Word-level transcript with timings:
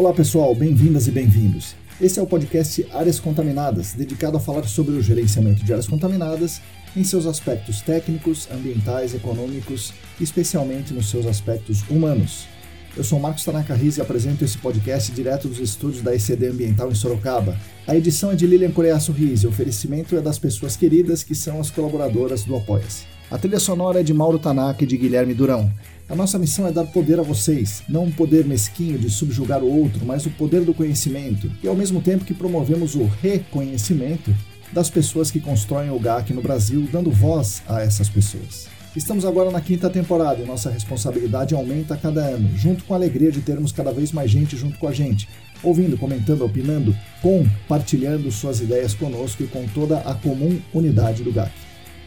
Olá 0.00 0.14
pessoal, 0.14 0.54
bem-vindas 0.54 1.06
e 1.08 1.10
bem-vindos. 1.10 1.76
Esse 2.00 2.18
é 2.18 2.22
o 2.22 2.26
podcast 2.26 2.86
Áreas 2.90 3.20
Contaminadas, 3.20 3.92
dedicado 3.92 4.38
a 4.38 4.40
falar 4.40 4.66
sobre 4.66 4.94
o 4.94 5.02
gerenciamento 5.02 5.62
de 5.62 5.70
áreas 5.74 5.86
contaminadas 5.86 6.62
em 6.96 7.04
seus 7.04 7.26
aspectos 7.26 7.82
técnicos, 7.82 8.48
ambientais, 8.50 9.14
econômicos 9.14 9.92
especialmente 10.18 10.94
nos 10.94 11.10
seus 11.10 11.26
aspectos 11.26 11.82
humanos. 11.90 12.48
Eu 12.96 13.04
sou 13.04 13.20
Marcos 13.20 13.44
Tanaka 13.44 13.74
Riz 13.74 13.98
e 13.98 14.00
apresento 14.00 14.42
esse 14.42 14.56
podcast 14.56 15.12
direto 15.12 15.48
dos 15.48 15.60
estúdios 15.60 16.02
da 16.02 16.14
ECD 16.14 16.46
Ambiental 16.46 16.90
em 16.90 16.94
Sorocaba. 16.94 17.54
A 17.86 17.94
edição 17.94 18.32
é 18.32 18.34
de 18.34 18.46
Lilian 18.46 18.70
Coreaço 18.70 19.12
Riz 19.12 19.42
e 19.42 19.46
o 19.46 19.50
oferecimento 19.50 20.16
é 20.16 20.22
das 20.22 20.38
pessoas 20.38 20.76
queridas 20.76 21.22
que 21.22 21.34
são 21.34 21.60
as 21.60 21.70
colaboradoras 21.70 22.42
do 22.42 22.56
Apoia-se. 22.56 23.04
A 23.30 23.36
trilha 23.36 23.60
sonora 23.60 24.00
é 24.00 24.02
de 24.02 24.14
Mauro 24.14 24.38
Tanaka 24.38 24.82
e 24.82 24.86
de 24.86 24.96
Guilherme 24.96 25.34
Durão. 25.34 25.70
A 26.10 26.16
nossa 26.16 26.40
missão 26.40 26.66
é 26.66 26.72
dar 26.72 26.86
poder 26.86 27.20
a 27.20 27.22
vocês, 27.22 27.84
não 27.88 28.06
um 28.06 28.10
poder 28.10 28.44
mesquinho 28.44 28.98
de 28.98 29.08
subjugar 29.08 29.62
o 29.62 29.72
outro, 29.72 30.04
mas 30.04 30.26
o 30.26 30.30
poder 30.30 30.62
do 30.64 30.74
conhecimento, 30.74 31.48
e 31.62 31.68
ao 31.68 31.76
mesmo 31.76 32.02
tempo 32.02 32.24
que 32.24 32.34
promovemos 32.34 32.96
o 32.96 33.04
reconhecimento 33.04 34.34
das 34.72 34.90
pessoas 34.90 35.30
que 35.30 35.38
constroem 35.38 35.88
o 35.90 36.00
GAC 36.00 36.34
no 36.34 36.42
Brasil, 36.42 36.88
dando 36.90 37.12
voz 37.12 37.62
a 37.68 37.80
essas 37.80 38.08
pessoas. 38.08 38.66
Estamos 38.96 39.24
agora 39.24 39.52
na 39.52 39.60
quinta 39.60 39.88
temporada 39.88 40.42
e 40.42 40.44
nossa 40.44 40.68
responsabilidade 40.68 41.54
aumenta 41.54 41.94
a 41.94 41.96
cada 41.96 42.22
ano, 42.22 42.50
junto 42.56 42.82
com 42.82 42.92
a 42.92 42.96
alegria 42.96 43.30
de 43.30 43.40
termos 43.40 43.70
cada 43.70 43.92
vez 43.92 44.10
mais 44.10 44.28
gente 44.28 44.56
junto 44.56 44.80
com 44.80 44.88
a 44.88 44.92
gente, 44.92 45.28
ouvindo, 45.62 45.96
comentando, 45.96 46.44
opinando, 46.44 46.92
compartilhando 47.22 48.32
suas 48.32 48.58
ideias 48.58 48.94
conosco 48.94 49.44
e 49.44 49.46
com 49.46 49.64
toda 49.68 50.00
a 50.00 50.12
comum 50.12 50.60
unidade 50.74 51.22
do 51.22 51.32
GAC. 51.32 51.52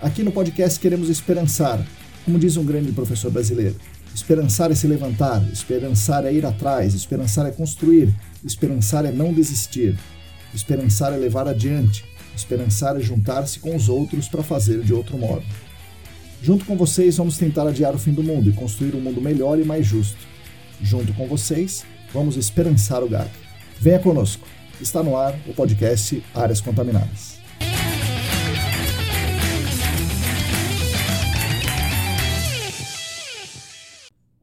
Aqui 0.01 0.23
no 0.23 0.31
podcast 0.33 0.77
queremos 0.77 1.07
esperançar, 1.07 1.81
como 2.25 2.37
diz 2.37 2.57
um 2.57 2.65
grande 2.65 2.91
professor 2.91 3.31
brasileiro. 3.31 3.75
Esperançar 4.13 4.71
é 4.71 4.75
se 4.75 4.85
levantar, 4.85 5.43
esperançar 5.51 6.25
é 6.25 6.31
ir 6.31 6.45
atrás, 6.45 6.93
esperançar 6.93 7.47
é 7.47 7.51
construir, 7.51 8.13
esperançar 8.43 9.05
é 9.05 9.11
não 9.11 9.33
desistir, 9.33 9.97
esperançar 10.53 11.11
é 11.13 11.17
levar 11.17 11.47
adiante, 11.47 12.05
esperançar 12.35 12.95
é 12.95 12.99
juntar-se 12.99 13.59
com 13.59 13.75
os 13.75 13.89
outros 13.89 14.27
para 14.27 14.43
fazer 14.43 14.81
de 14.81 14.93
outro 14.93 15.17
modo. 15.17 15.43
Junto 16.43 16.65
com 16.65 16.75
vocês, 16.75 17.17
vamos 17.17 17.37
tentar 17.37 17.67
adiar 17.67 17.95
o 17.95 17.99
fim 17.99 18.11
do 18.11 18.21
mundo 18.21 18.49
e 18.49 18.53
construir 18.53 18.95
um 18.95 18.99
mundo 18.99 19.21
melhor 19.21 19.59
e 19.59 19.63
mais 19.63 19.85
justo. 19.85 20.17
Junto 20.81 21.13
com 21.13 21.27
vocês, 21.27 21.85
vamos 22.13 22.35
esperançar 22.37 23.01
o 23.01 23.09
GAC. 23.09 23.29
Venha 23.79 23.99
conosco. 23.99 24.45
Está 24.81 25.01
no 25.01 25.15
ar 25.15 25.33
o 25.47 25.53
podcast 25.53 26.21
Áreas 26.35 26.59
Contaminadas. 26.59 27.42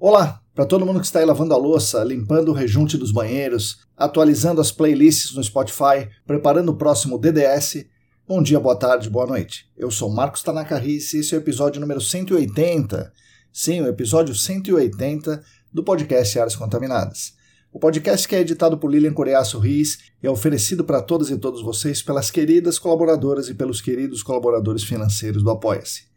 Olá, 0.03 0.41
para 0.55 0.65
todo 0.65 0.87
mundo 0.87 0.99
que 0.99 1.05
está 1.05 1.19
aí 1.19 1.27
lavando 1.27 1.53
a 1.53 1.59
louça, 1.59 2.03
limpando 2.03 2.49
o 2.49 2.55
rejunte 2.55 2.97
dos 2.97 3.13
banheiros, 3.13 3.81
atualizando 3.95 4.59
as 4.59 4.73
playlists 4.73 5.35
no 5.35 5.45
Spotify, 5.45 6.09
preparando 6.27 6.71
o 6.71 6.75
próximo 6.75 7.19
DDS. 7.19 7.85
Bom 8.27 8.43
dia, 8.43 8.59
boa 8.59 8.75
tarde, 8.75 9.11
boa 9.11 9.27
noite. 9.27 9.71
Eu 9.77 9.91
sou 9.91 10.09
Marcos 10.09 10.43
Tanaka 10.43 10.79
Rice 10.79 11.19
e 11.19 11.21
esse 11.21 11.35
é 11.35 11.37
o 11.37 11.43
episódio 11.43 11.83
número 11.83 12.01
180. 12.01 13.13
Sim, 13.53 13.83
o 13.83 13.89
episódio 13.89 14.35
180 14.35 15.43
do 15.71 15.85
podcast 15.85 16.39
Áreas 16.39 16.57
Contaminadas. 16.57 17.35
O 17.71 17.79
podcast 17.79 18.27
que 18.27 18.35
é 18.35 18.41
editado 18.41 18.79
por 18.79 18.91
Lilian 18.91 19.13
Coreaço 19.13 19.59
Riz 19.59 19.99
e 20.23 20.27
é 20.27 20.31
oferecido 20.31 20.83
para 20.83 21.03
todas 21.03 21.29
e 21.29 21.37
todos 21.37 21.63
vocês 21.63 22.01
pelas 22.01 22.31
queridas 22.31 22.79
colaboradoras 22.79 23.51
e 23.51 23.55
pelos 23.55 23.83
queridos 23.83 24.23
colaboradores 24.23 24.83
financeiros 24.83 25.43
do 25.43 25.51
Apoia-se. 25.51 26.10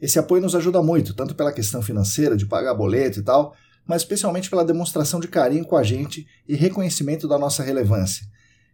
Esse 0.00 0.18
apoio 0.18 0.42
nos 0.42 0.54
ajuda 0.54 0.82
muito, 0.82 1.14
tanto 1.14 1.34
pela 1.34 1.52
questão 1.52 1.80
financeira, 1.80 2.36
de 2.36 2.46
pagar 2.46 2.74
boleto 2.74 3.20
e 3.20 3.22
tal, 3.22 3.54
mas 3.86 4.02
especialmente 4.02 4.50
pela 4.50 4.64
demonstração 4.64 5.20
de 5.20 5.28
carinho 5.28 5.64
com 5.64 5.76
a 5.76 5.82
gente 5.82 6.26
e 6.46 6.54
reconhecimento 6.54 7.26
da 7.26 7.38
nossa 7.38 7.62
relevância. 7.62 8.26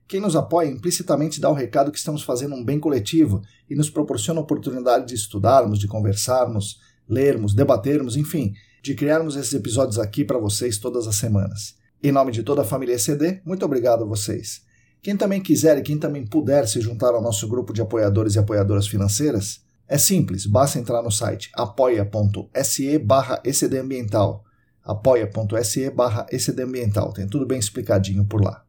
Quem 0.08 0.20
nos 0.20 0.34
apoia 0.34 0.68
implicitamente 0.68 1.40
dá 1.40 1.48
o 1.48 1.54
recado 1.54 1.92
que 1.92 1.98
estamos 1.98 2.22
fazendo 2.22 2.54
um 2.54 2.64
bem 2.64 2.80
coletivo 2.80 3.42
e 3.70 3.74
nos 3.74 3.88
proporciona 3.88 4.40
a 4.40 4.42
oportunidade 4.42 5.06
de 5.06 5.14
estudarmos, 5.14 5.78
de 5.78 5.86
conversarmos, 5.86 6.80
lermos, 7.08 7.54
debatermos, 7.54 8.16
enfim, 8.16 8.52
de 8.82 8.94
criarmos 8.94 9.36
esses 9.36 9.54
episódios 9.54 9.98
aqui 9.98 10.24
para 10.24 10.38
vocês 10.38 10.78
todas 10.78 11.06
as 11.06 11.16
semanas. 11.16 11.76
Em 12.02 12.10
nome 12.10 12.32
de 12.32 12.42
toda 12.42 12.62
a 12.62 12.64
família 12.64 12.96
ECD, 12.96 13.40
muito 13.44 13.64
obrigado 13.64 14.02
a 14.02 14.06
vocês. 14.06 14.62
Quem 15.00 15.16
também 15.16 15.40
quiser 15.40 15.78
e 15.78 15.82
quem 15.82 15.98
também 15.98 16.26
puder 16.26 16.66
se 16.66 16.80
juntar 16.80 17.14
ao 17.14 17.22
nosso 17.22 17.46
grupo 17.48 17.72
de 17.72 17.80
apoiadores 17.80 18.34
e 18.34 18.38
apoiadoras 18.38 18.86
financeiras, 18.86 19.60
é 19.88 19.98
simples, 19.98 20.46
basta 20.46 20.78
entrar 20.78 21.02
no 21.02 21.10
site 21.10 21.50
apoia.se 21.54 22.98
barra 22.98 23.42
ecdambiental. 23.44 24.44
apoia.se 24.82 25.90
barra 25.90 26.26
ecdambiental. 26.30 27.12
Tem 27.12 27.26
tudo 27.26 27.46
bem 27.46 27.58
explicadinho 27.58 28.24
por 28.24 28.42
lá. 28.42 28.64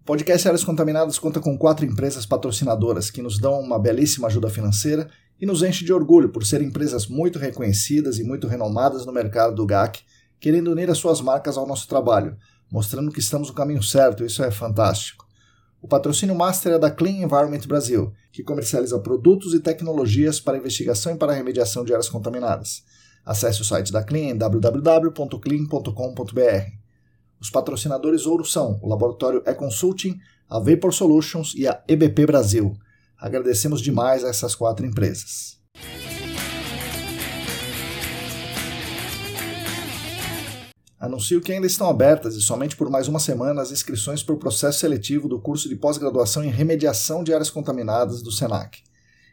O 0.00 0.04
podcast 0.04 0.48
Áreas 0.48 0.64
Contaminadas 0.64 1.18
conta 1.18 1.40
com 1.40 1.56
quatro 1.56 1.86
empresas 1.86 2.26
patrocinadoras 2.26 3.08
que 3.08 3.22
nos 3.22 3.38
dão 3.38 3.58
uma 3.60 3.78
belíssima 3.78 4.26
ajuda 4.26 4.50
financeira 4.50 5.08
e 5.40 5.46
nos 5.46 5.62
enche 5.62 5.84
de 5.84 5.92
orgulho 5.92 6.28
por 6.28 6.44
serem 6.44 6.68
empresas 6.68 7.06
muito 7.06 7.38
reconhecidas 7.38 8.18
e 8.18 8.24
muito 8.24 8.48
renomadas 8.48 9.06
no 9.06 9.12
mercado 9.12 9.54
do 9.54 9.64
GAC, 9.64 10.00
querendo 10.40 10.72
unir 10.72 10.90
as 10.90 10.98
suas 10.98 11.20
marcas 11.20 11.56
ao 11.56 11.68
nosso 11.68 11.86
trabalho, 11.88 12.36
mostrando 12.70 13.12
que 13.12 13.20
estamos 13.20 13.48
no 13.48 13.54
caminho 13.54 13.82
certo, 13.82 14.24
isso 14.24 14.42
é 14.42 14.50
fantástico. 14.50 15.21
O 15.82 15.88
patrocínio 15.88 16.34
master 16.36 16.74
é 16.74 16.78
da 16.78 16.92
Clean 16.92 17.24
Environment 17.24 17.66
Brasil, 17.66 18.12
que 18.30 18.44
comercializa 18.44 19.00
produtos 19.00 19.52
e 19.52 19.58
tecnologias 19.58 20.38
para 20.38 20.56
investigação 20.56 21.12
e 21.12 21.18
para 21.18 21.32
remediação 21.32 21.84
de 21.84 21.92
áreas 21.92 22.08
contaminadas. 22.08 22.84
Acesse 23.26 23.62
o 23.62 23.64
site 23.64 23.90
da 23.90 24.04
Clean 24.04 24.30
em 24.30 24.36
www.clean.com.br. 24.36 26.70
Os 27.40 27.50
patrocinadores 27.50 28.26
ouro 28.26 28.44
são 28.44 28.78
o 28.80 28.88
Laboratório 28.88 29.42
E-Consulting, 29.44 30.20
a 30.48 30.60
Vapor 30.60 30.94
Solutions 30.94 31.52
e 31.56 31.66
a 31.66 31.82
EBP 31.88 32.26
Brasil. 32.26 32.76
Agradecemos 33.18 33.80
demais 33.80 34.22
a 34.22 34.28
essas 34.28 34.54
quatro 34.54 34.86
empresas. 34.86 35.60
Anuncio 41.02 41.40
que 41.40 41.52
ainda 41.52 41.66
estão 41.66 41.90
abertas 41.90 42.36
e 42.36 42.40
somente 42.40 42.76
por 42.76 42.88
mais 42.88 43.08
uma 43.08 43.18
semana 43.18 43.60
as 43.60 43.72
inscrições 43.72 44.22
para 44.22 44.36
o 44.36 44.38
processo 44.38 44.78
seletivo 44.78 45.28
do 45.28 45.40
curso 45.40 45.68
de 45.68 45.74
pós-graduação 45.74 46.44
em 46.44 46.48
remediação 46.48 47.24
de 47.24 47.34
áreas 47.34 47.50
contaminadas 47.50 48.22
do 48.22 48.30
SENAC. 48.30 48.84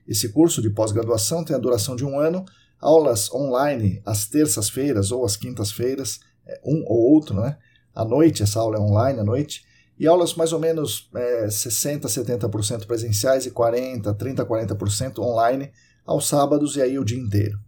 Esse 0.07 0.30
curso 0.30 0.63
de 0.63 0.72
pós-graduação 0.72 1.46
tem 1.46 1.56
a 1.56 1.59
duração 1.59 1.96
de 1.96 2.03
um 2.03 2.19
ano, 2.19 2.44
aulas 2.81 3.31
online 3.31 4.02
às 4.03 4.25
terças-feiras 4.25 5.12
ou 5.12 5.24
às 5.24 5.38
quintas-feiras, 5.38 6.22
é, 6.44 6.59
um 6.66 6.84
ou 6.88 7.13
outro, 7.13 7.40
né? 7.40 7.59
À 7.94 8.03
noite, 8.03 8.41
essa 8.41 8.59
aula 8.59 8.78
é 8.78 8.80
online 8.80 9.19
à 9.19 9.24
noite, 9.24 9.63
e 10.00 10.07
aulas 10.07 10.34
mais 10.34 10.51
ou 10.51 10.59
menos 10.59 11.07
é, 11.13 11.46
60%, 11.46 12.01
70% 12.06 12.88
presenciais 12.88 13.46
e 13.46 13.51
40%, 13.51 14.18
30%, 14.18 14.44
40% 14.44 15.19
online 15.19 15.72
aos 16.03 16.28
sábados 16.28 16.78
e 16.78 16.81
aí 16.81 16.97
o 16.97 17.06
dia 17.06 17.19
inteiro. 17.19 17.59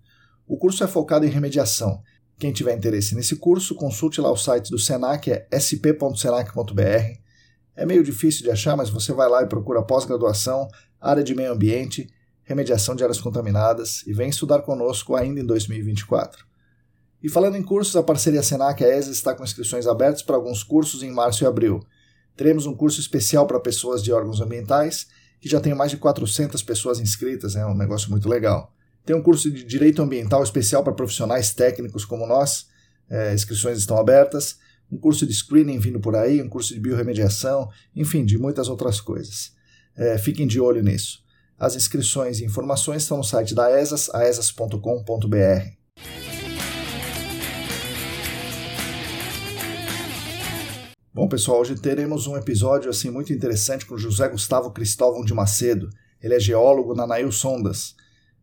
O 0.47 0.57
curso 0.57 0.83
é 0.83 0.87
focado 0.87 1.23
em 1.23 1.29
remediação 1.29 2.01
quem 2.41 2.51
tiver 2.51 2.75
interesse 2.75 3.13
nesse 3.13 3.35
curso, 3.35 3.75
consulte 3.75 4.19
lá 4.19 4.31
o 4.31 4.35
site 4.35 4.71
do 4.71 4.79
Senac, 4.79 5.29
é 5.29 5.47
sp.senac.br. 5.51 7.19
É 7.75 7.85
meio 7.85 8.03
difícil 8.03 8.41
de 8.41 8.49
achar, 8.49 8.75
mas 8.75 8.89
você 8.89 9.13
vai 9.13 9.29
lá 9.29 9.43
e 9.43 9.45
procura 9.45 9.83
pós-graduação, 9.83 10.67
área 10.99 11.23
de 11.23 11.35
meio 11.35 11.53
ambiente, 11.53 12.09
remediação 12.41 12.95
de 12.95 13.03
áreas 13.03 13.21
contaminadas 13.21 14.01
e 14.07 14.11
vem 14.11 14.29
estudar 14.29 14.63
conosco 14.63 15.15
ainda 15.15 15.39
em 15.39 15.45
2024. 15.45 16.43
E 17.21 17.29
falando 17.29 17.57
em 17.57 17.61
cursos, 17.61 17.95
a 17.95 18.01
parceria 18.01 18.41
Senac 18.41 18.83
ESA 18.83 19.11
está 19.11 19.35
com 19.35 19.43
inscrições 19.43 19.85
abertas 19.85 20.23
para 20.23 20.35
alguns 20.35 20.63
cursos 20.63 21.03
em 21.03 21.11
março 21.11 21.43
e 21.43 21.47
abril. 21.47 21.79
Teremos 22.35 22.65
um 22.65 22.73
curso 22.73 22.99
especial 22.99 23.45
para 23.45 23.59
pessoas 23.59 24.01
de 24.01 24.11
órgãos 24.11 24.41
ambientais, 24.41 25.05
que 25.39 25.47
já 25.47 25.61
tem 25.61 25.75
mais 25.75 25.91
de 25.91 25.97
400 25.97 26.63
pessoas 26.63 26.99
inscritas, 26.99 27.55
é 27.55 27.63
um 27.67 27.77
negócio 27.77 28.09
muito 28.09 28.27
legal. 28.27 28.73
Tem 29.05 29.15
um 29.15 29.21
curso 29.21 29.49
de 29.49 29.63
Direito 29.63 30.01
Ambiental 30.01 30.43
especial 30.43 30.83
para 30.83 30.93
profissionais 30.93 31.53
técnicos 31.53 32.05
como 32.05 32.27
nós, 32.27 32.67
é, 33.09 33.33
inscrições 33.33 33.77
estão 33.77 33.97
abertas. 33.97 34.57
Um 34.91 34.97
curso 34.97 35.25
de 35.25 35.33
screening 35.33 35.79
vindo 35.79 35.99
por 35.99 36.15
aí, 36.15 36.41
um 36.41 36.49
curso 36.49 36.73
de 36.73 36.79
biorremediação, 36.79 37.69
enfim, 37.95 38.25
de 38.25 38.37
muitas 38.37 38.67
outras 38.67 38.99
coisas. 39.01 39.53
É, 39.95 40.17
fiquem 40.17 40.45
de 40.45 40.59
olho 40.59 40.83
nisso. 40.83 41.23
As 41.57 41.75
inscrições 41.75 42.39
e 42.39 42.45
informações 42.45 43.03
estão 43.03 43.17
no 43.17 43.23
site 43.23 43.55
da 43.55 43.71
ESAS, 43.79 44.09
aesas.com.br. 44.13 45.81
Bom, 51.13 51.27
pessoal, 51.27 51.59
hoje 51.59 51.75
teremos 51.75 52.25
um 52.25 52.37
episódio 52.37 52.89
assim 52.89 53.09
muito 53.09 53.33
interessante 53.33 53.85
com 53.85 53.97
José 53.97 54.27
Gustavo 54.29 54.71
Cristóvão 54.71 55.23
de 55.23 55.33
Macedo. 55.33 55.89
Ele 56.21 56.35
é 56.35 56.39
geólogo 56.39 56.95
na 56.95 57.05
Nail 57.05 57.31
Sondas. 57.31 57.95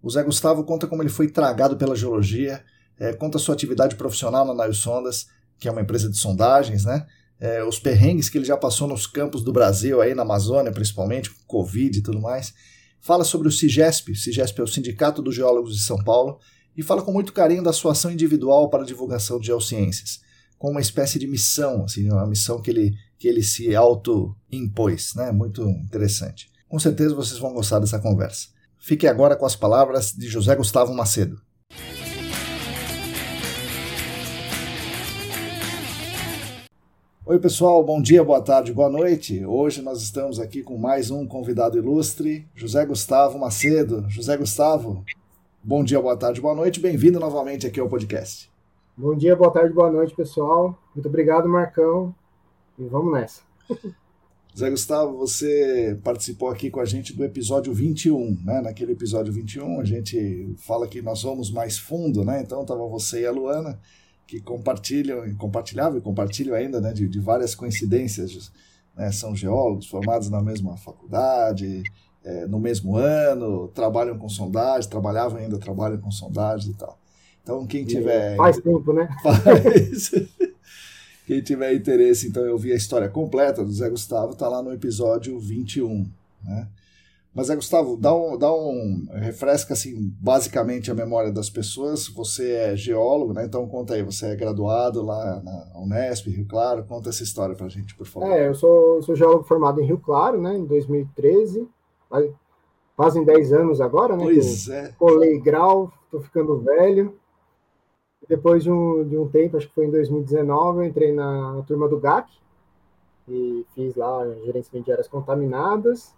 O 0.03 0.11
Zé 0.11 0.23
Gustavo 0.23 0.65
conta 0.65 0.87
como 0.87 1.03
ele 1.03 1.09
foi 1.09 1.29
tragado 1.29 1.77
pela 1.77 1.97
geologia, 1.97 2.63
é, 2.99 3.13
conta 3.13 3.39
sua 3.39 3.55
atividade 3.55 3.97
profissional 3.97 4.45
na 4.45 4.55
Naio 4.55 4.75
Sondas, 4.75 5.27
que 5.59 5.69
é 5.69 5.71
uma 5.71 5.81
empresa 5.81 6.09
de 6.09 6.17
sondagens, 6.17 6.85
né? 6.85 7.07
É, 7.41 7.63
os 7.63 7.79
perrengues 7.79 8.29
que 8.29 8.37
ele 8.37 8.45
já 8.45 8.57
passou 8.57 8.89
nos 8.89 9.07
campos 9.07 9.45
do 9.45 9.53
Brasil, 9.53 10.01
aí 10.01 10.15
na 10.15 10.23
Amazônia 10.23 10.73
principalmente, 10.73 11.31
com 11.31 11.45
Covid 11.47 11.99
e 11.99 12.03
tudo 12.03 12.21
mais. 12.21 12.53
Fala 13.01 13.23
sobre 13.23 13.47
o 13.47 13.53
CIGESP, 13.53 14.15
CIGESP 14.17 14.61
é 14.61 14.65
o 14.65 14.67
Sindicato 14.67 15.23
dos 15.23 15.35
Geólogos 15.35 15.77
de 15.77 15.83
São 15.83 15.99
Paulo, 15.99 16.39
e 16.77 16.83
fala 16.83 17.03
com 17.03 17.13
muito 17.13 17.33
carinho 17.33 17.63
da 17.63 17.73
sua 17.73 17.93
ação 17.93 18.11
individual 18.11 18.69
para 18.71 18.83
a 18.83 18.87
divulgação 18.87 19.39
de 19.39 19.47
geociências, 19.47 20.21
com 20.59 20.71
uma 20.71 20.81
espécie 20.81 21.19
de 21.19 21.27
missão, 21.27 21.85
assim, 21.85 22.11
uma 22.11 22.27
missão 22.27 22.61
que 22.61 22.71
ele, 22.71 22.95
que 23.19 23.29
ele 23.29 23.43
se 23.43 23.75
auto-impôs, 23.75 25.15
né? 25.15 25.31
Muito 25.31 25.63
interessante. 25.63 26.51
Com 26.69 26.79
certeza 26.79 27.15
vocês 27.15 27.39
vão 27.39 27.55
gostar 27.55 27.79
dessa 27.79 27.99
conversa. 27.99 28.49
Fique 28.89 29.07
agora 29.07 29.37
com 29.37 29.45
as 29.45 29.55
palavras 29.55 30.13
de 30.13 30.29
José 30.29 30.57
Gustavo 30.57 30.95
Macedo. 30.95 31.39
Oi, 37.27 37.39
pessoal, 37.39 37.85
bom 37.85 38.01
dia, 38.01 38.25
boa 38.25 38.41
tarde, 38.41 38.73
boa 38.73 38.89
noite. 38.89 39.45
Hoje 39.45 39.83
nós 39.83 40.01
estamos 40.01 40.41
aqui 40.41 40.63
com 40.63 40.79
mais 40.79 41.11
um 41.11 41.27
convidado 41.27 41.77
ilustre, 41.77 42.49
José 42.55 42.87
Gustavo 42.87 43.39
Macedo. 43.39 44.07
José 44.09 44.39
Gustavo, 44.39 45.05
bom 45.63 45.85
dia, 45.85 46.01
boa 46.01 46.17
tarde, 46.17 46.41
boa 46.41 46.55
noite. 46.55 46.81
Bem-vindo 46.81 47.21
novamente 47.21 47.67
aqui 47.67 47.79
ao 47.79 47.91
podcast. 47.91 48.51
Bom 48.97 49.15
dia, 49.15 49.37
boa 49.37 49.51
tarde, 49.51 49.75
boa 49.75 49.93
noite, 49.93 50.15
pessoal. 50.15 50.83
Muito 50.95 51.07
obrigado, 51.07 51.47
Marcão. 51.47 52.15
E 52.79 52.87
vamos 52.87 53.13
nessa. 53.13 53.43
Zé 54.57 54.71
Gustavo, 54.71 55.17
você 55.17 55.99
participou 56.03 56.49
aqui 56.49 56.71
com 56.71 56.81
a 56.81 56.85
gente 56.85 57.13
do 57.13 57.25
episódio 57.25 57.73
21, 57.73 58.39
né? 58.45 58.61
Naquele 58.61 58.93
episódio 58.93 59.33
21, 59.33 59.81
a 59.81 59.85
gente 59.85 60.55
fala 60.59 60.87
que 60.87 61.01
nós 61.01 61.23
vamos 61.23 61.51
mais 61.51 61.79
fundo, 61.79 62.25
né? 62.25 62.43
Então 62.43 62.65
tava 62.65 62.87
você 62.87 63.23
e 63.23 63.27
a 63.27 63.31
Luana 63.31 63.79
que 64.29 64.41
compartilham, 64.41 65.35
compartilhavam 65.37 65.99
e 65.99 66.03
compartilham 66.03 66.55
ainda 66.55 66.81
né, 66.81 66.93
de, 66.93 67.09
de 67.09 67.19
várias 67.19 67.55
coincidências. 67.55 68.53
Né, 68.95 69.11
são 69.11 69.35
geólogos 69.35 69.87
formados 69.87 70.29
na 70.29 70.43
mesma 70.43 70.77
faculdade, 70.77 71.83
é, 72.23 72.47
no 72.47 72.61
mesmo 72.61 72.97
ano, 72.97 73.69
trabalham 73.69 74.19
com 74.19 74.29
sondagem, 74.29 74.91
trabalhavam 74.91 75.39
ainda, 75.39 75.59
trabalham 75.59 75.99
com 75.99 76.11
sondagem 76.11 76.73
e 76.73 76.75
tal. 76.75 76.99
Então, 77.43 77.67
quem 77.67 77.87
tiver. 77.87 78.37
Faz 78.37 78.59
tempo, 78.59 78.93
né? 78.93 79.09
Faz. 79.23 80.11
Quem 81.29 81.43
tiver 81.43 81.75
interesse, 81.75 82.27
então, 82.27 82.43
eu 82.43 82.57
vi 82.57 82.73
a 82.73 82.75
história 82.75 83.07
completa 83.07 83.63
do 83.63 83.71
Zé 83.71 83.91
Gustavo, 83.91 84.33
está 84.33 84.49
lá 84.49 84.63
no 84.63 84.73
episódio 84.73 85.39
21. 85.39 86.11
Né? 86.43 86.67
Mas 87.35 87.51
é, 87.51 87.55
Gustavo, 87.55 87.99
dá 87.99 88.15
um, 88.15 88.39
dá 88.39 88.51
um. 88.51 89.07
refresca, 89.13 89.75
assim, 89.75 90.11
basicamente 90.19 90.91
a 90.91 90.95
memória 90.95 91.31
das 91.31 91.51
pessoas. 91.51 92.09
Você 92.09 92.53
é 92.53 92.75
geólogo, 92.75 93.35
né? 93.35 93.45
Então 93.45 93.69
conta 93.69 93.93
aí, 93.93 94.03
você 94.03 94.29
é 94.29 94.37
graduado 94.37 95.05
lá 95.05 95.43
na 95.45 95.79
Unesp, 95.79 96.31
Rio 96.31 96.47
Claro. 96.47 96.83
Conta 96.85 97.11
essa 97.11 97.23
história 97.23 97.55
pra 97.55 97.69
gente, 97.69 97.95
por 97.95 98.07
favor. 98.07 98.31
É, 98.31 98.49
eu 98.49 98.55
sou, 98.55 99.03
sou 99.03 99.15
geólogo 99.15 99.45
formado 99.45 99.83
em 99.83 99.87
Rio 99.87 99.99
Claro, 99.99 100.41
né? 100.41 100.57
Em 100.57 100.65
2013. 100.65 101.69
Fazem 102.97 103.23
10 103.23 103.53
anos 103.53 103.83
agora, 103.83 104.17
né? 104.17 104.25
Pois 104.25 104.67
é. 104.71 104.95
Colei 104.99 105.39
grau, 105.39 105.93
tô 106.11 106.21
ficando 106.21 106.59
velho. 106.61 107.18
Depois 108.29 108.63
de 108.63 108.71
um, 108.71 109.09
de 109.09 109.17
um 109.17 109.27
tempo, 109.27 109.57
acho 109.57 109.69
que 109.69 109.75
foi 109.75 109.87
em 109.87 109.91
2019, 109.91 110.81
eu 110.81 110.85
entrei 110.85 111.13
na, 111.13 111.63
turma 111.67 111.89
do 111.89 111.99
GAC 111.99 112.31
e 113.27 113.65
fiz 113.75 113.97
lá 113.97 114.27
gerenciamento 114.45 114.85
de 114.85 114.93
áreas 114.93 115.09
contaminadas 115.09 116.15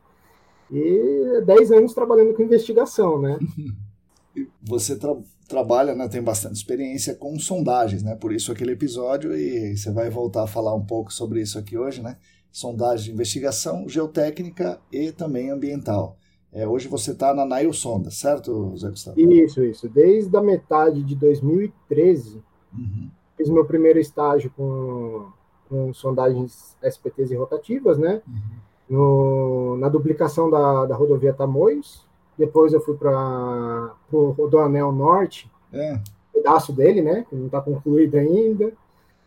e 0.71 1.43
10 1.47 1.73
anos 1.73 1.95
trabalhando 1.95 2.35
com 2.35 2.43
investigação, 2.43 3.21
né? 3.21 3.39
Você 4.63 4.97
tra 4.97 5.17
trabalha, 5.49 5.97
né, 5.97 6.07
tem 6.07 6.23
bastante 6.23 6.55
experiência 6.55 7.13
com 7.17 7.37
sondagens, 7.37 8.05
né? 8.05 8.15
Por 8.15 8.33
isso 8.33 8.53
aquele 8.53 8.71
episódio 8.71 9.37
e 9.37 9.77
você 9.77 9.91
vai 9.91 10.09
voltar 10.09 10.45
a 10.45 10.47
falar 10.47 10.73
um 10.77 10.87
pouco 10.87 11.13
sobre 11.13 11.41
isso 11.43 11.59
aqui 11.59 11.77
hoje, 11.77 12.01
né? 12.01 12.17
Sondagem 12.53 13.07
de 13.07 13.13
investigação, 13.13 13.89
geotécnica 13.89 14.81
e 14.93 15.11
também 15.11 15.51
ambiental. 15.51 16.17
É, 16.53 16.67
hoje 16.67 16.89
você 16.89 17.13
está 17.13 17.33
na 17.33 17.45
Nail 17.45 17.73
Sonda, 17.73 18.11
certo, 18.11 18.77
Zé 18.77 18.89
Gustavo? 18.89 19.21
Isso, 19.21 19.63
isso. 19.63 19.89
Desde 19.89 20.37
a 20.37 20.43
metade 20.43 21.03
de 21.03 21.15
2013, 21.15 22.43
uhum. 22.77 23.09
fiz 23.37 23.49
meu 23.49 23.65
primeiro 23.65 23.99
estágio 23.99 24.53
com, 24.57 25.29
com 25.69 25.95
sondagens 25.95 26.77
SPTs 26.83 27.33
e 27.33 27.37
rotativas, 27.37 27.99
né? 27.99 28.21
Uhum 28.27 28.71
no, 28.91 29.77
na 29.77 29.89
duplicação 29.89 30.51
da, 30.51 30.87
da 30.87 30.97
rodovia 30.97 31.33
Tamoios. 31.33 32.05
Depois 32.37 32.73
eu 32.73 32.81
fui 32.81 32.97
para 32.97 33.95
o 34.11 34.31
Rodoanel 34.31 34.91
Norte, 34.91 35.49
é. 35.73 36.01
pedaço 36.33 36.73
dele, 36.73 37.01
né? 37.01 37.25
Que 37.29 37.37
não 37.37 37.47
está 37.47 37.61
concluído 37.61 38.17
ainda. 38.17 38.73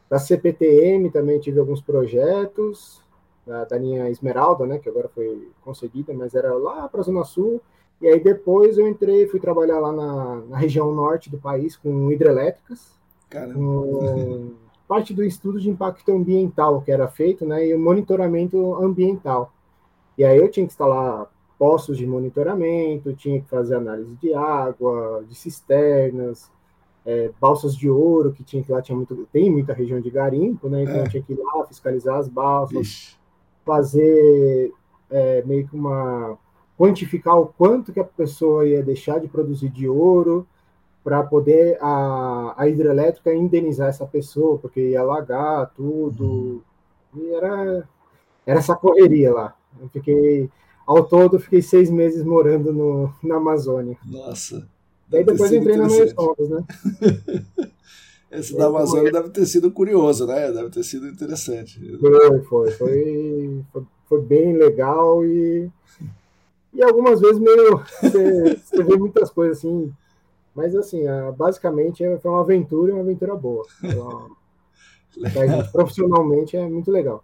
Da 0.10 0.20
CPTM 0.20 1.10
também 1.10 1.40
tive 1.40 1.60
alguns 1.60 1.82
projetos, 1.82 3.02
da, 3.46 3.66
da 3.66 3.78
linha 3.78 4.10
Esmeralda, 4.10 4.66
né? 4.66 4.80
Que 4.80 4.90
agora 4.90 5.10
foi 5.10 5.50
concedida, 5.62 6.14
mas 6.14 6.34
era 6.34 6.54
lá 6.54 6.88
para 6.88 7.02
a 7.02 7.04
Zona 7.04 7.24
Sul. 7.24 7.62
E 8.02 8.08
aí 8.08 8.20
depois 8.20 8.78
eu 8.78 8.88
entrei, 8.88 9.28
fui 9.28 9.40
trabalhar 9.40 9.80
lá 9.80 9.92
na, 9.92 10.36
na 10.50 10.58
região 10.58 10.94
norte 10.94 11.30
do 11.30 11.38
país 11.38 11.76
com 11.76 12.12
hidrelétricas. 12.12 12.98
Com 13.54 14.52
parte 14.88 15.14
do 15.14 15.24
estudo 15.24 15.60
de 15.60 15.70
impacto 15.70 16.12
ambiental 16.12 16.82
que 16.82 16.92
era 16.92 17.08
feito, 17.08 17.46
né? 17.46 17.68
E 17.68 17.74
o 17.74 17.80
monitoramento 17.80 18.76
ambiental. 18.76 19.52
E 20.18 20.24
aí 20.24 20.38
eu 20.38 20.50
tinha 20.50 20.66
que 20.66 20.72
instalar 20.72 21.28
postos 21.58 21.98
de 21.98 22.06
monitoramento, 22.06 23.14
tinha 23.14 23.42
que 23.42 23.50
fazer 23.50 23.76
análise 23.76 24.14
de 24.16 24.34
água, 24.34 25.24
de 25.28 25.34
cisternas, 25.34 26.52
é, 27.06 27.32
balsas 27.40 27.76
de 27.76 27.90
ouro, 27.90 28.34
que 28.34 28.44
tinha 28.44 28.64
que 28.64 28.72
lá 28.72 28.82
tinha 28.82 28.96
muito, 28.96 29.28
tem 29.32 29.50
muita 29.50 29.74
região 29.74 30.00
de 30.00 30.10
garimpo, 30.10 30.70
né? 30.70 30.84
Então 30.84 30.98
é. 30.98 31.08
tinha 31.08 31.24
que 31.24 31.34
ir 31.34 31.40
lá 31.40 31.66
fiscalizar 31.66 32.18
as 32.18 32.28
balsas, 32.28 32.82
Ixi. 32.82 33.18
Fazer 33.66 34.72
é, 35.10 35.44
meio 35.44 35.68
que 35.68 35.76
uma 35.76 36.38
quantificar 36.78 37.38
o 37.38 37.48
quanto 37.48 37.94
que 37.94 38.00
a 38.00 38.04
pessoa 38.04 38.68
ia 38.68 38.82
deixar 38.82 39.20
de 39.20 39.28
produzir 39.28 39.70
de 39.70 39.88
ouro 39.88 40.48
para 41.04 41.22
poder 41.22 41.78
a, 41.82 42.54
a 42.58 42.68
hidrelétrica 42.68 43.34
indenizar 43.34 43.90
essa 43.90 44.06
pessoa, 44.06 44.58
porque 44.58 44.90
ia 44.92 45.02
alagar 45.02 45.72
tudo. 45.76 46.26
Uhum. 46.26 46.62
E 47.16 47.34
era, 47.34 47.88
era 48.46 48.60
essa 48.60 48.76
correria 48.76 49.32
lá. 49.32 49.56
Eu 49.82 49.90
fiquei, 49.90 50.50
ao 50.88 51.04
todo, 51.04 51.40
fiquei 51.40 51.62
seis 51.62 51.90
meses 51.90 52.24
morando 52.24 52.72
no, 52.72 53.14
na 53.22 53.36
Amazônia. 53.36 53.98
Nossa. 54.06 54.68
Daí 55.08 55.24
depois 55.24 55.52
entrei 55.52 55.76
na 55.76 55.90
Sondas, 55.90 56.50
né? 56.50 56.64
Esse 58.34 58.56
da 58.58 58.68
Amazônia 58.68 59.12
deve 59.12 59.30
ter 59.30 59.46
sido 59.46 59.72
curioso, 59.72 60.26
né? 60.26 60.52
Deve 60.52 60.70
ter 60.70 60.84
sido 60.84 61.08
interessante. 61.08 61.80
Foi, 62.00 62.42
foi. 62.42 62.72
Foi, 62.72 63.64
foi, 64.08 64.22
bem 64.22 64.58
legal 64.58 65.24
e, 65.24 65.70
e 66.74 66.84
algumas 66.84 67.22
vezes 67.22 67.40
meio. 67.40 67.78
Você, 68.02 68.56
você 68.58 68.84
vê 68.84 68.98
muitas 68.98 69.30
coisas 69.30 69.60
assim. 69.60 69.94
Mas 70.56 70.76
assim, 70.76 71.04
basicamente 71.38 72.04
foi 72.22 72.32
uma 72.32 72.42
aventura 72.42 72.92
e 72.92 72.94
uma 72.94 73.02
aventura 73.02 73.36
boa. 73.36 73.66
Então, 75.16 75.72
profissionalmente 75.72 76.58
é 76.58 76.68
muito 76.68 76.90
legal. 76.90 77.24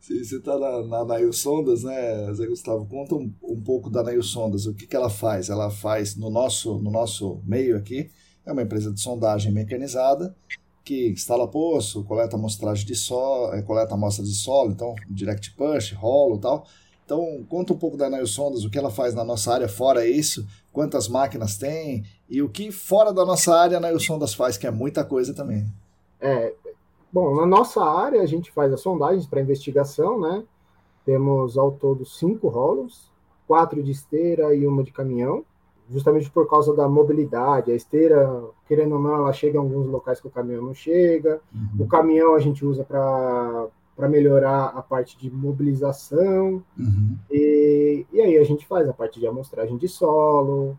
Você 0.00 0.36
está 0.36 0.56
na, 0.58 0.82
na 0.82 1.04
Nail 1.04 1.32
Sondas, 1.32 1.82
né, 1.82 2.32
Zé 2.32 2.46
Gustavo? 2.46 2.86
Conta 2.86 3.16
um, 3.16 3.32
um 3.42 3.60
pouco 3.60 3.90
da 3.90 4.04
Nail 4.04 4.22
Sondas. 4.22 4.64
O 4.66 4.72
que, 4.72 4.86
que 4.86 4.94
ela 4.94 5.10
faz? 5.10 5.50
Ela 5.50 5.68
faz 5.68 6.16
no 6.16 6.30
nosso, 6.30 6.78
no 6.78 6.90
nosso 6.90 7.42
meio 7.44 7.76
aqui, 7.76 8.08
é 8.46 8.52
uma 8.52 8.62
empresa 8.62 8.92
de 8.92 9.00
sondagem 9.00 9.52
mecanizada 9.52 10.34
que 10.84 11.10
instala 11.10 11.48
poço, 11.48 12.04
coleta 12.04 12.36
amostragem 12.36 12.86
de 12.86 12.94
solo, 12.94 13.52
é, 13.52 13.60
coleta 13.60 13.94
amostras 13.94 14.28
de 14.28 14.36
solo, 14.36 14.70
então 14.70 14.94
direct 15.10 15.50
push, 15.56 15.92
rolo 15.92 16.38
tal. 16.38 16.64
Então, 17.04 17.44
conta 17.48 17.72
um 17.72 17.78
pouco 17.78 17.96
da 17.96 18.08
Nail 18.08 18.26
Sondas, 18.26 18.64
o 18.64 18.70
que 18.70 18.78
ela 18.78 18.90
faz 18.90 19.14
na 19.14 19.24
nossa 19.24 19.52
área 19.52 19.68
fora 19.68 20.06
isso, 20.06 20.46
quantas 20.72 21.08
máquinas 21.08 21.56
tem 21.56 22.04
e 22.28 22.40
o 22.40 22.48
que 22.48 22.70
fora 22.70 23.12
da 23.12 23.24
nossa 23.24 23.54
área 23.54 23.78
a 23.78 23.80
Nail 23.80 23.98
Sondas 23.98 24.32
faz, 24.32 24.56
que 24.56 24.66
é 24.66 24.70
muita 24.70 25.04
coisa 25.04 25.34
também. 25.34 25.66
É, 26.20 26.52
Bom, 27.16 27.34
na 27.34 27.46
nossa 27.46 27.82
área, 27.82 28.20
a 28.20 28.26
gente 28.26 28.52
faz 28.52 28.70
as 28.70 28.82
sondagens 28.82 29.26
para 29.26 29.40
investigação, 29.40 30.20
né? 30.20 30.44
Temos 31.02 31.56
ao 31.56 31.72
todo 31.72 32.04
cinco 32.04 32.48
rolos, 32.48 33.10
quatro 33.46 33.82
de 33.82 33.90
esteira 33.90 34.54
e 34.54 34.66
uma 34.66 34.84
de 34.84 34.92
caminhão, 34.92 35.42
justamente 35.90 36.30
por 36.30 36.48
causa 36.48 36.74
da 36.74 36.88
mobilidade. 36.88 37.70
A 37.70 37.74
esteira, 37.74 38.44
querendo 38.66 38.96
ou 38.96 39.02
não, 39.02 39.14
ela 39.16 39.32
chega 39.32 39.56
em 39.56 39.60
alguns 39.60 39.86
locais 39.86 40.20
que 40.20 40.26
o 40.26 40.30
caminhão 40.30 40.62
não 40.62 40.74
chega. 40.74 41.40
Uhum. 41.54 41.84
O 41.84 41.86
caminhão 41.86 42.34
a 42.34 42.38
gente 42.38 42.64
usa 42.64 42.84
para 42.84 44.08
melhorar 44.08 44.66
a 44.66 44.82
parte 44.82 45.16
de 45.18 45.30
mobilização. 45.30 46.62
Uhum. 46.78 47.16
E, 47.30 48.06
e 48.12 48.20
aí 48.20 48.36
a 48.38 48.44
gente 48.44 48.66
faz 48.66 48.88
a 48.88 48.92
parte 48.92 49.20
de 49.20 49.26
amostragem 49.26 49.76
de 49.76 49.88
solo, 49.88 50.78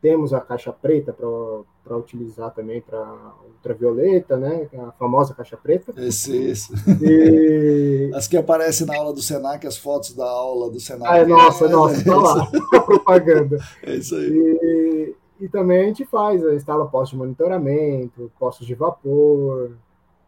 temos 0.00 0.32
a 0.32 0.40
caixa 0.40 0.72
preta 0.72 1.12
para 1.12 1.96
utilizar 1.96 2.52
também 2.52 2.80
para 2.80 3.02
ultravioleta, 3.46 4.36
né? 4.36 4.68
É 4.72 4.78
a 4.78 4.92
famosa 4.92 5.34
caixa 5.34 5.56
preta. 5.56 5.92
Isso, 5.96 6.34
isso. 6.34 6.72
E... 7.02 8.10
As 8.14 8.28
que 8.28 8.36
aparecem 8.36 8.86
na 8.86 8.96
aula 8.96 9.12
do 9.12 9.22
Senac, 9.22 9.66
as 9.66 9.76
fotos 9.76 10.14
da 10.14 10.28
aula 10.28 10.70
do 10.70 10.78
Senac. 10.78 11.10
Ah, 11.10 11.18
é, 11.18 11.26
nossa, 11.26 11.64
é, 11.64 11.68
nossa, 11.68 12.04
tá 12.04 12.16
lá, 12.16 12.48
a 12.74 12.80
propaganda. 12.80 13.58
É 13.82 13.94
isso 13.94 14.14
aí. 14.14 14.30
E, 14.30 15.14
e 15.40 15.48
também 15.48 15.80
a 15.80 15.86
gente 15.86 16.04
faz, 16.04 16.42
instala 16.42 16.86
postos 16.86 17.10
de 17.10 17.16
monitoramento, 17.16 18.30
postos 18.38 18.66
de 18.66 18.74
vapor, 18.74 19.72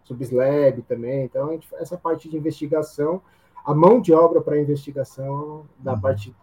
subslab 0.04 0.82
também. 0.82 1.24
Então, 1.24 1.50
gente, 1.52 1.68
essa 1.74 1.96
parte 1.96 2.28
de 2.28 2.36
investigação, 2.36 3.20
a 3.64 3.74
mão 3.74 4.00
de 4.00 4.12
obra 4.12 4.40
para 4.40 4.60
investigação 4.60 5.66
da 5.78 5.94
uhum. 5.94 6.00
parte 6.00 6.34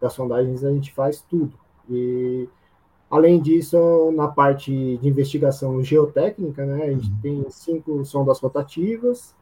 das 0.00 0.12
sondagens, 0.12 0.64
a 0.64 0.72
gente 0.72 0.92
faz 0.92 1.22
tudo. 1.28 1.52
E 1.88 2.48
Além 3.10 3.40
disso, 3.40 4.12
na 4.14 4.28
parte 4.28 4.70
de 4.98 5.08
investigação 5.08 5.82
geotécnica, 5.82 6.64
né, 6.64 6.84
a 6.84 6.90
gente 6.90 7.10
uhum. 7.10 7.18
tem 7.20 7.46
cinco 7.50 8.04
sondas 8.04 8.38
rotativas, 8.38 9.34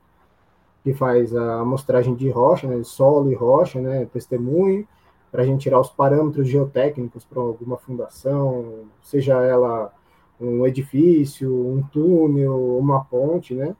que 0.82 0.94
faz 0.94 1.36
a 1.36 1.60
amostragem 1.60 2.14
de 2.14 2.30
rocha, 2.30 2.66
né, 2.66 2.82
solo 2.82 3.30
e 3.30 3.34
rocha, 3.34 3.78
né, 3.78 4.06
testemunho, 4.06 4.88
para 5.30 5.42
a 5.42 5.46
gente 5.46 5.60
tirar 5.60 5.78
os 5.78 5.90
parâmetros 5.90 6.48
geotécnicos 6.48 7.26
para 7.26 7.40
alguma 7.40 7.76
fundação, 7.76 8.86
seja 9.02 9.42
ela 9.42 9.92
um 10.40 10.66
edifício, 10.66 11.54
um 11.54 11.82
túnel, 11.82 12.78
uma 12.78 13.04
ponte, 13.04 13.54
né? 13.54 13.76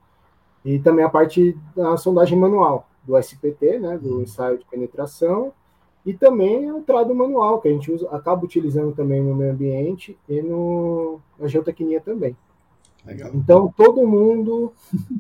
E 0.65 0.79
também 0.79 1.05
a 1.05 1.09
parte 1.09 1.57
da 1.75 1.97
sondagem 1.97 2.39
manual, 2.39 2.89
do 3.05 3.17
SPT, 3.17 3.79
né, 3.79 3.97
do 3.97 4.17
uhum. 4.17 4.23
ensaio 4.23 4.59
de 4.59 4.67
penetração, 4.67 5.53
e 6.09 6.15
também 6.15 6.73
o 6.73 6.81
trado 6.81 7.15
manual, 7.15 7.61
que 7.61 7.69
a 7.69 7.71
gente 7.71 7.93
usa, 7.93 8.09
acaba 8.09 8.43
utilizando 8.43 8.95
também 8.95 9.23
no 9.23 9.35
meio 9.35 9.53
ambiente 9.53 10.17
e 10.27 10.41
no, 10.41 11.21
na 11.39 11.47
geotecnia 11.47 12.01
também. 12.01 12.35
Legal. 13.05 13.31
Então, 13.35 13.75
todo 13.77 14.07
mundo 14.07 14.73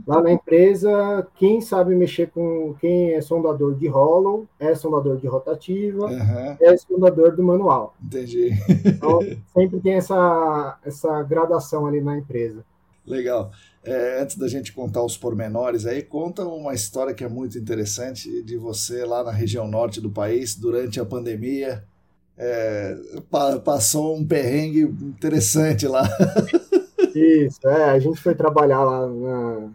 lá 0.07 0.23
na 0.23 0.33
empresa, 0.33 1.29
quem 1.37 1.61
sabe 1.61 1.95
mexer 1.95 2.31
com 2.31 2.75
quem 2.81 3.13
é 3.13 3.21
sondador 3.21 3.75
de 3.75 3.87
hollow, 3.87 4.47
é 4.59 4.75
sondador 4.75 5.19
de 5.19 5.27
rotativa, 5.27 6.07
uhum. 6.07 6.57
é 6.59 6.75
sondador 6.79 7.37
do 7.37 7.43
manual. 7.43 7.95
Entendi. 8.03 8.53
Então, 8.87 9.19
sempre 9.53 9.81
tem 9.81 9.93
essa, 9.93 10.79
essa 10.83 11.23
gradação 11.23 11.87
ali 11.87 12.01
na 12.01 12.17
empresa. 12.17 12.65
Legal. 13.09 13.51
É, 13.85 14.21
antes 14.21 14.37
da 14.37 14.49
gente 14.49 14.73
contar 14.73 15.03
os 15.03 15.17
pormenores 15.17 15.87
aí, 15.87 16.03
conta 16.03 16.45
uma 16.45 16.75
história 16.75 17.15
que 17.15 17.25
é 17.25 17.29
muito 17.29 17.59
interessante 17.59 18.43
de 18.43 18.57
você 18.57 19.05
lá 19.05 19.25
na 19.25 19.31
região 19.31 19.67
norte 19.67 20.01
do 20.01 20.11
país, 20.11 20.55
durante 20.55 21.01
a 21.01 21.07
pandemia. 21.07 21.85
É, 22.37 22.97
pa 23.31 23.59
passou 23.59 24.17
um 24.17 24.27
perrengue 24.27 24.83
interessante 24.83 25.89
lá. 25.89 26.03
Isso, 27.15 27.67
é, 27.67 27.91
a 27.91 27.99
gente 27.99 28.21
foi 28.21 28.35
trabalhar 28.35 28.85
lá 28.85 29.07
na, 29.09 29.71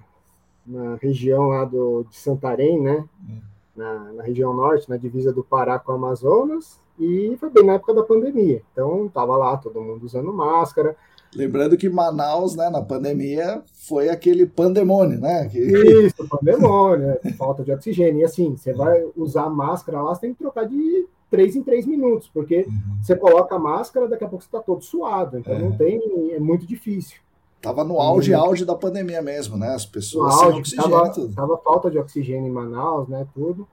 na 0.66 0.96
região 0.96 1.48
lá 1.48 1.66
do, 1.66 2.06
de 2.10 2.16
Santarém, 2.16 2.80
né? 2.82 3.04
É. 3.30 3.54
Na, 3.76 4.14
na, 4.14 4.24
região 4.24 4.54
norte, 4.54 4.88
na 4.88 4.98
divisa 4.98 5.34
do 5.34 5.44
Pará 5.44 5.80
com 5.80 5.92
o 5.92 5.96
Amazonas, 5.96 6.80
e 7.00 7.36
foi 7.40 7.50
bem 7.50 7.66
na 7.66 7.74
época 7.74 7.94
da 7.96 8.04
pandemia. 8.04 8.62
Então, 8.72 9.10
tava 9.10 9.36
lá 9.36 9.58
todo 9.58 9.82
mundo 9.82 10.06
usando 10.06 10.32
máscara, 10.32 10.96
Lembrando 11.36 11.78
que 11.78 11.90
Manaus, 11.90 12.56
né, 12.56 12.70
na 12.70 12.82
pandemia, 12.82 13.64
foi 13.88 14.10
aquele 14.10 14.46
pandemônio, 14.46 15.20
né? 15.20 15.48
Que... 15.48 15.60
Isso, 15.60 16.28
pandemônio, 16.28 17.08
né? 17.08 17.18
falta 17.38 17.64
de 17.64 17.72
oxigênio. 17.72 18.22
E 18.22 18.24
assim, 18.24 18.56
você 18.56 18.74
vai 18.74 19.04
usar 19.16 19.50
máscara 19.50 20.02
lá, 20.02 20.14
você 20.14 20.22
tem 20.22 20.34
que 20.34 20.40
trocar 20.40 20.66
de 20.66 21.08
três 21.30 21.56
em 21.56 21.64
três 21.64 21.86
minutos, 21.86 22.30
porque 22.32 22.66
uhum. 22.68 23.02
você 23.02 23.16
coloca 23.16 23.56
a 23.56 23.60
máscara, 23.60 24.08
daqui 24.08 24.24
a 24.24 24.28
pouco 24.28 24.44
você 24.44 24.48
está 24.48 24.60
todo 24.60 24.84
suado. 24.84 25.40
Então 25.40 25.54
é. 25.54 25.60
não 25.60 25.72
tem, 25.76 26.00
é 26.32 26.40
muito 26.40 26.66
difícil. 26.66 27.18
Tava 27.62 27.84
no 27.84 28.00
auge, 28.00 28.34
uhum. 28.34 28.42
auge 28.42 28.66
da 28.66 28.76
pandemia 28.76 29.22
mesmo, 29.22 29.58
né? 29.58 29.70
As 29.70 29.86
pessoas 29.86 30.34
no 30.34 30.40
sem 30.40 30.46
auge, 30.46 30.60
oxigênio. 30.60 30.92
Tava, 30.92 31.30
tava 31.36 31.58
falta 31.58 31.90
de 31.90 31.98
oxigênio 31.98 32.48
em 32.48 32.52
Manaus, 32.52 33.08
né? 33.08 33.26
Tudo. 33.34 33.68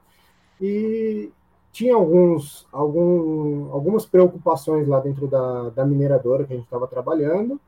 E 0.60 1.30
tinha 1.72 1.94
alguns, 1.94 2.66
algum, 2.72 3.72
algumas 3.72 4.04
preocupações 4.04 4.88
lá 4.88 5.00
dentro 5.00 5.26
da, 5.26 5.70
da 5.70 5.84
mineradora 5.84 6.44
que 6.44 6.52
a 6.52 6.56
gente 6.56 6.64
estava 6.64 6.86
trabalhando, 6.86 7.60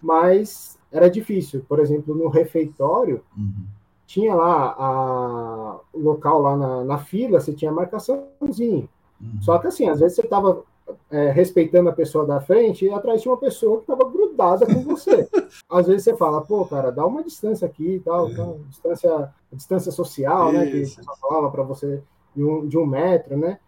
mas 0.00 0.78
era 0.92 1.08
difícil. 1.08 1.64
Por 1.68 1.80
exemplo, 1.80 2.14
no 2.14 2.28
refeitório, 2.28 3.22
uhum. 3.36 3.64
tinha 4.06 4.34
lá 4.34 4.74
a, 4.78 5.80
o 5.92 6.00
local 6.00 6.42
lá 6.42 6.56
na, 6.56 6.84
na 6.84 6.98
fila, 6.98 7.40
você 7.40 7.52
tinha 7.52 7.72
marcaçãozinha. 7.72 8.88
Uhum. 9.20 9.42
Só 9.42 9.58
que 9.58 9.68
assim, 9.68 9.88
às 9.88 10.00
vezes 10.00 10.16
você 10.16 10.22
estava 10.22 10.62
é, 11.10 11.30
respeitando 11.30 11.88
a 11.88 11.94
pessoa 11.94 12.26
da 12.26 12.40
frente 12.40 12.84
e 12.84 12.92
atrás 12.92 13.22
tinha 13.22 13.32
uma 13.32 13.40
pessoa 13.40 13.78
que 13.78 13.90
estava 13.90 14.10
grudada 14.10 14.66
com 14.66 14.82
você. 14.82 15.28
Às 15.70 15.86
vezes 15.86 16.04
você 16.04 16.16
fala, 16.16 16.40
pô, 16.40 16.64
cara, 16.66 16.90
dá 16.90 17.06
uma 17.06 17.22
distância 17.22 17.66
aqui 17.66 17.96
e 17.96 18.00
tal, 18.00 18.30
é. 18.30 18.34
tal, 18.34 18.58
distância, 18.68 19.34
distância 19.52 19.92
social, 19.92 20.48
Isso. 20.48 20.58
né? 20.58 20.66
Que 20.66 20.86
você 20.86 21.02
falava 21.20 21.50
para 21.50 21.62
você 21.62 22.02
de 22.34 22.44
um, 22.44 22.66
de 22.66 22.78
um 22.78 22.86
metro, 22.86 23.36
né? 23.36 23.58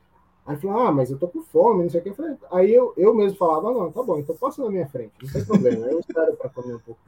Aí 0.45 0.57
falou, 0.57 0.81
ah, 0.81 0.91
mas 0.91 1.11
eu 1.11 1.19
tô 1.19 1.29
com 1.29 1.43
fome, 1.43 1.85
não 1.85 1.91
sei 1.91 2.01
o 2.01 2.03
que. 2.03 2.09
Eu 2.11 2.15
falei, 2.15 2.37
aí 2.51 2.75
eu, 2.75 2.93
eu 2.97 3.15
mesmo 3.15 3.39
falava, 3.39 3.73
não, 3.73 3.93
tá 3.93 4.03
bom, 4.03 4.19
então 4.19 4.35
passa 4.35 4.63
na 4.63 4.71
minha 4.71 4.89
frente, 4.89 5.13
não 5.23 5.31
tem 5.31 5.45
problema, 5.45 5.87
eu 5.87 6.01
espero 6.01 6.37
para 6.37 6.51
comer 6.51 6.75
um 6.75 6.81
pouco. 6.81 7.01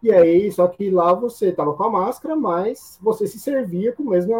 E 0.00 0.12
aí, 0.12 0.50
só 0.52 0.68
que 0.68 0.90
lá 0.90 1.12
você 1.12 1.50
tava 1.50 1.72
com 1.74 1.82
a 1.82 1.90
máscara, 1.90 2.36
mas 2.36 2.98
você 3.02 3.26
se 3.26 3.38
servia 3.40 3.92
com, 3.92 4.04
mesma, 4.04 4.36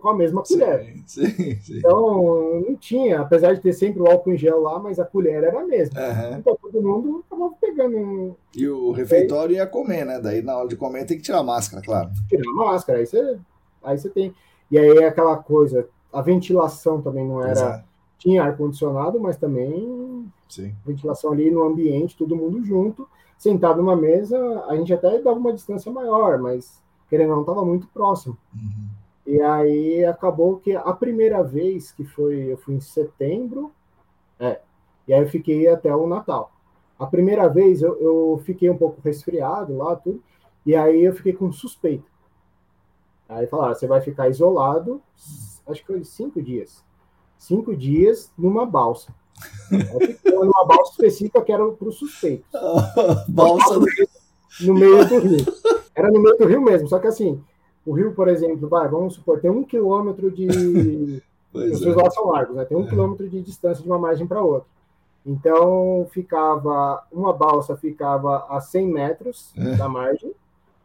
com 0.00 0.08
a 0.08 0.16
mesma 0.16 0.42
colher. 0.42 0.94
Sim, 1.04 1.60
sim. 1.60 1.78
Então, 1.78 2.62
não 2.66 2.74
tinha, 2.76 3.20
apesar 3.20 3.52
de 3.52 3.60
ter 3.60 3.74
sempre 3.74 4.00
o 4.00 4.06
álcool 4.06 4.32
em 4.32 4.38
gel 4.38 4.62
lá, 4.62 4.78
mas 4.78 4.98
a 4.98 5.04
colher 5.04 5.44
era 5.44 5.60
a 5.60 5.66
mesma. 5.66 6.00
Uhum. 6.00 6.38
Então 6.38 6.56
todo 6.62 6.82
mundo 6.82 7.24
acabava 7.26 7.54
pegando. 7.60 8.34
E 8.56 8.66
o 8.66 8.90
refeitório 8.92 9.56
ia 9.56 9.66
comer, 9.66 10.06
né? 10.06 10.18
Daí 10.18 10.40
na 10.40 10.56
hora 10.56 10.68
de 10.68 10.76
comer 10.76 11.04
tem 11.04 11.18
que 11.18 11.24
tirar 11.24 11.40
a 11.40 11.44
máscara, 11.44 11.82
claro. 11.82 12.08
Tirar 12.30 12.48
a 12.48 12.54
máscara, 12.54 12.98
aí 12.98 13.06
você, 13.06 13.38
aí 13.84 13.98
você 13.98 14.08
tem. 14.08 14.34
E 14.72 14.78
aí 14.78 14.96
é 14.96 15.06
aquela 15.06 15.36
coisa, 15.36 15.86
a 16.10 16.22
ventilação 16.22 17.02
também 17.02 17.28
não 17.28 17.42
era. 17.42 17.52
Exato. 17.52 17.84
Tinha 18.16 18.42
ar-condicionado, 18.42 19.20
mas 19.20 19.36
também 19.36 20.26
Sim. 20.48 20.74
ventilação 20.86 21.30
ali 21.30 21.50
no 21.50 21.62
ambiente, 21.62 22.16
todo 22.16 22.34
mundo 22.34 22.64
junto, 22.64 23.06
sentado 23.36 23.82
numa 23.82 23.94
mesa, 23.94 24.38
a 24.68 24.74
gente 24.76 24.94
até 24.94 25.20
dava 25.20 25.38
uma 25.38 25.52
distância 25.52 25.92
maior, 25.92 26.38
mas 26.38 26.82
querendo 27.10 27.30
ou 27.30 27.36
não, 27.36 27.42
estava 27.42 27.64
muito 27.66 27.86
próximo. 27.88 28.38
Uhum. 28.54 28.88
E 29.26 29.42
aí 29.42 30.04
acabou 30.06 30.56
que 30.56 30.74
a 30.74 30.92
primeira 30.94 31.42
vez 31.42 31.92
que 31.92 32.04
foi, 32.04 32.52
eu 32.52 32.56
fui 32.56 32.74
em 32.74 32.80
setembro, 32.80 33.72
é, 34.40 34.58
e 35.06 35.12
aí 35.12 35.20
eu 35.20 35.28
fiquei 35.28 35.68
até 35.68 35.94
o 35.94 36.06
Natal. 36.06 36.50
A 36.98 37.04
primeira 37.04 37.46
vez 37.46 37.82
eu, 37.82 38.00
eu 38.00 38.40
fiquei 38.46 38.70
um 38.70 38.78
pouco 38.78 39.02
resfriado 39.04 39.76
lá, 39.76 39.96
tudo, 39.96 40.22
e 40.64 40.74
aí 40.74 41.04
eu 41.04 41.12
fiquei 41.12 41.34
com 41.34 41.52
suspeita. 41.52 42.10
Aí 43.34 43.46
falaram, 43.46 43.74
você 43.74 43.86
vai 43.86 44.00
ficar 44.00 44.28
isolado, 44.28 45.00
acho 45.66 45.80
que 45.80 45.86
foi 45.86 46.04
cinco 46.04 46.42
dias. 46.42 46.84
Cinco 47.38 47.74
dias 47.76 48.30
numa 48.36 48.66
balsa. 48.66 49.12
numa 50.24 50.64
balsa 50.64 50.92
específica 50.92 51.42
que 51.42 51.52
era 51.52 51.66
para 51.66 51.88
o 51.88 51.92
suspeito. 51.92 52.44
balsa 53.28 53.80
do... 53.80 53.86
No 54.60 54.74
meio 54.74 55.08
do 55.08 55.18
rio. 55.18 55.44
Era 55.94 56.10
no 56.10 56.20
meio 56.20 56.36
do 56.36 56.46
rio 56.46 56.60
mesmo, 56.60 56.88
só 56.88 56.98
que 56.98 57.06
assim, 57.06 57.42
o 57.84 57.92
rio, 57.92 58.12
por 58.12 58.28
exemplo, 58.28 58.68
vai, 58.68 58.88
vamos 58.88 59.14
supor, 59.14 59.40
tem 59.40 59.50
um 59.50 59.64
quilômetro 59.64 60.30
de. 60.30 61.22
Pois 61.52 61.82
os 61.82 61.86
é. 61.86 61.94
lados 61.94 62.14
são 62.14 62.28
largos, 62.28 62.56
né? 62.56 62.64
Tem 62.64 62.74
um 62.74 62.86
é. 62.86 62.88
quilômetro 62.88 63.28
de 63.28 63.42
distância 63.42 63.82
de 63.82 63.86
uma 63.86 63.98
margem 63.98 64.26
para 64.26 64.40
outra. 64.40 64.66
Então, 65.24 66.08
ficava. 66.10 67.06
Uma 67.12 67.30
balsa 67.30 67.76
ficava 67.76 68.46
a 68.48 68.58
100 68.58 68.86
metros 68.86 69.52
é. 69.58 69.76
da 69.76 69.86
margem 69.86 70.32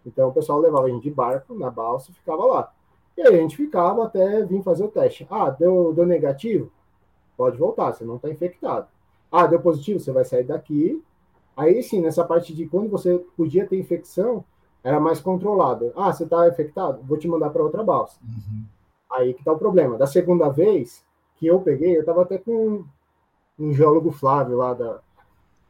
então 0.07 0.29
o 0.29 0.33
pessoal 0.33 0.59
levava 0.59 0.87
a 0.87 0.89
gente 0.89 1.03
de 1.03 1.11
barco 1.11 1.53
na 1.53 1.69
balsa 1.69 2.09
e 2.09 2.13
ficava 2.13 2.45
lá. 2.45 2.73
E 3.17 3.21
aí 3.21 3.35
a 3.35 3.41
gente 3.41 3.57
ficava 3.57 4.05
até 4.05 4.43
vir 4.45 4.63
fazer 4.63 4.85
o 4.85 4.89
teste. 4.89 5.27
Ah, 5.29 5.49
deu, 5.49 5.93
deu 5.93 6.05
negativo? 6.05 6.71
Pode 7.35 7.57
voltar, 7.57 7.91
você 7.91 8.05
não 8.05 8.15
está 8.15 8.29
infectado. 8.29 8.87
Ah, 9.31 9.45
deu 9.45 9.59
positivo? 9.59 9.99
Você 9.99 10.11
vai 10.11 10.23
sair 10.23 10.43
daqui. 10.43 11.03
Aí 11.55 11.83
sim, 11.83 12.01
nessa 12.01 12.23
parte 12.23 12.53
de 12.53 12.67
quando 12.67 12.89
você 12.89 13.17
podia 13.35 13.67
ter 13.67 13.77
infecção, 13.77 14.43
era 14.83 14.99
mais 14.99 15.19
controlado. 15.19 15.91
Ah, 15.95 16.13
você 16.13 16.23
está 16.23 16.47
infectado? 16.47 17.01
Vou 17.03 17.17
te 17.17 17.27
mandar 17.27 17.49
para 17.49 17.63
outra 17.63 17.83
balsa. 17.83 18.17
Uhum. 18.23 18.63
Aí 19.11 19.33
que 19.33 19.41
está 19.41 19.51
o 19.51 19.57
problema. 19.57 19.97
Da 19.97 20.07
segunda 20.07 20.49
vez 20.49 21.03
que 21.35 21.47
eu 21.47 21.59
peguei, 21.59 21.97
eu 21.97 22.01
estava 22.01 22.21
até 22.21 22.37
com 22.37 22.85
um 23.59 23.73
geólogo 23.73 24.11
Flávio 24.11 24.57
lá 24.57 24.73
da. 24.73 24.99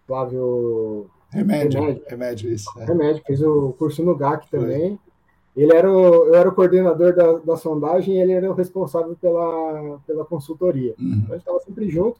Flávio 0.05 1.09
Remédio, 1.29 1.81
remédio, 1.81 2.03
remédio 2.07 2.53
isso. 2.53 2.69
É. 2.79 2.85
Remédio, 2.85 3.23
fiz 3.25 3.41
o 3.41 3.73
curso 3.77 4.03
no 4.03 4.15
GAC 4.15 4.49
também. 4.49 4.97
Foi. 4.97 5.63
Ele 5.63 5.75
era 5.75 5.91
o, 5.91 6.27
eu 6.27 6.35
era 6.35 6.47
o 6.47 6.53
coordenador 6.53 7.15
da, 7.15 7.33
da 7.33 7.57
sondagem 7.57 8.15
e 8.15 8.21
ele 8.21 8.31
era 8.31 8.49
o 8.49 8.53
responsável 8.53 9.17
pela, 9.19 9.99
pela 10.05 10.23
consultoria. 10.23 10.93
Uhum. 10.99 11.23
Então, 11.23 11.29
a 11.29 11.33
gente 11.33 11.39
estava 11.39 11.59
sempre 11.61 11.89
junto 11.89 12.19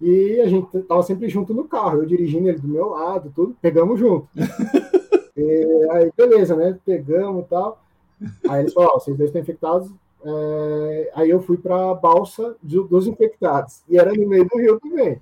e 0.00 0.40
a 0.40 0.46
gente 0.48 0.76
estava 0.78 1.02
sempre 1.02 1.28
junto 1.28 1.52
no 1.52 1.64
carro, 1.64 1.98
eu 1.98 2.06
dirigindo 2.06 2.48
ele 2.48 2.58
do 2.58 2.66
meu 2.66 2.88
lado, 2.88 3.30
tudo, 3.36 3.54
pegamos 3.60 4.00
junto. 4.00 4.26
e, 5.36 5.88
aí, 5.90 6.10
beleza, 6.16 6.56
né? 6.56 6.78
Pegamos 6.84 7.44
e 7.44 7.48
tal. 7.48 7.82
Aí 8.48 8.62
eles 8.62 8.72
falaram: 8.72 8.94
oh, 8.96 9.00
vocês 9.00 9.16
dois 9.16 9.28
estão 9.28 9.42
infectados. 9.42 9.90
É... 10.24 11.10
Aí 11.14 11.30
eu 11.30 11.40
fui 11.40 11.58
para 11.58 11.90
a 11.90 11.94
balsa 11.94 12.56
dos 12.62 13.06
infectados, 13.06 13.82
e 13.88 13.98
era 13.98 14.12
no 14.12 14.26
meio 14.26 14.48
do 14.48 14.56
rio 14.56 14.80
também. 14.80 15.20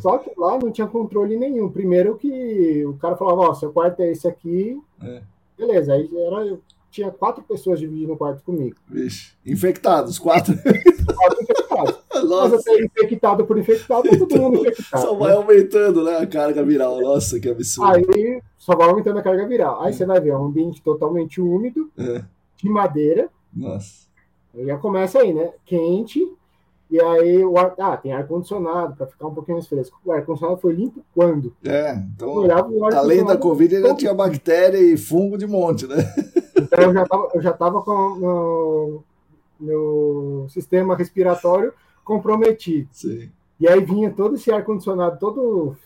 Só 0.00 0.18
que 0.18 0.30
lá 0.36 0.58
não 0.58 0.70
tinha 0.70 0.86
controle 0.86 1.36
nenhum. 1.36 1.70
Primeiro 1.70 2.16
que 2.16 2.84
o 2.86 2.94
cara 2.94 3.16
falava, 3.16 3.40
ó, 3.40 3.50
oh, 3.50 3.54
seu 3.54 3.72
quarto 3.72 4.00
é 4.00 4.10
esse 4.10 4.26
aqui. 4.26 4.80
É. 5.02 5.22
Beleza, 5.56 5.94
aí 5.94 6.10
era, 6.14 6.58
tinha 6.90 7.10
quatro 7.10 7.42
pessoas 7.42 7.80
dividindo 7.80 8.12
o 8.12 8.16
quarto 8.16 8.42
comigo. 8.44 8.76
Vixe, 8.88 9.32
infectados, 9.44 10.18
quatro. 10.18 10.54
quatro 10.54 11.42
infectados. 11.42 11.98
Nossa. 12.22 12.56
Mas 12.56 12.60
até 12.60 12.84
infectado 12.84 13.44
por 13.44 13.58
infectado, 13.58 14.08
tá 14.08 14.16
todo 14.16 14.40
mundo 14.40 14.60
infectado. 14.60 15.02
Só 15.02 15.14
vai 15.14 15.30
né? 15.30 15.36
aumentando, 15.36 16.04
né, 16.04 16.18
a 16.18 16.26
carga 16.26 16.62
viral. 16.62 17.00
Nossa, 17.00 17.40
que 17.40 17.48
absurdo. 17.48 17.90
Aí 17.90 18.40
só 18.56 18.76
vai 18.76 18.88
aumentando 18.88 19.18
a 19.18 19.22
carga 19.22 19.46
viral. 19.46 19.82
Aí 19.82 19.90
é. 19.90 19.92
você 19.92 20.06
vai 20.06 20.20
ver, 20.20 20.30
é 20.30 20.36
um 20.36 20.46
ambiente 20.46 20.80
totalmente 20.82 21.40
úmido, 21.40 21.90
é. 21.98 22.22
de 22.56 22.68
madeira. 22.68 23.28
Nossa. 23.52 24.06
Aí 24.54 24.64
já 24.64 24.78
começa 24.78 25.18
aí, 25.18 25.34
né? 25.34 25.50
Quente, 25.66 26.24
E 26.94 27.00
aí 27.00 27.44
o 27.44 27.58
ar, 27.58 27.74
ah, 27.76 27.96
tem 27.96 28.12
ar-condicionado 28.12 28.94
para 28.94 29.08
ficar 29.08 29.26
um 29.26 29.34
pouquinho 29.34 29.56
mais 29.56 29.66
fresco. 29.66 29.98
O 30.04 30.12
ar-condicionado 30.12 30.60
foi 30.60 30.74
limpo 30.74 31.04
quando? 31.12 31.52
É, 31.64 31.92
então, 31.92 32.44
além 32.96 33.24
da 33.24 33.36
Covid, 33.36 33.74
ainda 33.74 33.96
tinha 33.96 34.14
bactéria 34.14 34.78
e 34.78 34.96
fungo 34.96 35.36
de 35.36 35.44
monte, 35.44 35.88
né? 35.88 35.96
Então 36.56 36.84
eu 36.84 36.94
já 36.94 37.04
tava, 37.04 37.28
eu 37.34 37.42
já 37.42 37.52
tava 37.52 37.82
com 37.82 37.90
o 37.90 39.02
meu 39.58 40.46
sistema 40.50 40.94
respiratório 40.94 41.72
comprometido. 42.04 42.88
Sim. 42.92 43.28
E 43.58 43.66
aí 43.66 43.84
vinha 43.84 44.12
todo 44.12 44.36
esse 44.36 44.52
ar-condicionado 44.52 45.18
todo, 45.18 45.76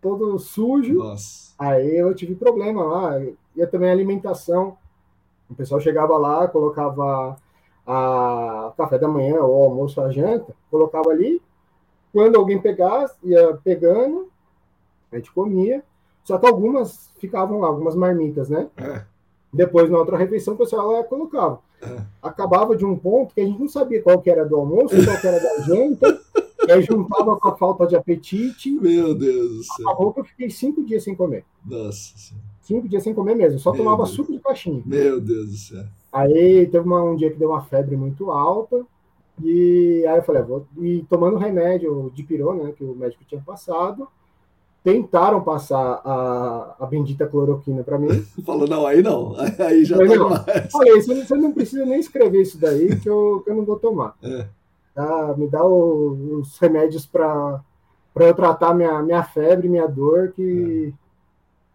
todo 0.00 0.38
sujo. 0.38 0.98
Nossa. 0.98 1.52
Aí 1.58 1.96
eu 1.96 2.14
tive 2.14 2.36
problema 2.36 2.84
lá. 2.84 3.20
E 3.56 3.66
também 3.66 3.90
a 3.90 3.92
alimentação. 3.92 4.76
O 5.50 5.54
pessoal 5.56 5.80
chegava 5.80 6.16
lá, 6.16 6.46
colocava 6.46 7.36
a 7.90 8.74
café 8.76 8.98
da 8.98 9.08
manhã, 9.08 9.40
ou 9.40 9.64
almoço, 9.64 9.98
a 9.98 10.10
janta, 10.10 10.54
colocava 10.70 11.08
ali. 11.08 11.40
Quando 12.12 12.36
alguém 12.36 12.60
pegasse, 12.60 13.14
ia 13.22 13.58
pegando, 13.64 14.28
a 15.10 15.16
gente 15.16 15.32
comia. 15.32 15.82
Só 16.22 16.36
que 16.36 16.46
algumas 16.46 17.10
ficavam 17.18 17.60
lá, 17.60 17.68
algumas 17.68 17.96
marmitas, 17.96 18.50
né? 18.50 18.68
É. 18.76 19.02
Depois, 19.50 19.88
na 19.88 19.96
outra 19.96 20.18
refeição, 20.18 20.52
o 20.52 20.58
pessoal 20.58 20.92
lá 20.92 21.02
colocava. 21.02 21.60
É. 21.80 22.02
Acabava 22.22 22.76
de 22.76 22.84
um 22.84 22.94
ponto 22.94 23.34
que 23.34 23.40
a 23.40 23.46
gente 23.46 23.58
não 23.58 23.68
sabia 23.68 24.02
qual 24.02 24.20
que 24.20 24.28
era 24.28 24.44
do 24.44 24.56
almoço, 24.56 24.94
qual 25.02 25.18
que 25.18 25.26
era 25.26 25.40
da 25.40 25.62
janta, 25.62 26.20
e 26.66 26.70
aí 26.72 26.82
juntava 26.82 27.36
com 27.38 27.48
a 27.48 27.56
falta 27.56 27.86
de 27.86 27.96
apetite. 27.96 28.70
Meu 28.70 29.14
Deus 29.14 29.48
do 29.56 29.64
céu. 29.64 29.88
Acabou 29.88 30.12
que 30.12 30.20
eu 30.20 30.24
fiquei 30.24 30.50
cinco 30.50 30.84
dias 30.84 31.04
sem 31.04 31.14
comer. 31.14 31.46
Nossa 31.64 32.34
Cinco 32.60 32.86
dias 32.86 33.02
sem 33.02 33.14
comer 33.14 33.34
mesmo, 33.34 33.58
só 33.58 33.72
Meu 33.72 33.78
tomava 33.82 34.02
Deus. 34.02 34.10
suco 34.10 34.30
de 34.30 34.40
caixinha. 34.40 34.82
Meu 34.84 35.18
Deus 35.18 35.48
do 35.48 35.56
céu. 35.56 35.84
Aí 36.12 36.66
teve 36.66 36.86
uma- 36.86 37.02
um 37.02 37.16
dia 37.16 37.30
que 37.30 37.38
deu 37.38 37.50
uma 37.50 37.62
febre 37.62 37.96
muito 37.96 38.30
alta, 38.30 38.84
e 39.42 40.04
aí 40.08 40.18
eu 40.18 40.22
falei, 40.22 40.42
ah, 40.42 40.44
vou, 40.44 40.66
e 40.78 41.04
tomando 41.08 41.36
remédio 41.36 42.10
de 42.14 42.22
pirona, 42.22 42.64
né, 42.64 42.72
que 42.76 42.82
o 42.84 42.94
médico 42.94 43.24
tinha 43.26 43.40
passado, 43.40 44.08
tentaram 44.82 45.42
passar 45.42 46.00
a, 46.04 46.76
a 46.80 46.86
bendita 46.86 47.26
cloroquina 47.26 47.82
para 47.84 47.98
mim. 47.98 48.08
Falou, 48.44 48.66
não, 48.66 48.86
aí 48.86 49.02
não. 49.02 49.34
Aí 49.58 49.84
já 49.84 49.96
Mas 49.98 50.10
tá 50.10 50.16
não. 50.16 50.30
Falei, 50.70 51.00
você 51.00 51.14
não, 51.14 51.24
você 51.26 51.34
não 51.36 51.52
precisa 51.52 51.84
nem 51.84 52.00
escrever 52.00 52.40
isso 52.40 52.58
daí, 52.58 52.98
que 52.98 53.08
eu, 53.08 53.42
que 53.44 53.50
eu 53.50 53.54
não 53.56 53.64
vou 53.64 53.78
tomar. 53.78 54.16
É. 54.22 54.46
Tá? 54.94 55.34
Me 55.36 55.46
dá 55.46 55.62
o- 55.64 56.38
os 56.40 56.58
remédios 56.58 57.04
para 57.06 57.60
eu 58.16 58.34
tratar 58.34 58.74
minha, 58.74 59.02
minha 59.02 59.22
febre, 59.22 59.68
minha 59.68 59.86
dor, 59.86 60.32
que 60.34 60.92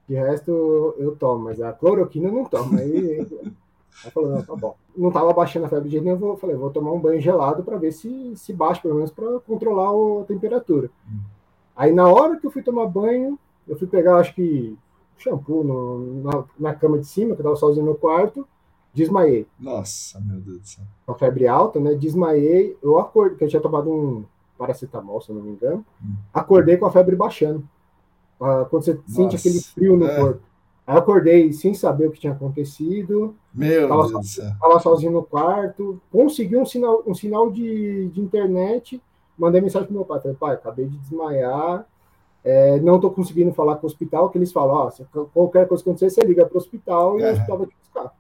de 0.10 0.16
resto 0.16 0.50
eu, 0.52 0.96
eu 0.98 1.16
tomo, 1.16 1.46
mas 1.46 1.62
a 1.62 1.72
cloroquina 1.72 2.28
eu 2.30 2.34
não 2.34 2.46
tomo. 2.46 2.78
Aí, 2.80 3.26
aí 4.06 4.12
falou, 4.12 4.30
não, 4.32 4.42
tá 4.44 4.56
bom. 4.56 4.76
Não 4.96 5.12
tava 5.12 5.34
baixando 5.34 5.66
a 5.66 5.70
febre 5.70 5.86
de 5.86 5.92
jeito 5.92 6.04
nenhum, 6.06 6.30
eu 6.30 6.38
falei, 6.38 6.56
vou 6.56 6.70
tomar 6.70 6.92
um 6.92 7.00
banho 7.00 7.20
gelado 7.22 7.64
para 7.64 7.78
ver 7.78 7.92
se, 7.92 8.34
se 8.36 8.54
baixa, 8.54 8.82
pelo 8.82 8.96
menos 8.96 9.12
para 9.12 9.40
controlar 9.42 9.90
a 10.22 10.26
temperatura. 10.26 10.90
Aí 11.76 11.92
na 11.92 12.08
hora 12.08 12.38
que 12.38 12.46
eu 12.46 12.52
fui 12.52 12.62
tomar 12.62 12.86
banho, 12.88 13.38
eu 13.68 13.76
fui 13.78 13.88
pegar, 13.88 14.18
acho 14.18 14.34
que, 14.36 14.78
shampoo 15.18 15.64
no- 15.64 16.24
na, 16.24 16.44
na 16.60 16.76
cama 16.76 16.98
de 17.00 17.06
cima, 17.08 17.34
que 17.36 17.42
eu 17.42 17.46
tava 17.46 17.56
sozinho 17.56 17.86
no 17.86 17.96
quarto, 17.96 18.48
desmaiei 18.94 19.48
Nossa, 19.60 20.20
meu 20.22 20.40
Deus 20.40 20.60
do 20.60 20.68
céu. 20.68 20.84
com 21.06 21.12
a 21.14 21.16
febre 21.16 21.48
alta, 21.48 21.80
né? 21.80 21.96
Desmaiei, 21.96 22.78
eu 22.84 23.00
acordei, 23.00 23.38
que 23.38 23.44
eu 23.44 23.48
tinha 23.48 23.62
tomado 23.62 23.92
um 23.92 24.24
paracetamol, 24.58 25.20
se 25.22 25.30
eu 25.30 25.36
não 25.36 25.42
me 25.44 25.52
engano. 25.52 25.84
Hum. 26.04 26.14
Acordei 26.34 26.78
com 26.78 26.86
a 26.86 26.92
febre 26.92 27.16
baixando. 27.16 27.64
Ah, 28.40 28.66
Quando 28.70 28.84
você 28.84 29.00
sente 29.08 29.34
Nossa, 29.34 29.38
aquele 29.38 29.62
frio 29.62 29.98
no 29.98 30.06
é. 30.06 30.20
corpo. 30.20 30.42
Aí 30.86 30.96
eu 30.96 31.00
acordei 31.00 31.54
sem 31.54 31.74
saber 31.74 32.08
o 32.08 32.12
que 32.12 32.20
tinha 32.20 32.34
acontecido, 32.34 33.36
Meu 33.54 33.88
Tava 33.88 34.08
Deus 34.08 34.34
céu. 34.34 34.46
estava 34.50 34.80
sozinho 34.80 35.12
no 35.14 35.24
quarto, 35.24 36.02
consegui 36.12 36.58
um 36.58 36.66
sinal, 36.66 37.02
um 37.08 37.14
sinal 37.14 37.50
de, 37.50 38.10
de 38.10 38.20
internet, 38.20 39.02
mandei 39.38 39.62
mensagem 39.62 39.88
pro 39.88 39.96
meu 39.96 40.06
pai, 40.06 40.20
falei, 40.20 40.36
pai, 40.38 40.56
acabei 40.56 40.86
de 40.88 40.98
desmaiar, 40.98 41.88
é, 42.44 42.80
não 42.82 42.96
estou 42.98 43.12
conseguindo 43.12 43.54
falar 43.54 43.78
com 43.78 43.88
o 43.88 43.90
hospital, 43.90 44.30
que 44.30 44.38
eles 44.38 44.52
falam, 44.52 44.76
ó, 44.76 44.90
se 44.90 45.06
qualquer 45.34 45.68
coisa 45.70 45.82
acontecer, 45.82 46.10
você 46.10 46.22
liga 46.22 46.46
pro 46.46 46.58
hospital 46.58 47.18
e 47.18 47.24
É. 47.24 47.30
o 47.30 47.34
hospital 47.34 47.58
vai 47.60 47.68
te 47.68 47.76
buscar. 47.82 48.14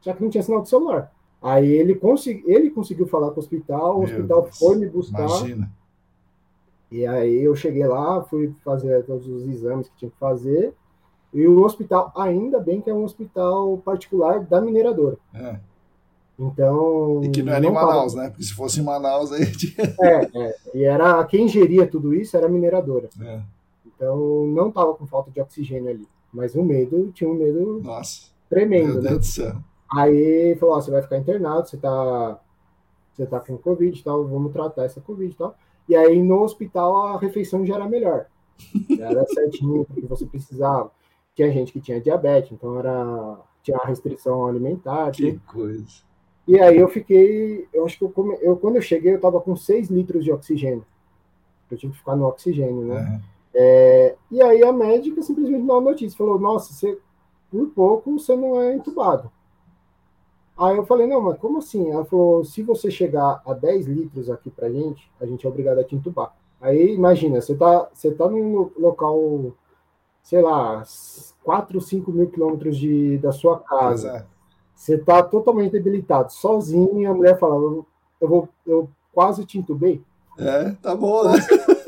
Só 0.00 0.12
que 0.14 0.22
não 0.22 0.30
tinha 0.30 0.42
sinal 0.42 0.62
de 0.62 0.68
celular. 0.70 1.12
Aí 1.42 1.68
ele, 1.70 1.94
consegui, 1.94 2.42
ele 2.50 2.70
conseguiu 2.70 3.06
falar 3.06 3.28
com 3.30 3.36
o 3.36 3.40
hospital, 3.40 3.96
o 3.96 3.98
Meu 3.98 4.08
hospital 4.08 4.42
Deus. 4.42 4.58
foi 4.58 4.76
me 4.76 4.86
buscar, 4.88 5.18
Imagina. 5.26 5.70
e 6.90 7.06
aí 7.06 7.42
eu 7.42 7.54
cheguei 7.54 7.86
lá, 7.86 8.22
fui 8.22 8.54
fazer 8.64 9.04
todos 9.04 9.26
os 9.28 9.46
exames 9.46 9.86
que 9.88 9.96
tinha 9.98 10.10
que 10.10 10.16
fazer, 10.18 10.72
e 11.38 11.46
o 11.46 11.62
hospital, 11.64 12.12
ainda 12.16 12.58
bem 12.60 12.80
que 12.80 12.88
é 12.90 12.94
um 12.94 13.04
hospital 13.04 13.78
particular 13.84 14.40
da 14.40 14.60
mineradora. 14.60 15.16
É. 15.34 15.56
Então. 16.38 17.22
E 17.24 17.30
que 17.30 17.42
não 17.42 17.52
era 17.52 17.64
em 17.64 17.68
não 17.68 17.74
tava- 17.74 17.86
Manaus, 17.86 18.14
né? 18.14 18.28
Porque 18.28 18.42
se 18.44 18.52
fosse 18.54 18.80
em 18.80 18.84
Manaus, 18.84 19.32
aí. 19.32 19.42
É, 20.00 20.38
é. 20.38 20.56
E 20.74 20.84
era 20.84 21.24
quem 21.24 21.48
geria 21.48 21.86
tudo 21.86 22.14
isso 22.14 22.36
era 22.36 22.46
a 22.46 22.48
mineradora. 22.48 23.08
É. 23.22 23.40
Então 23.86 24.46
não 24.48 24.70
tava 24.70 24.94
com 24.94 25.06
falta 25.06 25.30
de 25.30 25.40
oxigênio 25.40 25.90
ali. 25.90 26.06
Mas 26.32 26.54
o 26.54 26.62
medo, 26.62 27.10
tinha 27.12 27.30
um 27.30 27.34
medo 27.34 27.80
Nossa, 27.82 28.28
tremendo, 28.50 28.94
meu 28.94 29.02
né? 29.02 29.08
Deus 29.10 29.20
do 29.20 29.24
céu. 29.26 29.56
Aí 29.94 30.54
falou: 30.60 30.76
ó, 30.76 30.80
você 30.80 30.90
vai 30.90 31.00
ficar 31.00 31.16
internado, 31.16 31.66
você 31.68 31.76
tá, 31.78 32.38
você 33.14 33.24
tá 33.24 33.40
com 33.40 33.56
Covid 33.56 33.98
e 33.98 34.02
tal, 34.02 34.26
vamos 34.26 34.52
tratar 34.52 34.84
essa 34.84 35.00
Covid 35.00 35.32
e 35.32 35.36
tal. 35.36 35.54
E 35.88 35.96
aí 35.96 36.22
no 36.22 36.42
hospital 36.42 37.06
a 37.06 37.18
refeição 37.18 37.64
já 37.64 37.76
era 37.76 37.88
melhor. 37.88 38.26
Já 38.98 39.10
era 39.10 39.24
certinho, 39.26 39.84
porque 39.86 40.06
você 40.06 40.26
precisava. 40.26 40.90
Tinha 41.36 41.50
gente 41.52 41.72
que 41.72 41.80
tinha 41.80 42.00
diabetes, 42.00 42.50
então 42.50 42.78
era 42.78 43.38
tinha 43.62 43.76
uma 43.76 43.86
restrição 43.86 44.46
alimentar. 44.46 45.10
Que 45.12 45.32
tudo. 45.34 45.40
coisa. 45.52 45.84
E 46.48 46.58
aí 46.58 46.78
eu 46.78 46.88
fiquei, 46.88 47.68
eu 47.74 47.84
acho 47.84 47.98
que 47.98 48.04
eu, 48.04 48.10
come- 48.10 48.38
eu 48.40 48.56
quando 48.56 48.76
eu 48.76 48.82
cheguei 48.82 49.14
eu 49.14 49.20
tava 49.20 49.40
com 49.40 49.54
6 49.54 49.88
litros 49.90 50.24
de 50.24 50.32
oxigênio. 50.32 50.84
Eu 51.70 51.76
tinha 51.76 51.90
que 51.92 51.98
ficar 51.98 52.16
no 52.16 52.26
oxigênio, 52.26 52.86
né? 52.86 53.20
É, 53.54 54.14
e 54.30 54.40
aí 54.42 54.62
a 54.62 54.72
médica 54.72 55.22
simplesmente 55.22 55.64
deu 55.64 55.74
uma 55.74 55.80
notícia, 55.90 56.16
falou, 56.16 56.38
nossa, 56.38 56.72
você, 56.72 56.98
por 57.50 57.68
pouco 57.70 58.18
você 58.18 58.36
não 58.36 58.60
é 58.60 58.74
entubado. 58.74 59.30
Aí 60.56 60.76
eu 60.76 60.86
falei, 60.86 61.06
não, 61.06 61.20
mas 61.20 61.38
como 61.38 61.58
assim? 61.58 61.90
Ela 61.90 62.04
falou, 62.04 62.44
se 62.44 62.62
você 62.62 62.90
chegar 62.90 63.42
a 63.44 63.52
10 63.52 63.86
litros 63.86 64.30
aqui 64.30 64.48
pra 64.50 64.70
gente, 64.70 65.10
a 65.20 65.26
gente 65.26 65.44
é 65.44 65.48
obrigado 65.48 65.78
a 65.78 65.84
te 65.84 65.94
entubar. 65.94 66.34
Aí 66.60 66.94
imagina, 66.94 67.40
você 67.40 67.54
tá, 67.54 67.88
você 67.92 68.10
tá 68.10 68.28
num 68.28 68.54
lo- 68.54 68.72
local, 68.78 69.52
sei 70.26 70.42
lá, 70.42 70.82
4, 71.44 71.80
5 71.80 72.10
mil 72.10 72.28
quilômetros 72.28 72.76
de, 72.76 73.16
da 73.18 73.30
sua 73.30 73.60
casa. 73.60 74.10
é. 74.10 74.26
Você 74.74 74.98
tá 74.98 75.22
totalmente 75.22 75.72
debilitado, 75.72 76.32
sozinho, 76.32 77.00
e 77.00 77.06
a 77.06 77.14
mulher 77.14 77.38
fala, 77.38 77.54
eu, 77.54 77.86
eu 78.20 78.28
vou, 78.28 78.48
eu 78.66 78.90
quase 79.12 79.46
te 79.46 79.56
entubei. 79.56 80.02
É, 80.36 80.72
tá 80.82 80.94
bom, 80.94 81.24
né? 81.24 81.38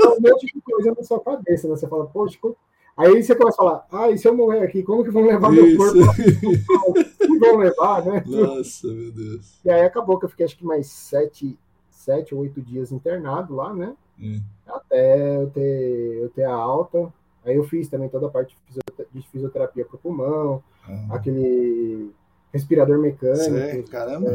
É 0.01 0.09
um 0.09 0.21
monte 0.21 0.47
de 0.47 0.61
coisa 0.63 0.95
na 0.97 1.03
sua 1.03 1.21
cabeça, 1.21 1.69
né? 1.69 1.77
Você 1.77 1.87
fala, 1.89 2.07
poxa, 2.07 2.39
como... 2.41 2.57
aí 2.97 3.23
você 3.23 3.35
começa 3.35 3.61
a 3.61 3.65
falar, 3.65 3.87
ah, 3.93 4.11
e 4.11 4.17
se 4.17 4.27
eu 4.27 4.37
morrer 4.37 4.63
aqui, 4.63 4.85
como 4.85 5.05
que 5.05 5.11
vão 5.11 5.27
levar 5.27 5.51
meu 5.51 5.77
corpo? 5.77 5.99
Isso. 6.23 7.19
Que 7.19 7.39
vão 7.41 7.57
levar, 7.57 8.05
né? 8.05 8.23
Nossa, 8.25 8.87
meu 8.87 9.13
Deus. 9.13 9.59
E 9.65 9.71
aí 9.71 9.83
acabou 9.83 10.17
que 10.17 10.25
eu 10.25 10.31
fiquei 10.31 10.47
acho 10.47 10.57
que 10.57 10.65
mais 10.65 10.87
sete, 10.87 11.59
sete 11.91 12.35
ou 12.35 12.43
oito 12.43 12.63
dias 12.63 12.93
internado 12.93 13.55
lá, 13.55 13.75
né? 13.75 13.95
Hum. 14.19 14.41
Até 14.67 15.43
eu 15.43 15.51
ter, 15.51 16.23
eu 16.23 16.31
ter 16.31 16.45
a 16.45 16.55
alta. 16.55 17.13
Aí 17.49 17.57
eu 17.57 17.65
fiz 17.65 17.89
também 17.89 18.09
toda 18.09 18.27
a 18.27 18.31
parte 18.31 18.55
de 18.55 18.61
fisiotera- 18.67 19.09
de 19.13 19.23
fisioterapia 19.29 19.85
pro 19.85 19.99
pulmão, 19.99 20.63
Ah, 20.87 21.17
aquele 21.17 22.11
respirador 22.53 22.99
mecânico, 22.99 23.43
sei, 23.45 23.83
caramba. 23.85 24.31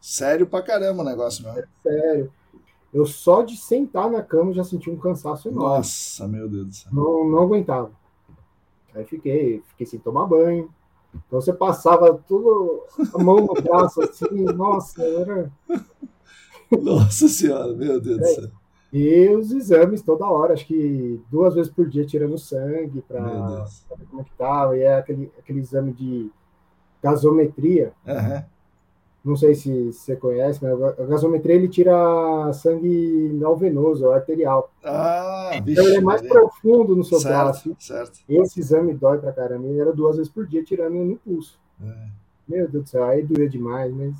Sério 0.00 0.46
pra 0.46 0.62
caramba 0.62 1.02
o 1.02 1.04
negócio 1.04 1.44
mesmo. 1.44 1.62
sério. 1.82 2.32
Eu 2.92 3.06
só 3.06 3.42
de 3.42 3.56
sentar 3.56 4.10
na 4.10 4.20
cama 4.22 4.52
já 4.52 4.64
senti 4.64 4.90
um 4.90 4.96
cansaço 4.96 5.48
enorme. 5.48 5.76
Nossa, 5.76 6.26
meu 6.26 6.48
Deus 6.48 6.66
do 6.66 6.74
céu. 6.74 6.92
não, 6.92 7.28
não 7.28 7.42
aguentava. 7.44 7.90
Aí 8.94 9.04
fiquei, 9.04 9.62
fiquei 9.68 9.86
sem 9.86 10.00
tomar 10.00 10.26
banho. 10.26 10.68
Então 11.26 11.40
você 11.40 11.52
passava 11.52 12.14
tudo 12.26 12.82
a 13.14 13.22
mão 13.22 13.36
no 13.46 13.54
braço 13.54 14.00
assim, 14.02 14.26
nossa, 14.54 15.02
era. 15.02 15.50
Nossa 16.82 17.28
senhora, 17.28 17.72
meu 17.74 18.00
Deus 18.00 18.18
do 18.18 18.26
céu. 18.26 18.50
E 18.92 19.28
os 19.28 19.52
exames 19.52 20.02
toda 20.02 20.26
hora, 20.26 20.52
acho 20.52 20.66
que 20.66 21.20
duas 21.30 21.54
vezes 21.54 21.70
por 21.70 21.88
dia 21.88 22.04
tirando 22.04 22.36
sangue 22.38 23.02
para 23.06 23.64
saber 23.66 24.04
como 24.10 24.20
é 24.22 24.24
que 24.24 24.32
tava. 24.36 24.76
E 24.76 24.80
é 24.82 24.94
aquele, 24.98 25.30
aquele 25.38 25.60
exame 25.60 25.92
de 25.92 26.30
gasometria. 27.02 27.92
Aham. 28.06 28.44
Não 29.22 29.36
sei 29.36 29.54
se 29.54 29.92
você 29.92 30.16
conhece, 30.16 30.58
mas 30.64 30.82
a 30.82 31.04
gasometria 31.04 31.54
ele 31.54 31.68
tira 31.68 31.92
sangue 32.54 33.30
não 33.34 33.54
venoso, 33.54 34.10
arterial. 34.10 34.72
Ah, 34.82 35.50
Então 35.52 35.64
vixe. 35.66 35.80
ele 35.82 35.96
é 35.96 36.00
mais 36.00 36.22
Maria. 36.22 36.34
profundo 36.40 36.96
no 36.96 37.04
seu 37.04 37.20
braço. 37.20 37.76
Certo, 37.78 38.14
certo. 38.14 38.18
Esse 38.26 38.60
exame 38.60 38.94
dói 38.94 39.18
pra 39.18 39.30
caramba. 39.30 39.66
E 39.68 39.78
era 39.78 39.92
duas 39.92 40.16
vezes 40.16 40.32
por 40.32 40.46
dia 40.46 40.64
tirando 40.64 40.94
no 40.94 41.16
pulso. 41.16 41.60
É. 41.84 42.06
Meu 42.48 42.66
Deus 42.66 42.84
do 42.84 42.88
céu, 42.88 43.04
aí 43.04 43.22
doía 43.22 43.48
demais, 43.48 43.92
mas. 43.94 44.14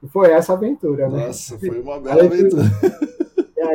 E 0.00 0.06
foi 0.06 0.30
essa 0.30 0.52
aventura, 0.52 1.08
né? 1.08 1.26
Nossa, 1.26 1.58
foi 1.58 1.80
uma 1.80 1.98
bela 2.00 2.20
Aí 2.22 2.26
aventura. 2.28 2.62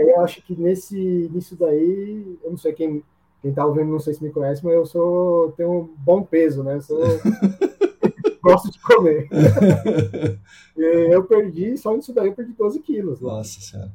Eu 0.01 0.21
acho 0.21 0.41
que 0.41 0.59
nesse, 0.59 1.29
nisso 1.31 1.55
daí, 1.55 2.37
eu 2.43 2.51
não 2.51 2.57
sei 2.57 2.73
quem, 2.73 3.03
quem 3.41 3.53
tá 3.53 3.65
ouvindo, 3.65 3.91
não 3.91 3.99
sei 3.99 4.13
se 4.13 4.23
me 4.23 4.31
conhece, 4.31 4.63
mas 4.63 4.73
eu 4.73 4.85
sou, 4.85 5.51
tenho 5.51 5.71
um 5.71 5.89
bom 5.97 6.23
peso, 6.23 6.63
né? 6.63 6.79
Sou, 6.79 6.99
gosto 8.43 8.69
de 8.71 8.79
comer. 8.79 9.27
Eu 10.75 11.23
perdi, 11.23 11.77
só 11.77 11.95
nisso 11.95 12.13
daí 12.13 12.27
eu 12.27 12.33
perdi 12.33 12.51
12 12.53 12.79
quilos 12.79 13.21
lá. 13.21 13.37
Nossa 13.37 13.61
senhora. 13.61 13.91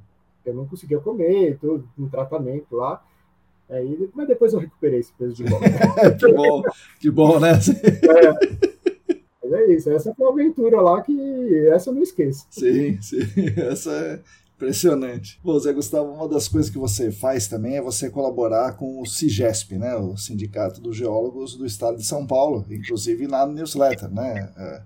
eu 0.47 0.55
não 0.55 0.65
conseguia 0.65 0.99
comer, 1.01 1.59
tudo, 1.61 1.87
um 1.99 2.09
tratamento 2.09 2.77
lá. 2.77 3.05
Aí, 3.69 4.09
mas 4.15 4.27
depois 4.29 4.53
eu 4.55 4.61
recuperei 4.61 5.01
esse 5.01 5.13
peso 5.13 5.35
de 5.35 5.45
volta. 5.45 5.67
que 6.19 6.33
bom, 6.33 6.63
que 7.01 7.11
bom, 7.11 7.41
né? 7.41 7.51
É, 7.53 9.17
mas 9.43 9.53
é 9.53 9.67
isso, 9.73 9.91
essa 9.91 10.15
foi 10.15 10.27
uma 10.27 10.33
aventura 10.33 10.81
lá 10.81 11.03
que 11.03 11.69
essa 11.69 11.91
eu 11.91 11.95
não 11.95 12.03
esqueço. 12.03 12.47
Sim, 12.49 13.01
sim, 13.03 13.19
essa 13.57 13.91
é 13.91 14.21
impressionante. 14.59 15.41
Bom, 15.43 15.57
Zé 15.57 15.73
Gustavo, 15.73 16.13
uma 16.13 16.29
das 16.29 16.49
coisas 16.49 16.69
que 16.69 16.79
você 16.79 17.13
faz 17.13 17.47
também 17.47 17.77
é 17.77 17.83
você 17.83 18.11
colaborar 18.11 18.73
com 18.73 19.01
o 19.01 19.07
CIGESP, 19.07 19.79
né, 19.79 19.95
o 19.95 20.17
Sindicato 20.17 20.81
dos 20.81 20.97
Geólogos 20.97 21.57
do 21.57 21.65
Estado 21.65 21.97
de 21.97 22.05
São 22.05 22.27
Paulo, 22.27 22.67
inclusive 22.69 23.29
na 23.29 23.47
newsletter, 23.47 24.11
né? 24.11 24.53
É, 24.57 24.83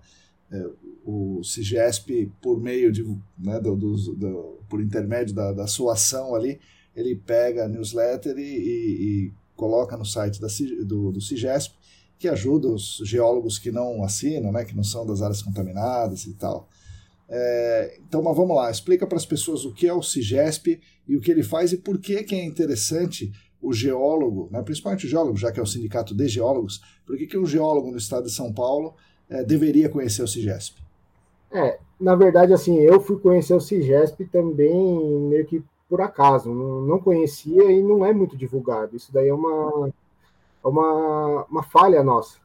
é, 0.53 0.67
o 1.05 1.43
CIGESP, 1.43 2.31
por 2.41 2.61
meio 2.61 2.93
de, 2.93 3.03
né, 3.39 3.59
do, 3.59 3.75
do, 3.75 3.95
do 4.15 4.59
por 4.69 4.81
intermédio 4.81 5.35
da, 5.35 5.53
da 5.53 5.67
sua 5.67 5.95
ação 5.95 6.35
ali, 6.35 6.61
ele 6.95 7.17
pega 7.17 7.65
a 7.65 7.69
newsletter 7.69 8.37
e, 8.37 8.43
e, 8.43 9.27
e 9.27 9.33
coloca 9.57 9.97
no 9.97 10.05
site 10.05 10.39
da, 10.39 10.49
do, 10.85 11.13
do 11.13 11.21
que 12.19 12.29
ajuda 12.29 12.69
os 12.69 13.01
geólogos 13.05 13.59
que 13.59 13.73
não 13.73 14.05
assinam, 14.05 14.53
né, 14.53 14.65
que 14.65 14.77
não 14.77 14.85
são 14.85 15.07
das 15.07 15.23
áreas 15.23 15.43
contaminadas 15.43 16.25
e 16.27 16.35
tal. 16.35 16.69
É, 17.29 17.99
então, 18.07 18.23
mas 18.23 18.37
vamos 18.37 18.55
lá, 18.55 18.71
explica 18.71 19.07
para 19.07 19.17
as 19.17 19.25
pessoas 19.25 19.65
o 19.65 19.73
que 19.73 19.87
é 19.87 19.93
o 19.93 20.03
CIGESP 20.03 20.81
e 21.09 21.17
o 21.17 21.21
que 21.21 21.31
ele 21.31 21.43
faz 21.43 21.73
e 21.73 21.79
por 21.79 21.99
que, 21.99 22.23
que 22.25 22.35
é 22.35 22.45
interessante 22.45 23.33
o 23.61 23.73
geólogo, 23.73 24.49
né, 24.51 24.61
principalmente 24.63 25.07
o 25.07 25.09
geólogo, 25.09 25.37
já 25.37 25.53
que 25.53 25.61
é 25.61 25.63
o 25.63 25.67
sindicato 25.67 26.15
de 26.15 26.29
geólogos, 26.29 26.83
por 27.07 27.17
que, 27.17 27.27
que 27.27 27.39
um 27.39 27.47
geólogo 27.47 27.91
no 27.91 27.97
estado 27.97 28.25
de 28.25 28.33
São 28.33 28.53
Paulo 28.53 28.95
é, 29.31 29.43
deveria 29.45 29.89
conhecer 29.89 30.23
o 30.23 30.29
CIGESP? 30.29 30.83
É, 31.53 31.79
na 32.01 32.15
verdade, 32.15 32.53
assim, 32.53 32.79
eu 32.81 33.01
fui 33.01 33.19
conhecer 33.19 33.55
o 33.55 33.61
CIGESP 33.61 34.27
também 34.27 34.75
meio 35.29 35.47
que 35.47 35.63
por 35.93 36.01
acaso, 36.01 36.51
não 36.51 36.99
conhecia 36.99 37.71
e 37.71 37.83
não 37.83 38.03
é 38.03 38.15
muito 38.15 38.35
divulgado. 38.35 38.97
Isso 38.97 39.13
daí 39.13 39.29
é 39.29 39.35
uma, 39.35 39.93
é 40.65 40.67
uma, 40.67 41.45
uma 41.51 41.63
falha 41.63 42.03
nossa. 42.03 42.39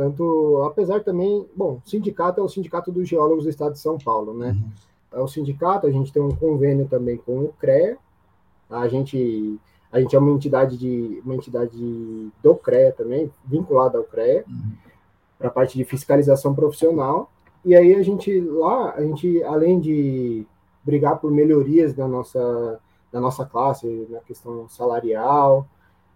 Tanto, 0.00 0.62
apesar 0.64 1.04
também, 1.04 1.46
bom, 1.54 1.78
sindicato 1.84 2.40
é 2.40 2.42
o 2.42 2.48
Sindicato 2.48 2.90
dos 2.90 3.06
Geólogos 3.06 3.44
do 3.44 3.50
Estado 3.50 3.74
de 3.74 3.80
São 3.80 3.98
Paulo, 3.98 4.32
né? 4.32 4.52
Uhum. 4.52 5.18
É 5.18 5.20
o 5.20 5.28
sindicato, 5.28 5.86
a 5.86 5.90
gente 5.90 6.10
tem 6.10 6.22
um 6.22 6.34
convênio 6.34 6.88
também 6.88 7.18
com 7.18 7.40
o 7.40 7.52
CREA, 7.60 7.98
a 8.70 8.88
gente, 8.88 9.60
a 9.92 10.00
gente 10.00 10.16
é 10.16 10.18
uma 10.18 10.30
entidade 10.30 10.78
de 10.78 11.20
uma 11.22 11.34
entidade 11.34 11.76
do 12.42 12.54
CREA 12.54 12.92
também, 12.92 13.30
vinculada 13.44 13.98
ao 13.98 14.04
CREA, 14.04 14.42
uhum. 14.48 14.72
para 15.38 15.48
a 15.48 15.50
parte 15.50 15.76
de 15.76 15.84
fiscalização 15.84 16.54
profissional. 16.54 17.30
E 17.62 17.76
aí 17.76 17.94
a 17.94 18.02
gente 18.02 18.40
lá, 18.40 18.94
a 18.94 19.02
gente 19.02 19.42
além 19.42 19.78
de 19.78 20.46
brigar 20.82 21.18
por 21.18 21.30
melhorias 21.30 21.92
da 21.92 22.08
nossa, 22.08 22.80
da 23.12 23.20
nossa 23.20 23.44
classe, 23.44 24.06
na 24.08 24.20
questão 24.20 24.66
salarial. 24.66 25.68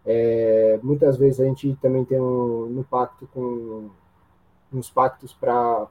É, 0.06 0.78
muitas 0.82 1.16
vezes 1.16 1.40
a 1.40 1.44
gente 1.44 1.76
também 1.80 2.04
tem 2.04 2.20
um, 2.20 2.78
um 2.78 2.82
pacto 2.82 3.28
com 3.32 3.88
uns 4.72 4.90
pactos 4.90 5.32
para 5.32 5.88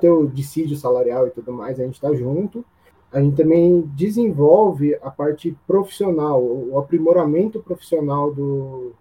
ter 0.00 0.10
o 0.10 0.26
dissídio 0.26 0.76
salarial 0.76 1.26
e 1.26 1.30
tudo 1.30 1.52
mais, 1.52 1.78
a 1.78 1.84
gente 1.84 1.94
está 1.94 2.12
junto. 2.14 2.64
A 3.12 3.20
gente 3.20 3.36
também 3.36 3.82
desenvolve 3.94 4.96
a 5.00 5.10
parte 5.10 5.56
profissional, 5.66 6.42
o 6.42 6.78
aprimoramento 6.78 7.60
profissional 7.60 8.34
do, 8.34 8.92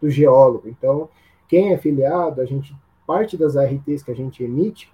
do 0.00 0.10
geólogo. 0.10 0.68
Então, 0.68 1.08
quem 1.48 1.72
é 1.72 1.78
filiado, 1.78 2.40
a 2.40 2.44
gente 2.44 2.74
parte 3.06 3.36
das 3.36 3.56
ARTs 3.56 4.02
que 4.02 4.10
a 4.10 4.16
gente 4.16 4.42
emite, 4.42 4.92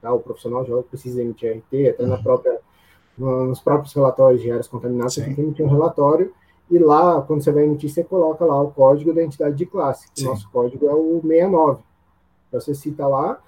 tá? 0.00 0.12
o 0.12 0.18
profissional 0.18 0.64
geólogo 0.64 0.88
precisa 0.88 1.22
emitir 1.22 1.58
RT, 1.58 1.90
até 1.90 2.06
na 2.06 2.16
uhum. 2.16 2.22
própria 2.22 2.60
nos 3.18 3.60
próprios 3.60 3.92
relatórios 3.92 4.40
de 4.40 4.50
áreas 4.50 4.66
contaminadas, 4.66 5.14
Sim. 5.14 5.24
tem 5.24 5.34
que 5.34 5.40
emitir 5.42 5.64
um 5.64 5.68
relatório, 5.68 6.32
e 6.70 6.78
lá, 6.78 7.20
quando 7.22 7.42
você 7.42 7.50
vai 7.50 7.64
emitir, 7.64 7.90
você 7.90 8.04
coloca 8.04 8.44
lá 8.44 8.60
o 8.62 8.70
código 8.70 9.12
da 9.12 9.22
entidade 9.22 9.56
de 9.56 9.66
classe. 9.66 10.08
O 10.20 10.24
nosso 10.24 10.48
código 10.50 10.86
é 10.86 10.94
o 10.94 11.20
69. 11.20 11.82
Então, 12.48 12.60
você 12.60 12.74
cita 12.74 13.06
lá, 13.06 13.40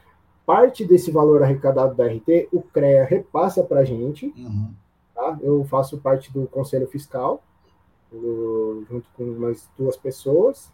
parte 0.45 0.85
desse 0.85 1.11
valor 1.11 1.43
arrecadado 1.43 1.95
da 1.95 2.07
RT, 2.07 2.49
o 2.53 2.61
CREA 2.61 3.05
repassa 3.05 3.63
para 3.63 3.81
a 3.81 3.85
gente, 3.85 4.27
uhum. 4.37 4.71
tá? 5.15 5.39
eu 5.41 5.65
faço 5.65 5.99
parte 5.99 6.33
do 6.33 6.47
conselho 6.47 6.87
fiscal, 6.89 7.43
do, 8.11 8.85
junto 8.91 9.07
com 9.17 9.25
mais 9.25 9.69
duas 9.79 9.97
pessoas, 9.97 10.71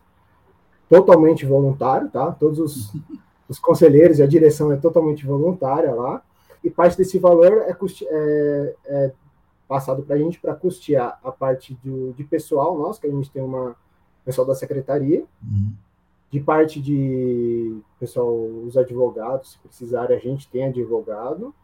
totalmente 0.88 1.44
voluntário, 1.44 2.08
tá? 2.08 2.32
Todos 2.32 2.58
os, 2.58 2.92
os 3.48 3.58
conselheiros 3.58 4.18
e 4.18 4.22
a 4.22 4.26
direção 4.26 4.72
é 4.72 4.76
totalmente 4.76 5.26
voluntária 5.26 5.94
lá 5.94 6.22
e 6.64 6.70
parte 6.70 6.96
desse 6.96 7.18
valor 7.18 7.64
é, 7.66 7.76
é, 8.10 8.74
é 8.86 9.12
passado 9.68 10.02
para 10.02 10.16
a 10.16 10.18
gente 10.18 10.40
para 10.40 10.54
custear 10.54 11.20
a 11.22 11.30
parte 11.30 11.78
de, 11.84 12.12
de 12.14 12.24
pessoal 12.24 12.76
nosso, 12.76 13.00
que 13.00 13.06
a 13.06 13.10
gente 13.10 13.30
tem 13.30 13.42
uma 13.42 13.76
pessoal 14.24 14.46
da 14.46 14.54
secretaria, 14.54 15.24
uhum. 15.42 15.72
de 16.30 16.40
parte 16.40 16.80
de 16.80 17.78
pessoal, 18.00 18.34
os 18.66 18.76
advogados, 18.76 19.52
se 19.52 19.58
precisarem, 19.58 20.16
a 20.16 20.20
gente 20.20 20.48
tem 20.48 20.64
advogado, 20.64 21.54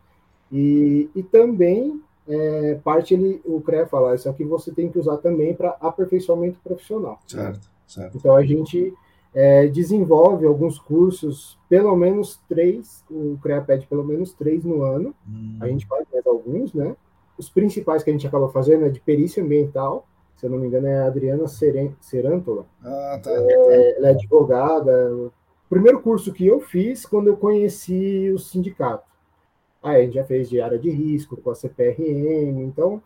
e, 0.53 1.11
e 1.15 1.23
também 1.23 2.01
é, 2.29 2.75
parte 2.83 3.15
ele, 3.15 3.41
o 3.45 3.61
CREA 3.61 3.87
fala, 3.87 4.15
isso 4.15 4.29
aqui 4.29 4.45
você 4.45 4.71
tem 4.71 4.91
que 4.91 4.99
usar 4.99 5.17
também 5.19 5.55
para 5.55 5.77
aperfeiçoamento 5.81 6.59
profissional. 6.63 7.19
Certo, 7.27 7.69
certo. 7.87 8.17
Então 8.17 8.37
a 8.37 8.45
gente 8.45 8.95
é, 9.35 9.67
desenvolve 9.67 10.47
alguns 10.47 10.79
cursos, 10.79 11.59
pelo 11.69 11.95
menos 11.97 12.41
três, 12.49 13.05
o 13.11 13.37
CREA 13.43 13.61
pede 13.63 13.87
pelo 13.87 14.05
menos 14.05 14.33
três 14.33 14.65
no 14.65 14.83
ano, 14.83 15.15
hum. 15.29 15.59
a 15.61 15.69
gente 15.69 15.87
faz 15.87 16.07
mais 16.13 16.27
alguns, 16.27 16.73
né? 16.73 16.97
Os 17.39 17.49
principais 17.49 18.03
que 18.03 18.11
a 18.11 18.13
gente 18.13 18.27
acaba 18.27 18.49
fazendo 18.49 18.85
é 18.85 18.89
de 18.89 19.01
perícia 19.01 19.43
ambiental, 19.43 20.07
se 20.37 20.47
eu 20.47 20.51
não 20.51 20.59
me 20.59 20.67
engano 20.67 20.87
é 20.87 21.03
a 21.03 21.07
Adriana 21.07 21.47
Seren, 21.49 21.95
Serantola. 22.01 22.67
Ah, 22.83 23.21
tá. 23.23 23.31
É, 23.31 23.97
ela 23.99 24.09
é 24.09 24.11
advogada. 24.11 25.15
O 25.15 25.33
primeiro 25.69 26.01
curso 26.01 26.33
que 26.33 26.47
eu 26.47 26.61
fiz 26.61 27.05
quando 27.07 27.29
eu 27.29 27.37
conheci 27.37 28.31
o 28.35 28.39
sindicato. 28.39 29.05
Aí 29.83 30.03
a 30.03 30.05
gente 30.05 30.15
já 30.15 30.25
fez 30.25 30.49
de 30.49 30.61
área 30.61 30.79
de 30.79 30.91
risco 30.91 31.37
com 31.37 31.51
a 31.51 31.55
CPRM, 31.55 32.63
então 32.63 33.03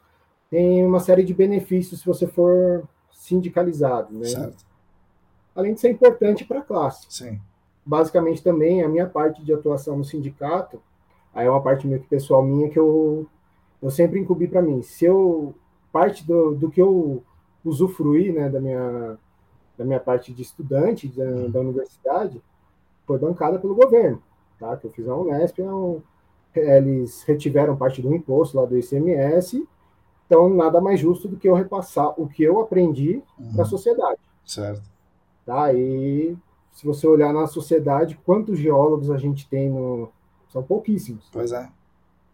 tem 0.50 0.84
uma 0.84 1.00
série 1.00 1.24
de 1.24 1.34
benefícios 1.34 2.00
se 2.00 2.06
você 2.06 2.26
for 2.26 2.84
sindicalizado, 3.10 4.16
né? 4.16 4.26
Certo 4.26 4.68
além 5.58 5.74
de 5.74 5.80
ser 5.80 5.90
importante 5.90 6.44
para 6.44 6.60
a 6.60 6.62
classe. 6.62 7.06
Sim. 7.08 7.40
Basicamente 7.84 8.44
também 8.44 8.84
a 8.84 8.88
minha 8.88 9.08
parte 9.08 9.44
de 9.44 9.52
atuação 9.52 9.98
no 9.98 10.04
sindicato, 10.04 10.80
aí 11.34 11.48
é 11.48 11.50
uma 11.50 11.60
parte 11.60 11.84
meio 11.84 12.00
que 12.00 12.06
pessoal 12.06 12.44
minha 12.44 12.70
que 12.70 12.78
eu, 12.78 13.26
eu 13.82 13.90
sempre 13.90 14.18
incumbi 14.18 14.48
para 14.48 14.62
mim. 14.62 14.82
Se 14.82 15.04
eu 15.04 15.54
parte 15.92 16.26
do, 16.26 16.54
do 16.54 16.70
que 16.70 16.80
eu 16.80 17.22
usufruí, 17.64 18.32
né, 18.32 18.48
da 18.48 18.60
minha 18.60 19.18
da 19.76 19.84
minha 19.84 20.00
parte 20.00 20.32
de 20.32 20.42
estudante 20.42 21.06
da, 21.06 21.22
uhum. 21.22 21.50
da 21.50 21.60
universidade, 21.60 22.42
foi 23.06 23.16
bancada 23.16 23.60
pelo 23.60 23.76
governo, 23.76 24.20
tá? 24.58 24.76
Que 24.76 24.88
eu 24.88 24.90
fiz 24.90 25.08
a 25.08 25.14
Unesp, 25.14 25.60
então, 25.60 26.02
eles 26.52 27.22
retiveram 27.22 27.76
parte 27.76 28.02
do 28.02 28.12
imposto 28.12 28.58
lá 28.58 28.66
do 28.66 28.76
ICMS, 28.76 29.64
então 30.26 30.48
nada 30.48 30.80
mais 30.80 30.98
justo 30.98 31.28
do 31.28 31.36
que 31.36 31.48
eu 31.48 31.54
repassar 31.54 32.12
o 32.20 32.28
que 32.28 32.42
eu 32.42 32.60
aprendi 32.60 33.22
uhum. 33.38 33.52
para 33.52 33.62
a 33.62 33.66
sociedade. 33.66 34.18
Certo. 34.44 34.82
Tá? 35.46 35.72
E 35.72 36.36
se 36.72 36.84
você 36.84 37.06
olhar 37.06 37.32
na 37.32 37.46
sociedade, 37.46 38.18
quantos 38.24 38.58
geólogos 38.58 39.10
a 39.10 39.16
gente 39.16 39.48
tem 39.48 39.70
no. 39.70 40.10
São 40.48 40.62
pouquíssimos. 40.62 41.28
Pois 41.32 41.52
é. 41.52 41.68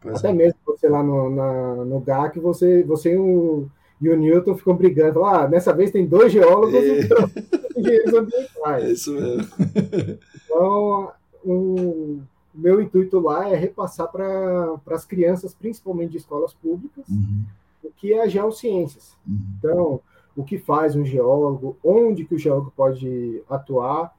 Pois 0.05 0.19
Até 0.19 0.29
é. 0.29 0.33
mesmo 0.35 0.59
você 0.67 0.87
lá 0.87 1.03
no, 1.03 1.31
na, 1.31 1.75
no 1.77 1.99
GAC, 1.99 2.39
você, 2.39 2.83
você 2.83 3.15
e 3.15 3.17
o, 3.17 3.67
e 4.03 4.09
o 4.11 4.17
Newton 4.17 4.55
ficam 4.55 4.77
brigando. 4.77 5.21
Falam, 5.21 5.45
ah, 5.45 5.49
nessa 5.49 5.73
vez 5.73 5.91
tem 5.91 6.07
dois 6.07 6.31
geólogos 6.31 6.75
e 6.75 7.09
engenheiros 7.75 8.13
ambientais. 8.13 8.85
É 8.85 8.93
isso 8.93 9.15
mesmo. 9.15 9.49
Então, 10.45 11.11
o 11.43 12.21
meu 12.55 12.83
intuito 12.83 13.19
lá 13.19 13.49
é 13.49 13.57
repassar 13.57 14.13
para 14.13 14.79
as 14.91 15.07
crianças, 15.07 15.55
principalmente 15.55 16.11
de 16.13 16.19
escolas 16.19 16.53
públicas, 16.53 17.09
uhum. 17.09 17.45
o 17.83 17.91
que 17.97 18.13
é 18.13 18.23
a 18.23 18.29
geociências. 18.29 19.17
Uhum. 19.27 19.39
Então, 19.59 20.01
o 20.37 20.45
que 20.45 20.59
faz 20.59 20.95
um 20.95 21.05
geólogo, 21.05 21.77
onde 21.83 22.27
que 22.27 22.35
o 22.35 22.39
geólogo 22.39 22.73
pode 22.77 23.43
atuar. 23.49 24.15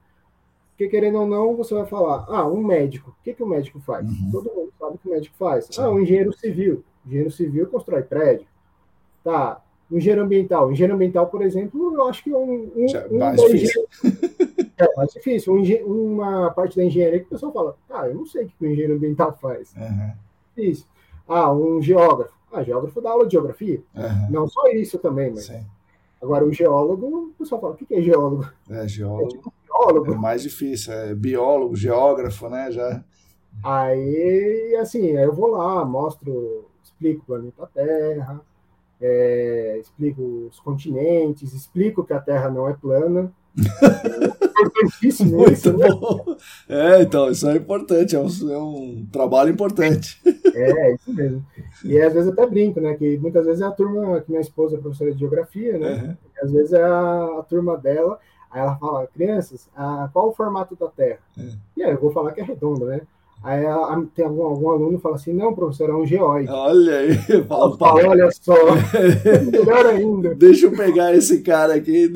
Porque, 0.76 0.88
querendo 0.88 1.20
ou 1.20 1.26
não, 1.26 1.56
você 1.56 1.72
vai 1.72 1.86
falar, 1.86 2.26
ah, 2.28 2.46
um 2.46 2.62
médico, 2.62 3.10
o 3.10 3.24
que, 3.24 3.32
que 3.32 3.42
o 3.42 3.46
médico 3.46 3.80
faz? 3.80 4.06
Uhum. 4.06 4.30
Todo 4.30 4.54
mundo 4.54 4.72
sabe 4.78 4.94
o 4.94 4.98
que 4.98 5.08
o 5.08 5.10
médico 5.10 5.34
faz. 5.38 5.64
Sim. 5.70 5.80
Ah, 5.80 5.90
um 5.90 5.98
engenheiro 5.98 6.36
civil. 6.36 6.84
O 7.02 7.08
engenheiro 7.08 7.30
civil 7.30 7.66
constrói 7.66 8.02
prédio. 8.02 8.46
Tá, 9.24 9.62
o 9.90 9.96
engenheiro 9.96 10.22
ambiental. 10.22 10.70
Engenheiro 10.70 10.94
ambiental, 10.94 11.28
por 11.28 11.40
exemplo, 11.40 11.94
eu 11.94 12.06
acho 12.06 12.22
que 12.22 12.30
é 12.30 12.36
um... 12.36 12.70
um, 12.76 12.86
é 12.94 13.08
mais 13.08 13.40
difícil. 13.40 13.86
É 14.78 14.94
mais 14.94 15.10
difícil. 15.10 15.54
Um, 15.54 16.16
uma 16.16 16.50
parte 16.50 16.76
da 16.76 16.84
engenharia 16.84 17.20
que 17.20 17.24
o 17.24 17.30
pessoal 17.30 17.50
fala, 17.50 17.78
ah, 17.88 18.06
eu 18.08 18.14
não 18.14 18.26
sei 18.26 18.44
o 18.44 18.48
que 18.48 18.54
o 18.60 18.66
engenheiro 18.66 18.96
ambiental 18.96 19.34
faz. 19.40 19.74
Uhum. 19.74 20.12
Isso. 20.54 20.86
Ah, 21.26 21.50
um 21.50 21.80
geógrafo. 21.80 22.34
Ah, 22.52 22.62
geógrafo 22.62 23.00
dá 23.00 23.08
aula 23.08 23.24
de 23.24 23.32
geografia. 23.32 23.82
Uhum. 23.94 24.30
Não 24.30 24.46
só 24.46 24.68
isso 24.68 24.98
também, 24.98 25.30
mas... 25.30 25.46
Sim 25.46 25.64
Agora, 26.20 26.44
o 26.44 26.52
geólogo, 26.52 27.06
o 27.06 27.34
pessoal 27.38 27.60
fala, 27.60 27.74
o 27.74 27.76
que 27.76 27.94
é 27.94 28.00
geólogo? 28.00 28.50
É, 28.70 28.88
geólogo. 28.88 29.26
É, 29.26 29.28
tipo 29.28 29.52
geólogo. 29.76 30.12
é 30.12 30.16
mais 30.16 30.42
difícil, 30.42 30.92
é 30.92 31.14
biólogo, 31.14 31.76
geógrafo, 31.76 32.48
né? 32.48 32.70
Já. 32.70 33.04
Aí, 33.62 34.76
assim, 34.80 35.16
aí 35.16 35.24
eu 35.24 35.34
vou 35.34 35.52
lá, 35.52 35.84
mostro, 35.84 36.68
explico 36.82 37.22
o 37.22 37.26
planeta 37.26 37.70
Terra, 37.72 38.40
é, 39.00 39.78
explico 39.80 40.48
os 40.50 40.60
continentes, 40.60 41.52
explico 41.52 42.04
que 42.04 42.12
a 42.12 42.20
Terra 42.20 42.50
não 42.50 42.68
é 42.68 42.74
plana. 42.74 43.32
importantíssimo 44.66 45.36
Muito 45.36 45.52
isso, 45.52 45.76
né? 45.76 45.88
bom. 45.88 46.36
É, 46.68 47.02
então, 47.02 47.30
isso 47.30 47.48
é 47.48 47.56
importante, 47.56 48.16
é 48.16 48.20
um, 48.20 48.28
é 48.50 48.58
um 48.58 49.06
trabalho 49.10 49.50
importante. 49.50 50.20
É, 50.54 50.94
isso 50.94 51.12
mesmo. 51.12 51.44
E 51.84 52.00
às 52.00 52.12
vezes 52.12 52.32
até 52.32 52.46
brinco, 52.46 52.80
né? 52.80 52.94
Que 52.94 53.18
muitas 53.18 53.46
vezes 53.46 53.60
é 53.60 53.64
a 53.64 53.70
turma, 53.70 54.20
que 54.20 54.30
minha 54.30 54.40
esposa 54.40 54.76
é 54.76 54.80
professora 54.80 55.12
de 55.12 55.18
geografia, 55.18 55.78
né? 55.78 55.92
Uhum. 55.92 56.16
às 56.42 56.52
vezes 56.52 56.72
é 56.72 56.82
a, 56.82 57.38
a, 57.38 57.42
turma 57.48 57.76
dela, 57.76 58.18
aí 58.50 58.60
ela 58.60 58.76
fala, 58.76 59.06
crianças, 59.06 59.68
a, 59.74 60.08
qual 60.12 60.28
o 60.28 60.32
formato 60.32 60.76
da 60.76 60.88
Terra? 60.88 61.18
Uhum. 61.36 61.56
E 61.76 61.82
aí 61.82 61.92
eu 61.92 62.00
vou 62.00 62.10
falar 62.10 62.32
que 62.32 62.40
é 62.40 62.44
redondo, 62.44 62.86
né? 62.86 63.02
Aí 63.42 63.64
a, 63.64 64.02
tem 64.14 64.24
algum, 64.24 64.42
algum 64.42 64.70
aluno 64.70 64.98
fala 64.98 65.16
assim, 65.16 65.32
não, 65.32 65.54
professor, 65.54 65.90
é 65.90 65.94
um 65.94 66.06
geóide. 66.06 66.50
Olha 66.50 66.98
aí, 66.98 67.16
fala, 67.46 67.76
fala, 67.76 68.08
olha 68.08 68.30
só, 68.32 68.54
melhor 69.52 69.86
ainda. 69.86 70.34
Deixa 70.34 70.66
eu 70.66 70.72
pegar 70.72 71.14
esse 71.14 71.42
cara 71.42 71.74
aqui. 71.74 72.10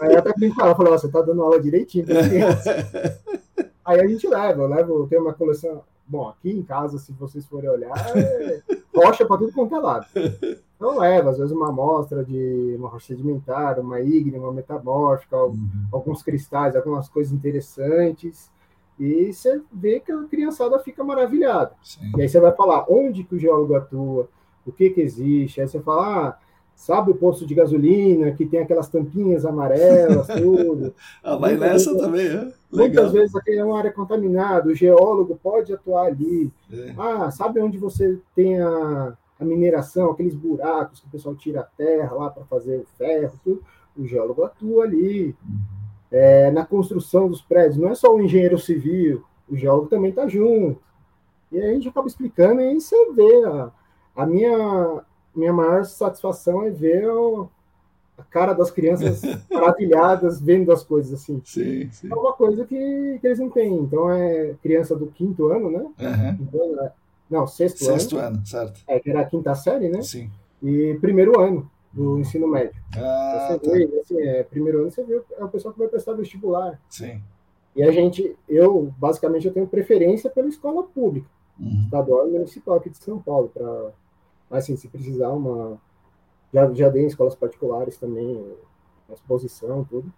Aí 0.00 0.12
eu 0.12 0.18
até 0.18 0.32
brinco 0.34 0.56
com 0.56 0.62
ela, 0.62 0.76
falei, 0.76 0.92
você 0.92 1.08
tá 1.08 1.22
dando 1.22 1.42
aula 1.42 1.60
direitinho. 1.60 2.06
aí 3.84 4.00
a 4.00 4.06
gente 4.06 4.28
leva, 4.28 4.62
eu 4.62 4.68
levo, 4.68 5.06
tem 5.08 5.18
uma 5.18 5.32
coleção, 5.32 5.82
bom, 6.06 6.28
aqui 6.28 6.50
em 6.50 6.62
casa, 6.62 6.98
se 6.98 7.12
vocês 7.12 7.46
forem 7.46 7.70
olhar, 7.70 7.96
é 8.16 8.62
rocha 8.94 9.26
para 9.26 9.38
tudo 9.38 9.52
quanto 9.52 9.74
é 9.74 9.78
lado. 9.78 10.06
Então 10.76 10.98
leva, 10.98 11.30
às 11.30 11.38
vezes 11.38 11.52
uma 11.52 11.70
amostra 11.70 12.22
de 12.22 12.76
uma 12.78 12.88
rocha 12.88 13.08
sedimentar, 13.08 13.80
uma 13.80 14.00
ígnea, 14.00 14.38
uma 14.38 14.52
metamórfica, 14.52 15.36
uhum. 15.36 15.68
alguns 15.90 16.22
cristais, 16.22 16.76
algumas 16.76 17.08
coisas 17.08 17.32
interessantes. 17.32 18.50
E 18.98 19.32
você 19.32 19.60
vê 19.72 20.00
que 20.00 20.12
a 20.12 20.24
criançada 20.24 20.78
fica 20.78 21.02
maravilhada. 21.02 21.72
Sim. 21.82 22.12
E 22.16 22.22
aí 22.22 22.28
você 22.28 22.38
vai 22.40 22.52
falar 22.52 22.84
onde 22.88 23.24
que 23.24 23.34
o 23.34 23.38
geólogo 23.38 23.74
atua, 23.74 24.28
o 24.66 24.72
que 24.72 24.90
que 24.90 25.00
existe. 25.00 25.60
Aí 25.60 25.68
você 25.68 25.80
fala, 25.80 26.28
ah, 26.28 26.38
sabe 26.74 27.10
o 27.10 27.14
posto 27.14 27.46
de 27.46 27.54
gasolina 27.54 28.30
que 28.32 28.44
tem 28.44 28.60
aquelas 28.60 28.88
tampinhas 28.88 29.46
amarelas, 29.46 30.26
tudo. 30.26 30.94
ah, 31.24 31.36
vai 31.36 31.56
muitas 31.56 31.70
nessa 31.70 31.90
vezes, 31.90 32.06
também, 32.06 32.26
é? 32.26 32.52
Muitas 32.70 33.12
vezes 33.12 33.34
aqui 33.34 33.52
é 33.52 33.64
uma 33.64 33.78
área 33.78 33.92
contaminada, 33.92 34.68
o 34.68 34.74
geólogo 34.74 35.38
pode 35.42 35.72
atuar 35.72 36.06
ali. 36.06 36.50
É. 36.70 36.94
Ah, 36.98 37.30
sabe 37.30 37.60
onde 37.60 37.78
você 37.78 38.18
tem 38.34 38.60
a, 38.60 39.16
a, 39.38 39.44
mineração, 39.44 40.10
aqueles 40.10 40.34
buracos 40.34 41.00
que 41.00 41.06
o 41.06 41.10
pessoal 41.10 41.34
tira 41.34 41.60
a 41.60 41.64
terra 41.64 42.12
lá 42.14 42.30
para 42.30 42.44
fazer 42.44 42.78
o 42.78 42.86
ferro, 42.96 43.40
tudo. 43.42 43.62
O 43.96 44.06
geólogo 44.06 44.44
atua 44.44 44.84
ali. 44.84 45.34
É, 46.10 46.50
na 46.50 46.64
construção 46.64 47.28
dos 47.28 47.40
prédios. 47.40 47.76
Não 47.76 47.88
é 47.88 47.94
só 47.94 48.14
o 48.14 48.20
engenheiro 48.20 48.58
civil, 48.58 49.24
o 49.48 49.56
geólogo 49.56 49.88
também 49.88 50.10
está 50.10 50.28
junto. 50.28 50.80
E 51.50 51.60
aí 51.60 51.70
a 51.70 51.74
gente 51.74 51.88
acaba 51.88 52.06
explicando 52.06 52.60
e 52.60 52.80
você 52.80 53.12
vê. 53.12 53.44
A, 53.44 53.70
a 54.16 54.26
minha, 54.26 55.02
minha 55.34 55.52
maior 55.52 55.84
satisfação 55.84 56.64
é 56.64 56.70
ver 56.70 57.06
o, 57.08 57.48
a 58.16 58.22
cara 58.24 58.54
das 58.54 58.70
crianças 58.70 59.20
maravilhadas 59.50 60.40
vendo 60.40 60.72
as 60.72 60.82
coisas 60.82 61.12
assim. 61.12 61.40
Sim, 61.44 61.90
sim. 61.90 62.08
É 62.10 62.14
uma 62.14 62.32
coisa 62.32 62.64
que, 62.64 63.18
que 63.20 63.26
eles 63.26 63.38
não 63.38 63.50
têm. 63.50 63.74
Então 63.74 64.10
é 64.10 64.54
criança 64.62 64.96
do 64.96 65.06
quinto 65.08 65.46
ano, 65.48 65.70
né? 65.70 65.80
Uhum. 65.80 66.38
Então, 66.40 66.84
é, 66.84 66.92
não, 67.30 67.46
sexto, 67.46 67.84
sexto 67.84 68.16
ano. 68.16 68.36
ano. 68.36 68.46
certo. 68.46 68.80
É, 68.86 69.00
que 69.00 69.10
era 69.10 69.20
a 69.20 69.24
quinta 69.24 69.54
série, 69.54 69.88
né? 69.88 70.02
Sim. 70.02 70.30
E 70.62 70.96
primeiro 71.00 71.40
ano 71.40 71.70
do 71.92 72.18
ensino 72.18 72.46
médio. 72.46 72.80
Ah, 72.96 73.58
você 73.60 73.86
vê, 73.86 74.00
assim, 74.00 74.20
é, 74.20 74.42
primeiro 74.42 74.82
ano 74.82 74.90
você 74.90 75.02
vê 75.02 75.20
é 75.38 75.44
o 75.44 75.48
pessoal 75.48 75.72
que 75.72 75.80
vai 75.80 75.88
prestar 75.88 76.12
vestibular. 76.12 76.80
Sim. 76.88 77.22
E 77.74 77.82
a 77.82 77.90
gente, 77.90 78.34
eu, 78.48 78.92
basicamente, 78.98 79.46
eu 79.46 79.52
tenho 79.52 79.66
preferência 79.66 80.30
pela 80.30 80.48
escola 80.48 80.82
pública, 80.82 81.28
uhum. 81.58 81.82
estadual 81.84 82.28
e 82.28 82.32
municipal 82.32 82.76
aqui 82.76 82.90
de 82.90 82.98
São 82.98 83.20
Paulo, 83.20 83.50
para, 83.52 83.90
assim, 84.50 84.76
se 84.76 84.88
precisar 84.88 85.30
uma... 85.30 85.78
Já, 86.52 86.72
já 86.72 86.88
dei 86.88 87.02
em 87.02 87.06
escolas 87.06 87.34
particulares 87.34 87.98
também, 87.98 88.42
exposição, 89.12 89.84
tudo. 89.84 90.12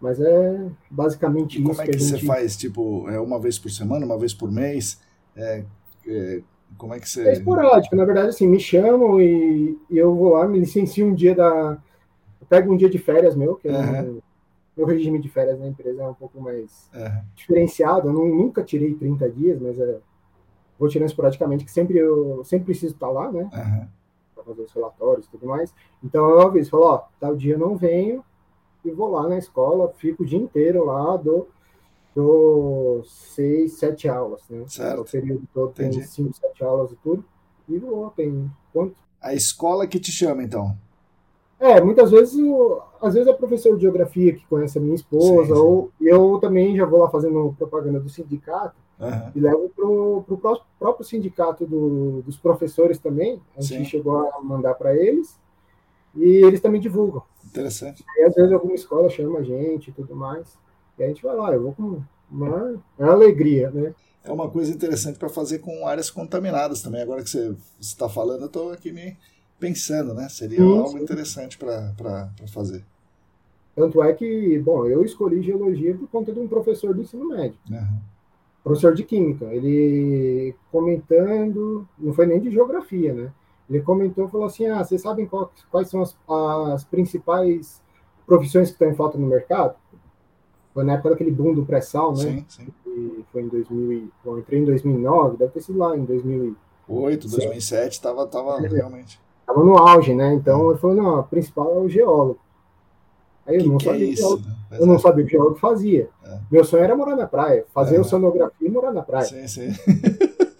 Mas 0.00 0.18
é 0.20 0.68
basicamente 0.90 1.58
e 1.58 1.62
isso. 1.62 1.70
Como 1.70 1.82
é 1.82 1.84
que, 1.84 1.92
que 1.92 1.98
gente... 1.98 2.20
você 2.20 2.26
faz? 2.26 2.56
Tipo, 2.56 3.08
é 3.08 3.20
uma 3.20 3.38
vez 3.38 3.58
por 3.58 3.70
semana, 3.70 4.06
uma 4.06 4.18
vez 4.18 4.32
por 4.32 4.50
mês? 4.50 5.00
É, 5.36 5.64
é, 6.10 6.42
como 6.76 6.94
é 6.94 7.00
que 7.00 7.08
você. 7.08 7.28
É 7.28 7.32
esporádico, 7.32 7.96
na 7.96 8.04
verdade, 8.04 8.28
assim, 8.28 8.46
me 8.46 8.60
chamam 8.60 9.20
e, 9.20 9.78
e 9.88 9.98
eu 9.98 10.14
vou 10.14 10.30
lá, 10.30 10.46
me 10.46 10.58
licencio 10.58 11.06
um 11.06 11.14
dia 11.14 11.34
da. 11.34 11.78
Eu 12.40 12.46
pego 12.48 12.72
um 12.72 12.76
dia 12.76 12.88
de 12.88 12.98
férias 12.98 13.34
meu, 13.34 13.56
que 13.56 13.68
é 13.68 13.72
uhum. 13.72 14.10
um, 14.10 14.20
meu 14.76 14.86
regime 14.86 15.20
de 15.20 15.28
férias 15.28 15.58
na 15.58 15.66
empresa 15.66 16.02
é 16.02 16.08
um 16.08 16.14
pouco 16.14 16.40
mais 16.40 16.88
uhum. 16.94 17.22
diferenciado. 17.34 18.08
Eu 18.08 18.12
não, 18.12 18.26
nunca 18.26 18.62
tirei 18.62 18.94
30 18.94 19.28
dias, 19.30 19.60
mas 19.60 19.78
é, 19.78 19.98
vou 20.78 20.88
tirando 20.88 21.08
esporadicamente, 21.08 21.64
que 21.64 21.70
sempre 21.70 21.98
eu 21.98 22.42
sempre 22.44 22.66
preciso 22.66 22.94
estar 22.94 23.10
lá, 23.10 23.30
né? 23.30 23.42
Uhum. 23.42 23.86
Para 24.34 24.44
fazer 24.44 24.62
os 24.62 24.72
relatórios 24.72 25.26
e 25.26 25.30
tudo 25.30 25.46
mais. 25.46 25.74
Então 26.02 26.28
eu 26.30 26.40
aviso, 26.40 26.70
falo, 26.70 26.84
ó, 26.84 27.02
tal 27.18 27.36
dia 27.36 27.54
eu 27.54 27.58
não 27.58 27.76
venho 27.76 28.24
e 28.84 28.90
vou 28.90 29.10
lá 29.10 29.28
na 29.28 29.36
escola, 29.36 29.92
fico 29.98 30.22
o 30.22 30.26
dia 30.26 30.38
inteiro 30.38 30.86
lá, 30.86 31.16
dou 31.16 31.48
dou 32.14 33.02
seis, 33.04 33.78
sete 33.78 34.08
aulas, 34.08 34.42
né? 34.48 34.64
Certo. 34.66 35.02
O 35.02 35.04
período 35.04 35.42
todo 35.52 35.70
Entendi. 35.70 35.98
tem 35.98 36.06
cinco, 36.06 36.34
sete 36.34 36.64
aulas 36.64 36.90
e 36.92 36.96
tudo. 36.96 37.24
E 37.68 37.78
vou, 37.78 38.10
tem 38.10 38.50
quanto? 38.72 38.96
A 39.20 39.34
escola 39.34 39.86
que 39.86 40.00
te 40.00 40.10
chama, 40.10 40.42
então? 40.42 40.76
É, 41.60 41.78
muitas 41.80 42.10
vezes, 42.10 42.38
eu, 42.38 42.82
às 43.02 43.12
vezes 43.12 43.28
é 43.28 43.34
professor 43.34 43.76
de 43.76 43.82
geografia 43.82 44.34
que 44.34 44.46
conhece 44.46 44.78
a 44.78 44.80
minha 44.80 44.94
esposa, 44.94 45.48
sim, 45.48 45.54
sim. 45.54 45.60
ou 45.60 45.92
eu 46.00 46.38
também 46.40 46.74
já 46.74 46.86
vou 46.86 47.00
lá 47.00 47.10
fazendo 47.10 47.54
propaganda 47.58 48.00
do 48.00 48.08
sindicato 48.08 48.74
uhum. 48.98 49.30
e 49.34 49.40
levo 49.40 49.68
para 49.68 49.86
o 49.86 50.62
próprio 50.78 51.06
sindicato 51.06 51.66
do, 51.66 52.22
dos 52.22 52.38
professores 52.38 52.98
também. 52.98 53.42
A 53.54 53.60
gente 53.60 53.84
sim. 53.84 53.84
chegou 53.84 54.26
a 54.26 54.40
mandar 54.42 54.74
para 54.74 54.96
eles 54.96 55.38
e 56.14 56.24
eles 56.44 56.62
também 56.62 56.80
divulgam. 56.80 57.22
Interessante. 57.44 58.02
E 58.16 58.22
às 58.22 58.34
vezes 58.34 58.52
alguma 58.52 58.74
escola 58.74 59.10
chama 59.10 59.40
a 59.40 59.42
gente 59.42 59.90
e 59.90 59.92
tudo 59.92 60.16
mais. 60.16 60.58
E 61.00 61.04
a 61.04 61.08
gente 61.08 61.22
vai 61.22 61.34
lá, 61.34 61.50
eu 61.52 61.62
vou 61.62 61.72
com 61.72 62.02
uma, 62.30 62.78
uma 62.98 63.12
alegria, 63.12 63.70
né? 63.70 63.94
É 64.22 64.30
uma 64.30 64.50
coisa 64.50 64.70
interessante 64.70 65.18
para 65.18 65.30
fazer 65.30 65.60
com 65.60 65.86
áreas 65.86 66.10
contaminadas 66.10 66.82
também. 66.82 67.00
Agora 67.00 67.22
que 67.22 67.30
você 67.30 67.56
está 67.80 68.06
falando, 68.06 68.42
eu 68.42 68.46
estou 68.46 68.70
aqui 68.70 68.92
me 68.92 69.16
pensando, 69.58 70.12
né? 70.12 70.28
Seria 70.28 70.58
sim, 70.58 70.78
algo 70.78 70.98
sim. 70.98 71.02
interessante 71.02 71.56
para 71.56 72.30
fazer. 72.52 72.84
Tanto 73.74 74.02
é 74.02 74.12
que, 74.12 74.58
bom, 74.58 74.84
eu 74.84 75.02
escolhi 75.02 75.40
geologia 75.42 75.94
por 75.96 76.06
conta 76.08 76.34
de 76.34 76.38
um 76.38 76.46
professor 76.46 76.94
do 76.94 77.00
ensino 77.00 77.26
médio. 77.26 77.56
Uhum. 77.70 77.98
Professor 78.62 78.94
de 78.94 79.02
química. 79.02 79.46
Ele 79.46 80.54
comentando, 80.70 81.88
não 81.98 82.12
foi 82.12 82.26
nem 82.26 82.40
de 82.40 82.50
geografia, 82.50 83.14
né? 83.14 83.32
Ele 83.70 83.80
comentou 83.80 84.26
e 84.26 84.30
falou 84.30 84.46
assim: 84.46 84.66
ah, 84.66 84.84
vocês 84.84 85.00
sabem 85.00 85.24
qual, 85.24 85.50
quais 85.70 85.88
são 85.88 86.02
as, 86.02 86.14
as 86.74 86.84
principais 86.84 87.80
profissões 88.26 88.68
que 88.68 88.74
estão 88.74 88.90
em 88.90 88.94
falta 88.94 89.16
no 89.16 89.26
mercado? 89.26 89.74
Foi 90.72 90.84
na 90.84 90.94
época 90.94 91.10
daquele 91.10 91.30
boom 91.30 91.54
do 91.54 91.64
pré-sal, 91.64 92.12
né? 92.12 92.22
Sim, 92.22 92.44
sim. 92.48 92.68
E 92.86 93.24
foi 93.32 93.42
em 93.42 93.48
2000, 93.48 94.08
bom, 94.24 94.38
entrei 94.38 94.60
em 94.60 94.64
2009, 94.64 95.36
deve 95.36 95.52
ter 95.52 95.62
sido 95.62 95.78
lá 95.78 95.96
em 95.96 96.04
2008, 96.04 97.28
2007, 97.28 97.92
estava 97.92 98.26
tava, 98.26 98.64
é, 98.64 98.68
realmente. 98.68 99.20
Estava 99.40 99.64
no 99.64 99.76
auge, 99.76 100.14
né? 100.14 100.34
Então 100.34 100.68
é. 100.68 100.70
ele 100.70 100.78
falou, 100.78 100.96
não, 100.96 101.18
a 101.18 101.22
principal 101.22 101.74
é 101.74 101.78
o 101.78 101.88
geólogo. 101.88 102.38
Aí 103.46 103.56
eu 103.56 103.62
que 103.62 103.68
não 103.68 103.78
que 103.78 103.84
sabia 103.84 104.06
é 104.06 104.08
isso, 104.10 104.38
né? 104.38 104.78
eu 104.78 104.86
não 104.86 104.98
sabia 104.98 105.24
o 105.24 105.26
que 105.26 105.34
o 105.34 105.38
geólogo 105.38 105.58
fazia. 105.58 106.08
É. 106.24 106.38
Meu 106.50 106.64
sonho 106.64 106.84
era 106.84 106.96
morar 106.96 107.16
na 107.16 107.26
praia, 107.26 107.64
fazer 107.74 107.96
é. 107.96 108.00
oceanografia 108.00 108.68
e 108.68 108.70
morar 108.70 108.92
na 108.92 109.02
praia. 109.02 109.24
Sim, 109.24 109.48
sim. 109.48 109.72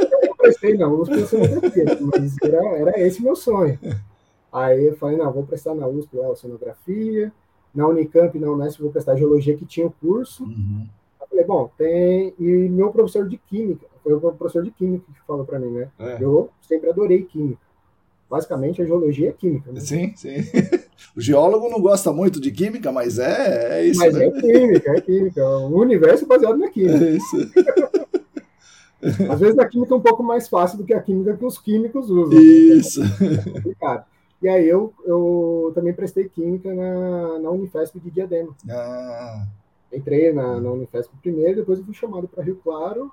Eu 0.01 0.29
não 0.29 0.37
prestei, 0.37 0.77
não, 0.77 0.90
não 0.90 1.01
oceanografia, 1.01 1.85
mas 2.01 2.37
era, 2.42 2.79
era 2.79 3.01
esse 3.01 3.23
meu 3.23 3.37
sonho. 3.37 3.79
Aí 4.53 4.87
eu 4.87 4.96
falei, 4.96 5.16
não, 5.16 5.33
vou 5.33 5.44
prestar 5.44 5.75
na 5.77 5.87
USP 5.87 6.16
lá, 6.16 6.29
oceanografia, 6.31 7.33
na 7.74 7.87
Unicamp 7.87 8.38
na 8.38 8.50
Unesp 8.50 8.80
vou 8.80 8.90
prestar 8.90 9.16
geologia 9.16 9.56
que 9.56 9.64
tinha 9.64 9.87
o 9.87 9.94
curso. 10.00 10.44
Uhum. 10.44 10.87
Eu 11.20 11.26
falei, 11.28 11.44
bom, 11.44 11.70
tem. 11.76 12.35
E 12.38 12.68
meu 12.68 12.90
professor 12.90 13.28
de 13.28 13.37
química, 13.37 13.87
foi 14.02 14.14
o 14.14 14.20
professor 14.20 14.62
de 14.62 14.70
química 14.70 15.04
que 15.06 15.26
falou 15.26 15.44
para 15.44 15.59
mim, 15.59 15.70
né? 15.70 15.88
É. 15.98 16.18
Eu 16.20 16.50
sempre 16.61 16.90
adorei 16.90 17.22
química. 17.22 17.61
Basicamente, 18.28 18.80
a 18.80 18.85
geologia 18.85 19.30
é 19.30 19.33
química. 19.33 19.72
Né? 19.72 19.80
Sim, 19.80 20.12
sim. 20.16 20.37
O 21.16 21.20
geólogo 21.20 21.68
não 21.70 21.80
gosta 21.80 22.12
muito 22.12 22.38
de 22.38 22.50
química, 22.52 22.92
mas 22.92 23.18
é, 23.18 23.80
é 23.80 23.87
isso. 23.87 23.98
Mas 23.98 24.14
né? 24.14 24.26
é 24.26 24.30
química, 24.30 24.92
é 24.92 25.00
química. 25.00 25.44
O 25.44 25.80
universo 25.80 26.24
é 26.24 26.28
baseado 26.28 26.59
na 26.59 26.68
química. 26.68 27.04
É 27.04 27.16
isso. 27.16 27.37
Às 29.30 29.40
vezes 29.40 29.59
a 29.59 29.66
química 29.66 29.94
é 29.94 29.96
um 29.96 30.00
pouco 30.00 30.22
mais 30.22 30.46
fácil 30.46 30.76
do 30.76 30.85
que 30.85 30.92
a 30.92 31.00
química 31.00 31.37
que 31.37 31.44
os 31.44 31.59
químicos 31.59 32.11
usam. 32.11 32.38
Isso. 32.38 33.02
É 33.02 33.50
complicado. 33.50 34.04
E 34.42 34.48
aí 34.48 34.66
eu, 34.66 34.92
eu 35.05 35.72
também 35.74 35.92
prestei 35.92 36.29
química 36.29 36.72
na, 36.74 37.38
na 37.38 37.50
Unifesp 37.50 38.00
de 38.00 38.11
Diadema. 38.11 38.55
Ah. 38.70 39.46
Entrei 39.92 40.33
na, 40.33 40.59
na 40.61 40.70
Unifesp 40.70 41.12
primeiro, 41.20 41.57
depois 41.57 41.79
eu 41.79 41.85
fui 41.85 41.94
chamado 41.94 42.26
para 42.26 42.42
Rio 42.42 42.57
Claro, 42.62 43.12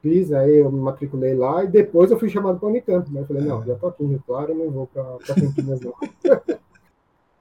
fiz, 0.00 0.32
aí 0.32 0.58
eu 0.58 0.70
me 0.70 0.80
matriculei 0.80 1.34
lá, 1.34 1.64
e 1.64 1.68
depois 1.68 2.10
eu 2.10 2.18
fui 2.18 2.28
chamado 2.28 2.58
para 2.58 2.68
Unicamp. 2.68 3.08
Mas 3.10 3.22
eu 3.22 3.26
falei, 3.26 3.42
não, 3.42 3.62
é. 3.62 3.66
já 3.66 3.74
tô 3.74 3.88
aqui 3.88 4.04
em 4.04 4.08
Rio 4.08 4.22
Claro, 4.24 4.54
não 4.54 4.70
vou 4.70 4.86
para 4.86 5.18
Campinas 5.34 5.80
não. 5.80 5.94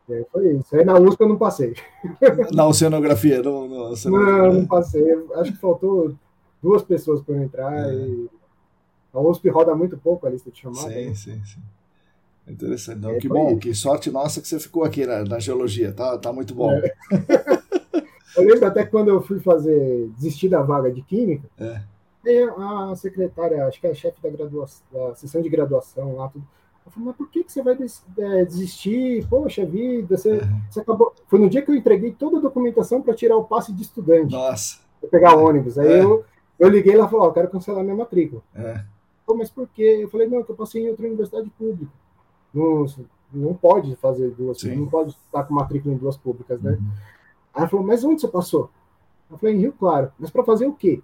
e 0.09 0.13
aí 0.13 0.25
foi 0.31 0.53
isso. 0.53 0.75
Aí 0.75 0.83
na 0.83 0.97
USP 0.97 1.21
eu 1.21 1.29
não 1.29 1.37
passei. 1.37 1.75
Na 2.53 2.67
oceanografia? 2.67 3.43
Não, 3.43 3.67
não, 3.67 3.93
não, 4.05 4.53
não 4.53 4.65
passei. 4.65 5.03
Acho 5.35 5.51
que 5.51 5.59
faltou 5.59 6.15
duas 6.63 6.81
pessoas 6.81 7.21
para 7.21 7.35
eu 7.35 7.43
entrar 7.43 7.89
é. 7.89 7.93
e 7.93 8.29
a 9.13 9.19
USP 9.19 9.49
roda 9.49 9.75
muito 9.75 9.97
pouco 9.97 10.25
a 10.25 10.29
lista 10.29 10.49
de 10.49 10.59
chamada. 10.59 10.89
Sim, 10.89 11.09
né? 11.09 11.13
sim, 11.13 11.43
sim. 11.45 11.61
Interessante. 12.47 12.99
Não, 12.99 13.11
é, 13.11 13.17
que 13.17 13.27
bom, 13.27 13.57
que 13.57 13.73
sorte 13.73 14.09
nossa 14.09 14.41
que 14.41 14.47
você 14.47 14.59
ficou 14.59 14.83
aqui 14.83 15.05
na, 15.05 15.23
na 15.23 15.39
geologia, 15.39 15.91
tá, 15.91 16.17
tá 16.17 16.31
muito 16.31 16.55
bom. 16.55 16.71
É. 16.71 16.93
eu 18.37 18.43
lembro 18.43 18.65
até 18.65 18.85
quando 18.85 19.09
eu 19.09 19.21
fui 19.21 19.39
fazer, 19.39 20.09
desistir 20.15 20.49
da 20.49 20.61
vaga 20.61 20.91
de 20.91 21.01
química, 21.01 21.49
é. 21.59 21.81
a 22.57 22.95
secretária, 22.95 23.65
acho 23.65 23.79
que 23.79 23.87
é 23.87 23.91
a 23.91 23.95
chefe 23.95 24.21
da, 24.21 24.29
graduação, 24.29 24.85
da 24.91 25.15
sessão 25.15 25.41
de 25.41 25.49
graduação 25.49 26.15
lá, 26.15 26.29
tudo, 26.29 26.45
eu 26.87 26.91
falei, 26.91 27.07
mas 27.07 27.15
por 27.17 27.29
que, 27.29 27.43
que 27.43 27.51
você 27.51 27.61
vai 27.61 27.77
é, 28.17 28.45
desistir? 28.45 29.27
Poxa 29.27 29.65
vida, 29.65 30.15
você, 30.17 30.31
uhum. 30.31 30.61
você 30.69 30.79
acabou. 30.79 31.13
Foi 31.27 31.37
no 31.37 31.49
dia 31.49 31.61
que 31.61 31.69
eu 31.69 31.75
entreguei 31.75 32.13
toda 32.13 32.37
a 32.37 32.41
documentação 32.41 33.01
para 33.01 33.13
tirar 33.13 33.35
o 33.35 33.43
passe 33.43 33.73
de 33.73 33.81
estudante. 33.81 34.31
Nossa. 34.31 34.79
Pra 35.01 35.09
pegar 35.09 35.35
ônibus. 35.35 35.77
Aí 35.77 35.91
é. 35.91 36.01
eu, 36.01 36.23
eu 36.57 36.69
liguei 36.69 36.95
lá 36.95 37.05
e 37.05 37.09
falei, 37.09 37.25
ó, 37.25 37.29
oh, 37.29 37.33
quero 37.33 37.49
cancelar 37.49 37.83
minha 37.83 37.95
matrícula. 37.95 38.41
É. 38.55 38.85
Pô, 39.25 39.35
mas 39.35 39.49
por 39.49 39.67
quê? 39.67 39.99
Eu 40.01 40.07
falei, 40.07 40.29
não, 40.29 40.41
que 40.41 40.49
eu 40.49 40.55
passei 40.55 40.85
em 40.85 40.89
outra 40.89 41.05
universidade 41.05 41.49
pública. 41.57 41.91
Não, 42.57 42.85
não 43.33 43.53
pode 43.53 43.95
fazer 43.97 44.31
duas, 44.31 44.59
Sim. 44.59 44.75
não 44.75 44.87
pode 44.87 45.11
estar 45.11 45.43
com 45.43 45.53
matrícula 45.53 45.93
em 45.93 45.97
duas 45.97 46.17
públicas, 46.17 46.61
né? 46.61 46.71
Uhum. 46.71 46.87
Aí 47.53 47.61
ela 47.61 47.67
falou, 47.67 47.85
mas 47.85 48.03
onde 48.03 48.21
você 48.21 48.27
passou? 48.27 48.69
Eu 49.29 49.37
falei, 49.37 49.55
em 49.55 49.59
Rio 49.59 49.73
Claro. 49.73 50.11
Mas 50.17 50.29
para 50.29 50.43
fazer 50.43 50.65
o 50.67 50.73
quê? 50.73 51.01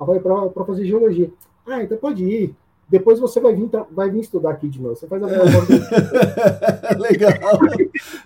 Eu 0.00 0.06
falei, 0.06 0.20
para 0.20 0.64
fazer 0.64 0.84
geologia. 0.84 1.30
Ah, 1.66 1.82
então 1.82 1.98
pode 1.98 2.24
ir. 2.24 2.54
Depois 2.88 3.20
você 3.20 3.38
vai 3.38 3.54
vir, 3.54 3.68
vai 3.90 4.10
vir 4.10 4.20
estudar 4.20 4.50
aqui 4.50 4.66
de 4.66 4.80
novo. 4.80 4.96
Você 4.96 5.06
faz 5.06 5.22
a 5.22 5.28
é. 5.28 5.38
Legal. 6.96 7.58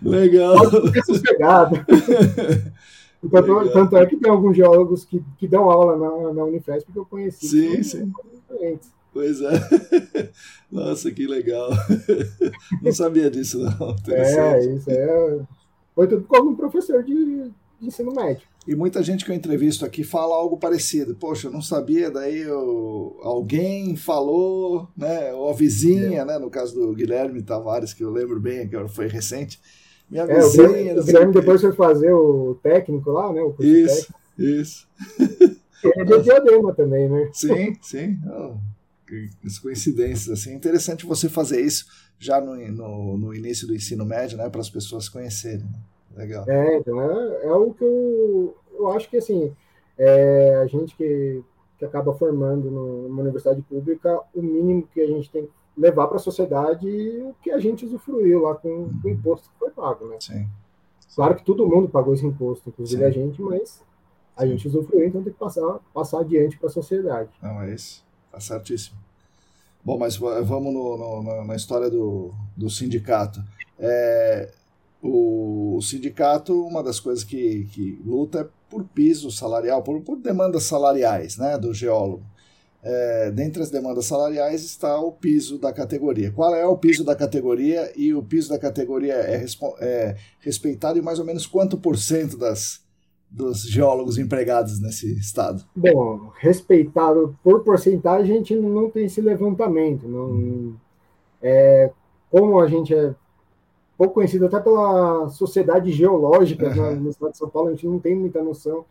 Legal. 0.00 0.70
Pode 0.70 1.04
sossegado. 1.04 1.76
Tanto, 3.30 3.72
tanto, 3.72 3.96
é 3.96 4.04
que 4.04 4.16
tem 4.16 4.28
alguns 4.28 4.56
geólogos 4.56 5.04
que, 5.04 5.22
que 5.38 5.46
dão 5.46 5.70
aula 5.70 5.96
na, 5.96 6.32
na 6.32 6.42
Unifesp 6.44 6.90
que 6.90 6.98
eu 6.98 7.06
conheci. 7.06 7.46
Sim, 7.46 7.80
sim. 7.84 8.12
Pois 9.12 9.40
é. 9.42 9.50
Nossa, 10.72 11.10
que 11.10 11.26
legal. 11.26 11.70
Não 12.82 12.92
sabia 12.92 13.30
disso, 13.30 13.58
não. 13.58 13.94
É, 14.08 14.74
isso 14.74 14.90
é. 14.90 15.40
Foi 15.94 16.08
tudo 16.08 16.24
como 16.24 16.50
um 16.50 16.56
professor 16.56 17.02
de, 17.02 17.14
de 17.14 17.52
ensino 17.86 18.12
médio. 18.14 18.48
E 18.66 18.74
muita 18.74 19.02
gente 19.02 19.24
que 19.24 19.30
eu 19.30 19.34
entrevisto 19.34 19.84
aqui 19.84 20.02
fala 20.04 20.34
algo 20.34 20.56
parecido. 20.56 21.14
Poxa, 21.14 21.48
eu 21.48 21.52
não 21.52 21.60
sabia, 21.60 22.10
daí 22.10 22.40
eu, 22.40 23.18
alguém 23.22 23.96
falou, 23.96 24.88
né? 24.96 25.32
Ou 25.34 25.50
a 25.50 25.52
vizinha, 25.52 26.20
é. 26.20 26.24
né? 26.24 26.38
No 26.38 26.48
caso 26.48 26.74
do 26.74 26.94
Guilherme 26.94 27.42
Tavares, 27.42 27.92
que 27.92 28.04
eu 28.04 28.10
lembro 28.10 28.40
bem, 28.40 28.68
que 28.68 28.88
foi 28.88 29.08
recente. 29.08 29.60
Minha 30.08 30.24
é, 30.24 30.40
vizinha. 30.40 31.00
O 31.00 31.04
Guilherme 31.04 31.34
depois 31.34 31.60
foi 31.60 31.72
fazer 31.72 32.12
o 32.12 32.54
técnico 32.62 33.10
lá, 33.10 33.32
né? 33.32 33.42
O 33.42 33.52
curso 33.52 33.70
isso, 33.70 34.12
técnico. 34.36 34.60
isso. 34.60 34.88
é 35.84 36.04
de 36.04 36.18
diadema 36.22 36.72
também, 36.72 37.08
né? 37.08 37.30
Sim, 37.32 37.74
sim. 37.82 38.16
Oh, 38.26 38.54
as 39.44 39.58
coincidências, 39.58 40.28
assim. 40.28 40.54
Interessante 40.54 41.06
você 41.06 41.28
fazer 41.28 41.60
isso 41.60 41.86
já 42.18 42.40
no, 42.40 42.56
no, 42.56 43.18
no 43.18 43.34
início 43.34 43.66
do 43.66 43.74
ensino 43.74 44.04
médio, 44.04 44.38
né? 44.38 44.48
Para 44.48 44.60
as 44.60 44.70
pessoas 44.70 45.08
conhecerem. 45.08 45.64
Né? 45.64 45.80
Legal. 46.16 46.44
É, 46.48 46.78
então 46.78 47.00
é, 47.00 47.46
é 47.46 47.52
o 47.52 47.72
que 47.72 47.84
eu, 47.84 48.56
eu 48.78 48.88
acho 48.90 49.08
que 49.08 49.16
assim, 49.16 49.54
é, 49.98 50.56
a 50.56 50.66
gente 50.66 50.94
que, 50.96 51.42
que 51.78 51.84
acaba 51.84 52.12
formando 52.12 52.70
numa 52.70 53.22
universidade 53.22 53.62
pública, 53.62 54.20
o 54.34 54.42
mínimo 54.42 54.86
que 54.92 55.00
a 55.00 55.06
gente 55.06 55.30
tem 55.30 55.46
que 55.46 55.52
levar 55.76 56.06
para 56.06 56.16
a 56.16 56.20
sociedade 56.20 56.86
o 56.86 57.34
que 57.42 57.50
a 57.50 57.58
gente 57.58 57.84
usufruiu 57.84 58.42
lá 58.42 58.54
com, 58.54 58.68
uhum. 58.68 59.00
o 59.04 59.08
imposto 59.08 59.48
que 59.48 59.58
foi 59.58 59.70
pago, 59.70 60.06
né? 60.06 60.16
Sim. 60.20 60.46
Claro 61.14 61.34
que 61.34 61.44
todo 61.44 61.66
mundo 61.66 61.88
pagou 61.88 62.14
esse 62.14 62.26
imposto, 62.26 62.68
inclusive 62.68 63.02
Sim. 63.02 63.08
a 63.08 63.10
gente, 63.10 63.42
mas 63.42 63.82
a 64.36 64.46
gente 64.46 64.66
usufruiu, 64.66 65.06
então 65.06 65.22
tem 65.22 65.32
que 65.32 65.38
passar, 65.38 65.78
passar 65.92 66.20
adiante 66.20 66.58
para 66.58 66.68
a 66.68 66.72
sociedade. 66.72 67.30
Não, 67.42 67.62
é 67.62 67.74
isso. 67.74 68.04
Tá 68.32 68.40
certíssimo. 68.40 68.96
Bom, 69.84 69.98
mas 69.98 70.16
vamos 70.16 70.72
no, 70.72 71.22
no, 71.22 71.44
na 71.44 71.54
história 71.54 71.90
do, 71.90 72.32
do 72.56 72.70
sindicato. 72.70 73.42
É, 73.78 74.50
o, 75.02 75.76
o, 75.76 75.82
sindicato, 75.82 76.66
uma 76.66 76.82
das 76.82 76.98
coisas 76.98 77.24
que, 77.24 77.68
que 77.72 78.00
luta 78.04 78.40
é 78.40 78.48
por 78.70 78.84
piso 78.84 79.30
salarial, 79.30 79.82
por, 79.82 80.00
por 80.00 80.16
demandas 80.16 80.62
salariais 80.62 81.36
né, 81.36 81.58
do 81.58 81.74
geólogo. 81.74 82.24
É, 82.82 83.30
dentre 83.30 83.62
as 83.62 83.70
demandas 83.70 84.06
salariais 84.06 84.64
está 84.64 84.98
o 84.98 85.12
piso 85.12 85.58
da 85.58 85.72
categoria. 85.72 86.32
Qual 86.32 86.54
é 86.54 86.66
o 86.66 86.76
piso 86.76 87.04
da 87.04 87.14
categoria? 87.14 87.92
E 87.94 88.14
o 88.14 88.22
piso 88.22 88.48
da 88.48 88.58
categoria 88.58 89.14
é, 89.14 89.44
é 89.80 90.16
respeitado 90.40 90.98
em 90.98 91.02
mais 91.02 91.18
ou 91.18 91.24
menos 91.24 91.46
quanto 91.46 91.76
por 91.76 91.98
cento 91.98 92.36
das, 92.36 92.81
dos 93.32 93.62
geólogos 93.62 94.18
empregados 94.18 94.80
nesse 94.80 95.18
estado? 95.18 95.64
Bom, 95.74 96.30
respeitado 96.38 97.36
por 97.42 97.64
porcentagem, 97.64 98.34
a 98.34 98.38
gente 98.38 98.54
não 98.54 98.90
tem 98.90 99.06
esse 99.06 99.20
levantamento. 99.20 100.06
Não, 100.06 100.74
é, 101.40 101.90
como 102.30 102.60
a 102.60 102.66
gente 102.68 102.94
é 102.94 103.14
pouco 103.96 104.14
conhecido 104.14 104.46
até 104.46 104.60
pela 104.60 105.28
sociedade 105.30 105.90
geológica 105.92 106.68
uhum. 106.68 107.00
no 107.00 107.10
estado 107.10 107.32
de 107.32 107.38
São 107.38 107.48
Paulo, 107.48 107.68
a 107.68 107.72
gente 107.72 107.86
não 107.86 107.98
tem 107.98 108.14
muita 108.14 108.42
noção. 108.42 108.84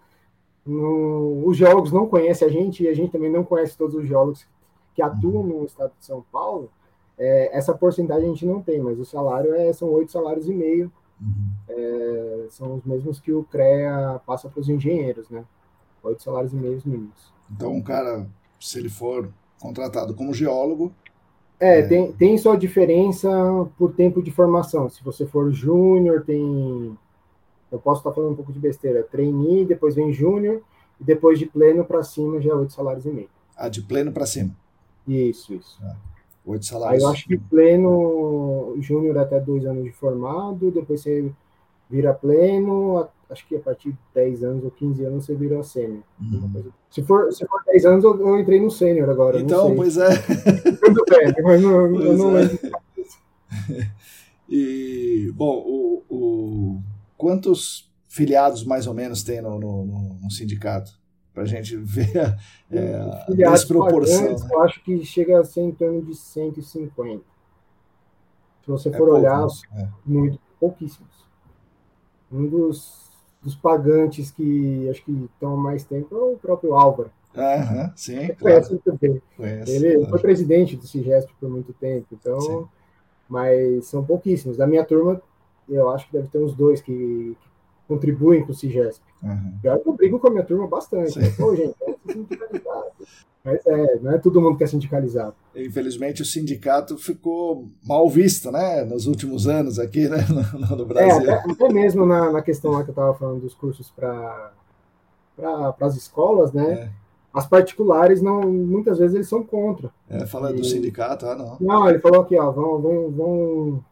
No, 0.65 1.43
os 1.45 1.57
geólogos 1.57 1.91
não 1.91 2.07
conhecem 2.07 2.47
a 2.47 2.51
gente 2.51 2.83
e 2.83 2.87
a 2.87 2.93
gente 2.93 3.11
também 3.11 3.31
não 3.31 3.43
conhece 3.43 3.77
todos 3.77 3.95
os 3.95 4.07
geólogos 4.07 4.45
que 4.95 5.01
atuam 5.01 5.43
uhum. 5.43 5.59
no 5.59 5.65
estado 5.65 5.91
de 5.99 6.05
São 6.05 6.23
Paulo. 6.31 6.69
É, 7.17 7.55
essa 7.55 7.73
porcentagem 7.73 8.25
a 8.25 8.29
gente 8.29 8.45
não 8.45 8.61
tem, 8.61 8.79
mas 8.79 8.97
o 8.99 9.05
salário 9.05 9.53
é, 9.53 9.71
são 9.71 9.89
oito 9.89 10.11
salários 10.11 10.49
e 10.49 10.53
meio. 10.53 10.91
Uhum. 11.21 11.51
É, 11.69 12.47
são 12.49 12.75
os 12.75 12.83
mesmos 12.83 13.19
que 13.19 13.31
o 13.31 13.43
CREA 13.43 14.19
passa 14.25 14.49
para 14.49 14.59
os 14.59 14.69
engenheiros, 14.69 15.29
né? 15.29 15.43
Oito 16.03 16.23
salários 16.23 16.51
e 16.51 16.55
meio 16.55 16.81
mínimos. 16.83 17.31
Então, 17.49 17.73
um 17.73 17.81
cara, 17.81 18.27
se 18.59 18.79
ele 18.79 18.89
for 18.89 19.29
contratado 19.59 20.15
como 20.15 20.33
geólogo, 20.33 20.91
é, 21.61 21.79
é, 21.79 21.87
Tem, 21.87 22.11
tem 22.13 22.37
sua 22.39 22.57
diferença 22.57 23.29
por 23.77 23.93
tempo 23.93 24.23
de 24.23 24.31
formação. 24.31 24.89
Se 24.89 25.03
você 25.03 25.27
for 25.27 25.51
júnior, 25.51 26.23
tem. 26.25 26.97
Eu 27.71 27.79
posso 27.79 27.99
estar 27.99 28.11
falando 28.11 28.31
um 28.31 28.35
pouco 28.35 28.51
de 28.51 28.59
besteira. 28.59 29.03
Trainee, 29.03 29.63
depois 29.63 29.93
vem 29.93 30.11
júnior, 30.11 30.63
e 30.99 31.03
depois 31.03 31.37
de 31.37 31.45
pleno 31.45 31.85
para 31.85 32.01
cima 32.01 32.41
já 32.41 32.49
é 32.49 32.55
oito 32.55 32.73
salários 32.73 33.05
e 33.05 33.09
meio. 33.09 33.29
Ah, 33.55 33.69
de 33.69 33.83
pleno 33.83 34.11
para 34.11 34.25
cima. 34.25 34.55
Isso, 35.07 35.53
isso. 35.53 35.79
Ah, 35.83 35.95
oito 36.45 36.65
salários. 36.65 37.03
Aí 37.03 37.07
eu 37.07 37.13
acho 37.13 37.27
que 37.27 37.37
pleno, 37.37 38.75
júnior 38.79 39.17
até 39.17 39.39
dois 39.39 39.65
anos 39.65 39.83
de 39.83 39.91
formado, 39.91 40.71
depois 40.71 41.01
você 41.01 41.31
vira 41.89 42.13
pleno, 42.13 43.07
acho 43.29 43.47
que 43.47 43.55
a 43.55 43.59
partir 43.59 43.91
de 43.91 43.97
10 44.13 44.43
anos 44.43 44.63
ou 44.63 44.71
15 44.71 45.05
anos 45.05 45.25
você 45.25 45.35
vira 45.35 45.61
sênior. 45.63 46.03
Uhum. 46.19 46.71
Se, 46.89 47.01
for, 47.03 47.31
se 47.31 47.45
for 47.45 47.61
10 47.65 47.85
anos, 47.85 48.03
eu, 48.03 48.19
eu 48.19 48.39
entrei 48.39 48.61
no 48.61 48.71
sênior 48.71 49.09
agora. 49.09 49.39
Então, 49.39 49.75
pois 49.75 49.97
é. 49.97 50.09
Tudo 50.83 51.03
bem, 51.09 51.43
mas 51.43 51.61
não, 51.61 51.91
pois 51.91 52.05
eu 52.05 52.17
não 52.17 52.37
é. 52.37 52.49
E, 54.53 55.31
bom, 55.33 55.63
o, 55.65 56.03
o, 56.09 56.81
quantos 57.17 57.89
filiados 58.09 58.65
mais 58.65 58.85
ou 58.85 58.93
menos 58.93 59.23
tem 59.23 59.41
no, 59.41 59.57
no, 59.57 59.85
no 60.21 60.29
sindicato? 60.29 60.91
Para 61.33 61.43
a 61.43 61.45
gente 61.45 61.77
ver 61.77 62.11
é, 62.69 62.95
a 63.45 63.51
desproporção. 63.51 64.21
Pagantes, 64.21 64.43
né? 64.43 64.49
Eu 64.51 64.61
acho 64.63 64.83
que 64.83 65.05
chega 65.05 65.39
a 65.39 65.43
ser 65.43 65.61
em 65.61 65.71
torno 65.71 66.01
de 66.01 66.15
150. 66.15 67.23
Se 68.63 68.67
você 68.67 68.89
é 68.89 68.97
for 68.97 69.09
olhar, 69.09 69.41
né? 69.41 69.47
é. 69.77 69.87
muito, 70.05 70.39
pouquíssimos. 70.59 71.09
Um 72.31 72.47
dos 72.47 73.01
dos 73.41 73.55
pagantes 73.55 74.31
que 74.31 74.87
acho 74.89 75.03
que 75.03 75.11
estão 75.11 75.57
mais 75.57 75.83
tempo 75.83 76.15
é 76.15 76.19
o 76.19 76.37
próprio 76.37 76.75
Álvaro. 76.75 77.09
Aham, 77.35 77.91
sim. 77.95 78.27
Claro. 78.27 78.37
Conhece 78.39 78.69
muito 78.71 78.99
bem. 78.99 79.21
Ele 79.67 79.95
claro. 79.95 80.09
foi 80.09 80.19
presidente 80.19 80.75
do 80.75 80.85
CIGESP 80.85 81.33
por 81.39 81.49
muito 81.49 81.73
tempo, 81.73 82.07
então. 82.11 82.39
Sim. 82.39 82.65
Mas 83.27 83.85
são 83.85 84.03
pouquíssimos. 84.03 84.57
Da 84.57 84.67
minha 84.67 84.85
turma, 84.85 85.21
eu 85.67 85.89
acho 85.89 86.05
que 86.07 86.13
deve 86.13 86.27
ter 86.27 86.37
uns 86.37 86.53
dois 86.53 86.81
que, 86.81 86.91
que 87.39 87.47
contribuem 87.91 88.45
com 88.45 88.53
o 88.53 88.55
CIGESP. 88.55 89.03
Uhum. 89.21 89.59
Eu 89.61 89.93
brigo 89.93 90.17
com 90.17 90.27
a 90.27 90.31
minha 90.31 90.45
turma 90.45 90.65
bastante. 90.65 91.19
Né? 91.19 91.29
Pô, 91.37 91.53
gente, 91.53 91.75
é 91.83 92.61
mas 93.43 93.65
é, 93.65 93.99
não 93.99 94.11
é 94.11 94.17
todo 94.17 94.39
mundo 94.39 94.55
que 94.57 94.63
é 94.63 94.67
sindicalizado. 94.67 95.33
Infelizmente 95.55 96.21
o 96.21 96.25
sindicato 96.25 96.97
ficou 96.97 97.67
mal 97.83 98.07
visto, 98.07 98.49
né, 98.51 98.85
nos 98.85 99.07
últimos 99.07 99.47
anos 99.47 99.77
aqui, 99.77 100.07
né, 100.07 100.19
no, 100.53 100.77
no 100.77 100.85
Brasil. 100.85 101.29
É, 101.29 101.33
até, 101.33 101.51
até, 101.51 101.73
mesmo 101.73 102.05
na, 102.05 102.31
na 102.31 102.41
questão 102.41 102.71
lá 102.71 102.83
que 102.83 102.91
eu 102.91 102.93
estava 102.93 103.13
falando 103.15 103.41
dos 103.41 103.55
cursos 103.55 103.89
para 103.89 104.53
pra, 105.35 105.75
as 105.81 105.97
escolas, 105.97 106.53
né, 106.53 106.71
é. 106.71 106.89
as 107.33 107.47
particulares 107.47 108.21
não, 108.21 108.41
muitas 108.41 108.99
vezes 108.99 109.15
eles 109.15 109.27
são 109.27 109.43
contra. 109.43 109.91
É, 110.07 110.25
fala 110.27 110.51
e, 110.51 110.55
do 110.57 110.63
sindicato, 110.63 111.25
ah, 111.25 111.35
não. 111.35 111.57
Não, 111.59 111.89
ele 111.89 111.99
falou 111.99 112.21
aqui, 112.21 112.37
ó, 112.37 112.51
vão, 112.51 112.79
vão, 112.79 113.09
vão, 113.09 113.83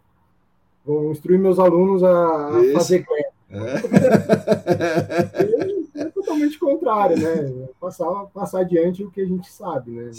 vão 0.86 1.12
instruir 1.12 1.40
meus 1.40 1.58
alunos 1.58 2.04
a, 2.04 2.50
a 2.50 2.74
fazer 2.74 3.00
greve. 3.00 3.29
É. 3.50 3.82
é 6.02 6.06
totalmente 6.06 6.60
contrário, 6.60 7.18
né? 7.18 7.68
Passar, 7.80 8.26
passar 8.34 8.62
adiante 8.62 9.04
o 9.04 9.10
que 9.10 9.22
a 9.22 9.26
gente 9.26 9.52
sabe, 9.52 9.92
né? 9.92 10.12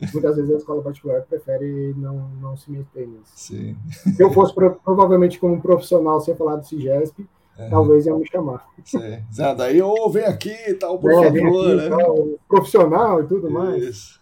Mas, 0.00 0.12
muitas 0.12 0.36
vezes 0.36 0.52
a 0.52 0.58
escola 0.58 0.82
particular 0.82 1.22
prefere 1.22 1.94
não, 1.96 2.28
não 2.40 2.56
se 2.56 2.70
meter 2.70 3.06
nisso. 3.06 3.32
Sim. 3.34 3.76
Se 4.14 4.22
eu 4.22 4.32
fosse 4.32 4.54
provavelmente 4.54 5.40
como 5.40 5.60
profissional 5.60 6.20
sem 6.20 6.36
falar 6.36 6.56
do 6.56 6.66
CIGESP, 6.66 7.26
é. 7.58 7.68
talvez 7.68 8.06
ia 8.06 8.14
me 8.14 8.26
chamar. 8.28 8.64
Sim. 8.84 9.18
Ah, 9.40 9.54
daí, 9.54 9.82
oh, 9.82 10.08
vem 10.08 10.24
aqui 10.24 10.74
tal, 10.74 10.98
por 10.98 11.10
é, 11.10 11.14
favor. 11.14 11.66
Aqui, 11.66 11.74
né? 11.74 11.88
tal, 11.88 12.28
profissional 12.46 13.22
e 13.22 13.26
tudo 13.26 13.50
mais. 13.50 13.82
Isso. 13.82 14.20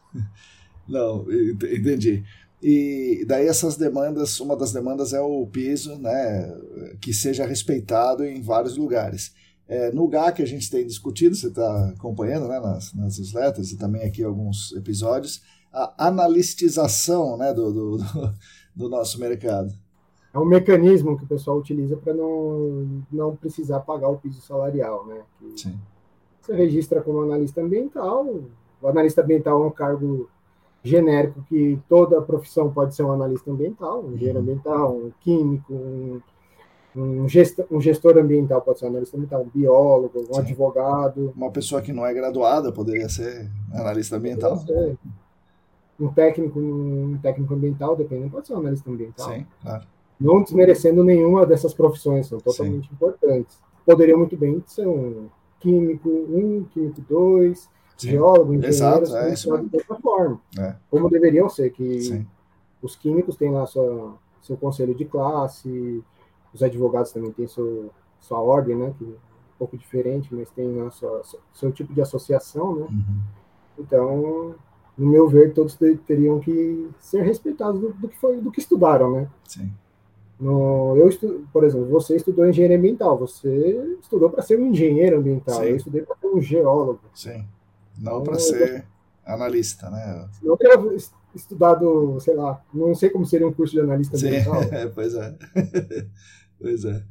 Não, 0.89 1.27
entendi. 1.31 2.25
E 2.63 3.25
daí 3.27 3.47
essas 3.47 3.77
demandas, 3.77 4.41
uma 4.41 4.57
das 4.57 4.73
demandas 4.73 5.13
é 5.13 5.21
o 5.21 5.47
piso, 5.47 5.99
né, 5.99 6.53
que 7.01 7.13
seja 7.13 7.47
respeitado 7.47 8.25
em 8.25 8.41
vários 8.41 8.77
lugares. 8.77 9.33
É, 9.69 9.91
no 9.93 10.07
GAC 10.07 10.43
a 10.43 10.47
gente 10.47 10.71
tem 10.71 10.87
discutido, 10.87 11.35
você 11.35 11.49
está 11.49 11.89
acompanhando 11.89 12.47
né, 12.49 12.61
nas, 12.61 12.95
nas 12.95 13.19
newsletters 13.19 13.73
e 13.73 13.77
também 13.77 14.03
aqui 14.03 14.23
alguns 14.23 14.73
episódios, 14.73 15.43
a 15.73 16.07
analistização 16.07 17.37
né, 17.37 17.53
do, 17.53 17.73
do, 17.73 17.99
do 18.75 18.89
nosso 18.89 19.19
mercado. 19.21 19.75
É 20.33 20.39
um 20.39 20.45
mecanismo 20.45 21.17
que 21.17 21.25
o 21.25 21.27
pessoal 21.27 21.59
utiliza 21.59 21.97
para 21.97 22.15
não, 22.15 23.03
não 23.11 23.35
precisar 23.35 23.81
pagar 23.81 24.09
o 24.09 24.19
piso 24.19 24.41
salarial. 24.43 25.07
Né? 25.07 25.23
Que 25.39 25.63
Sim. 25.63 25.79
Você 26.41 26.55
registra 26.55 27.01
como 27.01 27.23
analista 27.23 27.61
ambiental, 27.61 28.45
o 28.81 28.87
analista 28.87 29.23
ambiental 29.23 29.65
é 29.65 29.67
um 29.67 29.71
cargo 29.71 30.29
genérico 30.87 31.43
que 31.43 31.79
toda 31.89 32.23
profissão 32.23 32.73
pode 32.73 32.95
ser 32.95 33.03
um 33.03 33.13
analista 33.13 33.51
ambiental, 33.51 34.05
um 34.05 34.13
engenheiro 34.13 34.39
uhum. 34.39 34.45
ambiental, 34.45 34.97
um 34.97 35.11
químico, 35.21 35.73
um, 35.75 36.21
um, 36.95 37.29
gestor, 37.29 37.67
um 37.71 37.81
gestor 37.81 38.17
ambiental 38.17 38.63
pode 38.63 38.79
ser 38.79 38.87
um 38.87 38.89
analista 38.89 39.17
ambiental, 39.17 39.43
um 39.43 39.49
biólogo, 39.49 40.21
um 40.21 40.35
Sim. 40.35 40.41
advogado. 40.41 41.33
Uma 41.37 41.51
pessoa 41.51 41.83
que 41.83 41.93
não 41.93 42.07
é 42.07 42.15
graduada 42.15 42.73
poderia 42.73 43.09
ser 43.09 43.51
analista 43.73 44.17
ambiental. 44.17 44.57
Ser. 44.59 44.97
Um 45.99 46.09
técnico, 46.09 46.61
um 46.61 47.19
técnico 47.23 47.55
ambiental, 47.55 47.97
dependendo, 47.97 48.31
pode 48.31 48.47
ser 48.47 48.55
um 48.55 48.59
analista 48.59 48.91
ambiental. 48.91 49.33
Sim, 49.33 49.47
claro. 49.63 49.87
Não 50.19 50.43
desmerecendo 50.43 51.05
nenhuma 51.05 51.45
dessas 51.45 51.75
profissões, 51.75 52.27
são 52.27 52.39
totalmente 52.39 52.89
Sim. 52.89 52.95
importantes. 52.95 53.59
Poderia 53.85 54.17
muito 54.17 54.37
bem 54.37 54.63
ser 54.67 54.87
um 54.87 55.29
químico 55.61 56.09
1, 56.09 56.65
químico 56.73 57.01
2, 57.09 57.69
geólogo, 57.97 58.55
engenheiro, 58.55 59.17
é, 59.17 59.31
dessa 59.31 59.95
forma. 60.03 60.41
É. 60.59 60.75
Como 60.91 61.11
deveriam 61.11 61.49
ser, 61.49 61.71
que 61.71 62.01
Sim. 62.01 62.27
os 62.83 62.97
químicos 62.97 63.37
têm 63.37 63.51
lá 63.51 63.67
sua, 63.67 64.15
seu 64.43 64.57
conselho 64.57 64.95
de 64.95 65.05
classe, 65.05 66.03
os 66.53 66.63
advogados 66.63 67.13
também 67.13 67.33
têm 67.33 67.47
seu, 67.47 67.91
sua 68.21 68.41
ordem, 68.41 68.77
né, 68.77 68.95
que 68.99 69.05
é 69.05 69.09
um 69.09 69.59
pouco 69.59 69.77
diferente, 69.77 70.35
mas 70.35 70.51
tem 70.51 70.75
lá 70.75 70.91
sua, 70.91 71.23
seu 71.53 71.73
tipo 71.73 71.95
de 71.95 72.01
associação, 72.01 72.77
né? 72.77 72.87
Uhum. 72.91 73.21
Então, 73.79 74.55
no 74.97 75.07
meu 75.07 75.29
ver, 75.29 75.53
todos 75.53 75.77
teriam 76.07 76.41
que 76.41 76.89
ser 76.99 77.23
respeitados 77.23 77.81
do, 77.81 77.93
do, 77.93 78.09
que 78.09 78.19
foi, 78.19 78.41
do 78.41 78.51
que 78.51 78.61
estudaram, 78.61 79.13
né? 79.13 79.29
Sim. 79.45 79.71
No, 80.39 80.95
eu 80.97 81.09
estu, 81.09 81.47
por 81.51 81.65
exemplo, 81.65 81.87
você 81.87 82.17
estudou 82.17 82.47
engenharia 82.47 82.77
ambiental, 82.77 83.17
você 83.17 83.97
estudou 84.01 84.29
para 84.29 84.43
ser 84.43 84.59
um 84.59 84.67
engenheiro 84.67 85.19
ambiental, 85.19 85.61
Sim. 85.61 85.69
eu 85.69 85.77
estudei 85.77 86.03
para 86.03 86.17
ser 86.17 86.27
um 86.27 86.41
geólogo. 86.41 87.01
Sim. 87.15 87.45
Não 87.99 88.23
para 88.23 88.39
ser 88.39 88.85
analista, 89.25 89.91
né? 89.91 90.29
Não 90.43 90.57
teria 90.57 90.77
estudado, 91.35 92.19
sei 92.21 92.35
lá, 92.35 92.63
não 92.73 92.95
sei 92.95 93.11
como 93.11 93.27
seria 93.27 93.47
um 93.47 93.53
curso 93.53 93.75
de 93.75 93.81
analista 93.81 94.17
Sim. 94.17 94.29
ambiental. 94.29 94.61
pois 94.95 95.15
é. 95.15 95.35
pois 96.61 96.85
é. 96.85 97.03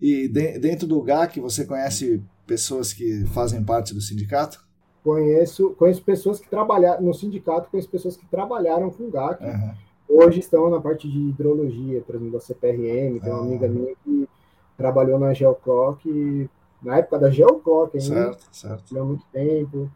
E 0.00 0.28
de, 0.28 0.58
dentro 0.58 0.86
do 0.86 1.00
GAC, 1.02 1.40
você 1.40 1.64
conhece 1.64 2.22
pessoas 2.46 2.92
que 2.92 3.24
fazem 3.26 3.62
parte 3.62 3.94
do 3.94 4.00
sindicato? 4.00 4.64
Conheço, 5.02 5.70
conheço 5.70 6.02
pessoas 6.02 6.38
que 6.38 6.48
trabalharam 6.48 7.02
no 7.02 7.12
sindicato, 7.12 7.70
conheço 7.70 7.88
pessoas 7.88 8.16
que 8.16 8.26
trabalharam 8.26 8.90
com 8.90 9.04
o 9.04 9.10
GAC. 9.10 9.44
Uhum 9.44 9.72
hoje 10.12 10.40
estão 10.40 10.68
na 10.68 10.80
parte 10.80 11.10
de 11.10 11.18
hidrologia, 11.18 12.02
por 12.02 12.14
exemplo, 12.14 12.34
da 12.34 12.40
CPRM, 12.40 13.18
tem 13.18 13.32
uma 13.32 13.40
ah. 13.40 13.44
amiga 13.44 13.68
minha 13.68 13.94
que 14.04 14.28
trabalhou 14.76 15.18
na 15.18 15.32
Geoclock, 15.32 16.48
na 16.82 16.98
época 16.98 17.18
da 17.18 17.30
Geoclock 17.30 17.96
ainda, 17.96 18.32
certo, 18.32 18.48
certo. 18.52 18.98
há 18.98 19.04
muito 19.04 19.24
tempo. 19.32 19.90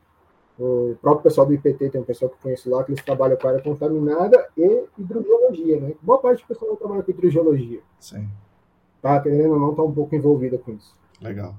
O 0.59 0.97
próprio 1.03 1.25
pessoal 1.25 1.47
do 1.47 1.53
IPT 1.53 1.91
tem 1.91 2.01
um 2.01 2.05
pessoal 2.05 2.31
que 2.31 2.37
eu 2.37 2.43
conheço 2.43 2.71
lá, 2.71 2.83
que 2.83 2.93
eles 2.93 3.05
trabalham 3.05 3.37
com 3.37 3.47
área 3.47 3.61
contaminada 3.61 4.49
e 4.57 4.85
hidrogeologia, 4.99 5.81
né? 5.81 5.95
Boa 6.01 6.19
parte 6.19 6.43
do 6.43 6.49
pessoal 6.49 6.77
trabalha 6.77 7.03
com 7.03 7.11
hidrogeologia. 7.11 7.81
Sim. 8.01 8.27
Tá, 9.03 9.21
querendo 9.21 9.53
ou 9.53 9.61
não, 9.61 9.75
tá 9.75 9.83
um 9.83 9.93
pouco 9.93 10.15
envolvida 10.15 10.57
com 10.57 10.73
isso. 10.73 10.95
Legal. 11.21 11.55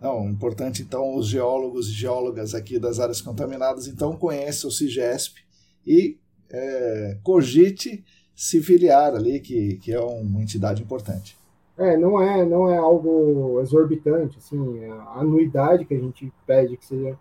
Não, 0.00 0.28
importante 0.28 0.82
então 0.82 1.16
os 1.16 1.26
geólogos 1.26 1.88
e 1.88 1.92
geólogas 1.92 2.54
aqui 2.54 2.78
das 2.78 3.00
áreas 3.00 3.20
contaminadas, 3.20 3.88
então 3.88 4.16
conheçam 4.16 4.68
o 4.68 4.72
CIGESP 4.72 5.40
e 5.86 6.18
é, 6.50 7.18
cogite 7.22 8.04
se 8.34 8.60
filiar 8.60 9.14
ali, 9.14 9.40
que, 9.40 9.76
que 9.78 9.92
é 9.92 10.00
uma 10.00 10.40
entidade 10.40 10.82
importante. 10.82 11.36
É, 11.76 11.96
não 11.96 12.20
é, 12.20 12.44
não 12.44 12.70
é 12.70 12.76
algo 12.76 13.60
exorbitante, 13.60 14.38
assim, 14.38 14.84
a 14.84 15.20
anuidade 15.20 15.84
que 15.84 15.94
a 15.94 15.98
gente 15.98 16.32
pede 16.46 16.76
que 16.76 16.84
seja 16.84 17.18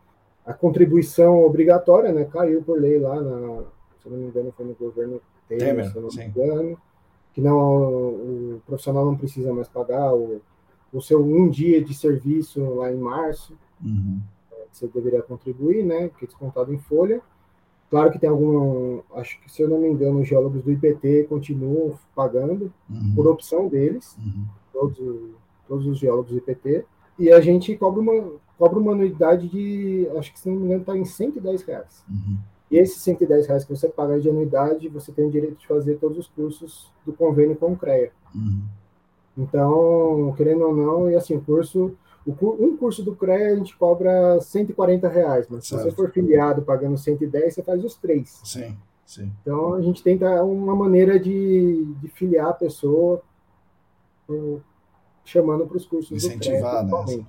a 0.47 0.53
contribuição 0.53 1.43
obrigatória, 1.43 2.11
né, 2.11 2.25
caiu 2.25 2.63
por 2.63 2.79
lei 2.79 2.97
lá, 2.97 3.21
na, 3.21 3.63
se 4.01 4.09
não 4.09 4.17
me 4.17 4.27
engano 4.27 4.51
foi 4.55 4.65
no 4.65 4.73
governo 4.73 5.21
Temer, 5.47 5.67
Temer 5.67 5.91
se 5.91 5.99
não 5.99 6.09
me 6.09 6.23
engano, 6.23 6.77
que 7.33 7.41
não, 7.41 7.57
o 7.57 8.61
profissional 8.65 9.05
não 9.05 9.15
precisa 9.15 9.53
mais 9.53 9.67
pagar 9.67 10.15
o, 10.15 10.41
o 10.91 11.01
seu 11.01 11.23
um 11.23 11.49
dia 11.49 11.83
de 11.83 11.93
serviço 11.93 12.63
lá 12.75 12.91
em 12.91 12.97
março, 12.97 13.53
uhum. 13.83 14.19
É, 14.51 14.65
você 14.71 14.87
deveria 14.87 15.21
contribuir, 15.21 15.83
né, 15.85 16.09
que 16.17 16.25
é 16.25 16.27
descontado 16.27 16.73
em 16.73 16.79
folha, 16.79 17.21
Claro 17.89 18.11
que 18.11 18.19
tem 18.19 18.29
algum, 18.29 18.99
acho 19.15 19.39
que 19.39 19.49
se 19.49 19.61
eu 19.61 19.69
não 19.69 19.79
me 19.79 19.87
engano, 19.87 20.19
os 20.19 20.27
geólogos 20.27 20.61
do 20.61 20.71
IPT 20.71 21.25
continuam 21.29 21.97
pagando 22.13 22.71
uhum. 22.89 23.13
por 23.15 23.27
opção 23.27 23.69
deles, 23.69 24.17
uhum. 24.17 24.45
todos, 24.73 24.97
todos 25.67 25.87
os 25.87 25.97
geólogos 25.97 26.31
do 26.31 26.37
IPT, 26.37 26.85
e 27.17 27.31
a 27.31 27.39
gente 27.39 27.75
cobra 27.77 28.01
uma, 28.01 28.33
cobra 28.57 28.79
uma 28.79 28.91
anuidade 28.93 29.47
de, 29.47 30.07
acho 30.17 30.33
que 30.33 30.39
se 30.39 30.49
não 30.49 30.57
me 30.57 30.65
engano, 30.65 30.81
está 30.81 30.97
em 30.97 31.05
110 31.05 31.61
reais. 31.63 32.03
Uhum. 32.09 32.37
E 32.69 32.77
esses 32.77 33.01
110 33.01 33.47
reais 33.47 33.63
que 33.63 33.75
você 33.75 33.87
paga 33.87 34.19
de 34.19 34.29
anuidade, 34.29 34.89
você 34.89 35.11
tem 35.11 35.25
o 35.25 35.31
direito 35.31 35.57
de 35.57 35.67
fazer 35.67 35.97
todos 35.97 36.17
os 36.17 36.27
cursos 36.27 36.91
do 37.05 37.13
convênio 37.13 37.55
com 37.55 37.71
o 37.71 37.77
CREA. 37.77 38.11
Uhum. 38.35 38.63
Então, 39.37 40.33
querendo 40.35 40.65
ou 40.65 40.75
não, 40.75 41.09
e 41.09 41.15
assim, 41.15 41.35
o 41.35 41.41
curso 41.41 41.95
um 42.29 42.75
curso 42.75 43.03
do 43.03 43.15
CREA 43.15 43.53
a 43.53 43.55
gente 43.55 43.77
cobra 43.77 44.41
140 44.41 45.07
reais, 45.07 45.47
mas 45.49 45.65
certo. 45.65 45.83
se 45.83 45.89
você 45.89 45.95
for 45.95 46.11
filiado 46.11 46.61
pagando 46.61 46.97
110, 46.97 47.53
você 47.53 47.63
faz 47.63 47.81
os 47.83 47.95
três. 47.95 48.41
Sim, 48.43 48.77
sim. 49.05 49.31
Então 49.41 49.75
a 49.75 49.81
gente 49.81 50.03
tenta 50.03 50.43
uma 50.43 50.75
maneira 50.75 51.17
de, 51.17 51.85
de 52.01 52.07
filiar 52.09 52.49
a 52.49 52.53
pessoa 52.53 53.21
chamando 55.23 55.65
para 55.65 55.77
os 55.77 55.85
cursos 55.85 56.11
Incentivar, 56.11 56.85
do 56.85 57.05
CREA. 57.05 57.17
Né? 57.17 57.25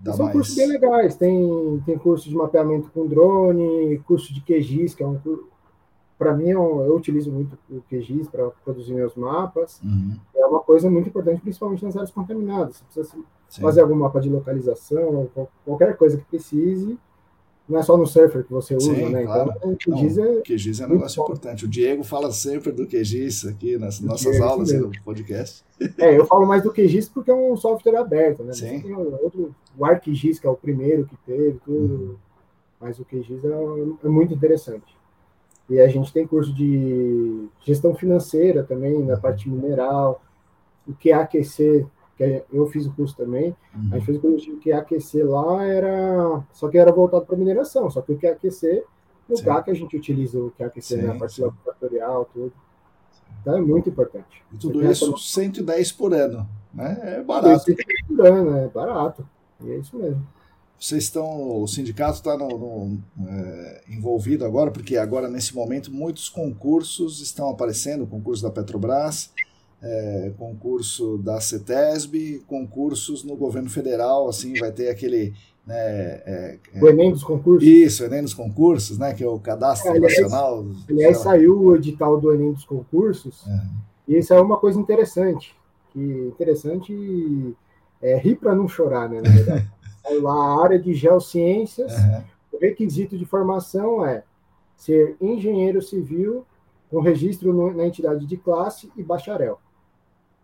Dá 0.00 0.12
São 0.12 0.24
mais... 0.26 0.36
cursos 0.36 0.56
bem 0.56 0.66
legais. 0.66 1.16
Tem, 1.16 1.82
tem 1.84 1.98
curso 1.98 2.28
de 2.28 2.34
mapeamento 2.34 2.90
com 2.90 3.06
drone, 3.06 3.98
curso 4.06 4.32
de 4.32 4.40
QGIS, 4.40 4.94
que 4.94 5.02
é 5.02 5.06
um 5.06 5.18
curso 5.18 5.50
para 6.20 6.34
mim, 6.34 6.50
eu, 6.50 6.84
eu, 6.84 6.96
utilizo 6.96 7.32
muito 7.32 7.58
o 7.70 7.80
QGIS 7.88 8.28
para 8.28 8.50
produzir 8.62 8.92
meus 8.92 9.14
mapas. 9.14 9.80
Uhum. 9.82 10.18
É 10.36 10.44
uma 10.44 10.60
coisa 10.60 10.90
muito 10.90 11.08
importante, 11.08 11.40
principalmente 11.40 11.82
nas 11.82 11.96
áreas 11.96 12.10
contaminadas. 12.10 12.84
Você 12.90 13.00
precisa 13.00 13.24
Sim. 13.48 13.62
fazer 13.62 13.80
algum 13.80 13.94
mapa 13.94 14.20
de 14.20 14.28
localização, 14.28 15.30
qualquer 15.64 15.96
coisa 15.96 16.18
que 16.18 16.24
precise. 16.24 16.98
Não 17.70 17.78
é 17.78 17.82
só 17.84 17.96
no 17.96 18.04
Surfer 18.04 18.42
que 18.42 18.50
você 18.50 18.74
usa, 18.74 18.92
Sim, 18.92 19.10
né? 19.10 19.22
Claro. 19.22 19.52
Então, 19.56 19.70
o 19.70 19.76
QGIS 19.76 20.18
é. 20.18 20.40
QGIS 20.40 20.80
é 20.80 20.86
um 20.86 20.88
negócio 20.88 21.22
importante. 21.22 21.64
O 21.64 21.68
Diego 21.68 22.02
fala 22.02 22.32
sempre 22.32 22.72
do 22.72 22.84
QGIS 22.84 23.46
aqui 23.46 23.78
nas 23.78 24.00
nossas 24.00 24.32
Diego, 24.32 24.44
aulas 24.44 24.70
e 24.72 24.76
no 24.76 24.90
podcast. 25.04 25.64
É, 25.96 26.18
eu 26.18 26.26
falo 26.26 26.46
mais 26.46 26.64
do 26.64 26.72
QGIS 26.72 27.08
porque 27.08 27.30
é 27.30 27.34
um 27.34 27.56
software 27.56 27.96
aberto, 27.96 28.42
né? 28.42 28.52
Sim. 28.52 28.80
Tem 28.80 28.92
outro, 28.92 29.54
o 29.78 29.84
ArcGIS, 29.84 30.40
que 30.40 30.46
é 30.48 30.50
o 30.50 30.56
primeiro 30.56 31.06
que 31.06 31.16
teve, 31.24 31.60
tudo. 31.64 31.94
Uhum. 31.94 32.16
Mas 32.80 32.98
o 32.98 33.04
QGIS 33.04 33.44
é, 33.44 34.06
é 34.06 34.08
muito 34.08 34.34
interessante. 34.34 34.98
E 35.68 35.80
a 35.80 35.86
gente 35.86 36.12
tem 36.12 36.26
curso 36.26 36.52
de 36.52 37.46
gestão 37.64 37.94
financeira 37.94 38.64
também, 38.64 39.04
na 39.04 39.16
parte 39.16 39.48
mineral, 39.48 40.20
o 40.88 40.92
que 40.92 41.12
é 41.12 41.14
aquecer, 41.14 41.86
que 42.20 42.44
eu 42.52 42.66
fiz 42.66 42.86
o 42.86 42.92
curso 42.92 43.16
também, 43.16 43.56
uhum. 43.74 43.88
a 43.92 43.94
gente 43.94 44.06
fez 44.06 44.18
o 44.18 44.20
curso 44.20 44.56
que 44.56 44.72
aquecer 44.72 45.28
lá 45.28 45.64
era, 45.64 46.42
só 46.52 46.68
que 46.68 46.76
era 46.76 46.92
voltado 46.92 47.24
para 47.24 47.36
mineração, 47.36 47.90
só 47.90 48.02
que 48.02 48.12
o 48.12 48.18
que 48.18 48.26
é 48.26 48.32
aquecer, 48.32 48.84
no 49.28 49.36
Sim. 49.36 49.44
que 49.64 49.70
a 49.70 49.74
gente 49.74 49.96
utiliza 49.96 50.38
o 50.38 50.50
que 50.50 50.62
é 50.62 50.66
aquecer 50.66 51.02
na 51.02 51.14
né, 51.14 51.18
parte 51.18 51.40
laboratorial, 51.40 52.28
tudo. 52.32 52.52
Então 53.40 53.56
é 53.56 53.60
muito 53.60 53.88
importante. 53.88 54.44
E 54.52 54.58
tudo 54.58 54.84
isso 54.84 55.14
essa... 55.14 55.32
110 55.32 55.92
por 55.92 56.12
ano, 56.12 56.46
né? 56.74 56.98
É 57.02 57.22
barato. 57.22 57.64
110 57.64 58.02
por 58.08 58.26
ano, 58.26 58.56
é 58.56 58.68
barato. 58.68 59.26
E 59.62 59.70
é 59.70 59.76
isso 59.78 59.96
mesmo 59.96 60.26
vocês 60.80 61.04
estão, 61.04 61.60
o 61.60 61.68
sindicato 61.68 62.14
está 62.14 62.34
é, 63.28 63.84
envolvido 63.86 64.46
agora, 64.46 64.70
porque 64.70 64.96
agora 64.96 65.28
nesse 65.28 65.54
momento 65.54 65.92
muitos 65.92 66.30
concursos 66.30 67.20
estão 67.20 67.50
aparecendo, 67.50 68.06
concurso 68.06 68.42
da 68.42 68.50
Petrobras, 68.50 69.30
é, 69.82 70.32
concurso 70.36 71.18
da 71.18 71.40
CETESB, 71.40 72.42
concursos 72.46 73.24
no 73.24 73.36
governo 73.36 73.70
federal, 73.70 74.28
assim, 74.28 74.54
vai 74.58 74.72
ter 74.72 74.88
aquele... 74.88 75.32
Né, 75.66 75.76
é, 75.76 76.58
o 76.80 76.88
Enem 76.88 77.12
dos 77.12 77.22
concursos? 77.22 77.68
Isso, 77.68 78.02
o 78.02 78.06
Enem 78.06 78.22
dos 78.22 78.34
concursos, 78.34 78.98
né, 78.98 79.14
que 79.14 79.22
é 79.22 79.28
o 79.28 79.38
cadastro 79.38 79.90
aliás, 79.90 80.20
nacional. 80.20 80.66
Aliás, 80.88 81.18
saiu 81.18 81.60
o 81.60 81.76
edital 81.76 82.20
do 82.20 82.32
Enem 82.32 82.52
dos 82.52 82.64
concursos, 82.64 83.44
e 84.06 84.16
isso 84.16 84.34
é 84.34 84.40
uma 84.40 84.56
coisa 84.56 84.78
interessante, 84.78 85.54
que 85.92 86.00
interessante 86.00 87.54
é 88.02 88.16
rir 88.18 88.36
para 88.36 88.54
não 88.54 88.68
chorar, 88.68 89.08
né, 89.08 89.20
na 89.20 89.30
verdade. 89.30 89.70
lá 90.22 90.32
a 90.32 90.62
área 90.62 90.78
de 90.78 90.92
geociências, 90.92 91.92
o 92.52 92.58
requisito 92.58 93.16
de 93.16 93.24
formação 93.24 94.04
é 94.04 94.24
ser 94.76 95.16
engenheiro 95.20 95.80
civil 95.80 96.44
com 96.90 97.00
registro 97.00 97.72
na 97.72 97.86
entidade 97.86 98.26
de 98.26 98.36
classe 98.36 98.90
e 98.96 99.02
bacharel. 99.02 99.60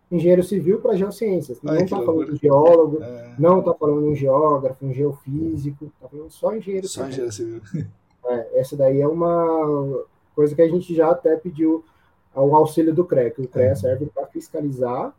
Engenheiro 0.09 0.43
civil 0.43 0.79
para 0.79 0.95
geociências. 0.95 1.61
Não 1.61 1.75
está 1.75 1.97
falando 2.01 2.31
de 2.31 2.37
geólogo, 2.37 3.03
é... 3.03 3.35
não 3.37 3.59
está 3.59 3.73
falando 3.73 4.03
de 4.03 4.07
um 4.07 4.15
geógrafo, 4.15 4.85
um 4.85 4.93
geofísico, 4.93 5.85
está 5.85 6.07
falando 6.07 6.29
só 6.29 6.55
engenheiro 6.55 6.87
só 6.87 7.05
civil. 7.09 7.27
Engenheiro 7.27 7.65
civil. 7.65 7.87
É, 8.29 8.59
essa 8.59 8.75
daí 8.75 8.99
é 8.99 9.07
uma 9.07 10.03
coisa 10.35 10.53
que 10.53 10.61
a 10.61 10.67
gente 10.67 10.93
já 10.93 11.11
até 11.11 11.37
pediu 11.37 11.83
ao 12.35 12.53
auxílio 12.55 12.93
do 12.93 13.05
CREA, 13.05 13.31
que 13.31 13.41
o 13.41 13.47
CREA 13.47 13.71
é. 13.71 13.75
serve 13.75 14.05
para 14.07 14.27
fiscalizar 14.27 15.13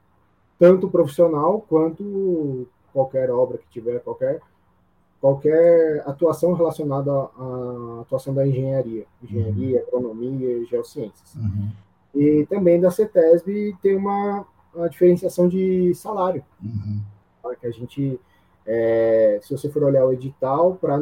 tanto 0.59 0.86
o 0.86 0.91
profissional 0.91 1.64
quanto 1.68 2.66
qualquer 2.93 3.30
obra 3.30 3.59
que 3.59 3.68
tiver, 3.70 4.01
qualquer 4.01 4.41
qualquer 5.20 6.03
atuação 6.07 6.53
relacionada 6.53 7.11
à 7.11 7.99
atuação 8.03 8.32
da 8.32 8.47
engenharia, 8.47 9.05
engenharia, 9.22 9.80
uhum. 9.80 9.99
agronomia 9.99 10.59
e 10.59 10.64
geociências. 10.66 11.34
Uhum. 11.34 11.70
E 12.14 12.47
também 12.47 12.80
da 12.80 12.91
CETESB 12.91 13.76
tem 13.82 13.97
uma, 13.97 14.47
uma 14.75 14.89
diferenciação 14.89 15.49
de 15.49 15.95
salário, 15.95 16.45
uhum. 16.62 17.01
Tá? 17.43 17.55
que 17.57 17.66
a 17.66 17.71
gente, 17.71 18.21
é, 18.66 19.39
se 19.43 19.51
você 19.51 19.69
for 19.69 19.83
olhar 19.83 20.05
o 20.05 20.12
edital, 20.12 20.75
para 20.75 20.99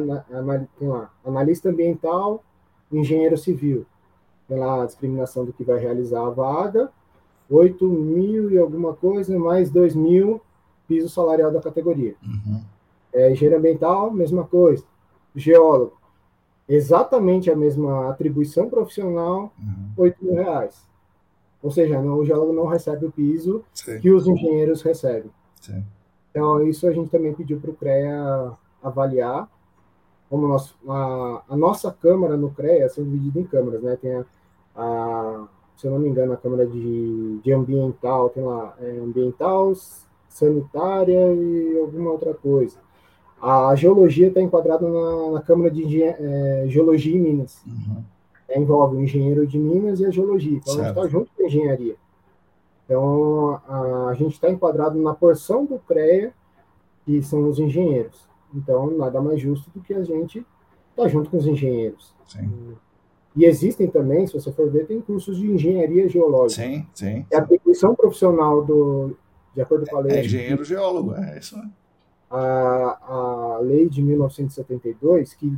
tem 0.79 0.87
lá, 0.87 1.11
analista 1.25 1.69
ambiental, 1.69 2.43
engenheiro 2.91 3.37
civil, 3.37 3.85
tem 4.47 4.57
lá 4.57 4.83
a 4.83 4.85
discriminação 4.85 5.45
do 5.45 5.53
que 5.53 5.63
vai 5.63 5.79
realizar 5.79 6.25
a 6.25 6.29
vaga, 6.29 6.89
8 7.49 7.85
mil 7.87 8.51
e 8.51 8.57
alguma 8.57 8.93
coisa, 8.93 9.37
mais 9.37 9.69
2 9.69 9.95
mil 9.95 10.41
piso 10.87 11.09
salarial 11.09 11.51
da 11.51 11.61
categoria. 11.61 12.15
Uhum. 12.23 12.61
É, 13.13 13.31
engenheiro 13.31 13.59
ambiental, 13.59 14.11
mesma 14.11 14.43
coisa. 14.45 14.83
Geólogo, 15.35 15.97
exatamente 16.67 17.51
a 17.51 17.55
mesma 17.55 18.09
atribuição 18.09 18.69
profissional, 18.69 19.51
uhum. 19.59 19.91
8 19.97 20.23
mil 20.23 20.35
reais. 20.35 20.87
Ou 21.61 21.71
seja, 21.71 22.01
não, 22.01 22.19
o 22.19 22.25
geólogo 22.25 22.53
não 22.53 22.67
recebe 22.67 23.05
o 23.05 23.11
piso 23.11 23.63
Sim. 23.73 23.99
que 23.99 24.11
os 24.11 24.27
engenheiros 24.27 24.81
recebem. 24.81 25.31
Sim. 25.61 25.83
Então, 26.29 26.61
isso 26.67 26.87
a 26.87 26.91
gente 26.91 27.09
também 27.09 27.33
pediu 27.33 27.59
para 27.59 27.71
o 27.71 27.75
CREA 27.75 28.51
avaliar. 28.83 29.49
Como 30.29 30.47
nós, 30.47 30.75
a, 30.87 31.43
a, 31.49 31.57
nossa 31.57 31.91
Câmara 31.91 32.37
no 32.37 32.51
CREA 32.51 32.89
são 32.89 33.03
dividida 33.03 33.39
em 33.39 33.43
câmaras, 33.45 33.81
né? 33.81 33.97
Tem 33.99 34.13
a, 34.13 34.25
a, 34.75 35.47
se 35.75 35.87
eu 35.87 35.91
não 35.91 35.99
me 35.99 36.09
engano, 36.09 36.33
a 36.33 36.37
Câmara 36.37 36.65
de, 36.67 37.39
de 37.39 37.51
Ambiental, 37.51 38.29
tem 38.29 38.43
lá 38.43 38.75
é, 38.79 38.99
ambiental, 38.99 39.73
sanitária 40.27 41.33
e 41.33 41.79
alguma 41.79 42.11
outra 42.11 42.33
coisa. 42.33 42.77
A 43.41 43.73
geologia 43.75 44.27
está 44.27 44.41
enquadrada 44.41 44.87
na, 44.87 45.31
na, 45.31 45.41
Câmara 45.41 45.69
de 45.69 46.03
é, 46.03 46.65
Geologia 46.67 47.15
em 47.15 47.21
Minas. 47.21 47.61
Uhum. 47.65 48.03
É, 48.49 48.59
envolve 48.59 48.97
o 48.97 49.01
engenheiro 49.01 49.45
de 49.45 49.57
Minas 49.57 49.99
e 49.99 50.05
a 50.05 50.09
geologia. 50.09 50.57
Então, 50.57 50.73
certo. 50.73 50.81
a 50.81 50.87
gente 50.87 50.97
está 50.97 51.07
junto 51.07 51.31
com 51.35 51.43
a 51.43 51.45
engenharia. 51.45 51.95
Então, 52.85 53.61
a, 53.67 54.07
a 54.09 54.13
gente 54.13 54.33
está 54.33 54.49
enquadrado 54.49 54.99
na 55.01 55.13
porção 55.13 55.65
do 55.65 55.77
CREA, 55.79 56.33
que 57.05 57.21
são 57.21 57.49
os 57.49 57.59
engenheiros. 57.59 58.27
Então, 58.53 58.89
nada 58.91 59.21
mais 59.21 59.41
justo 59.41 59.69
do 59.71 59.81
que 59.81 59.93
a 59.93 60.03
gente 60.03 60.39
estar 60.39 61.03
tá 61.03 61.07
junto 61.07 61.29
com 61.29 61.37
os 61.37 61.45
engenheiros. 61.45 62.13
Sim. 62.25 62.75
E 63.35 63.45
existem 63.45 63.87
também, 63.87 64.25
se 64.25 64.33
você 64.33 64.51
for 64.51 64.69
ver, 64.69 64.87
tem 64.87 64.99
cursos 64.99 65.37
de 65.37 65.45
engenharia 65.45 66.09
geológica. 66.09 66.63
Sim, 66.63 66.87
sim. 66.93 67.25
É 67.29 67.35
a 67.35 67.39
atribuição 67.39 67.93
profissional 67.93 68.65
do, 68.65 69.15
de 69.53 69.61
acordo 69.61 69.85
com 69.85 69.97
a 69.97 69.99
lei. 69.99 70.17
É 70.17 70.25
engenheiro 70.25 70.63
geólogo, 70.63 71.13
é 71.13 71.37
isso. 71.37 71.55
A, 72.31 73.57
a 73.57 73.59
lei 73.59 73.87
de 73.87 74.01
1972, 74.01 75.35
que, 75.35 75.55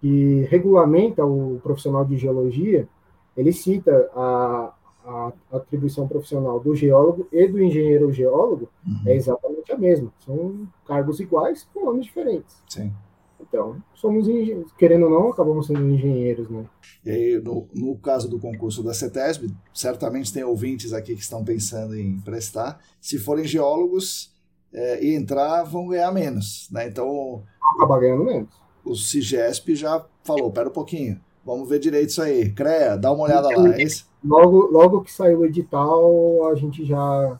que 0.00 0.46
regulamenta 0.50 1.24
o 1.24 1.60
profissional 1.62 2.04
de 2.04 2.16
geologia, 2.16 2.88
ele 3.36 3.52
cita 3.52 4.10
a, 4.14 4.72
a 5.04 5.32
atribuição 5.52 6.06
profissional 6.06 6.60
do 6.60 6.74
geólogo 6.74 7.28
e 7.32 7.46
do 7.46 7.62
engenheiro 7.62 8.12
geólogo 8.12 8.68
uhum. 8.86 9.02
é 9.06 9.16
exatamente 9.16 9.72
a 9.72 9.78
mesma. 9.78 10.12
São 10.24 10.68
cargos 10.86 11.20
iguais 11.20 11.68
com 11.72 11.84
nomes 11.84 12.06
diferentes. 12.06 12.56
Sim. 12.68 12.92
Então, 13.40 13.80
somos 13.94 14.28
engenheiros. 14.28 14.72
Querendo 14.72 15.04
ou 15.04 15.10
não, 15.10 15.30
acabamos 15.30 15.66
sendo 15.66 15.88
engenheiros, 15.88 16.50
né? 16.50 16.66
E 17.04 17.10
aí, 17.10 17.40
no, 17.40 17.68
no 17.72 17.96
caso 17.96 18.28
do 18.28 18.38
concurso 18.38 18.82
da 18.82 18.92
CETESB, 18.92 19.54
certamente 19.72 20.32
tem 20.32 20.44
ouvintes 20.44 20.92
aqui 20.92 21.14
que 21.14 21.22
estão 21.22 21.44
pensando 21.44 21.96
em 21.96 22.20
prestar. 22.20 22.80
Se 23.00 23.18
forem 23.18 23.44
geólogos 23.44 24.34
é, 24.72 25.02
e 25.04 25.14
entrar, 25.14 25.62
vão 25.62 25.86
ganhar 25.86 26.12
menos, 26.12 26.68
né? 26.70 26.88
Então... 26.88 27.44
Acabar 27.76 28.00
ganhando 28.00 28.24
menos. 28.24 28.67
O 28.88 28.96
CIGESP 28.96 29.76
já 29.76 30.04
falou, 30.22 30.50
pera 30.50 30.68
um 30.68 30.72
pouquinho, 30.72 31.20
vamos 31.44 31.68
ver 31.68 31.78
direito 31.78 32.10
isso 32.10 32.22
aí. 32.22 32.50
CREA, 32.50 32.96
dá 32.96 33.12
uma 33.12 33.24
olhada 33.24 33.48
lá, 33.48 33.68
é? 33.70 33.84
Logo, 34.24 34.66
logo 34.70 35.02
que 35.02 35.12
saiu 35.12 35.40
o 35.40 35.46
edital, 35.46 36.48
a 36.48 36.54
gente 36.54 36.84
já, 36.84 37.38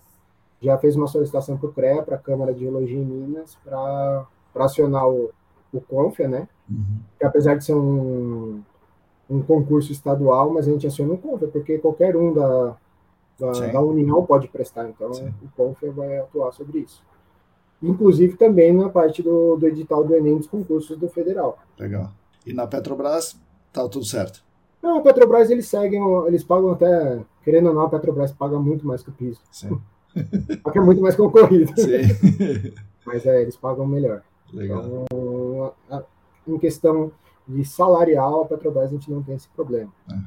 já 0.61 0.79
fez 0.79 0.95
uma 0.95 1.07
solicitação 1.07 1.57
para 1.57 1.69
o 1.69 1.73
CREA, 1.73 2.03
para 2.03 2.17
a 2.17 2.21
Câmara 2.21 2.55
de 2.55 2.61
Geologia 2.61 2.99
em 2.99 3.05
Minas, 3.05 3.57
para 3.65 4.27
acionar 4.55 5.09
o 5.09 5.31
o 5.73 5.81
Confia, 5.81 6.29
né? 6.29 6.49
Uhum. 6.69 7.01
Que 7.19 7.25
apesar 7.25 7.57
de 7.57 7.65
ser 7.65 7.75
um, 7.75 8.63
um 9.29 9.43
concurso 9.43 9.93
estadual, 9.93 10.53
mas 10.53 10.67
a 10.67 10.71
gente 10.71 10.87
aciona 10.87 11.15
o 11.15 11.19
Confia, 11.19 11.49
porque 11.49 11.79
qualquer 11.79 12.17
um 12.17 12.33
da, 12.33 12.77
da, 13.39 13.51
da 13.73 13.81
União 13.81 14.25
pode 14.25 14.49
prestar, 14.49 14.89
então 14.89 15.13
Sim. 15.13 15.33
o 15.43 15.49
Confia 15.57 15.93
vai 15.93 16.19
atuar 16.19 16.53
sobre 16.53 16.81
isso. 16.81 17.03
Inclusive 17.83 18.37
também 18.37 18.73
na 18.73 18.89
parte 18.89 19.23
do, 19.23 19.57
do 19.57 19.67
edital 19.67 20.05
do 20.05 20.15
Enem 20.15 20.37
dos 20.37 20.47
concursos 20.47 20.97
do 20.97 21.09
Federal. 21.09 21.59
Legal. 21.79 22.11
E 22.45 22.53
na 22.53 22.67
Petrobras, 22.67 23.39
tá 23.73 23.89
tudo 23.89 24.05
certo? 24.05 24.43
Não, 24.83 24.99
a 24.99 25.03
Petrobras 25.03 25.51
eles 25.51 25.69
seguem, 25.69 26.03
eles 26.27 26.43
pagam 26.43 26.71
até, 26.71 27.21
querendo 27.45 27.69
ou 27.69 27.75
não, 27.75 27.83
a 27.83 27.89
Petrobras 27.89 28.33
paga 28.33 28.59
muito 28.59 28.87
mais 28.87 29.03
que 29.03 29.11
o 29.11 29.13
piso. 29.13 29.41
Sim. 29.51 29.81
Porque 30.63 30.79
é 30.79 30.83
muito 30.83 31.01
mais 31.01 31.15
concorrido. 31.15 31.73
Sim. 31.77 32.75
Mas 33.07 33.25
é, 33.27 33.43
eles 33.43 33.57
pagam 33.57 33.87
melhor. 33.87 34.23
Legal. 34.53 34.85
Então, 34.85 35.73
a, 35.91 36.03
em 36.47 36.59
questão 36.59 37.13
de 37.47 37.65
salarial, 37.65 38.43
a 38.43 38.47
Petrobras 38.47 38.89
a 38.89 38.93
gente 38.93 39.11
não 39.11 39.23
tem 39.23 39.35
esse 39.35 39.49
problema. 39.49 39.93
Uhum. 40.11 40.23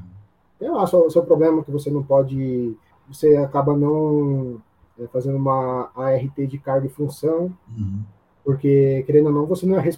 Eu 0.60 0.80
acho 0.80 0.98
o 0.98 1.10
seu 1.10 1.24
problema 1.24 1.64
que 1.64 1.72
você 1.72 1.90
não 1.90 2.04
pode, 2.04 2.76
você 3.08 3.36
acaba 3.38 3.76
não 3.76 4.62
é, 5.02 5.08
fazendo 5.08 5.38
uma 5.38 5.90
ART 5.96 6.38
de 6.48 6.58
carga 6.58 6.86
e 6.86 6.90
função, 6.90 7.52
uhum. 7.68 8.02
porque, 8.44 9.04
querendo 9.06 9.28
ou 9.28 9.34
não, 9.34 9.46
você 9.46 9.66
não 9.66 9.80
é, 9.80 9.90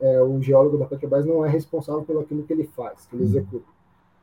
é, 0.00 0.22
o 0.22 0.42
geólogo 0.42 0.76
da 0.76 0.86
Petrobras 0.86 1.24
não 1.24 1.44
é 1.44 1.48
responsável 1.48 2.02
pelo 2.02 2.20
aquilo 2.20 2.42
que 2.42 2.52
ele 2.52 2.64
faz, 2.64 3.06
que 3.06 3.14
ele 3.14 3.22
uhum. 3.22 3.28
executa. 3.28 3.74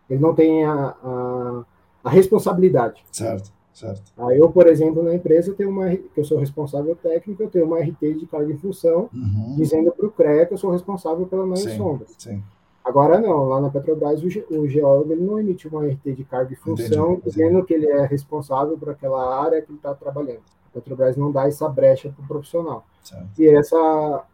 Ele 0.10 0.20
não 0.20 0.36
tem 0.36 0.66
a, 0.66 0.96
a, 1.04 1.66
a 2.04 2.10
responsabilidade. 2.10 3.04
Certo. 3.12 3.52
Certo. 3.74 4.12
Aí 4.18 4.38
eu, 4.38 4.52
por 4.52 4.68
exemplo, 4.68 5.02
na 5.02 5.16
empresa, 5.16 5.54
tenho 5.54 5.70
uma, 5.70 5.90
que 5.90 6.18
eu 6.18 6.26
sou 6.26 6.38
responsável 6.38 6.94
técnico, 6.94 7.42
eu 7.42 7.50
tenho 7.50 7.66
uma 7.66 7.80
RT 7.80 8.16
de 8.20 8.28
carga 8.28 8.52
e 8.52 8.58
função, 8.58 9.10
uhum. 9.14 9.56
dizendo 9.56 9.92
para 9.92 10.06
o 10.06 10.12
CREA 10.12 10.46
que 10.46 10.54
eu 10.54 10.58
sou 10.58 10.72
responsável 10.72 11.26
pela 11.26 11.46
manhã 11.46 11.78
sombra. 11.78 12.06
Sim. 12.18 12.44
Agora 12.84 13.20
não, 13.20 13.46
lá 13.46 13.62
na 13.62 13.70
Petrobras 13.70 14.24
o, 14.24 14.30
ge, 14.30 14.46
o 14.50 14.68
geólogo 14.68 15.12
ele 15.12 15.22
não 15.22 15.40
emite 15.40 15.68
uma 15.68 15.86
RT 15.86 16.14
de 16.14 16.24
carga 16.24 16.52
e 16.54 16.56
função 16.56 17.14
Entendi. 17.14 17.30
dizendo 17.30 17.64
que 17.64 17.74
ele 17.74 17.88
é 17.88 18.06
responsável 18.06 18.78
por 18.78 18.90
aquela 18.90 19.40
área 19.44 19.62
que 19.62 19.70
ele 19.70 19.78
está 19.78 19.94
trabalhando. 19.94 20.42
A 20.68 20.74
Petrobras 20.74 21.16
não 21.16 21.32
dá 21.32 21.48
essa 21.48 21.70
brecha 21.70 22.10
para 22.10 22.24
o 22.24 22.28
profissional. 22.28 22.86
Certo. 23.04 23.40
E 23.40 23.48
essa, 23.48 24.26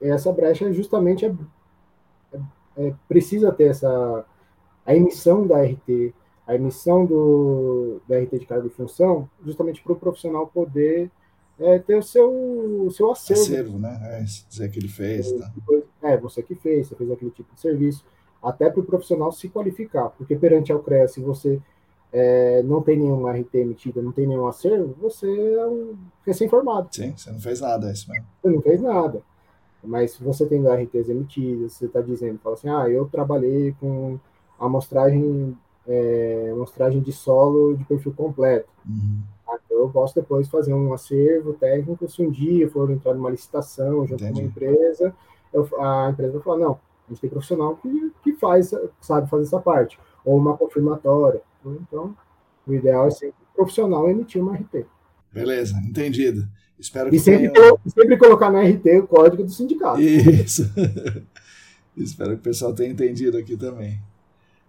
essa 0.00 0.32
brecha 0.32 0.72
justamente 0.72 1.26
é, 1.26 1.34
é, 2.32 2.40
é, 2.76 2.94
precisa 3.08 3.50
ter 3.50 3.70
essa 3.70 4.24
a 4.84 4.94
emissão 4.94 5.44
da 5.44 5.60
RT, 5.62 6.14
a 6.46 6.54
emissão 6.54 7.04
do, 7.04 8.00
da 8.08 8.16
RT 8.20 8.38
de 8.38 8.46
cargo 8.46 8.68
e 8.68 8.70
função, 8.70 9.28
justamente 9.44 9.82
para 9.82 9.92
o 9.92 9.96
profissional 9.96 10.46
poder 10.46 11.10
é, 11.58 11.78
ter 11.78 11.96
o 11.96 12.02
seu, 12.02 12.30
o 12.86 12.90
seu 12.90 13.10
acervo. 13.10 13.42
Acervo, 13.42 13.78
né? 13.78 13.98
É, 14.02 14.22
dizer 14.22 14.70
que 14.70 14.78
ele 14.78 14.88
fez. 14.88 15.32
Tá. 15.32 15.52
É, 16.02 16.16
você 16.16 16.42
que 16.42 16.54
fez, 16.54 16.88
você 16.88 16.94
fez 16.94 17.10
aquele 17.10 17.30
tipo 17.30 17.54
de 17.54 17.60
serviço. 17.60 18.04
Até 18.42 18.70
para 18.70 18.80
o 18.80 18.84
profissional 18.84 19.32
se 19.32 19.48
qualificar, 19.48 20.10
porque 20.10 20.36
perante 20.36 20.70
ao 20.70 20.80
CREA, 20.80 21.08
se 21.08 21.20
você 21.20 21.60
é, 22.12 22.62
não 22.62 22.82
tem 22.82 22.98
nenhuma 22.98 23.32
RT 23.32 23.54
emitida, 23.54 24.02
não 24.02 24.12
tem 24.12 24.26
nenhum 24.26 24.46
acervo, 24.46 24.94
você 25.00 25.26
é 25.26 25.66
um 25.66 25.96
recém-formado. 26.24 26.88
Sim, 26.92 27.14
você 27.16 27.32
não 27.32 27.40
fez 27.40 27.60
nada, 27.60 27.88
é 27.88 27.92
isso 27.92 28.10
mesmo. 28.10 28.26
Você 28.42 28.50
não 28.50 28.62
fez 28.62 28.80
nada. 28.80 29.22
Mas 29.82 30.12
se 30.12 30.22
você 30.22 30.46
tem 30.46 30.62
RTs 30.62 31.08
emitidas, 31.08 31.72
você 31.72 31.86
está 31.86 32.00
dizendo, 32.00 32.38
fala 32.38 32.54
assim, 32.54 32.68
ah, 32.68 32.88
eu 32.88 33.06
trabalhei 33.06 33.74
com 33.80 34.18
amostragem 34.58 35.56
é, 35.86 36.50
amostragem 36.52 37.00
de 37.00 37.12
solo 37.12 37.76
de 37.76 37.84
perfil 37.84 38.12
completo. 38.12 38.68
Uhum. 38.86 39.20
Eu 39.78 39.90
posso 39.90 40.14
depois 40.14 40.48
fazer 40.48 40.72
um 40.72 40.92
acervo 40.92 41.52
técnico 41.54 42.08
se 42.08 42.22
um 42.22 42.30
dia 42.30 42.68
for 42.68 42.90
entrar 42.90 43.14
numa 43.14 43.30
licitação 43.30 44.06
junto 44.06 44.22
Entendi. 44.22 44.32
com 44.32 44.38
uma 44.40 44.48
empresa, 44.48 45.14
eu, 45.52 45.68
a 45.80 46.10
empresa 46.10 46.32
vai 46.32 46.42
falar, 46.42 46.58
não, 46.58 46.72
a 47.06 47.12
gente 47.12 47.20
tem 47.20 47.30
profissional 47.30 47.76
que, 47.76 48.12
que 48.22 48.32
faz, 48.34 48.72
sabe 49.00 49.28
fazer 49.28 49.44
essa 49.44 49.60
parte, 49.60 49.98
ou 50.24 50.36
uma 50.36 50.56
confirmatória. 50.56 51.40
Então, 51.64 52.16
o 52.66 52.72
ideal 52.72 53.06
é 53.06 53.10
sempre 53.10 53.36
o 53.52 53.56
profissional 53.56 54.08
emitir 54.10 54.42
uma 54.42 54.54
RT. 54.54 54.86
Beleza, 55.32 55.76
entendido. 55.78 56.46
Espero 56.78 57.10
que 57.10 57.16
e 57.16 57.20
sempre, 57.20 57.50
tenha... 57.50 57.76
sempre 57.86 58.16
colocar 58.18 58.50
na 58.50 58.62
RT 58.62 58.86
o 59.00 59.06
código 59.06 59.42
do 59.42 59.50
sindicato. 59.50 60.00
Isso. 60.00 60.62
Espero 61.96 62.30
que 62.30 62.36
o 62.36 62.42
pessoal 62.42 62.74
tenha 62.74 62.90
entendido 62.90 63.38
aqui 63.38 63.56
também. 63.56 63.98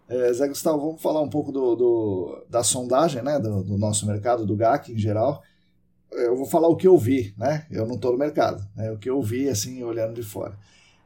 É, 0.10 0.32
Zé 0.32 0.48
Gustavo, 0.48 0.80
vamos 0.80 1.02
falar 1.02 1.22
um 1.22 1.30
pouco 1.30 1.52
do, 1.52 1.76
do 1.76 2.46
da 2.50 2.64
sondagem, 2.64 3.22
né, 3.22 3.38
do, 3.40 3.62
do, 3.64 3.78
nosso 3.78 4.08
mercado, 4.08 4.46
do 4.46 4.56
GAC 4.56 4.94
em 4.94 4.98
geral. 4.98 5.44
Eu 6.12 6.36
vou 6.38 6.46
falar 6.46 6.70
o 6.70 6.78
que 6.78 6.88
eu 6.88 6.98
vi, 6.98 7.34
né? 7.38 7.68
Eu 7.70 7.86
não 7.86 7.96
estou 7.96 8.14
no 8.14 8.18
mercado, 8.18 8.66
né? 8.76 8.90
O 8.92 8.98
que 8.98 9.10
eu 9.10 9.22
vi, 9.22 9.50
assim, 9.50 9.84
olhando 9.84 10.14
de 10.14 10.24
fora. 10.24 10.58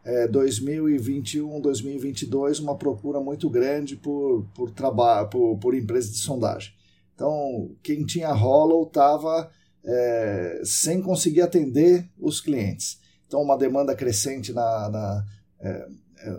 É, 0.06 0.28
2021, 0.28 1.60
2022, 1.60 2.60
uma 2.60 2.78
procura 2.78 3.20
muito 3.20 3.50
grande 3.50 3.96
por, 3.96 4.46
por 4.54 4.70
trabalho, 4.70 5.28
por, 5.28 5.58
por 5.58 5.76
empresas 5.76 6.12
de 6.12 6.20
sondagem. 6.20 6.72
Então, 7.16 7.72
quem 7.82 8.06
tinha 8.06 8.32
Hollow 8.32 8.84
estava 8.84 9.50
é, 9.84 10.62
sem 10.64 11.02
conseguir 11.02 11.42
atender 11.42 12.08
os 12.20 12.40
clientes. 12.40 13.00
Então, 13.28 13.42
uma 13.42 13.58
demanda 13.58 13.96
crescente 13.96 14.54
na, 14.54 14.90
na 14.90 15.26
é, 15.60 15.88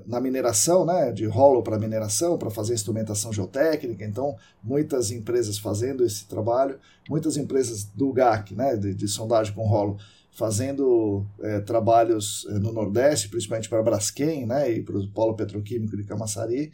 na 0.06 0.20
mineração, 0.20 0.84
né, 0.84 1.10
de 1.12 1.26
rolo 1.26 1.62
para 1.62 1.78
mineração, 1.78 2.38
para 2.38 2.50
fazer 2.50 2.74
instrumentação 2.74 3.32
geotécnica. 3.32 4.04
Então, 4.04 4.36
muitas 4.62 5.10
empresas 5.10 5.58
fazendo 5.58 6.04
esse 6.04 6.26
trabalho, 6.26 6.78
muitas 7.08 7.36
empresas 7.36 7.84
do 7.84 8.12
GAC, 8.12 8.54
né, 8.54 8.76
de, 8.76 8.94
de 8.94 9.08
sondagem 9.08 9.54
com 9.54 9.66
rolo, 9.66 9.98
fazendo 10.32 11.26
é, 11.40 11.60
trabalhos 11.60 12.46
é, 12.48 12.58
no 12.58 12.72
Nordeste, 12.72 13.28
principalmente 13.28 13.68
para 13.68 13.82
Braskem 13.82 14.46
né, 14.46 14.72
e 14.72 14.82
para 14.82 14.96
o 14.96 15.08
Polo 15.08 15.34
Petroquímico 15.34 15.96
de 15.96 16.04
Camaçari, 16.04 16.72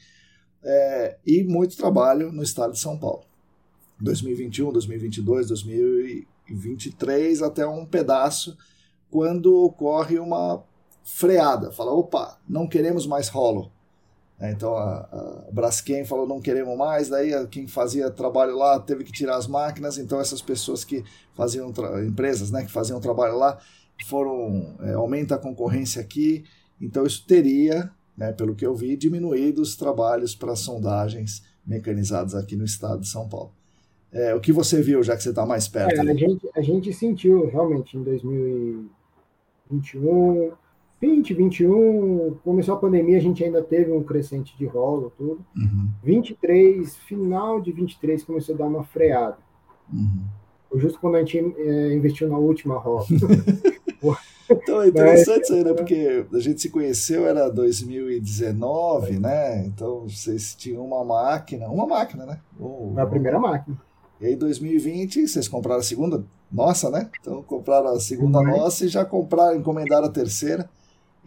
é, 0.63 1.17
e 1.27 1.43
muito 1.45 1.77
trabalho 1.77 2.31
no 2.33 2.43
estado 2.43 2.73
de 2.73 2.79
São 2.79 2.99
Paulo. 2.99 3.25
2021, 4.01 4.73
2022, 4.73 5.49
2023, 5.49 7.43
até 7.43 7.67
um 7.67 7.85
pedaço, 7.85 8.57
quando 9.11 9.55
ocorre 9.65 10.19
uma 10.19 10.63
freada, 11.09 11.73
fala, 11.73 11.93
opa, 11.93 12.39
não 12.47 12.69
queremos 12.69 13.07
mais 13.07 13.29
rolo. 13.29 13.73
É, 14.39 14.53
então 14.53 14.77
a, 14.77 15.47
a 15.49 15.51
Braskem 15.51 16.05
falou 16.05 16.29
não 16.29 16.41
queremos 16.41 16.77
mais, 16.77 17.09
daí 17.09 17.33
quem 17.49 17.67
fazia 17.67 18.09
trabalho 18.09 18.57
lá 18.57 18.79
teve 18.79 19.03
que 19.03 19.11
tirar 19.11 19.37
as 19.37 19.49
máquinas, 19.49 19.99
então 19.99 20.21
essas 20.21 20.41
pessoas 20.41 20.85
que 20.85 21.03
faziam, 21.35 21.73
empresas 22.07 22.53
né, 22.53 22.65
que 22.65 22.71
faziam 22.71 23.01
trabalho 23.01 23.37
lá, 23.37 23.59
foram, 24.07 24.77
é, 24.81 24.93
aumenta 24.93 25.35
a 25.35 25.39
concorrência 25.39 26.01
aqui, 26.01 26.45
então 26.81 27.05
isso 27.05 27.27
teria, 27.27 27.91
né, 28.17 28.31
pelo 28.31 28.55
que 28.55 28.65
eu 28.65 28.77
vi, 28.77 28.97
diminuído 28.97 29.61
os 29.61 29.75
trabalhos 29.75 30.37
para 30.37 30.55
sondagens 30.55 31.43
mecanizadas 31.67 32.33
aqui 32.35 32.55
no 32.55 32.65
estado 32.65 33.01
de 33.01 33.09
São 33.09 33.29
Paulo. 33.29 33.53
É, 34.13 34.33
o 34.35 34.41
que 34.41 34.53
você 34.53 34.81
viu, 34.81 35.03
já 35.03 35.17
que 35.17 35.23
você 35.23 35.31
está 35.31 35.45
mais 35.45 35.67
perto? 35.67 35.97
É, 35.97 36.01
a, 36.01 36.15
gente, 36.15 36.49
a 36.55 36.63
gente 36.63 36.93
sentiu 36.93 37.49
realmente 37.49 37.97
em 37.97 38.05
2021 38.05 40.53
20, 41.01 41.35
21, 41.35 42.39
começou 42.45 42.75
a 42.75 42.79
pandemia, 42.79 43.19
a 43.19 43.21
gente 43.21 43.45
ainda 43.45 43.63
teve 43.63 43.93
um 43.93 44.03
crescente 44.03 44.57
de 44.57 44.67
rolo, 44.67 45.13
tudo. 45.17 45.45
Uhum. 45.57 45.89
23, 46.03 46.97
final 46.97 47.61
de 47.61 47.71
23, 47.71 48.25
começou 48.25 48.55
a 48.55 48.59
dar 48.59 48.67
uma 48.67 48.83
freada. 48.83 49.39
Uhum. 49.93 50.25
Justo 50.75 50.99
quando 51.01 51.15
a 51.15 51.21
gente 51.21 51.39
é, 51.39 51.95
investiu 51.95 52.29
na 52.29 52.37
última 52.37 52.77
rola. 52.79 53.07
então 54.51 54.83
é 54.83 54.89
interessante 54.89 55.45
isso 55.45 55.55
aí, 55.55 55.65
né? 55.65 55.73
Porque 55.73 56.27
a 56.33 56.41
gente 56.41 56.61
se 56.61 56.71
conheceu, 56.71 57.27
era 57.27 57.49
2019, 57.49 59.19
né? 59.19 59.65
Então 59.67 60.09
vocês 60.09 60.55
tinham 60.55 60.85
uma 60.85 61.05
máquina, 61.05 61.69
uma 61.69 61.87
máquina, 61.87 62.27
né? 62.27 62.41
Ou, 62.59 62.99
a 62.99 63.07
primeira 63.07 63.39
máquina. 63.39 63.81
E 64.21 64.27
aí, 64.27 64.37
2020, 64.37 65.29
vocês 65.29 65.47
compraram 65.47 65.81
a 65.81 65.85
segunda 65.85 66.25
nossa, 66.51 66.91
né? 66.91 67.09
Então 67.21 67.41
compraram 67.43 67.91
a 67.91 68.01
segunda 68.01 68.41
uhum. 68.41 68.47
nossa 68.47 68.85
e 68.85 68.89
já 68.89 69.05
compraram, 69.05 69.57
encomendaram 69.57 70.07
a 70.07 70.11
terceira 70.11 70.69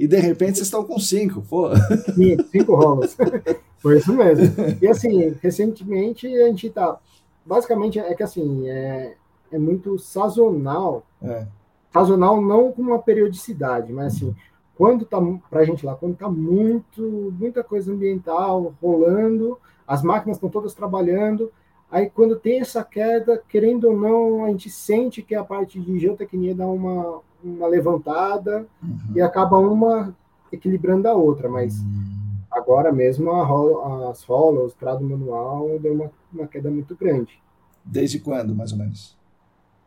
e 0.02 0.08
de 0.08 0.18
repente 0.18 0.56
vocês 0.56 0.66
estão 0.66 0.84
com 0.84 0.98
cinco, 0.98 1.44
pô. 1.44 1.70
Cinco, 2.16 2.44
cinco 2.46 2.76
rolos. 2.76 3.16
Foi 3.78 4.00
isso 4.00 4.12
mesmo. 4.12 4.52
E 4.82 4.88
assim, 4.88 5.38
recentemente 5.40 6.26
a 6.26 6.48
gente 6.48 6.72
tá. 6.72 6.98
Basicamente 7.46 8.00
é 8.00 8.12
que 8.16 8.24
assim, 8.24 8.68
é, 8.68 9.14
é 9.52 9.60
muito 9.60 10.00
sazonal. 10.00 11.06
É. 11.22 11.46
Sazonal 11.94 12.42
não 12.42 12.72
com 12.72 12.82
uma 12.82 12.98
periodicidade, 12.98 13.94
mas 13.94 14.16
assim, 14.16 14.36
quando 14.76 15.06
tá 15.06 15.20
pra 15.52 15.66
gente 15.66 15.86
lá, 15.86 15.94
quando 15.94 16.16
tá 16.16 16.28
muito, 16.28 17.32
muita 17.38 17.64
coisa 17.64 17.94
ambiental 17.94 18.74
rolando, 18.82 19.60
as 19.86 20.02
máquinas 20.02 20.38
estão 20.38 20.50
todas 20.50 20.74
trabalhando, 20.74 21.52
aí 21.92 22.10
quando 22.10 22.40
tem 22.40 22.60
essa 22.60 22.84
queda, 22.84 23.40
querendo 23.48 23.90
ou 23.90 23.96
não, 23.96 24.46
a 24.46 24.48
gente 24.48 24.68
sente 24.68 25.22
que 25.22 25.36
a 25.36 25.44
parte 25.44 25.80
de 25.80 26.00
geotecnia 26.00 26.56
dá 26.56 26.66
uma, 26.66 27.22
uma 27.44 27.68
levantada 27.68 28.68
uhum. 28.82 29.16
e 29.16 29.22
acaba 29.22 29.58
uma 29.58 30.16
equilibrando 30.52 31.08
a 31.08 31.14
outra, 31.14 31.50
mas 31.50 31.80
uhum. 31.80 32.38
agora 32.52 32.92
mesmo 32.92 33.32
a, 33.32 34.10
as 34.10 34.24
rolas, 34.24 34.74
o 34.74 34.76
trado 34.76 35.04
manual 35.04 35.80
deu 35.80 35.94
uma, 35.94 36.12
uma 36.32 36.48
queda 36.48 36.70
muito 36.70 36.96
grande. 36.96 37.42
Desde 37.84 38.20
quando, 38.20 38.54
mais 38.54 38.72
ou 38.72 38.78
menos? 38.78 39.18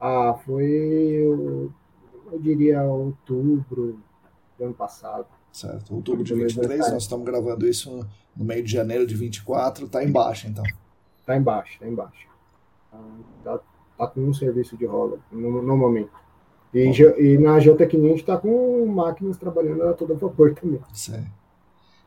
Ah, 0.01 0.35
foi, 0.45 0.65
eu, 0.65 1.73
eu 2.33 2.39
diria, 2.39 2.83
outubro 2.83 4.01
do 4.59 4.65
ano 4.65 4.75
passado. 4.75 5.27
Certo, 5.53 5.95
outubro 5.95 6.25
de 6.25 6.35
23, 6.35 6.93
nós 6.93 7.05
estamos 7.05 7.25
gravando 7.25 7.67
isso 7.67 8.05
no 8.37 8.45
meio 8.45 8.65
de 8.65 8.73
janeiro 8.73 9.07
de 9.07 9.15
24, 9.15 9.89
tá 9.89 10.03
embaixo 10.03 10.49
então. 10.49 10.65
Tá 11.25 11.37
embaixo, 11.37 11.79
tá 11.79 11.87
embaixo. 11.87 12.27
Tá, 13.43 13.61
tá 13.97 14.07
com 14.09 14.21
um 14.21 14.35
serviço 14.35 14.77
de 14.77 14.85
rola 14.85 15.19
no, 15.31 15.63
no 15.63 15.77
momento. 15.77 16.24
E, 16.75 16.91
e 17.19 17.39
na 17.39 17.61
geotecnia 17.61 18.07
a 18.07 18.11
gente 18.11 18.21
está 18.21 18.37
com 18.37 18.85
máquinas 18.87 19.37
trabalhando 19.37 19.85
a 19.85 19.93
todo 19.93 20.17
vapor 20.17 20.55
também. 20.55 20.81
Sim. 20.93 21.25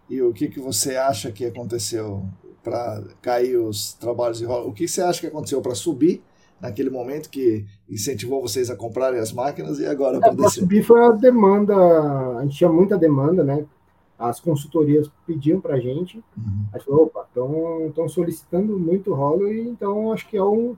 E 0.09 0.21
o 0.21 0.33
que, 0.33 0.49
que 0.49 0.59
você 0.59 0.95
acha 0.95 1.31
que 1.31 1.45
aconteceu 1.45 2.25
para 2.63 3.01
cair 3.21 3.57
os 3.57 3.93
trabalhos 3.93 4.39
de 4.39 4.45
rola? 4.45 4.65
O 4.65 4.73
que 4.73 4.87
você 4.87 5.01
acha 5.01 5.21
que 5.21 5.27
aconteceu 5.27 5.61
para 5.61 5.73
subir 5.73 6.21
naquele 6.59 6.89
momento 6.89 7.29
que 7.29 7.65
incentivou 7.89 8.41
vocês 8.41 8.69
a 8.69 8.75
comprarem 8.75 9.19
as 9.19 9.31
máquinas 9.31 9.79
e 9.79 9.85
agora 9.85 10.19
para 10.19 10.33
é, 10.45 10.49
subir 10.49 10.83
foi 10.83 10.99
a 11.05 11.11
demanda, 11.11 11.75
a 12.37 12.41
gente 12.43 12.57
tinha 12.57 12.69
muita 12.69 12.97
demanda, 12.97 13.43
né? 13.43 13.65
As 14.17 14.39
consultorias 14.39 15.09
pediam 15.27 15.61
para 15.61 15.75
a 15.75 15.79
gente, 15.79 16.17
uhum. 16.35 16.65
a 16.73 16.77
gente 16.77 16.85
falou, 16.87 17.03
opa, 17.03 17.27
estão 17.87 18.09
solicitando 18.09 18.77
muito 18.79 19.13
rolo 19.13 19.47
e 19.51 19.61
então 19.61 20.11
acho 20.11 20.27
que 20.27 20.35
é 20.35 20.43
um 20.43 20.75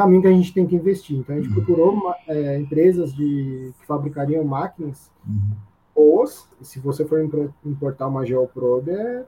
caminho 0.00 0.22
que 0.22 0.28
a 0.28 0.32
gente 0.32 0.54
tem 0.54 0.66
que 0.66 0.74
investir. 0.74 1.18
Então, 1.18 1.36
a 1.36 1.38
gente 1.38 1.48
uhum. 1.48 1.54
procurou 1.62 2.14
é, 2.26 2.58
empresas 2.58 3.12
de, 3.12 3.72
que 3.78 3.86
fabricariam 3.86 4.42
máquinas 4.42 5.10
uhum. 5.26 5.56
boas, 5.94 6.48
e 6.58 6.64
se 6.64 6.80
você 6.80 7.04
for 7.04 7.20
importar 7.64 8.08
uma 8.08 8.24
GeoProbe, 8.24 8.92
é 8.92 9.24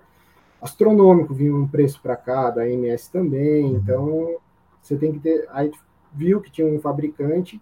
astronômico, 0.62 1.34
vinha 1.34 1.54
um 1.54 1.68
preço 1.68 2.00
para 2.00 2.16
cá, 2.16 2.50
da 2.50 2.66
MS 2.66 3.10
também, 3.12 3.64
uhum. 3.64 3.76
então 3.76 4.36
você 4.82 4.96
tem 4.96 5.12
que 5.12 5.18
ter... 5.18 5.46
Aí 5.50 5.70
viu 6.14 6.40
que 6.40 6.50
tinha 6.50 6.66
um 6.66 6.80
fabricante 6.80 7.60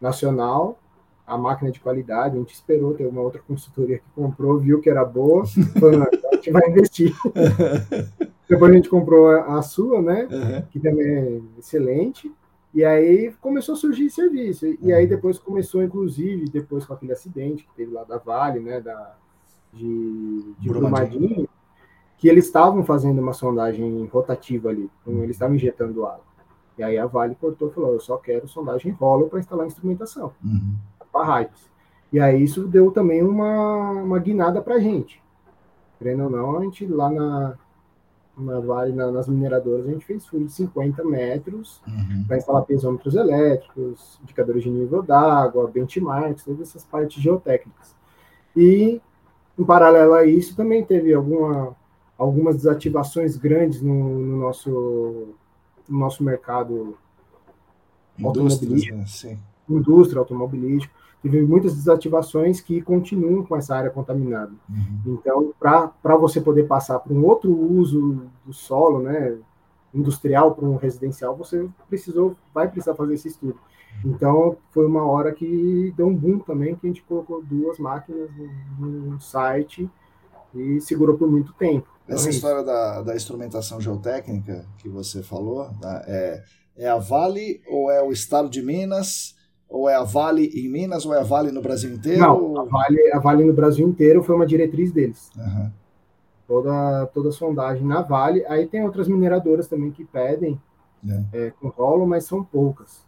nacional, 0.00 0.78
a 1.26 1.36
máquina 1.36 1.70
de 1.70 1.80
qualidade, 1.80 2.36
a 2.36 2.38
gente 2.38 2.54
esperou 2.54 2.94
ter 2.94 3.06
uma 3.06 3.22
outra 3.22 3.40
consultoria 3.46 3.98
que 3.98 4.04
comprou, 4.14 4.58
viu 4.58 4.80
que 4.80 4.90
era 4.90 5.04
boa, 5.04 5.44
falou, 5.80 6.02
a 6.02 6.34
gente 6.36 6.50
vai 6.52 6.68
investir. 6.68 7.12
Depois 8.48 8.70
a 8.70 8.74
gente 8.74 8.88
comprou 8.88 9.28
a, 9.28 9.58
a 9.58 9.62
sua, 9.62 10.00
né, 10.00 10.28
uhum. 10.30 10.62
que 10.70 10.78
também 10.78 11.06
é 11.06 11.40
excelente, 11.58 12.30
e 12.74 12.84
aí 12.84 13.34
começou 13.40 13.74
a 13.74 13.78
surgir 13.78 14.08
serviço. 14.10 14.66
E 14.80 14.92
aí 14.92 15.06
depois 15.06 15.38
começou, 15.38 15.82
inclusive, 15.82 16.48
depois 16.48 16.86
com 16.86 16.94
aquele 16.94 17.12
acidente 17.12 17.64
que 17.64 17.74
teve 17.74 17.92
lá 17.92 18.04
da 18.04 18.18
Vale, 18.18 18.60
né, 18.60 18.80
da, 18.80 19.14
de, 19.72 20.54
de 20.58 20.68
Brumadinho, 20.68 21.48
que 22.16 22.28
eles 22.28 22.46
estavam 22.46 22.84
fazendo 22.84 23.20
uma 23.20 23.32
sondagem 23.32 24.06
rotativa 24.06 24.68
ali, 24.68 24.88
então 25.00 25.22
eles 25.22 25.36
estavam 25.36 25.56
injetando 25.56 26.06
água. 26.06 26.24
E 26.78 26.82
aí 26.82 26.96
a 26.96 27.04
Vale 27.04 27.34
cortou 27.34 27.68
e 27.68 27.72
falou, 27.72 27.92
eu 27.92 28.00
só 28.00 28.16
quero 28.16 28.48
sondagem 28.48 28.92
rolo 28.92 29.28
para 29.28 29.40
instalar 29.40 29.66
instrumentação, 29.66 30.32
uhum. 30.42 30.74
para 31.12 31.24
raios. 31.24 31.70
E 32.12 32.20
aí 32.20 32.42
isso 32.42 32.66
deu 32.66 32.90
também 32.90 33.22
uma, 33.22 33.90
uma 33.90 34.18
guinada 34.18 34.62
para 34.62 34.76
a 34.76 34.80
gente. 34.80 35.22
Querendo 35.98 36.24
ou 36.24 36.30
não, 36.30 36.58
a 36.58 36.62
gente 36.62 36.86
lá 36.86 37.10
na, 37.10 37.58
na 38.36 38.60
Vale, 38.60 38.92
na, 38.92 39.10
nas 39.10 39.28
mineradoras, 39.28 39.86
a 39.86 39.90
gente 39.90 40.06
fez 40.06 40.26
furo 40.26 40.44
de 40.44 40.52
50 40.52 41.04
metros 41.04 41.82
uhum. 41.86 42.24
para 42.26 42.38
instalar 42.38 42.62
pesômetros 42.64 43.14
elétricos, 43.14 44.18
indicadores 44.22 44.62
de 44.62 44.70
nível 44.70 45.02
d'água, 45.02 45.70
benchmarks, 45.70 46.44
todas 46.44 46.68
essas 46.68 46.84
partes 46.84 47.22
geotécnicas. 47.22 47.94
E, 48.56 49.00
em 49.58 49.64
paralelo 49.64 50.14
a 50.14 50.26
isso, 50.26 50.56
também 50.56 50.84
teve 50.84 51.12
alguma, 51.12 51.76
algumas 52.16 52.56
desativações 52.56 53.36
grandes 53.36 53.82
no, 53.82 54.18
no 54.18 54.36
nosso, 54.38 55.34
no 55.88 55.98
nosso 55.98 56.24
mercado 56.24 56.96
automobilístico. 58.22 58.96
Né? 58.96 59.38
Indústria 59.68 60.20
automobilístico 60.20 61.01
teve 61.22 61.40
muitas 61.42 61.74
desativações 61.74 62.60
que 62.60 62.82
continuam 62.82 63.44
com 63.44 63.56
essa 63.56 63.76
área 63.76 63.90
contaminada. 63.90 64.52
Uhum. 64.68 65.14
Então, 65.14 65.54
para 65.58 66.16
você 66.16 66.40
poder 66.40 66.66
passar 66.66 66.98
para 66.98 67.12
um 67.12 67.24
outro 67.24 67.52
uso 67.54 68.22
do 68.44 68.52
solo, 68.52 69.00
né, 69.00 69.38
industrial 69.94 70.54
para 70.54 70.64
um 70.64 70.76
residencial, 70.76 71.36
você 71.36 71.68
precisou, 71.88 72.36
vai 72.52 72.68
precisar 72.68 72.94
fazer 72.94 73.14
esse 73.14 73.28
estudo. 73.28 73.58
Então, 74.04 74.56
foi 74.72 74.86
uma 74.86 75.04
hora 75.04 75.32
que 75.32 75.92
deu 75.96 76.06
um 76.06 76.16
boom 76.16 76.38
também, 76.40 76.74
que 76.74 76.86
a 76.86 76.90
gente 76.90 77.02
colocou 77.02 77.42
duas 77.42 77.78
máquinas 77.78 78.28
no, 78.78 79.20
site 79.20 79.88
e 80.54 80.80
segurou 80.80 81.16
por 81.16 81.30
muito 81.30 81.52
tempo. 81.52 81.86
Essa 82.08 82.30
história 82.30 82.64
da, 82.64 83.02
da 83.02 83.14
instrumentação 83.14 83.80
geotécnica 83.80 84.66
que 84.78 84.88
você 84.88 85.22
falou, 85.22 85.70
né, 85.80 86.02
é, 86.06 86.44
é 86.76 86.88
a 86.88 86.98
Vale 86.98 87.62
ou 87.68 87.90
é 87.90 88.02
o 88.02 88.10
Estado 88.10 88.48
de 88.48 88.60
Minas? 88.60 89.36
Ou 89.72 89.88
é 89.88 89.96
a 89.96 90.02
Vale 90.04 90.46
em 90.54 90.68
Minas 90.68 91.06
ou 91.06 91.14
é 91.14 91.20
a 91.20 91.24
Vale 91.24 91.50
no 91.50 91.62
Brasil 91.62 91.94
inteiro? 91.94 92.20
Não, 92.20 92.60
a 92.60 92.64
Vale, 92.64 93.12
a 93.12 93.18
vale 93.18 93.42
no 93.42 93.54
Brasil 93.54 93.88
inteiro 93.88 94.22
foi 94.22 94.36
uma 94.36 94.46
diretriz 94.46 94.92
deles. 94.92 95.30
Uhum. 95.34 95.70
Toda, 96.46 97.06
toda 97.06 97.32
sondagem 97.32 97.86
na 97.86 98.02
Vale. 98.02 98.44
Aí 98.46 98.66
tem 98.66 98.84
outras 98.84 99.08
mineradoras 99.08 99.66
também 99.66 99.90
que 99.90 100.04
pedem 100.04 100.60
É. 101.08 101.46
é, 101.46 101.50
com 101.58 101.68
rolo, 101.68 102.06
mas 102.06 102.24
são 102.24 102.44
poucas. 102.44 103.04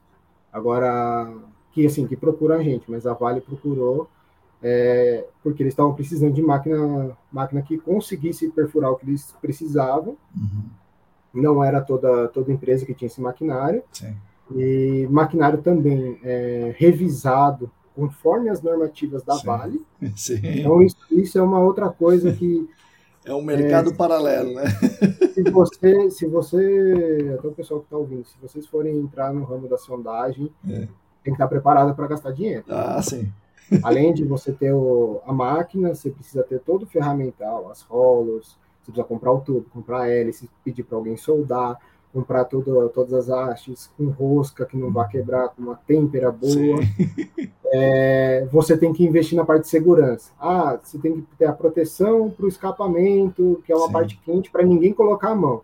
Agora, 0.50 1.30
que 1.72 1.84
assim, 1.84 2.06
que 2.06 2.16
procuram 2.16 2.56
a 2.56 2.62
gente, 2.62 2.90
mas 2.90 3.06
a 3.06 3.12
Vale 3.12 3.42
procurou 3.42 4.08
é, 4.62 5.26
porque 5.42 5.62
eles 5.62 5.74
estavam 5.74 5.92
precisando 5.92 6.32
de 6.32 6.40
máquina, 6.40 7.14
máquina 7.30 7.60
que 7.60 7.76
conseguisse 7.76 8.48
perfurar 8.48 8.90
o 8.90 8.96
que 8.96 9.04
eles 9.04 9.34
precisavam. 9.42 10.16
Uhum. 10.34 10.64
Não 11.34 11.62
era 11.62 11.82
toda, 11.82 12.28
toda 12.28 12.50
empresa 12.50 12.86
que 12.86 12.94
tinha 12.94 13.06
esse 13.06 13.20
maquinário. 13.20 13.82
Sim. 13.92 14.16
E 14.54 15.06
maquinário 15.10 15.62
também 15.62 16.18
é, 16.22 16.74
revisado 16.76 17.70
conforme 17.94 18.48
as 18.50 18.60
normativas 18.60 19.22
da 19.22 19.34
Sim. 19.34 19.46
Vale. 19.46 19.82
Sim. 20.16 20.40
Então, 20.42 20.82
isso, 20.82 20.96
isso 21.10 21.38
é 21.38 21.42
uma 21.42 21.60
outra 21.60 21.88
coisa 21.88 22.32
que 22.32 22.68
É 23.24 23.32
um 23.32 23.42
mercado 23.42 23.94
paralelo, 23.94 24.52
né? 24.54 24.64
se 25.32 25.42
você, 25.50 26.10
se 26.10 26.26
você, 26.26 27.34
até 27.38 27.48
o 27.48 27.52
pessoal 27.52 27.80
que 27.80 27.86
está 27.86 27.96
ouvindo, 27.96 28.24
se 28.26 28.36
vocês 28.42 28.66
forem 28.66 28.98
entrar 28.98 29.32
no 29.32 29.44
ramo 29.44 29.66
da 29.68 29.78
sondagem, 29.78 30.50
É. 30.68 30.72
tem 30.80 30.88
que 31.24 31.30
estar 31.32 31.48
preparado 31.48 31.94
para 31.94 32.06
gastar 32.06 32.32
dinheiro. 32.32 32.64
Ah, 32.68 33.00
sim. 33.00 33.32
Além 33.82 34.12
de 34.12 34.24
você 34.24 34.52
ter 34.52 34.74
o- 34.74 35.22
a 35.26 35.32
máquina, 35.32 35.94
você 35.94 36.10
precisa 36.10 36.42
ter 36.42 36.60
todo 36.60 36.82
o 36.82 36.86
ferramental, 36.86 37.70
as 37.70 37.80
rollers, 37.80 38.58
você 38.82 38.92
precisa 38.92 39.04
comprar 39.06 39.32
o 39.32 39.40
tubo, 39.40 39.64
comprar 39.72 40.02
a 40.02 40.08
hélice, 40.10 40.50
pedir 40.62 40.82
para 40.82 40.98
alguém 40.98 41.16
soldar, 41.16 41.78
comprar 42.14 42.44
tudo, 42.44 42.88
todas 42.90 43.12
as 43.12 43.28
hastes 43.28 43.90
com 43.98 44.06
rosca 44.06 44.64
que 44.64 44.76
não 44.76 44.92
vai 44.92 45.08
quebrar, 45.08 45.48
com 45.48 45.62
uma 45.62 45.74
têmpera 45.74 46.30
boa. 46.30 46.78
É, 47.76 48.46
você 48.52 48.76
tem 48.78 48.92
que 48.92 49.04
investir 49.04 49.36
na 49.36 49.44
parte 49.44 49.62
de 49.62 49.68
segurança. 49.68 50.30
Ah, 50.38 50.78
você 50.80 50.96
tem 50.96 51.14
que 51.14 51.22
ter 51.36 51.46
a 51.46 51.52
proteção 51.52 52.30
para 52.30 52.46
o 52.46 52.48
escapamento, 52.48 53.60
que 53.66 53.72
é 53.72 53.76
uma 53.76 53.88
Sim. 53.88 53.92
parte 53.92 54.20
quente, 54.24 54.48
para 54.48 54.62
ninguém 54.64 54.92
colocar 54.92 55.30
a 55.30 55.34
mão. 55.34 55.62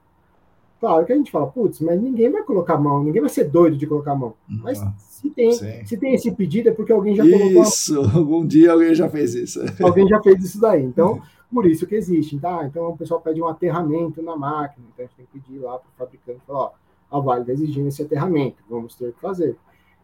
Claro 0.80 1.07
que 1.07 1.12
a 1.12 1.16
gente 1.16 1.30
fala, 1.30 1.46
putz, 1.46 1.78
mas 1.78 2.03
ninguém 2.03 2.28
vai 2.28 2.42
colocar 2.42 2.74
a 2.74 2.80
mão, 2.80 3.05
ninguém 3.05 3.20
vai 3.20 3.30
ser 3.30 3.44
doido 3.44 3.76
de 3.76 3.86
colocar 3.86 4.11
a 4.11 4.16
mão. 4.16 4.34
Mas 4.48 4.82
Ah, 4.82 4.92
se 4.98 5.30
tem, 5.30 5.53
Sim. 5.53 5.86
se 5.86 5.96
tem 5.96 6.12
esse 6.14 6.32
pedido 6.32 6.70
é 6.70 6.72
porque 6.72 6.90
alguém 6.90 7.14
já 7.14 7.22
colocou 7.22 7.46
a 7.48 7.53
mão. 7.53 7.62
Isso, 7.62 8.01
algum 8.12 8.44
dia 8.44 8.72
alguém 8.72 8.92
já 8.92 9.09
fez 9.09 9.34
isso. 9.36 9.61
Alguém 9.80 10.09
já 10.09 10.20
fez 10.20 10.42
isso 10.42 10.61
daí. 10.61 10.82
Então, 10.82 11.22
por 11.53 11.66
isso 11.66 11.86
que 11.86 11.94
existe. 11.94 12.38
Tá? 12.38 12.64
Então, 12.64 12.88
o 12.88 12.96
pessoal 12.96 13.20
pede 13.20 13.40
um 13.40 13.46
aterramento 13.46 14.22
na 14.22 14.36
máquina. 14.36 14.86
Então, 14.92 15.05
a 15.05 15.09
gente 15.09 15.16
tem 15.16 15.26
que 15.26 15.40
pedir 15.40 15.59
lá 15.59 15.78
para 15.78 15.88
o 15.88 15.92
fabricante 15.98 16.40
falar: 16.46 16.72
ó, 17.11 17.18
a 17.18 17.20
Vale 17.20 17.40
está 17.42 17.53
exigindo 17.53 17.88
esse 17.88 18.03
aterramento, 18.03 18.62
vamos 18.68 18.94
ter 18.94 19.12
que 19.12 19.20
fazer. 19.20 19.57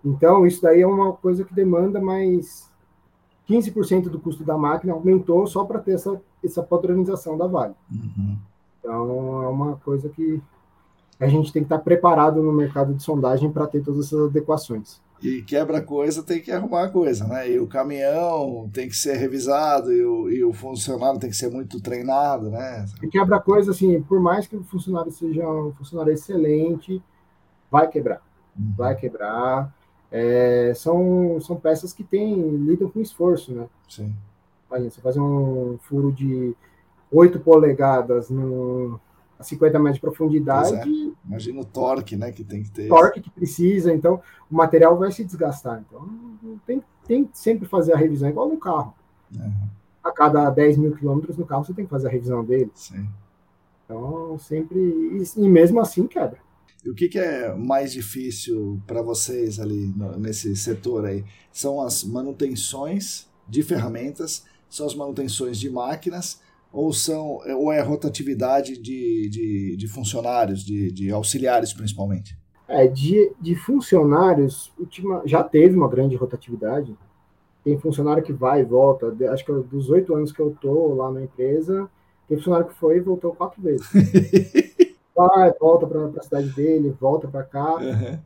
Então, 0.05 0.47
isso 0.47 0.62
daí 0.62 0.82
é 0.82 0.86
uma 0.86 1.12
coisa 1.12 1.44
que 1.44 1.55
demanda 1.55 2.01
mais 2.01 2.70
15% 3.49 4.09
do 4.09 4.20
custo 4.20 4.44
da 4.44 4.59
máquina, 4.59 4.92
aumentou 4.92 5.47
só 5.47 5.64
para 5.64 5.78
ter 5.78 5.92
essa, 5.92 6.20
essa 6.44 6.62
padronização 6.62 7.38
da 7.38 7.47
Vale. 7.47 7.74
Uhum. 7.90 8.36
Então, 8.80 9.42
é 9.42 9.49
uma 9.49 9.76
coisa 9.76 10.09
que 10.09 10.42
a 11.18 11.26
gente 11.26 11.52
tem 11.52 11.62
que 11.62 11.66
estar 11.66 11.78
preparado 11.78 12.42
no 12.42 12.52
mercado 12.52 12.94
de 12.94 13.02
sondagem 13.02 13.50
para 13.50 13.66
ter 13.66 13.82
todas 13.82 14.06
essas 14.06 14.28
adequações. 14.28 15.00
E 15.22 15.42
quebra 15.42 15.80
coisa 15.80 16.22
tem 16.22 16.42
que 16.42 16.52
arrumar 16.52 16.90
coisa, 16.90 17.26
né? 17.26 17.50
E 17.50 17.58
o 17.58 17.66
caminhão 17.66 18.68
tem 18.72 18.86
que 18.86 18.94
ser 18.94 19.16
revisado 19.16 19.90
e 19.90 20.04
o, 20.04 20.30
e 20.30 20.44
o 20.44 20.52
funcionário 20.52 21.18
tem 21.18 21.30
que 21.30 21.36
ser 21.36 21.50
muito 21.50 21.80
treinado, 21.80 22.50
né? 22.50 22.84
E 23.02 23.08
quebra 23.08 23.40
coisa, 23.40 23.70
assim, 23.70 24.02
por 24.02 24.20
mais 24.20 24.46
que 24.46 24.56
o 24.56 24.62
funcionário 24.62 25.10
seja 25.10 25.48
um 25.48 25.72
funcionário 25.72 26.12
excelente, 26.12 27.02
vai 27.70 27.88
quebrar. 27.88 28.20
Uhum. 28.58 28.74
Vai 28.76 28.94
quebrar. 28.94 29.74
É, 30.12 30.72
são, 30.76 31.40
são 31.40 31.56
peças 31.56 31.94
que 31.94 32.04
tem, 32.04 32.34
lidam 32.58 32.90
com 32.90 33.00
esforço, 33.00 33.52
né? 33.52 33.66
Sim. 33.88 34.14
Imagina, 34.68 34.90
você 34.90 35.00
fazer 35.00 35.20
um 35.20 35.78
furo 35.82 36.12
de 36.12 36.54
8 37.10 37.40
polegadas 37.40 38.28
no, 38.28 39.00
a 39.39 39.43
50 39.45 39.78
metros 39.78 39.97
de 39.97 40.01
profundidade, 40.01 41.14
Imagina 41.24 41.61
o 41.61 41.64
torque, 41.64 42.16
né? 42.16 42.32
Que 42.32 42.43
tem 42.45 42.62
que 42.62 42.70
ter. 42.70 42.89
torque 42.89 43.20
que 43.20 43.30
precisa, 43.30 43.93
então 43.93 44.20
o 44.51 44.55
material 44.57 44.97
vai 44.99 45.11
se 45.12 45.24
desgastar. 45.24 45.84
Então 45.87 46.59
tem, 46.66 46.82
tem 47.07 47.24
que 47.24 47.39
sempre 47.39 47.66
fazer 47.68 47.93
a 47.93 47.97
revisão, 47.97 48.28
igual 48.28 48.49
no 48.49 48.57
carro. 48.59 48.95
Uhum. 49.34 49.53
A 50.03 50.12
cada 50.12 50.49
10 50.51 50.78
mil 50.78 50.95
quilômetros 50.97 51.37
no 51.37 51.45
carro 51.45 51.64
você 51.64 51.74
tem 51.74 51.84
que 51.84 51.91
fazer 51.91 52.07
a 52.09 52.11
revisão 52.11 52.45
dele. 52.45 52.70
Sim. 52.74 53.07
Então 53.84 54.39
sempre. 54.39 54.78
E, 54.78 55.22
e 55.41 55.49
mesmo 55.49 55.80
assim 55.80 56.07
quebra. 56.07 56.39
E 56.84 56.89
o 56.91 56.95
que, 56.95 57.09
que 57.09 57.18
é 57.18 57.53
mais 57.55 57.93
difícil 57.93 58.80
para 58.87 59.03
vocês 59.03 59.59
ali 59.59 59.93
no- 59.97 60.16
nesse 60.18 60.55
setor 60.55 61.05
aí? 61.05 61.24
São 61.53 61.80
as 61.82 62.05
manutenções 62.05 63.28
de 63.49 63.62
ferramentas, 63.62 64.45
são 64.70 64.87
as 64.87 64.95
manutenções 64.95 65.59
de 65.59 65.68
máquinas, 65.68 66.41
ou 66.76 66.92
são 66.92 67.38
ou 67.58 67.72
é 67.72 67.80
rotatividade 67.80 68.80
de, 68.80 69.28
de, 69.30 69.76
de 69.76 69.88
funcionários, 69.88 70.64
de, 70.64 70.92
de 70.92 71.10
auxiliares 71.10 71.72
principalmente? 71.72 72.36
É, 72.68 72.86
de, 72.86 73.32
de 73.40 73.54
funcionários, 73.54 74.72
última, 74.78 75.22
já 75.24 75.42
teve 75.42 75.76
uma 75.76 75.88
grande 75.88 76.16
rotatividade. 76.16 76.96
Tem 77.64 77.78
funcionário 77.78 78.22
que 78.22 78.32
vai 78.32 78.62
e 78.62 78.64
volta. 78.64 79.14
Acho 79.32 79.44
que 79.44 79.50
eu- 79.52 79.62
dos 79.64 79.90
oito 79.90 80.14
anos 80.14 80.32
que 80.32 80.40
eu 80.40 80.56
tô 80.60 80.94
lá 80.94 81.10
na 81.12 81.22
empresa, 81.22 81.88
tem 82.28 82.36
funcionário 82.38 82.68
que 82.68 82.74
foi 82.74 82.98
e 82.98 83.00
voltou 83.00 83.34
quatro 83.34 83.62
vezes. 83.62 83.86
Vai, 85.14 85.52
volta 85.58 85.86
para 85.86 86.20
a 86.20 86.22
cidade 86.22 86.48
dele, 86.50 86.90
volta 87.00 87.26
para 87.28 87.42
cá. 87.42 87.76
Uhum. 87.76 88.18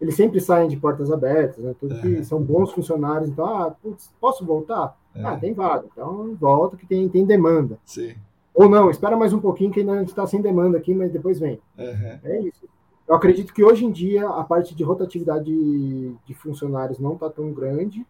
Eles 0.00 0.14
sempre 0.14 0.40
saem 0.40 0.68
de 0.68 0.76
portas 0.76 1.10
abertas, 1.10 1.64
né? 1.64 1.74
Tudo 1.78 2.00
que 2.00 2.06
Uhum. 2.08 2.24
são 2.24 2.40
bons 2.42 2.72
funcionários. 2.72 3.28
Então, 3.30 3.44
ah, 3.46 3.70
putz, 3.70 4.12
posso 4.20 4.44
voltar? 4.44 4.96
Ah, 5.24 5.34
É, 5.34 5.36
tem 5.38 5.52
vaga. 5.54 5.86
Então, 5.92 6.34
volta 6.34 6.76
que 6.76 6.86
tem, 6.86 7.08
tem 7.08 7.24
demanda. 7.24 7.78
sim. 7.84 8.14
Ou 8.54 8.68
não, 8.68 8.90
espera 8.90 9.16
mais 9.16 9.32
um 9.32 9.38
pouquinho 9.40 9.70
que 9.70 9.78
ainda 9.78 9.92
a 9.92 9.98
gente 10.00 10.08
está 10.08 10.26
sem 10.26 10.40
demanda 10.42 10.76
aqui, 10.76 10.92
mas 10.92 11.12
depois 11.12 11.38
vem. 11.38 11.60
Uhum. 11.78 12.18
É 12.24 12.40
isso. 12.40 12.66
Eu 13.06 13.14
acredito 13.14 13.54
que 13.54 13.62
hoje 13.62 13.84
em 13.84 13.90
dia 13.92 14.28
a 14.28 14.42
parte 14.42 14.74
de 14.74 14.82
rotatividade 14.82 15.44
de, 15.44 16.12
de 16.26 16.34
funcionários 16.34 16.98
não 16.98 17.12
está 17.12 17.30
tão 17.30 17.52
grande. 17.52 18.04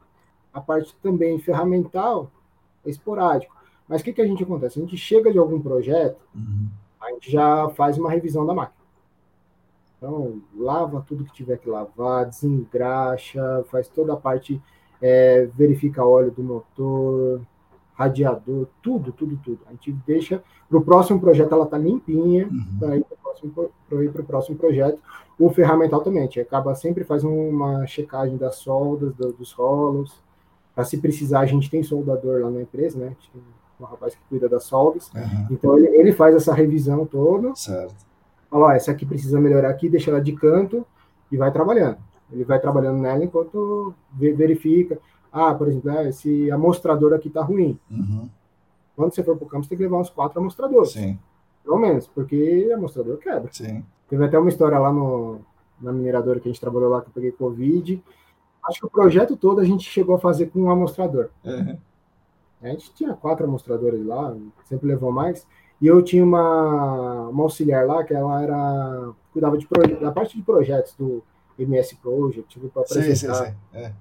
A 0.53 0.59
parte 0.61 0.97
também 1.03 1.39
ferramental 1.39 2.31
é 2.87 2.89
esporádico. 2.89 3.55
Mas 3.87 4.01
o 4.01 4.05
que, 4.05 4.13
que 4.15 4.23
a 4.23 4.27
gente 4.27 4.43
acontece? 4.43 4.79
A 4.79 4.83
gente 4.83 4.97
chega 4.97 5.31
de 5.31 5.39
algum 5.39 5.61
projeto, 5.61 6.19
Uhum. 6.35 6.69
a 6.99 7.11
gente 7.11 7.31
já 7.31 7.69
faz 7.71 7.99
uma 7.99 8.11
revisão 8.11 8.47
da 8.47 8.55
máquina. 8.55 8.79
Então, 9.99 10.41
lava 10.57 11.05
tudo 11.07 11.25
que 11.25 11.33
tiver 11.33 11.59
que 11.59 11.69
lavar, 11.69 12.25
desengraxa, 12.27 13.65
faz 13.71 13.89
toda 13.89 14.13
a 14.13 14.17
parte, 14.17 14.61
é, 15.01 15.49
verifica 15.57 16.05
óleo 16.05 16.31
do 16.31 16.43
motor, 16.43 17.41
radiador, 17.95 18.67
tudo, 18.83 19.13
tudo, 19.13 19.39
tudo. 19.45 19.59
A 19.67 19.71
gente 19.73 19.93
deixa 20.07 20.43
para 20.69 20.79
o 20.79 20.83
próximo 20.83 21.21
projeto 21.21 21.53
ela 21.53 21.67
tá 21.67 21.77
limpinha, 21.79 22.47
Uhum. 22.47 22.79
para 22.79 22.97
ir 22.97 23.05
para 23.05 23.15
o 23.15 24.25
próximo, 24.25 24.57
pra 24.57 24.57
projeto. 24.57 24.99
O 25.39 25.51
ferramental 25.51 26.01
também, 26.03 26.21
a 26.21 26.25
gente 26.25 26.41
acaba 26.41 26.75
sempre 26.75 27.05
fazendo 27.05 27.33
uma 27.33 27.87
checagem 27.87 28.37
das 28.37 28.57
soldas, 28.57 29.15
do- 29.15 29.33
dos 29.33 29.53
rolos. 29.53 30.21
Para 30.75 30.85
se 30.85 30.99
precisar, 30.99 31.41
a 31.41 31.47
gente 31.47 31.71
tem 31.71 31.83
soldador 31.83 32.41
lá 32.43 32.51
na 32.51 32.63
empresa, 32.63 32.99
né? 32.99 33.07
A 33.07 33.09
gente 33.11 33.31
tem 33.33 33.43
um 33.81 33.85
rapaz 33.85 34.15
que 34.15 34.21
cuida 34.29 34.49
das 34.49 34.65
soldas. 34.65 35.11
Uhum. 35.15 35.47
Então 35.51 35.77
ele, 35.79 35.89
ele 35.89 36.13
faz 36.13 36.35
essa 36.37 36.53
revisão 36.55 37.05
toda, 37.07 37.55
Certo. 37.57 37.95
fala, 38.51 38.67
ó, 38.67 38.71
essa 38.73 38.91
aqui 38.93 39.05
precisa 39.07 39.41
melhorar 39.41 39.71
aqui, 39.71 39.89
deixa 39.89 40.11
ela 40.11 40.21
de 40.21 40.33
canto 40.33 40.85
e 41.33 41.37
vai 41.37 41.51
trabalhando. 41.53 41.99
Ele 42.31 42.45
vai 42.45 42.61
trabalhando 42.61 42.99
nela 43.01 43.25
enquanto 43.25 43.95
ve- 44.13 44.33
verifica. 44.33 44.99
Ah, 45.33 45.55
por 45.55 45.69
exemplo, 45.69 45.91
ah, 45.91 46.05
esse 46.05 46.51
amostrador 46.51 47.13
aqui 47.15 47.29
tá 47.31 47.43
ruim. 47.43 47.79
Uhum. 47.91 48.29
Quando 48.97 49.15
você 49.15 49.23
for 49.23 49.37
pro 49.37 49.47
campo, 49.47 49.65
você 49.65 49.71
tem 49.71 49.79
que 49.79 49.85
levar 49.85 49.99
uns 49.99 50.11
quatro 50.11 50.41
amostradores, 50.41 50.93
Sim, 50.93 51.19
pelo 51.65 51.79
menos, 51.79 52.07
porque 52.09 52.71
amostrador 52.75 53.19
quebra. 53.19 53.49
sim. 53.53 53.85
Teve 54.09 54.25
até 54.25 54.39
uma 54.39 54.49
história 54.49 54.79
lá 54.79 54.91
no, 54.93 55.41
na 55.81 55.93
mineradora 55.93 56.41
que 56.41 56.49
a 56.49 56.53
gente 56.53 56.61
trabalhou 56.61 56.89
lá, 56.91 57.03
que 57.03 57.09
eu 57.09 57.13
peguei 57.13 57.31
Covid. 57.31 58.03
Acho 58.67 58.81
que 58.81 58.87
o 58.87 58.91
projeto 58.91 59.37
todo 59.37 59.61
a 59.61 59.65
gente 59.65 59.89
chegou 59.89 60.15
a 60.17 60.19
fazer 60.19 60.47
com 60.47 60.61
um 60.63 60.71
amostrador. 60.71 61.29
Uhum. 61.45 61.77
A 62.63 62.69
gente 62.69 62.93
tinha 62.95 63.15
quatro 63.15 63.47
amostradores 63.47 64.05
lá, 64.05 64.35
sempre 64.65 64.89
levou 64.89 65.13
mais. 65.13 65.47
E 65.81 65.87
eu 65.87 66.03
tinha 66.03 66.25
uma, 66.25 67.29
uma 67.29 67.45
auxiliar 67.45 67.87
lá, 67.87 68.03
que 68.03 68.13
ela 68.13 68.43
era. 68.43 69.11
cuidava 69.33 69.57
de 69.57 69.69
da 70.01 70.11
parte 70.11 70.37
de 70.37 70.43
projetos 70.43 70.95
do 70.99 71.23
MS 71.59 71.97
Project, 71.97 72.49
tipo, 72.49 72.69
para 72.69 72.87
Sim, 72.87 72.95
sim, 72.95 73.01
apresentar. 73.01 73.47
sim. 73.47 73.55
É. 73.75 73.93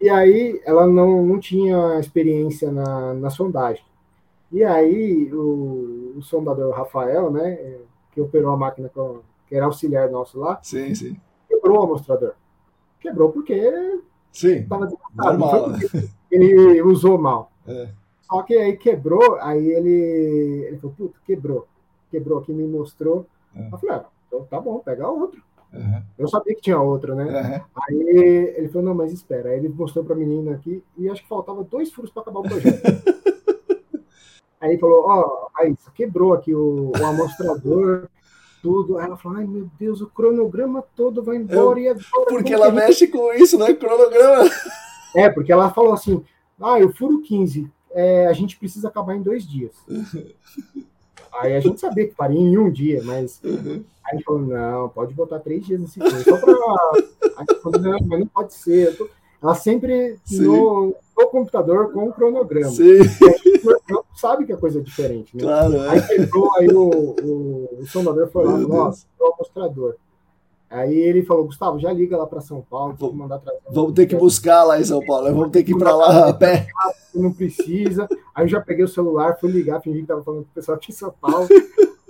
E 0.00 0.08
aí 0.10 0.60
ela 0.64 0.86
não, 0.86 1.24
não 1.24 1.40
tinha 1.40 1.98
experiência 1.98 2.70
na, 2.70 3.14
na 3.14 3.30
sondagem. 3.30 3.84
E 4.52 4.62
aí 4.62 5.32
o, 5.32 6.14
o 6.16 6.22
sondador 6.22 6.72
Rafael, 6.74 7.30
né, 7.30 7.78
que 8.12 8.20
operou 8.20 8.52
a 8.52 8.56
máquina, 8.56 8.90
que 9.46 9.54
era 9.54 9.64
auxiliar 9.66 10.10
nosso 10.10 10.38
lá, 10.38 10.58
Sim, 10.62 10.94
sim. 10.94 11.16
quebrou 11.48 11.80
o 11.80 11.82
amostrador. 11.84 12.34
Quebrou 13.00 13.30
porque 13.32 14.00
Sim, 14.32 14.56
estava 14.58 14.88
normal. 15.14 15.72
porque 15.72 16.08
ele 16.30 16.82
usou 16.82 17.18
mal. 17.18 17.50
É. 17.66 17.88
Só 18.22 18.42
que 18.42 18.54
aí 18.54 18.76
quebrou, 18.76 19.36
aí 19.40 19.66
ele, 19.66 20.66
ele 20.68 20.78
falou, 20.78 20.94
puta, 20.96 21.18
quebrou. 21.24 21.66
Quebrou 22.10 22.38
aqui, 22.40 22.52
me 22.52 22.66
mostrou. 22.66 23.26
Uhum. 23.54 23.68
Eu 23.72 23.78
falei, 23.78 23.96
ah, 23.96 24.04
então 24.26 24.44
tá 24.44 24.60
bom, 24.60 24.78
pega 24.80 25.08
outro. 25.08 25.42
Uhum. 25.72 26.02
Eu 26.18 26.28
sabia 26.28 26.54
que 26.54 26.62
tinha 26.62 26.80
outro, 26.80 27.14
né? 27.14 27.24
Uhum. 27.24 27.60
Aí 27.88 28.54
ele 28.56 28.68
falou, 28.68 28.88
não, 28.88 28.94
mas 28.94 29.12
espera. 29.12 29.50
Aí 29.50 29.58
ele 29.58 29.68
mostrou 29.68 30.04
pra 30.04 30.14
menina 30.14 30.52
aqui 30.52 30.82
e 30.96 31.08
acho 31.08 31.22
que 31.22 31.28
faltava 31.28 31.62
dois 31.64 31.92
furos 31.92 32.10
para 32.10 32.22
acabar 32.22 32.40
o 32.40 32.42
projeto. 32.42 32.82
aí 34.60 34.70
ele 34.70 34.78
falou, 34.78 35.04
ó, 35.06 35.20
oh, 35.20 35.60
aí 35.60 35.74
quebrou 35.94 36.32
aqui 36.32 36.54
o, 36.54 36.92
o 36.98 37.04
amostrador, 37.04 38.08
tudo. 38.62 38.98
Aí 38.98 39.06
ela 39.06 39.16
falou, 39.16 39.38
ai 39.38 39.46
meu 39.46 39.68
Deus, 39.78 40.00
o 40.00 40.06
cronograma 40.06 40.82
todo 40.94 41.22
vai 41.22 41.36
embora. 41.36 41.78
Eu, 41.78 41.84
e 41.84 41.88
agora, 41.88 42.26
porque 42.28 42.54
ela 42.54 42.70
mexe 42.70 43.08
com 43.08 43.32
isso, 43.32 43.58
né? 43.58 43.74
Cronograma. 43.74 44.48
É, 45.14 45.28
porque 45.28 45.52
ela 45.52 45.70
falou 45.70 45.92
assim, 45.92 46.24
ah, 46.60 46.78
eu 46.80 46.92
furo 46.92 47.22
15, 47.22 47.70
é, 47.90 48.26
a 48.26 48.32
gente 48.32 48.58
precisa 48.58 48.88
acabar 48.88 49.14
em 49.14 49.22
dois 49.22 49.46
dias. 49.46 49.74
Aí 51.40 51.54
a 51.54 51.60
gente 51.60 51.80
sabia 51.80 52.06
que 52.06 52.14
faria 52.14 52.38
em 52.38 52.56
um 52.58 52.70
dia, 52.70 53.02
mas 53.04 53.40
uhum. 53.44 53.82
aí 54.04 54.16
ele 54.16 54.24
falou, 54.24 54.40
não, 54.40 54.88
pode 54.88 55.14
botar 55.14 55.38
três 55.38 55.64
dias 55.64 55.80
nesse 55.80 55.94
sequência. 55.94 56.24
Só 56.24 56.36
pra... 56.38 56.54
Aí 57.36 57.46
falou, 57.62 57.80
não, 57.80 57.98
mas 58.06 58.20
não 58.20 58.26
pode 58.26 58.54
ser. 58.54 58.96
Tô... 58.96 59.08
Ela 59.42 59.54
sempre 59.54 60.18
no, 60.30 60.94
no, 61.16 61.26
computador 61.28 61.92
com 61.92 62.08
o 62.08 62.12
cronograma. 62.12 62.70
Sim. 62.70 62.98
Não 63.88 64.04
sabe 64.14 64.46
que 64.46 64.52
é 64.52 64.56
coisa 64.56 64.80
diferente, 64.80 65.36
né? 65.36 65.42
Claro, 65.42 65.76
é. 65.76 65.88
Aí 65.88 66.02
quebrou, 66.06 66.56
aí 66.56 66.68
o, 66.68 66.88
o, 66.88 67.80
o 67.80 67.86
foi 67.86 68.44
lá, 68.44 68.58
nossa, 68.58 69.06
o 69.20 69.36
mostrador. 69.38 69.96
Aí 70.68 70.94
ele 70.94 71.22
falou, 71.22 71.44
Gustavo, 71.44 71.78
já 71.78 71.92
liga 71.92 72.16
lá 72.16 72.26
para 72.26 72.40
São 72.40 72.60
Paulo, 72.60 72.96
vou 72.98 73.12
mandar 73.12 73.38
trazer. 73.38 73.60
Vamos 73.70 73.92
ter 73.92 74.06
que 74.06 74.16
buscar 74.16 74.64
lá 74.64 74.80
em 74.80 74.84
São 74.84 75.04
Paulo, 75.04 75.32
vamos 75.32 75.50
ter 75.50 75.62
que 75.62 75.72
ir 75.72 75.78
para 75.78 75.94
lá 75.94 76.28
a 76.28 76.34
pé. 76.34 76.66
Não 77.14 77.32
precisa. 77.32 78.08
Aí 78.34 78.44
eu 78.44 78.48
já 78.48 78.60
peguei 78.60 78.84
o 78.84 78.88
celular, 78.88 79.38
fui 79.40 79.50
ligar, 79.50 79.80
fingi 79.80 79.98
que 79.98 80.04
estava 80.04 80.22
falando 80.22 80.42
com 80.42 80.50
o 80.50 80.54
pessoal 80.54 80.76
aqui 80.76 80.90
em 80.90 80.94
São 80.94 81.14
Paulo. 81.20 81.48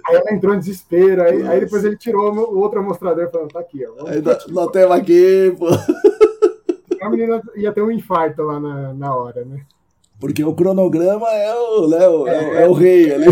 Aí 0.07 0.16
ela 0.16 0.32
entrou 0.32 0.54
em 0.54 0.59
desespero, 0.59 1.22
aí, 1.22 1.46
aí 1.46 1.61
depois 1.61 1.84
ele 1.84 1.96
tirou 1.96 2.32
o 2.32 2.59
outro 2.59 2.80
amostrador 2.80 3.30
falando, 3.30 3.52
tá 3.52 3.61
aqui, 3.61 3.84
ó. 3.86 4.07
Aí 4.07 4.22
nós 4.22 4.70
temos 4.70 4.96
aqui, 4.96 5.54
pô. 5.59 5.66
A 7.02 7.11
menina 7.11 7.42
ia 7.57 7.72
ter 7.72 7.82
um 7.82 7.90
infarto 7.90 8.42
lá 8.42 8.59
na, 8.59 8.94
na 8.94 9.14
hora, 9.14 9.44
né? 9.44 9.64
Porque 10.18 10.42
o 10.42 10.54
cronograma 10.54 11.28
é 11.28 11.54
o, 11.54 11.88
né, 11.88 12.09
o, 12.09 12.26
é, 12.26 12.44
é, 12.44 12.62
é 12.62 12.68
o 12.68 12.72
rei 12.72 13.12
ali. 13.12 13.26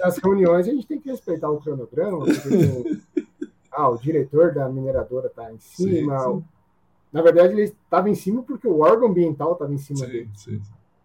Nas 0.00 0.16
reuniões 0.18 0.68
a 0.68 0.70
gente 0.70 0.86
tem 0.86 1.00
que 1.00 1.10
respeitar 1.10 1.50
o 1.50 1.60
cronograma, 1.60 2.24
porque 2.24 3.00
ah, 3.72 3.88
o 3.88 3.96
diretor 3.96 4.52
da 4.52 4.68
mineradora 4.68 5.28
está 5.28 5.52
em 5.52 5.58
cima. 5.58 6.18
Sim, 6.18 6.24
sim. 6.38 6.44
Na 7.12 7.22
verdade, 7.22 7.52
ele 7.54 7.62
estava 7.64 8.08
em 8.08 8.14
cima 8.14 8.42
porque 8.42 8.68
o 8.68 8.80
órgão 8.80 9.08
ambiental 9.08 9.52
estava 9.52 9.72
em 9.72 9.78
cima 9.78 10.00
sim, 10.00 10.06
dele. 10.06 10.30
Sim. 10.34 10.62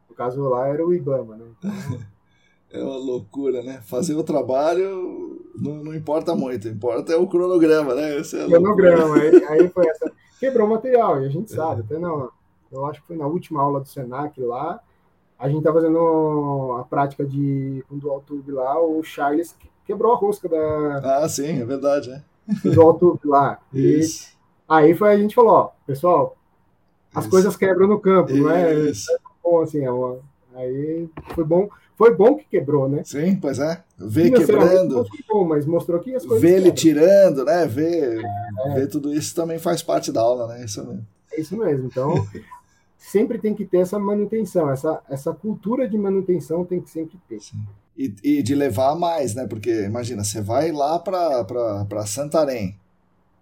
No 0.09 0.15
caso 0.15 0.41
lá 0.43 0.67
era 0.67 0.85
o 0.85 0.93
IBAMA, 0.93 1.37
né? 1.37 1.45
Então... 2.67 2.81
é 2.81 2.83
uma 2.83 2.97
loucura, 2.97 3.61
né? 3.61 3.79
Fazer 3.83 4.15
o 4.15 4.23
trabalho 4.23 5.39
não, 5.55 5.83
não 5.83 5.93
importa 5.93 6.35
muito, 6.35 6.67
importa 6.67 7.13
é 7.13 7.15
o 7.15 7.27
cronograma, 7.27 7.93
né? 7.93 8.17
Esse 8.19 8.39
é 8.39 8.45
cronograma, 8.45 9.15
aí, 9.15 9.43
aí, 9.45 9.69
foi 9.69 9.87
essa. 9.87 10.11
Quebrou 10.39 10.67
o 10.67 10.71
material, 10.71 11.21
e 11.21 11.27
a 11.27 11.29
gente 11.29 11.53
é. 11.53 11.55
sabe, 11.55 11.81
até 11.81 11.97
não. 11.97 12.29
Eu 12.71 12.85
acho 12.87 13.01
que 13.01 13.07
foi 13.07 13.15
na 13.15 13.27
última 13.27 13.61
aula 13.61 13.79
do 13.79 13.87
Senac 13.87 14.41
lá, 14.41 14.81
a 15.37 15.47
gente 15.47 15.63
tá 15.63 15.71
fazendo 15.71 16.75
a 16.79 16.83
prática 16.83 17.23
de 17.23 17.83
com 17.87 17.97
dual 17.97 18.21
tube 18.21 18.51
lá, 18.51 18.81
o 18.81 19.01
Charles 19.03 19.55
quebrou 19.85 20.13
a 20.13 20.17
rosca 20.17 20.49
da. 20.49 21.23
Ah, 21.23 21.29
sim, 21.29 21.61
é 21.61 21.65
verdade, 21.65 22.11
é 22.11 22.21
do 22.63 22.81
alto 22.81 23.19
lá. 23.25 23.59
E 23.73 23.99
aí 24.67 24.95
foi 24.95 25.13
a 25.13 25.17
gente 25.17 25.35
falou, 25.35 25.51
ó, 25.51 25.71
pessoal, 25.85 26.37
as 27.13 27.23
Isso. 27.23 27.31
coisas 27.31 27.55
quebram 27.55 27.87
no 27.87 27.99
campo, 27.99 28.31
Isso. 28.31 28.41
não 28.41 28.51
é? 28.51 28.89
é 28.89 28.91
bom 29.43 29.61
assim, 29.61 29.83
é 29.83 29.91
uma... 29.91 30.19
aí 30.55 31.09
foi 31.33 31.43
bom, 31.43 31.69
foi 31.95 32.13
bom 32.13 32.35
que 32.35 32.45
quebrou, 32.45 32.89
né? 32.89 33.03
Sim, 33.03 33.37
pois 33.37 33.59
é. 33.59 33.83
Ver 33.97 34.31
quebrando. 34.31 35.05
Bom, 35.29 35.45
mas 35.45 35.65
mostrou 35.65 35.99
que 35.99 36.13
as 36.13 36.25
coisas. 36.25 36.41
Ver 36.41 36.57
ele 36.57 36.71
tirando, 36.71 37.45
né? 37.45 37.65
Ver, 37.65 38.21
é, 38.65 38.73
ver 38.73 38.87
tudo 38.87 39.13
isso 39.13 39.33
também 39.33 39.59
faz 39.59 39.81
parte 39.81 40.11
da 40.11 40.21
aula, 40.21 40.47
né? 40.47 40.65
Isso 40.65 40.85
mesmo. 40.85 41.07
É 41.31 41.39
isso 41.39 41.57
mesmo. 41.57 41.85
Então, 41.85 42.13
sempre 42.97 43.37
tem 43.37 43.53
que 43.53 43.65
ter 43.65 43.77
essa 43.77 43.97
manutenção, 43.97 44.69
essa, 44.69 45.01
essa 45.09 45.33
cultura 45.33 45.87
de 45.87 45.97
manutenção 45.97 46.65
tem 46.65 46.81
que 46.81 46.89
sempre 46.89 47.17
ter. 47.29 47.39
Sim 47.39 47.57
e, 47.97 48.13
e 48.23 48.43
de 48.43 48.53
levar 48.53 48.95
mais, 48.95 49.33
né? 49.33 49.47
Porque 49.47 49.83
imagina, 49.83 50.23
você 50.23 50.41
vai 50.41 50.71
lá 50.71 50.99
para 50.99 52.05
Santarém 52.05 52.77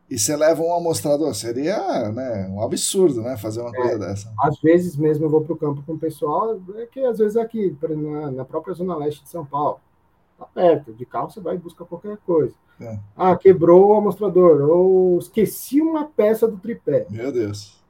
e 0.09 0.19
você 0.19 0.35
leva 0.35 0.61
um 0.61 0.73
amostrador, 0.73 1.33
seria 1.33 2.11
né, 2.11 2.47
um 2.51 2.61
absurdo, 2.61 3.21
né? 3.21 3.35
Fazer 3.37 3.61
uma 3.61 3.71
é, 3.71 3.81
coisa 3.81 3.99
dessa. 3.99 4.33
Às 4.39 4.59
vezes 4.59 4.95
mesmo 4.95 5.25
eu 5.25 5.29
vou 5.29 5.41
para 5.41 5.53
o 5.53 5.57
campo 5.57 5.81
com 5.85 5.93
o 5.93 5.99
pessoal, 5.99 6.59
é 6.75 6.85
que 6.85 6.99
às 6.99 7.17
vezes 7.17 7.35
aqui, 7.35 7.75
na, 7.81 8.31
na 8.31 8.45
própria 8.45 8.73
zona 8.73 8.95
leste 8.95 9.23
de 9.23 9.29
São 9.29 9.45
Paulo, 9.45 9.79
tá 10.37 10.45
perto, 10.45 10.93
de 10.93 11.05
carro 11.05 11.31
você 11.31 11.39
vai 11.39 11.55
e 11.55 11.59
busca 11.59 11.85
qualquer 11.85 12.17
coisa. 12.17 12.53
É. 12.79 12.99
Ah, 13.15 13.35
quebrou 13.35 13.89
o 13.89 13.93
amostrador, 13.95 14.61
ou 14.69 15.17
esqueci 15.17 15.81
uma 15.81 16.05
peça 16.05 16.47
do 16.47 16.57
tripé. 16.57 17.07
Meu 17.09 17.31
Deus. 17.31 17.81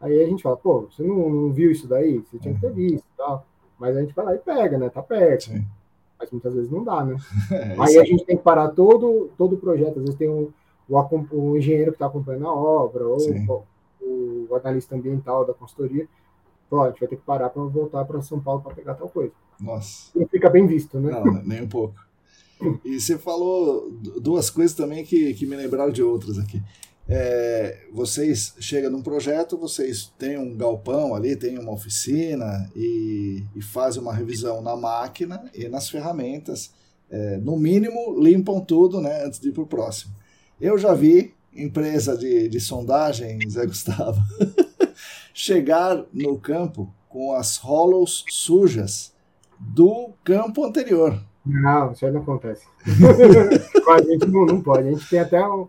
Aí 0.00 0.22
a 0.22 0.26
gente 0.26 0.42
fala, 0.42 0.56
pô, 0.56 0.88
você 0.90 1.02
não, 1.02 1.30
não 1.30 1.52
viu 1.52 1.70
isso 1.70 1.88
daí? 1.88 2.18
Você 2.18 2.38
tinha 2.38 2.54
que 2.54 2.60
ter 2.60 2.68
uhum. 2.68 2.74
visto 2.74 3.06
tal. 3.16 3.46
Mas 3.78 3.96
a 3.96 4.00
gente 4.00 4.14
vai 4.14 4.24
lá 4.24 4.34
e 4.34 4.38
pega, 4.38 4.78
né? 4.78 4.88
Tá 4.88 5.02
perto. 5.02 5.44
Sim 5.44 5.64
mas 6.22 6.30
muitas 6.30 6.54
vezes 6.54 6.70
não 6.70 6.84
dá, 6.84 7.04
né? 7.04 7.16
É, 7.50 7.76
Aí 7.78 7.98
a 7.98 8.04
gente 8.04 8.24
tem 8.24 8.36
que 8.36 8.42
parar 8.42 8.68
todo, 8.68 9.30
todo 9.36 9.56
o 9.56 9.58
projeto, 9.58 9.98
às 9.98 10.04
vezes 10.04 10.14
tem 10.14 10.28
um, 10.28 10.50
o, 10.88 11.26
o 11.32 11.58
engenheiro 11.58 11.90
que 11.90 11.96
está 11.96 12.06
acompanhando 12.06 12.46
a 12.46 12.54
obra, 12.54 13.06
ou 13.06 13.18
o, 14.00 14.46
o, 14.48 14.54
analista 14.54 14.94
ambiental 14.94 15.44
da 15.44 15.52
consultoria, 15.52 16.08
Pô, 16.70 16.82
a 16.82 16.88
gente 16.88 17.00
vai 17.00 17.08
ter 17.08 17.16
que 17.16 17.22
parar 17.22 17.50
para 17.50 17.62
voltar 17.64 18.04
para 18.06 18.22
São 18.22 18.40
Paulo 18.40 18.62
para 18.62 18.74
pegar 18.74 18.94
tal 18.94 19.06
coisa. 19.06 19.34
Nossa. 19.60 20.10
Não 20.18 20.26
fica 20.26 20.48
bem 20.48 20.66
visto, 20.66 20.98
né? 20.98 21.10
Não, 21.10 21.42
nem 21.42 21.62
um 21.62 21.68
pouco. 21.68 21.94
E 22.82 22.98
você 22.98 23.18
falou 23.18 23.90
duas 24.22 24.48
coisas 24.48 24.74
também 24.74 25.04
que, 25.04 25.34
que 25.34 25.44
me 25.44 25.54
lembraram 25.54 25.92
de 25.92 26.02
outras 26.02 26.38
aqui 26.38 26.62
é, 27.14 27.78
vocês 27.92 28.54
chegam 28.58 28.90
num 28.90 29.02
projeto, 29.02 29.58
vocês 29.58 30.10
têm 30.18 30.38
um 30.38 30.56
galpão 30.56 31.14
ali, 31.14 31.36
têm 31.36 31.58
uma 31.58 31.72
oficina 31.72 32.70
e, 32.74 33.44
e 33.54 33.60
fazem 33.60 34.00
uma 34.00 34.14
revisão 34.14 34.62
na 34.62 34.74
máquina 34.74 35.44
e 35.54 35.68
nas 35.68 35.90
ferramentas. 35.90 36.72
É, 37.10 37.36
no 37.36 37.58
mínimo, 37.58 38.18
limpam 38.18 38.60
tudo 38.60 38.98
né, 38.98 39.26
antes 39.26 39.38
de 39.38 39.50
ir 39.50 39.52
para 39.52 39.62
o 39.62 39.66
próximo. 39.66 40.14
Eu 40.58 40.78
já 40.78 40.94
vi 40.94 41.34
empresa 41.54 42.16
de, 42.16 42.48
de 42.48 42.58
sondagem, 42.58 43.38
Zé 43.46 43.66
Gustavo, 43.66 44.18
chegar 45.34 46.02
no 46.14 46.38
campo 46.38 46.90
com 47.10 47.34
as 47.34 47.58
hollows 47.58 48.24
sujas 48.30 49.12
do 49.60 50.14
campo 50.24 50.64
anterior. 50.64 51.22
Não, 51.44 51.92
isso 51.92 52.06
aí 52.06 52.12
não 52.12 52.22
acontece. 52.22 52.64
a 53.86 54.00
gente 54.00 54.26
não, 54.28 54.46
não 54.46 54.62
pode. 54.62 54.88
A 54.88 54.92
gente 54.92 55.10
tem 55.10 55.18
até 55.18 55.46
um 55.46 55.68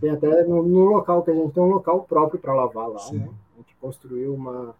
tem 0.00 0.10
até 0.10 0.44
no, 0.44 0.62
no, 0.62 0.84
local 0.84 1.22
que 1.22 1.30
a 1.30 1.34
gente 1.34 1.52
tem 1.52 1.62
um 1.62 1.68
local 1.70 2.04
próprio 2.08 2.40
para 2.40 2.54
lavar 2.54 2.88
lá, 2.88 3.12
né? 3.12 3.28
A 3.54 3.58
gente 3.58 3.76
construiu 3.80 4.34
uma, 4.34 4.74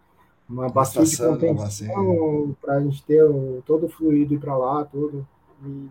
uma 0.48 0.68
bacia 0.68 1.04
de 1.04 1.16
contenção 1.16 2.56
para 2.60 2.74
a 2.74 2.80
gente 2.80 3.02
ter 3.04 3.22
o, 3.22 3.62
todo 3.66 3.86
o 3.86 3.88
fluido 3.88 4.34
ir 4.34 4.38
para 4.38 4.56
lá, 4.56 4.84
tudo, 4.84 5.26
e 5.64 5.88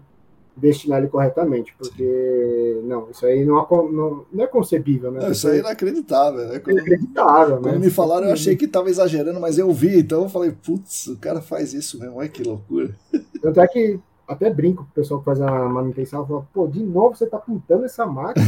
destinar 0.59 0.99
ele 0.99 1.07
corretamente, 1.07 1.73
porque 1.77 2.77
Sim. 2.81 2.87
não, 2.87 3.09
isso 3.09 3.25
aí 3.25 3.45
não, 3.45 3.65
não, 3.69 4.25
não 4.31 4.43
é 4.43 4.47
concebível, 4.47 5.11
né? 5.11 5.21
Não, 5.21 5.31
isso 5.31 5.47
aí 5.47 5.57
é 5.57 5.59
inacreditável, 5.59 6.47
né? 6.47 6.59
Quando, 6.59 6.77
inacreditável, 6.77 7.57
quando 7.57 7.73
né? 7.73 7.79
me 7.79 7.89
falaram, 7.89 8.27
eu 8.27 8.33
achei 8.33 8.55
que 8.55 8.65
estava 8.65 8.89
exagerando, 8.89 9.39
mas 9.39 9.57
eu 9.57 9.71
vi, 9.71 9.99
então 9.99 10.23
eu 10.23 10.29
falei, 10.29 10.51
putz, 10.51 11.07
o 11.07 11.17
cara 11.17 11.41
faz 11.41 11.73
isso 11.73 11.97
mesmo, 11.99 12.17
olha 12.17 12.27
que 12.27 12.43
loucura. 12.43 12.93
Tanto 13.41 13.61
é 13.61 13.67
que 13.67 13.99
até 14.29 14.49
brinco 14.49 14.83
com 14.83 14.89
o 14.89 14.93
pessoal 14.93 15.19
que 15.19 15.25
faz 15.25 15.41
a 15.41 15.67
manutenção, 15.67 16.25
fala, 16.25 16.47
pô, 16.53 16.67
de 16.67 16.83
novo 16.83 17.15
você 17.15 17.25
tá 17.25 17.39
pintando 17.39 17.85
essa 17.85 18.05
máquina? 18.05 18.45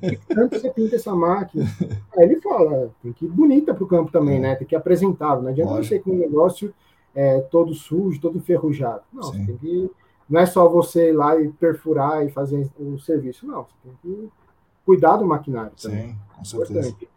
que 0.00 0.34
tanto 0.34 0.58
você 0.58 0.70
pinta 0.70 0.96
essa 0.96 1.14
máquina? 1.14 1.66
Aí 2.16 2.24
ele 2.24 2.40
fala, 2.40 2.90
tem 3.02 3.12
que 3.12 3.26
ir 3.26 3.28
bonita 3.28 3.74
pro 3.74 3.86
campo 3.86 4.10
também, 4.10 4.40
né? 4.40 4.54
Tem 4.56 4.66
que 4.66 4.74
ir 4.74 4.78
apresentável. 4.78 5.42
Não 5.42 5.50
adianta 5.50 5.72
Lógico. 5.72 5.94
você 5.94 6.00
com 6.00 6.10
um 6.10 6.18
negócio 6.18 6.72
é, 7.14 7.40
todo 7.42 7.74
sujo, 7.74 8.18
todo 8.18 8.38
enferrujado. 8.38 9.02
Não, 9.12 9.24
Sim. 9.24 9.32
você 9.32 9.46
tem 9.46 9.56
que. 9.58 9.90
Não 10.28 10.40
é 10.40 10.46
só 10.46 10.66
você 10.66 11.10
ir 11.10 11.12
lá 11.12 11.38
e 11.38 11.48
perfurar 11.52 12.26
e 12.26 12.30
fazer 12.30 12.66
o 12.78 12.98
serviço, 12.98 13.46
não. 13.46 13.64
Você 13.64 13.74
tem 13.82 13.92
que 14.00 14.32
cuidar 14.86 15.18
do 15.18 15.26
maquinário 15.26 15.72
também. 15.80 16.08
Sim, 16.08 16.16
com 16.34 16.44
certeza. 16.44 16.88
Importante. 16.88 17.08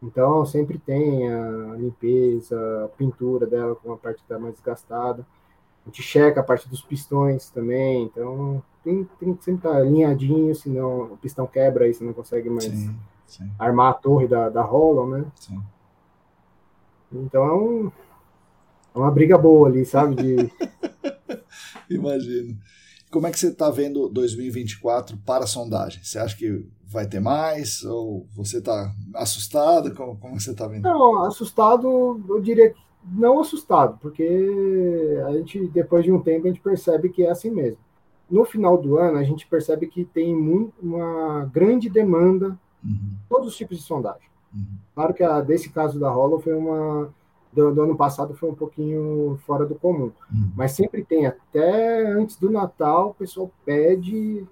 Então, 0.00 0.46
sempre 0.46 0.78
tem 0.78 1.28
a 1.32 1.76
limpeza, 1.76 2.84
a 2.84 2.88
pintura 2.88 3.46
dela 3.46 3.74
com 3.74 3.92
a 3.92 3.96
parte 3.96 4.18
que 4.18 4.22
está 4.22 4.38
mais 4.38 4.54
desgastada. 4.54 5.26
A 5.84 5.88
gente 5.88 6.02
checa 6.02 6.40
a 6.40 6.44
parte 6.44 6.68
dos 6.68 6.80
pistões 6.80 7.50
também, 7.50 8.04
então 8.04 8.62
tem, 8.84 9.08
tem 9.18 9.34
que 9.34 9.44
sempre 9.44 9.66
estar 9.66 9.78
alinhadinho, 9.78 10.54
senão 10.54 11.12
o 11.12 11.16
pistão 11.16 11.46
quebra 11.46 11.88
e 11.88 11.94
você 11.94 12.04
não 12.04 12.12
consegue 12.12 12.48
mais 12.48 12.64
sim, 12.64 12.96
sim. 13.26 13.50
armar 13.58 13.90
a 13.90 13.94
torre 13.94 14.28
da, 14.28 14.48
da 14.48 14.62
Hollow, 14.62 15.08
né? 15.08 15.24
Sim. 15.34 15.60
Então 17.12 17.44
é, 17.44 17.52
um, 17.52 17.92
é 18.94 18.98
uma 18.98 19.10
briga 19.10 19.36
boa 19.36 19.68
ali, 19.68 19.84
sabe? 19.84 20.16
De... 20.16 20.52
Imagino. 21.90 22.56
Como 23.10 23.26
é 23.26 23.30
que 23.30 23.38
você 23.38 23.48
está 23.48 23.70
vendo 23.70 24.08
2024 24.08 25.18
para 25.18 25.44
a 25.44 25.46
sondagem? 25.46 26.02
Você 26.02 26.18
acha 26.18 26.34
que 26.34 26.66
vai 26.86 27.06
ter 27.06 27.20
mais? 27.20 27.82
Ou 27.84 28.26
você 28.34 28.58
está 28.58 28.90
assustado? 29.14 29.94
Como, 29.94 30.16
como 30.16 30.40
você 30.40 30.52
está 30.52 30.66
vendo? 30.66 30.82
Não, 30.82 31.24
assustado, 31.24 32.24
eu 32.28 32.40
diria 32.40 32.70
que 32.70 32.80
não 33.04 33.40
assustado, 33.40 33.98
porque 34.00 35.18
a 35.26 35.32
gente, 35.32 35.66
depois 35.68 36.04
de 36.04 36.12
um 36.12 36.20
tempo, 36.20 36.46
a 36.46 36.50
gente 36.50 36.60
percebe 36.60 37.08
que 37.08 37.24
é 37.24 37.30
assim 37.30 37.50
mesmo. 37.50 37.78
No 38.30 38.44
final 38.44 38.78
do 38.78 38.96
ano, 38.96 39.18
a 39.18 39.24
gente 39.24 39.46
percebe 39.46 39.86
que 39.86 40.04
tem 40.04 40.34
muito, 40.34 40.72
uma 40.80 41.44
grande 41.52 41.90
demanda, 41.90 42.58
uhum. 42.82 43.16
todos 43.28 43.48
os 43.48 43.56
tipos 43.56 43.76
de 43.76 43.82
sondagem. 43.82 44.32
Uhum. 44.54 44.78
Claro 44.94 45.14
que 45.14 45.22
a, 45.22 45.40
desse 45.40 45.70
caso 45.70 45.98
da 45.98 46.10
Hollow 46.10 46.40
foi 46.40 46.54
uma. 46.54 47.12
Do, 47.52 47.74
do, 47.74 47.82
ano 47.82 47.94
passado 47.94 48.32
foi 48.34 48.48
um 48.48 48.54
pouquinho 48.54 49.38
fora 49.44 49.66
do 49.66 49.74
comum. 49.74 50.10
Uhum. 50.32 50.52
Mas 50.56 50.72
sempre 50.72 51.04
tem, 51.04 51.26
até 51.26 52.06
antes 52.10 52.36
do 52.36 52.50
Natal, 52.50 53.10
o 53.10 53.14
pessoal 53.14 53.50
pede. 53.64 54.46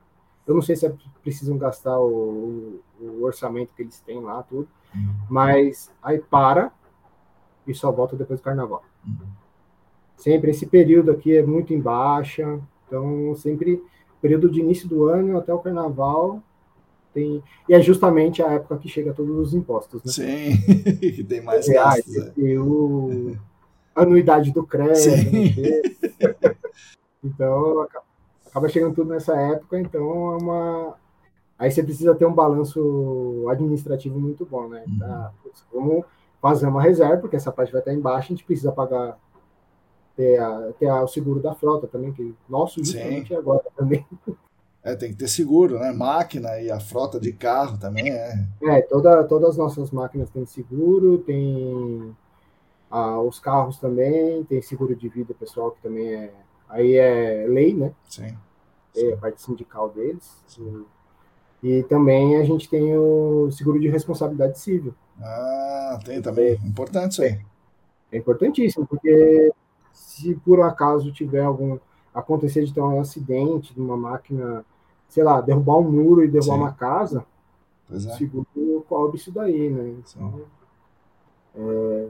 Eu 0.47 0.55
não 0.55 0.63
sei 0.63 0.77
se 0.77 0.87
é, 0.87 0.93
precisam 1.23 1.57
gastar 1.57 1.99
o, 1.99 2.81
o, 3.01 3.23
orçamento 3.23 3.73
que 3.75 3.83
eles 3.83 4.01
têm 4.01 4.21
lá, 4.21 4.43
tudo. 4.43 4.69
Uhum. 4.95 5.15
Mas 5.31 5.91
aí 6.03 6.19
para, 6.19 6.73
e 7.71 7.75
só 7.75 7.91
volta 7.91 8.17
depois 8.17 8.41
do 8.41 8.45
carnaval. 8.45 8.83
Uhum. 9.07 9.27
Sempre 10.17 10.51
esse 10.51 10.67
período 10.67 11.11
aqui 11.11 11.37
é 11.37 11.43
muito 11.43 11.73
em 11.73 11.81
baixa, 11.81 12.59
então 12.87 13.35
sempre 13.37 13.83
período 14.21 14.51
de 14.51 14.61
início 14.61 14.89
do 14.89 15.05
ano 15.07 15.39
até 15.39 15.53
o 15.53 15.59
carnaval 15.59 16.43
tem 17.13 17.43
e 17.69 17.75
é 17.75 17.81
justamente 17.81 18.43
a 18.43 18.53
época 18.53 18.79
que 18.79 18.89
chega 18.89 19.13
todos 19.13 19.37
os 19.37 19.55
impostos, 19.55 20.03
né? 20.05 20.13
Sim, 20.13 21.25
tem 21.25 21.41
mais 21.41 21.67
reais, 21.67 22.05
gastos. 22.07 22.39
É. 22.39 22.59
o 22.59 23.37
anuidade 23.95 24.53
do 24.53 24.65
crédito. 24.65 25.11
então 27.23 27.87
acaba 28.47 28.69
chegando 28.69 28.95
tudo 28.95 29.11
nessa 29.11 29.37
época, 29.37 29.79
então 29.79 30.35
é 30.35 30.43
uma 30.43 30.95
aí 31.59 31.71
você 31.71 31.83
precisa 31.83 32.15
ter 32.15 32.25
um 32.25 32.33
balanço 32.33 33.47
administrativo 33.51 34.19
muito 34.19 34.47
bom, 34.47 34.69
né? 34.69 34.85
Uhum. 34.87 34.99
Tá, 34.99 35.33
vamos 35.73 36.05
fazer 36.41 36.67
uma 36.67 36.83
reserva, 36.83 37.19
porque 37.19 37.37
essa 37.37 37.53
parte 37.53 37.73
vai 37.73 37.81
estar 37.81 37.93
embaixo, 37.93 38.33
a 38.33 38.37
gente 38.37 38.45
precisa 38.45 38.73
pagar 38.73 39.19
ter, 40.17 40.39
a, 40.39 40.73
ter 40.79 40.89
a, 40.89 41.03
o 41.03 41.09
seguro 41.09 41.41
da 41.41 41.55
frota 41.55 41.87
também, 41.87 42.13
que 42.13 42.35
nosso 42.49 42.83
justamente 42.83 43.29
Sim. 43.29 43.37
agora 43.37 43.65
também. 43.77 44.07
É, 44.83 44.97
tem 44.97 45.11
que 45.11 45.17
ter 45.19 45.29
seguro, 45.29 45.79
né? 45.79 45.93
Máquina 45.93 46.59
e 46.59 46.71
a 46.71 46.81
frota 46.81 47.21
de 47.21 47.35
carro 47.35 47.77
também 47.77 48.11
é. 48.11 48.33
É, 48.63 48.81
toda, 48.81 49.23
todas 49.25 49.51
as 49.51 49.57
nossas 49.59 49.91
máquinas 49.91 50.31
têm 50.31 50.47
seguro, 50.47 51.19
tem 51.19 52.17
ah, 52.91 53.21
os 53.21 53.39
carros 53.39 53.79
também, 53.79 54.43
tem 54.45 54.63
seguro 54.63 54.97
de 54.97 55.07
vida 55.09 55.35
pessoal, 55.35 55.71
que 55.71 55.83
também 55.83 56.15
é. 56.15 56.33
Aí 56.67 56.95
é 56.95 57.45
lei, 57.47 57.75
né? 57.75 57.93
Sim. 58.09 58.35
É 58.97 59.13
a 59.13 59.17
parte 59.19 59.43
sindical 59.43 59.91
deles. 59.91 60.43
Sim. 60.47 60.87
E 61.63 61.83
também 61.83 62.39
a 62.39 62.45
gente 62.45 62.69
tem 62.69 62.97
o 62.97 63.51
seguro 63.53 63.79
de 63.79 63.89
responsabilidade 63.89 64.59
civil. 64.59 64.95
Ah, 65.23 65.99
tem 66.05 66.21
também. 66.21 66.55
Importante 66.65 67.13
isso 67.13 67.23
aí. 67.23 67.41
É 68.13 68.19
importantíssimo, 68.19 68.87
porque 68.87 69.53
se 69.93 70.35
por 70.37 70.61
acaso 70.61 71.13
tiver 71.13 71.43
algum. 71.43 71.79
acontecer 72.15 72.65
de 72.65 72.73
ter 72.73 72.81
um 72.81 73.01
acidente 73.01 73.75
de 73.75 73.81
uma 73.81 73.97
máquina, 73.97 74.65
sei 75.09 75.23
lá, 75.23 75.41
derrubar 75.41 75.79
um 75.79 75.91
muro 75.91 76.25
e 76.25 76.29
derrubar 76.29 76.55
Sim. 76.55 76.61
uma 76.61 76.73
casa, 76.73 77.25
pois 77.89 78.07
é. 78.07 78.13
o 78.13 78.17
seguro 78.17 78.87
cobre 78.89 79.17
isso 79.17 79.31
daí, 79.31 79.71
né? 79.71 79.95
Então, 79.99 80.43
é, 81.55 82.09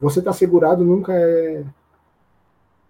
você 0.00 0.18
está 0.18 0.32
segurado 0.32 0.84
nunca 0.84 1.12
é 1.14 1.64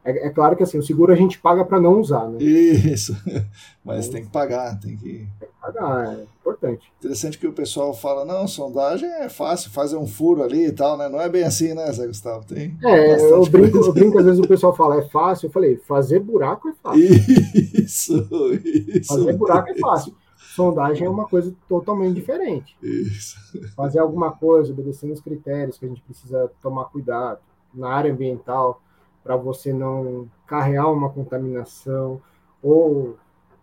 é, 0.08 0.28
é, 0.28 0.30
claro 0.30 0.56
que 0.56 0.62
assim, 0.62 0.78
o 0.78 0.82
seguro 0.82 1.12
a 1.12 1.16
gente 1.16 1.38
paga 1.38 1.62
para 1.64 1.78
não 1.78 2.00
usar, 2.00 2.26
né? 2.28 2.38
Isso, 2.42 3.14
mas 3.84 4.08
tem 4.08 4.24
que 4.24 4.30
pagar, 4.30 4.78
tem 4.80 4.96
que... 4.96 5.28
Pagar, 5.72 6.18
é 6.18 6.22
importante. 6.22 6.92
Interessante 6.98 7.38
que 7.38 7.46
o 7.46 7.52
pessoal 7.52 7.92
fala, 7.92 8.24
não, 8.24 8.46
sondagem 8.48 9.08
é 9.08 9.28
fácil, 9.28 9.70
fazer 9.70 9.96
um 9.96 10.06
furo 10.06 10.42
ali 10.42 10.66
e 10.66 10.72
tal, 10.72 10.96
né? 10.96 11.08
Não 11.08 11.20
é 11.20 11.28
bem 11.28 11.44
assim, 11.44 11.74
né, 11.74 11.90
Zé 11.92 12.06
Gustavo? 12.06 12.44
Tem 12.46 12.76
é, 12.82 13.30
eu 13.30 13.44
brinco, 13.46 13.78
eu 13.78 13.92
brinco, 13.92 14.18
às 14.18 14.24
vezes 14.24 14.40
o 14.40 14.48
pessoal 14.48 14.74
fala, 14.74 14.98
é 14.98 15.02
fácil, 15.08 15.46
eu 15.46 15.50
falei, 15.50 15.76
fazer 15.76 16.20
buraco 16.20 16.68
é 16.68 16.72
fácil. 16.82 17.02
Isso, 17.02 18.28
isso. 18.64 19.14
Fazer 19.14 19.36
buraco 19.36 19.70
é 19.70 19.78
fácil. 19.78 20.14
Sondagem 20.54 21.06
é 21.06 21.10
uma 21.10 21.28
coisa 21.28 21.54
totalmente 21.68 22.14
diferente. 22.14 22.76
Isso. 22.82 23.36
Fazer 23.76 24.00
alguma 24.00 24.32
coisa, 24.32 24.72
obedecendo 24.72 25.12
os 25.12 25.20
critérios 25.20 25.78
que 25.78 25.84
a 25.84 25.88
gente 25.88 26.02
precisa 26.02 26.50
tomar 26.60 26.86
cuidado 26.86 27.38
na 27.72 27.90
área 27.90 28.12
ambiental, 28.12 28.82
para 29.22 29.36
você 29.36 29.72
não 29.72 30.28
carregar 30.46 30.90
uma 30.90 31.10
contaminação, 31.10 32.20
ou, 32.62 33.16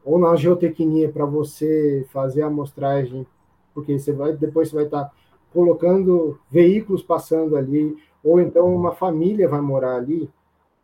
ou 0.05 0.19
na 0.19 0.35
geotecnia 0.35 1.11
para 1.11 1.25
você 1.25 2.05
fazer 2.11 2.43
a 2.43 2.47
amostragem, 2.47 3.25
porque 3.73 3.97
você 3.97 4.13
vai 4.13 4.33
depois 4.33 4.69
você 4.69 4.75
vai 4.75 4.85
estar 4.85 5.05
tá 5.05 5.11
colocando 5.51 6.39
veículos 6.49 7.01
passando 7.01 7.57
ali, 7.57 7.97
ou 8.23 8.39
então 8.39 8.73
uma 8.73 8.93
família 8.93 9.49
vai 9.49 9.61
morar 9.61 9.95
ali, 9.95 10.29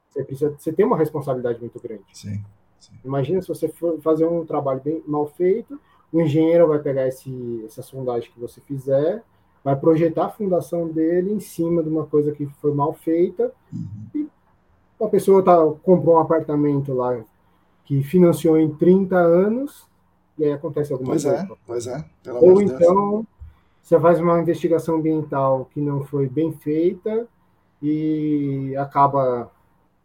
você 0.09 0.23
precisa, 0.23 0.55
você 0.57 0.73
tem 0.73 0.85
uma 0.85 0.97
responsabilidade 0.97 1.59
muito 1.59 1.79
grande. 1.79 2.03
Sim, 2.11 2.41
sim. 2.79 2.93
Imagina 3.05 3.41
se 3.41 3.47
você 3.47 3.67
for 3.67 4.01
fazer 4.01 4.25
um 4.25 4.45
trabalho 4.45 4.81
bem 4.81 5.03
mal 5.05 5.27
feito, 5.27 5.79
o 6.11 6.19
engenheiro 6.19 6.67
vai 6.67 6.79
pegar 6.79 7.07
esse, 7.07 7.63
essa 7.65 7.81
sondagem 7.81 8.31
que 8.31 8.39
você 8.39 8.59
fizer, 8.61 9.23
vai 9.63 9.75
projetar 9.75 10.25
a 10.25 10.29
fundação 10.29 10.87
dele 10.87 11.31
em 11.31 11.39
cima 11.39 11.83
de 11.83 11.89
uma 11.89 12.05
coisa 12.05 12.31
que 12.31 12.45
foi 12.59 12.73
mal 12.73 12.93
feita 12.93 13.53
uhum. 13.71 14.07
e 14.15 14.29
a 15.03 15.07
pessoa 15.07 15.43
tá, 15.43 15.57
comprou 15.83 16.15
um 16.15 16.19
apartamento 16.19 16.93
lá 16.93 17.23
que 17.91 18.01
financiou 18.03 18.57
em 18.57 18.73
30 18.73 19.17
anos 19.17 19.85
e 20.37 20.45
aí 20.45 20.53
acontece 20.53 20.93
alguma 20.93 21.11
pois 21.11 21.25
coisa. 21.25 21.37
É, 21.37 21.57
pois 21.67 21.87
é, 21.87 22.05
Ou 22.31 22.61
então 22.61 23.27
você 23.81 23.99
faz 23.99 24.17
uma 24.17 24.39
investigação 24.39 24.95
ambiental 24.95 25.67
que 25.73 25.81
não 25.81 26.05
foi 26.05 26.29
bem 26.29 26.53
feita 26.53 27.27
e 27.81 28.73
acaba. 28.77 29.51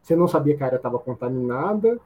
Você 0.02 0.16
não 0.16 0.26
sabia 0.26 0.56
que 0.56 0.64
a 0.64 0.66
área 0.66 0.76
estava 0.78 0.98
contaminada, 0.98 2.00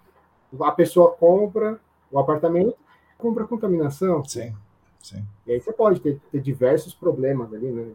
a 0.61 0.73
pessoa 0.73 1.13
compra 1.13 1.81
o 2.13 2.19
apartamento, 2.19 2.77
compra 3.17 3.45
a 3.45 3.47
contaminação. 3.47 4.23
Sim, 4.27 4.55
sim. 5.03 5.25
E 5.47 5.53
aí 5.53 5.61
você 5.63 5.73
pode 5.73 5.99
ter, 6.01 6.21
ter 6.31 6.43
diversos 6.43 6.95
problemas 6.95 7.55
ali, 7.55 7.73
né? 7.73 7.87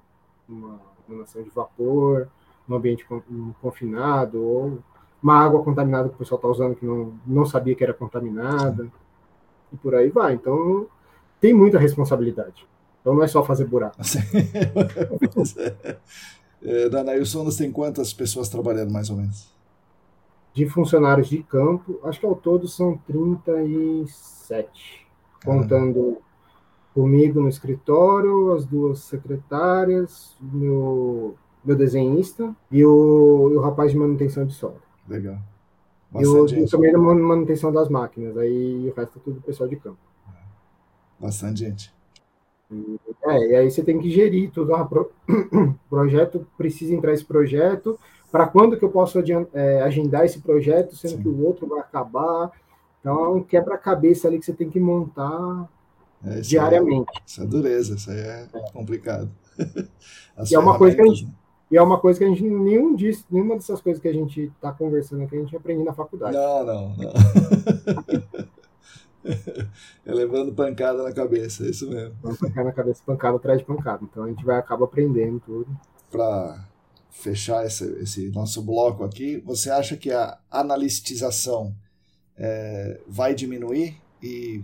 Uma 0.49 0.81
emanação 1.07 1.43
de 1.43 1.51
vapor, 1.51 2.29
no 2.67 2.77
ambiente 2.77 3.05
confinado, 3.61 4.41
ou 4.41 4.79
uma 5.22 5.39
água 5.39 5.63
contaminada 5.63 6.09
que 6.09 6.16
o 6.16 6.18
pessoal 6.18 6.38
está 6.38 6.47
usando 6.47 6.76
que 6.76 6.86
não, 6.86 7.13
não 7.26 7.45
sabia 7.45 7.76
que 7.76 7.84
era 7.84 7.93
contaminada, 7.93 8.91
e 9.72 9.78
por 9.78 9.95
aí 9.95 10.09
vai. 10.09 10.34
Então, 10.34 10.88
tem 11.39 11.53
muita 11.53 11.80
responsabilidade. 11.80 12.68
Então, 13.01 13.16
não 13.16 13.24
é 13.24 13.28
só 13.28 13.43
fazer 13.43 13.66
buraco. 13.66 13.97
é, 16.61 16.89
Danailson, 16.89 17.49
tem 17.49 17.72
quantas 17.72 18.13
pessoas 18.13 18.49
trabalhando, 18.49 18.91
mais 18.91 19.09
ou 19.09 19.18
menos? 19.18 19.53
De 20.53 20.68
funcionários 20.68 21.28
de 21.28 21.41
campo, 21.43 21.99
acho 22.03 22.20
que 22.20 22.26
ao 22.26 22.36
todo 22.36 22.68
são 22.68 22.97
37, 23.05 25.05
contando 25.43 26.18
comigo 26.93 27.41
no 27.41 27.49
escritório, 27.49 28.53
as 28.53 28.66
duas 28.66 28.99
secretárias, 28.99 30.38
meu 30.41 31.36
meu 31.66 31.76
desenhista, 31.76 32.55
e 32.72 32.86
o, 32.86 33.51
o 33.55 33.59
rapaz 33.59 33.91
de 33.91 33.97
manutenção 33.97 34.45
de 34.45 34.53
software. 34.53 34.84
Legal. 35.07 35.37
e 36.15 36.25
o, 36.25 36.47
gente. 36.47 36.71
também 36.71 36.91
da 36.91 36.97
manutenção 36.97 37.71
das 37.71 37.89
máquinas, 37.89 38.37
aí 38.37 38.89
o 38.89 38.93
resto 38.93 39.19
é 39.19 39.21
tudo 39.23 39.41
pessoal 39.41 39.69
de 39.69 39.75
campo. 39.75 39.97
Bastante 41.19 41.59
gente. 41.59 41.93
E, 42.71 42.99
é, 43.23 43.47
e 43.47 43.55
aí 43.55 43.71
você 43.71 43.83
tem 43.83 43.99
que 43.99 44.09
gerir 44.09 44.51
tudo. 44.51 44.75
Ah, 44.75 44.85
pro, 44.85 45.11
projeto, 45.89 46.45
precisa 46.57 46.93
entrar 46.93 47.13
esse 47.13 47.23
projeto, 47.23 47.99
para 48.31 48.47
quando 48.47 48.77
que 48.77 48.83
eu 48.83 48.89
posso 48.89 49.19
é, 49.53 49.81
agendar 49.81 50.25
esse 50.25 50.39
projeto, 50.39 50.95
sendo 50.95 51.17
Sim. 51.17 51.21
que 51.21 51.27
o 51.27 51.45
outro 51.45 51.67
vai 51.67 51.79
acabar. 51.79 52.51
Então 52.99 53.23
é 53.23 53.29
um 53.29 53.43
quebra-cabeça 53.43 54.27
ali 54.27 54.39
que 54.39 54.45
você 54.45 54.53
tem 54.53 54.69
que 54.69 54.79
montar 54.79 55.69
é, 56.25 56.41
diariamente. 56.41 57.11
É, 57.15 57.21
isso 57.25 57.41
é 57.41 57.45
dureza, 57.45 57.95
isso 57.95 58.09
aí 58.09 58.19
é, 58.19 58.47
é. 58.53 58.71
complicado. 58.71 59.29
e 60.49 60.55
é 60.55 60.59
uma 60.59 60.77
coisa 60.77 60.95
que 60.95 61.01
a 61.01 61.05
gente, 61.05 61.25
né? 61.25 61.31
E 61.76 61.78
é 61.78 61.82
uma 61.82 61.99
coisa 61.99 62.17
que 62.17 62.23
a 62.23 62.30
gente, 62.30 62.41
nenhum 62.41 62.95
disso, 62.95 63.26
nenhuma 63.30 63.55
dessas 63.55 63.82
coisas 63.82 64.01
que 64.01 64.07
a 64.07 64.13
gente 64.13 64.43
está 64.43 64.71
conversando 64.71 65.23
aqui, 65.23 65.36
a 65.36 65.39
gente 65.39 65.57
aprende 65.57 65.84
na 65.84 65.91
faculdade. 65.93 66.34
Não, 66.34 66.65
não, 66.65 66.95
não. 66.95 67.13
é 70.05 70.13
levando 70.13 70.53
pancada 70.53 71.03
na 71.03 71.11
cabeça, 71.11 71.65
é 71.65 71.71
isso 71.71 71.89
mesmo. 71.89 72.15
Pancada 72.21 72.63
na 72.63 72.71
cabeça, 72.71 73.03
pancada 73.05 73.36
atrás 73.36 73.59
de 73.59 73.65
pancada. 73.65 74.05
Então 74.09 74.23
a 74.23 74.30
gente 74.30 74.45
vai 74.45 74.57
acaba 74.57 74.86
aprendendo 74.86 75.41
tudo. 75.45 75.67
Para 76.09 76.65
fechar 77.09 77.65
esse, 77.65 77.84
esse, 78.01 78.30
nosso 78.30 78.61
bloco 78.61 79.03
aqui, 79.03 79.43
você 79.45 79.69
acha 79.69 79.97
que 79.97 80.13
a 80.13 80.39
analitização 80.49 81.76
é, 82.38 83.01
vai 83.05 83.36
diminuir 83.36 83.97
e 84.23 84.63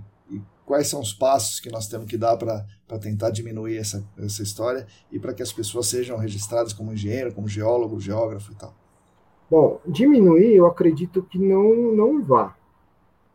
quais 0.66 0.88
são 0.88 1.02
os 1.02 1.12
passos 1.12 1.60
que 1.60 1.70
nós 1.70 1.90
temos 1.90 2.08
que 2.08 2.18
dar 2.18 2.38
para 2.38 2.66
tentar 3.00 3.30
diminuir 3.30 3.78
essa, 3.78 4.04
essa 4.18 4.44
história 4.44 4.86
e 5.12 5.20
para 5.20 5.34
que 5.34 5.42
as 5.42 5.52
pessoas 5.52 5.88
sejam 5.88 6.18
registradas 6.18 6.74
como 6.74 6.94
engenheiro, 6.94 7.34
como 7.34 7.48
geólogo, 7.48 8.00
geógrafo 8.00 8.52
e 8.52 8.56
tal? 8.56 8.74
Bom, 9.50 9.80
diminuir 9.86 10.56
eu 10.56 10.66
acredito 10.66 11.22
que 11.24 11.38
não, 11.38 11.94
não 11.94 12.24
vá, 12.24 12.56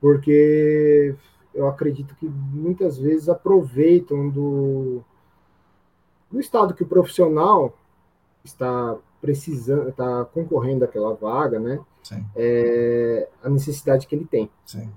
porque 0.00 1.14
eu 1.54 1.66
acredito 1.66 2.14
que 2.16 2.26
muitas 2.26 2.98
vezes 2.98 3.28
aproveitam 3.28 4.28
do, 4.28 5.02
do 6.30 6.40
estado 6.40 6.74
que 6.74 6.82
o 6.82 6.86
profissional 6.86 7.76
está 8.44 8.96
precisando, 9.20 9.88
está 9.88 10.24
concorrendo 10.26 10.84
àquela 10.84 11.14
vaga, 11.14 11.58
né? 11.58 11.80
É, 12.36 13.28
a 13.42 13.48
necessidade 13.48 14.06
que 14.06 14.14
ele 14.14 14.24
tem. 14.24 14.48
Sim. 14.64 14.88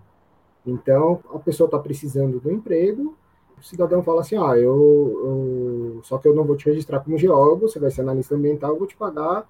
Então, 0.65 1.21
a 1.33 1.39
pessoa 1.39 1.65
está 1.65 1.79
precisando 1.79 2.39
do 2.39 2.51
emprego, 2.51 3.17
o 3.59 3.63
cidadão 3.63 4.01
fala 4.03 4.21
assim, 4.21 4.37
ah, 4.37 4.57
eu, 4.57 5.21
eu, 5.23 6.01
só 6.03 6.17
que 6.17 6.27
eu 6.27 6.35
não 6.35 6.43
vou 6.43 6.55
te 6.55 6.65
registrar 6.65 6.99
como 6.99 7.17
geólogo, 7.17 7.67
você 7.67 7.79
vai 7.79 7.91
ser 7.91 8.01
analista 8.01 8.35
ambiental, 8.35 8.71
eu 8.71 8.77
vou 8.77 8.87
te 8.87 8.95
pagar, 8.95 9.47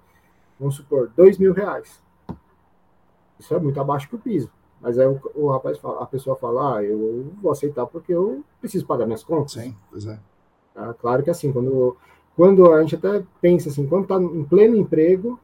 vamos 0.58 0.76
supor, 0.76 1.10
dois 1.16 1.38
mil 1.38 1.52
reais. 1.52 2.02
Isso 3.38 3.54
é 3.54 3.58
muito 3.58 3.80
abaixo 3.80 4.10
do 4.10 4.18
piso. 4.18 4.50
Mas 4.80 4.98
aí 4.98 5.06
o, 5.06 5.20
o 5.34 5.48
rapaz 5.50 5.78
fala, 5.78 6.02
a 6.02 6.06
pessoa 6.06 6.36
fala, 6.36 6.76
ah, 6.76 6.84
eu 6.84 7.32
vou 7.40 7.52
aceitar 7.52 7.86
porque 7.86 8.12
eu 8.12 8.42
preciso 8.60 8.86
pagar 8.86 9.06
minhas 9.06 9.22
contas. 9.22 9.52
Sim, 9.52 9.74
pois 9.90 10.06
é. 10.06 10.18
Tá? 10.74 10.94
Claro 10.94 11.22
que 11.22 11.30
assim, 11.30 11.52
quando, 11.52 11.96
quando 12.36 12.72
a 12.72 12.80
gente 12.80 12.96
até 12.96 13.22
pensa 13.40 13.68
assim, 13.68 13.86
quando 13.86 14.02
está 14.02 14.16
em 14.16 14.44
pleno 14.44 14.76
emprego, 14.76 15.38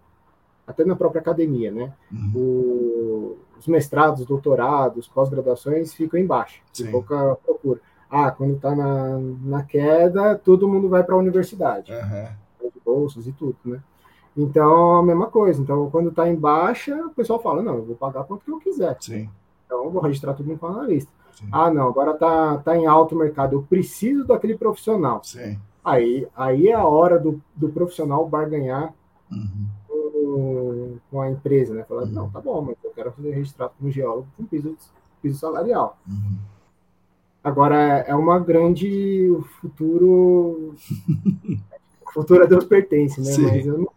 até 0.66 0.84
na 0.84 0.96
própria 0.96 1.20
academia, 1.20 1.70
né? 1.70 1.92
Uhum. 2.10 2.32
O, 2.34 3.38
os 3.58 3.66
mestrados, 3.66 4.26
doutorados, 4.26 5.06
pós-graduações 5.06 5.94
ficam 5.94 6.18
embaixo, 6.18 6.60
tem 6.74 6.90
pouca 6.90 7.36
procura. 7.36 7.80
Ah, 8.10 8.30
quando 8.30 8.54
está 8.54 8.74
na, 8.74 9.18
na 9.18 9.62
queda, 9.62 10.36
todo 10.36 10.68
mundo 10.68 10.88
vai 10.88 11.02
para 11.02 11.14
a 11.14 11.18
universidade, 11.18 11.92
uhum. 11.92 12.70
bolsas 12.84 13.26
e 13.26 13.32
tudo, 13.32 13.56
né? 13.64 13.80
Então, 14.36 14.96
a 14.96 15.02
mesma 15.02 15.28
coisa. 15.28 15.60
Então, 15.60 15.88
quando 15.90 16.10
está 16.10 16.28
em 16.28 16.36
baixa, 16.36 16.94
o 17.06 17.10
pessoal 17.10 17.40
fala, 17.40 17.62
não, 17.62 17.76
eu 17.76 17.84
vou 17.84 17.96
pagar 17.96 18.24
quanto 18.24 18.44
que 18.44 18.50
eu 18.50 18.58
quiser. 18.58 18.96
Sim. 19.00 19.30
Então, 19.64 19.84
eu 19.84 19.90
vou 19.90 20.02
registrar 20.02 20.34
tudo 20.34 20.54
no 20.54 20.68
analista. 20.68 21.10
Sim. 21.32 21.48
Ah, 21.50 21.70
não, 21.70 21.88
agora 21.88 22.12
está 22.12 22.58
tá 22.58 22.76
em 22.76 22.86
alto 22.86 23.16
mercado, 23.16 23.54
eu 23.54 23.62
preciso 23.62 24.24
daquele 24.24 24.56
profissional. 24.56 25.22
Sim. 25.24 25.58
Aí, 25.84 26.26
aí 26.36 26.68
é 26.68 26.74
a 26.74 26.84
hora 26.84 27.18
do, 27.18 27.40
do 27.54 27.68
profissional 27.68 28.28
barganhar 28.28 28.92
uhum. 29.30 29.66
com, 29.88 30.96
com, 31.10 31.20
a 31.20 31.30
empresa, 31.30 31.74
né? 31.74 31.84
Falar, 31.84 32.02
uhum. 32.02 32.12
não, 32.12 32.30
tá 32.30 32.40
bom, 32.40 32.60
mas 32.60 32.76
eu 32.82 32.90
quero 32.90 33.12
fazer 33.12 33.30
registrado 33.30 33.72
como 33.78 33.90
geólogo 33.90 34.26
com 34.36 34.44
piso, 34.44 34.76
piso 35.22 35.38
salarial. 35.38 35.96
Uhum. 36.06 36.38
Agora, 37.48 37.76
é 38.00 38.14
uma 38.14 38.38
grande... 38.38 39.30
O 39.30 39.42
futuro... 39.42 40.74
o 42.06 42.12
futuro 42.12 42.42
a 42.42 42.46
Deus 42.46 42.64
pertence, 42.64 43.20
né? 43.20 43.30
Sim. 43.30 43.42
Mas 43.42 43.66
eu 43.66 43.78
não 43.78 43.96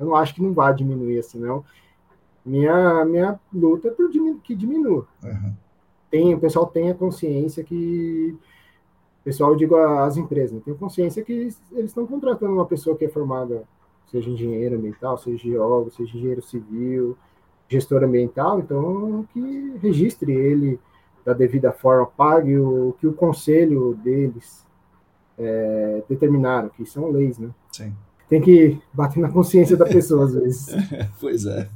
eu 0.00 0.06
não 0.06 0.16
acho 0.16 0.34
que 0.34 0.42
não 0.42 0.54
vai 0.54 0.74
diminuir 0.74 1.18
assim, 1.18 1.38
não. 1.38 1.62
Minha, 2.44 3.04
minha 3.04 3.38
luta 3.52 3.88
é 3.88 3.90
por 3.90 4.10
diminu 4.10 4.40
que 4.42 4.54
diminua. 4.54 5.06
Uhum. 5.22 5.52
Tem, 6.10 6.34
o 6.34 6.40
pessoal 6.40 6.66
tem 6.66 6.90
a 6.90 6.94
consciência 6.94 7.62
que. 7.62 8.34
O 9.20 9.24
pessoal, 9.24 9.50
eu 9.50 9.56
digo 9.56 9.76
as 9.76 10.16
empresas, 10.16 10.52
né, 10.52 10.62
tem 10.64 10.74
consciência 10.74 11.22
que 11.22 11.30
eles 11.30 11.60
estão 11.84 12.06
contratando 12.06 12.54
uma 12.54 12.64
pessoa 12.64 12.96
que 12.96 13.04
é 13.04 13.08
formada, 13.08 13.64
seja 14.06 14.30
engenheiro 14.30 14.76
ambiental, 14.76 15.18
seja 15.18 15.36
geólogo, 15.36 15.90
seja 15.90 16.16
engenheiro 16.16 16.40
civil, 16.40 17.18
gestor 17.68 18.02
ambiental, 18.02 18.58
então 18.60 19.28
que 19.34 19.76
registre 19.82 20.32
ele 20.32 20.80
da 21.24 21.32
devida 21.32 21.72
forma, 21.72 22.06
pague 22.06 22.56
o 22.58 22.94
que 23.00 23.06
o 23.06 23.12
conselho 23.12 23.98
deles 24.02 24.66
é, 25.38 26.02
determinaram, 26.08 26.68
que 26.70 26.84
são 26.84 27.10
leis, 27.10 27.38
né? 27.38 27.50
Sim 27.72 27.92
tem 28.30 28.40
que 28.40 28.80
bater 28.92 29.18
na 29.18 29.28
consciência 29.28 29.76
da 29.76 29.84
pessoa 29.84 30.24
às 30.24 30.32
vezes. 30.32 30.68
pois 31.20 31.44
é. 31.44 31.68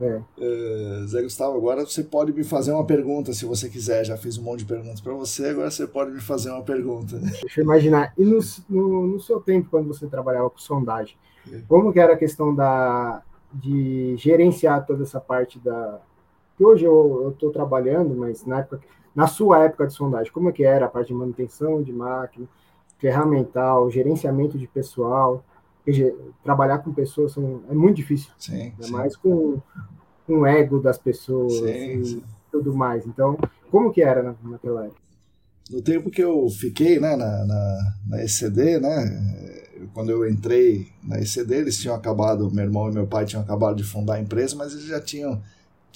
É. 0.00 0.20
Uh, 0.38 1.06
Zé 1.06 1.22
Gustavo, 1.22 1.58
agora 1.58 1.84
você 1.84 2.04
pode 2.04 2.32
me 2.32 2.44
fazer 2.44 2.72
uma 2.72 2.84
pergunta 2.84 3.32
se 3.32 3.44
você 3.44 3.68
quiser. 3.68 4.04
Já 4.06 4.16
fiz 4.16 4.38
um 4.38 4.42
monte 4.42 4.60
de 4.60 4.64
perguntas 4.64 5.00
para 5.00 5.12
você, 5.12 5.48
agora 5.48 5.70
você 5.70 5.86
pode 5.86 6.12
me 6.12 6.20
fazer 6.20 6.50
uma 6.50 6.62
pergunta. 6.62 7.18
Deixa 7.18 7.60
eu 7.60 7.64
imaginar. 7.64 8.14
E 8.16 8.24
no, 8.24 8.38
no, 8.70 9.06
no 9.08 9.20
seu 9.20 9.40
tempo, 9.40 9.68
quando 9.70 9.88
você 9.88 10.06
trabalhava 10.06 10.48
com 10.48 10.58
sondagem, 10.58 11.16
como 11.66 11.92
que 11.92 12.00
era 12.00 12.14
a 12.14 12.16
questão 12.16 12.54
da, 12.54 13.22
de 13.52 14.14
gerenciar 14.16 14.86
toda 14.86 15.02
essa 15.02 15.20
parte 15.20 15.58
da. 15.58 16.00
Que 16.58 16.64
hoje 16.64 16.84
eu 16.84 17.30
estou 17.32 17.50
trabalhando, 17.50 18.14
mas 18.14 18.44
na, 18.44 18.58
época, 18.58 18.80
na 19.14 19.26
sua 19.26 19.64
época 19.64 19.86
de 19.86 19.94
sondagem, 19.94 20.32
como 20.32 20.50
é 20.50 20.52
que 20.52 20.64
era 20.64 20.86
a 20.86 20.88
parte 20.88 21.08
de 21.08 21.14
manutenção 21.14 21.82
de 21.82 21.92
máquina, 21.92 22.46
ferramental, 22.98 23.88
gerenciamento 23.90 24.58
de 24.58 24.66
pessoal? 24.66 25.42
trabalhar 26.44 26.78
com 26.78 26.92
pessoas 26.92 27.32
são, 27.32 27.62
é 27.68 27.74
muito 27.74 27.96
difícil. 27.96 28.30
Sim, 28.38 28.72
é 28.78 28.86
mais 28.88 29.16
com, 29.16 29.58
com 30.26 30.40
o 30.40 30.46
ego 30.46 30.80
das 30.80 30.98
pessoas 30.98 31.54
sim, 31.54 32.00
e 32.00 32.04
sim. 32.04 32.22
tudo 32.52 32.74
mais. 32.74 33.06
Então, 33.06 33.38
como 33.70 33.90
que 33.90 34.02
era 34.02 34.36
naquela 34.42 34.84
época? 34.84 35.00
No 35.70 35.82
tempo 35.82 36.10
que 36.10 36.22
eu 36.22 36.48
fiquei 36.48 36.98
né, 36.98 37.14
na, 37.14 37.44
na, 37.44 37.94
na 38.06 38.24
ECD, 38.24 38.80
né, 38.80 39.88
quando 39.92 40.10
eu 40.10 40.28
entrei 40.28 40.88
na 41.02 41.18
ECD, 41.18 41.56
eles 41.56 41.78
tinham 41.78 41.94
acabado, 41.94 42.50
meu 42.50 42.64
irmão 42.64 42.90
e 42.90 42.94
meu 42.94 43.06
pai 43.06 43.26
tinham 43.26 43.42
acabado 43.42 43.76
de 43.76 43.84
fundar 43.84 44.14
a 44.14 44.20
empresa, 44.20 44.56
mas 44.56 44.72
eles 44.72 44.84
já 44.84 45.00
tinham 45.00 45.42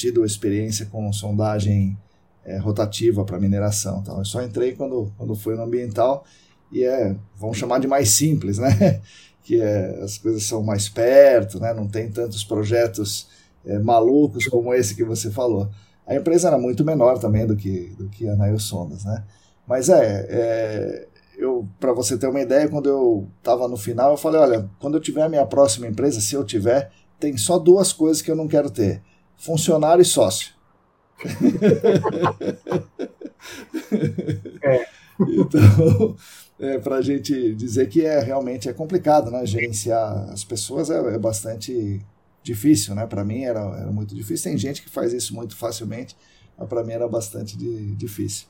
tido 0.02 0.24
experiência 0.24 0.86
com 0.86 1.12
sondagem 1.12 1.96
é, 2.44 2.58
rotativa 2.58 3.24
para 3.24 3.38
mineração. 3.38 4.00
Então, 4.00 4.18
eu 4.18 4.24
só 4.24 4.42
entrei 4.42 4.72
quando, 4.72 5.12
quando 5.16 5.36
fui 5.36 5.54
no 5.54 5.62
ambiental 5.62 6.24
e 6.72 6.82
é, 6.82 7.14
vamos 7.36 7.56
chamar 7.56 7.78
de 7.78 7.86
mais 7.86 8.10
simples, 8.10 8.58
né? 8.58 9.00
que 9.44 9.60
é, 9.60 10.02
as 10.02 10.18
coisas 10.18 10.42
são 10.44 10.60
mais 10.60 10.88
perto, 10.88 11.60
né? 11.60 11.72
não 11.72 11.86
tem 11.86 12.10
tantos 12.10 12.42
projetos 12.42 13.28
é, 13.64 13.78
malucos 13.78 14.46
como 14.48 14.74
esse 14.74 14.96
que 14.96 15.04
você 15.04 15.30
falou. 15.30 15.70
A 16.04 16.16
empresa 16.16 16.48
era 16.48 16.58
muito 16.58 16.84
menor 16.84 17.18
também 17.18 17.46
do 17.46 17.56
que, 17.56 17.94
do 17.96 18.08
que 18.08 18.28
a 18.28 18.34
Nail 18.34 18.58
Sondas, 18.58 19.04
né? 19.04 19.22
Mas 19.66 19.88
é, 19.88 20.26
é 20.28 21.08
eu 21.36 21.68
para 21.78 21.92
você 21.92 22.18
ter 22.18 22.26
uma 22.26 22.40
ideia, 22.40 22.68
quando 22.68 22.88
eu 22.88 23.28
estava 23.38 23.68
no 23.68 23.76
final, 23.76 24.12
eu 24.12 24.16
falei, 24.16 24.40
olha, 24.40 24.70
quando 24.80 24.96
eu 24.96 25.00
tiver 25.00 25.22
a 25.22 25.28
minha 25.28 25.46
próxima 25.46 25.86
empresa, 25.86 26.20
se 26.20 26.34
eu 26.34 26.44
tiver, 26.44 26.90
tem 27.20 27.36
só 27.36 27.56
duas 27.58 27.92
coisas 27.92 28.20
que 28.20 28.30
eu 28.30 28.36
não 28.36 28.48
quero 28.48 28.68
ter: 28.68 29.00
funcionário 29.42 30.02
e 30.02 30.04
sócio. 30.04 30.52
é. 34.62 34.86
Então, 35.20 36.16
é, 36.58 36.78
para 36.78 36.96
a 36.96 37.02
gente 37.02 37.54
dizer 37.54 37.88
que 37.88 38.04
é 38.04 38.20
realmente 38.20 38.68
é 38.68 38.72
complicado, 38.72 39.30
né? 39.30 39.44
Gerenciar 39.44 40.30
as 40.30 40.44
pessoas 40.44 40.90
é, 40.90 41.14
é 41.14 41.18
bastante 41.18 42.00
difícil, 42.42 42.94
né? 42.94 43.06
Para 43.06 43.24
mim 43.24 43.42
era, 43.42 43.60
era 43.60 43.90
muito 43.90 44.14
difícil. 44.14 44.50
Tem 44.50 44.58
gente 44.58 44.82
que 44.82 44.88
faz 44.88 45.12
isso 45.12 45.34
muito 45.34 45.56
facilmente, 45.56 46.16
mas 46.56 46.68
para 46.68 46.84
mim 46.84 46.92
era 46.92 47.08
bastante 47.08 47.56
de, 47.56 47.94
difícil. 47.96 48.46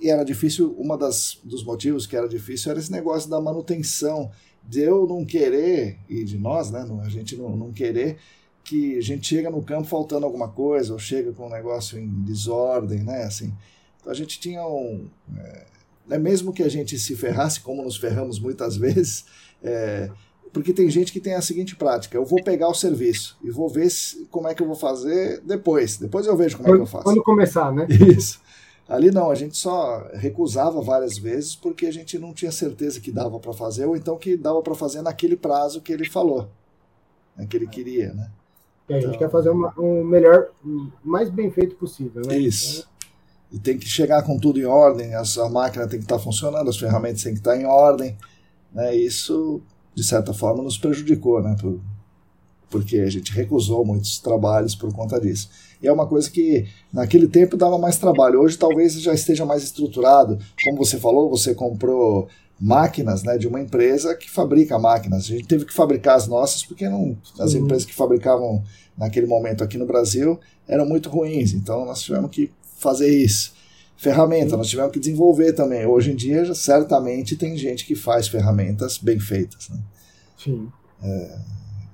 E 0.00 0.10
era 0.10 0.24
difícil, 0.24 0.74
uma 0.78 0.96
das 0.96 1.38
dos 1.42 1.64
motivos 1.64 2.06
que 2.06 2.16
era 2.16 2.28
difícil 2.28 2.70
era 2.70 2.78
esse 2.78 2.92
negócio 2.92 3.28
da 3.28 3.40
manutenção, 3.40 4.30
de 4.62 4.80
eu 4.80 5.06
não 5.06 5.24
querer, 5.24 5.98
e 6.08 6.24
de 6.24 6.38
nós, 6.38 6.70
né? 6.70 6.86
A 7.04 7.08
gente 7.08 7.36
não, 7.36 7.56
não 7.56 7.72
querer 7.72 8.18
que 8.66 8.98
a 8.98 9.00
gente 9.00 9.28
chega 9.28 9.48
no 9.48 9.62
campo 9.62 9.84
faltando 9.84 10.26
alguma 10.26 10.48
coisa, 10.48 10.92
ou 10.92 10.98
chega 10.98 11.32
com 11.32 11.46
um 11.46 11.50
negócio 11.50 11.98
em 11.98 12.08
desordem, 12.24 13.04
né? 13.04 13.22
Assim, 13.22 13.54
então 14.00 14.10
a 14.10 14.14
gente 14.14 14.40
tinha 14.40 14.66
um. 14.66 15.08
É, 15.36 15.66
né, 16.08 16.18
mesmo 16.18 16.52
que 16.52 16.62
a 16.62 16.68
gente 16.68 16.98
se 16.98 17.16
ferrasse, 17.16 17.60
como 17.60 17.82
nos 17.82 17.96
ferramos 17.96 18.40
muitas 18.40 18.76
vezes, 18.76 19.24
é, 19.62 20.10
porque 20.52 20.72
tem 20.72 20.90
gente 20.90 21.12
que 21.12 21.20
tem 21.20 21.34
a 21.34 21.40
seguinte 21.40 21.76
prática: 21.76 22.16
eu 22.16 22.24
vou 22.24 22.42
pegar 22.42 22.68
o 22.68 22.74
serviço 22.74 23.38
e 23.42 23.50
vou 23.50 23.68
ver 23.68 23.88
se, 23.88 24.26
como 24.30 24.48
é 24.48 24.54
que 24.54 24.62
eu 24.62 24.66
vou 24.66 24.76
fazer 24.76 25.40
depois. 25.42 25.96
Depois 25.96 26.26
eu 26.26 26.36
vejo 26.36 26.56
como 26.56 26.68
quando, 26.68 26.74
é 26.74 26.78
que 26.78 26.82
eu 26.82 26.86
faço. 26.86 27.04
Quando 27.04 27.22
começar, 27.22 27.72
né? 27.72 27.86
Isso. 28.16 28.40
Ali 28.88 29.10
não, 29.10 29.30
a 29.30 29.34
gente 29.34 29.56
só 29.56 30.08
recusava 30.14 30.80
várias 30.80 31.18
vezes 31.18 31.56
porque 31.56 31.86
a 31.86 31.92
gente 31.92 32.18
não 32.18 32.32
tinha 32.32 32.52
certeza 32.52 33.00
que 33.00 33.10
dava 33.10 33.38
para 33.40 33.52
fazer 33.52 33.84
ou 33.84 33.96
então 33.96 34.16
que 34.16 34.36
dava 34.36 34.62
para 34.62 34.74
fazer 34.74 35.02
naquele 35.02 35.36
prazo 35.36 35.80
que 35.80 35.92
ele 35.92 36.08
falou, 36.08 36.48
né, 37.36 37.46
que 37.46 37.56
ele 37.56 37.66
queria, 37.66 38.12
né? 38.12 38.30
E 38.88 38.94
a 38.94 38.96
gente 39.00 39.08
então, 39.08 39.18
quer 39.18 39.30
fazer 39.30 39.50
o 39.50 39.72
um 39.78 40.04
melhor, 40.04 40.48
mais 41.04 41.28
bem 41.28 41.50
feito 41.50 41.74
possível, 41.76 42.22
né? 42.26 42.38
Isso. 42.38 42.88
E 43.52 43.58
tem 43.58 43.78
que 43.78 43.88
chegar 43.88 44.22
com 44.22 44.38
tudo 44.38 44.60
em 44.60 44.64
ordem, 44.64 45.14
a 45.14 45.24
sua 45.24 45.48
máquina 45.48 45.86
tem 45.86 45.98
que 45.98 46.04
estar 46.04 46.18
funcionando, 46.18 46.68
as 46.68 46.76
ferramentas 46.76 47.22
têm 47.22 47.32
que 47.32 47.38
estar 47.38 47.56
em 47.56 47.64
ordem. 47.64 48.16
Né? 48.72 48.94
Isso, 48.94 49.60
de 49.94 50.04
certa 50.04 50.32
forma, 50.32 50.62
nos 50.62 50.78
prejudicou, 50.78 51.42
né? 51.42 51.56
Por, 51.60 51.80
porque 52.68 52.98
a 52.98 53.10
gente 53.10 53.32
recusou 53.32 53.84
muitos 53.84 54.18
trabalhos 54.18 54.74
por 54.74 54.92
conta 54.92 55.20
disso. 55.20 55.48
E 55.80 55.86
é 55.86 55.92
uma 55.92 56.06
coisa 56.06 56.30
que 56.30 56.66
naquele 56.92 57.28
tempo 57.28 57.56
dava 57.56 57.78
mais 57.78 57.98
trabalho, 57.98 58.40
hoje 58.40 58.58
talvez 58.58 59.00
já 59.00 59.14
esteja 59.14 59.44
mais 59.44 59.62
estruturado. 59.62 60.38
Como 60.64 60.78
você 60.78 60.98
falou, 60.98 61.30
você 61.30 61.54
comprou 61.54 62.28
máquinas 62.60 63.22
né, 63.22 63.36
de 63.36 63.46
uma 63.46 63.60
empresa 63.60 64.14
que 64.14 64.30
fabrica 64.30 64.78
máquinas. 64.78 65.24
A 65.24 65.28
gente 65.28 65.46
teve 65.46 65.64
que 65.64 65.74
fabricar 65.74 66.16
as 66.16 66.26
nossas 66.26 66.64
porque 66.64 66.88
não, 66.88 67.16
as 67.38 67.52
uhum. 67.52 67.60
empresas 67.60 67.84
que 67.84 67.94
fabricavam 67.94 68.62
naquele 68.96 69.26
momento 69.26 69.62
aqui 69.62 69.76
no 69.76 69.86
Brasil 69.86 70.40
eram 70.66 70.86
muito 70.86 71.08
ruins. 71.08 71.52
Então 71.52 71.84
nós 71.84 72.02
tivemos 72.02 72.30
que 72.30 72.50
fazer 72.78 73.08
isso. 73.08 73.54
Ferramenta, 73.96 74.56
nós 74.56 74.68
tivemos 74.68 74.92
que 74.92 75.00
desenvolver 75.00 75.52
também. 75.52 75.86
Hoje 75.86 76.12
em 76.12 76.16
dia, 76.16 76.54
certamente, 76.54 77.36
tem 77.36 77.56
gente 77.56 77.86
que 77.86 77.94
faz 77.94 78.28
ferramentas 78.28 78.98
bem 78.98 79.18
feitas. 79.18 79.70
Né? 79.70 79.78
Sim. 80.36 80.68
É, 81.02 81.38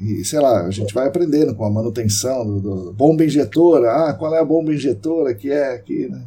e, 0.00 0.24
sei 0.24 0.40
lá, 0.40 0.66
a 0.66 0.70
gente 0.70 0.92
vai 0.92 1.06
aprendendo 1.06 1.54
com 1.54 1.64
a 1.64 1.70
manutenção 1.70 2.44
do, 2.44 2.60
do, 2.60 2.92
bomba 2.92 3.24
injetora. 3.24 4.08
Ah, 4.08 4.14
qual 4.14 4.34
é 4.34 4.40
a 4.40 4.44
bomba 4.44 4.74
injetora 4.74 5.32
que 5.32 5.48
é 5.48 5.74
aqui, 5.74 6.08
né? 6.08 6.24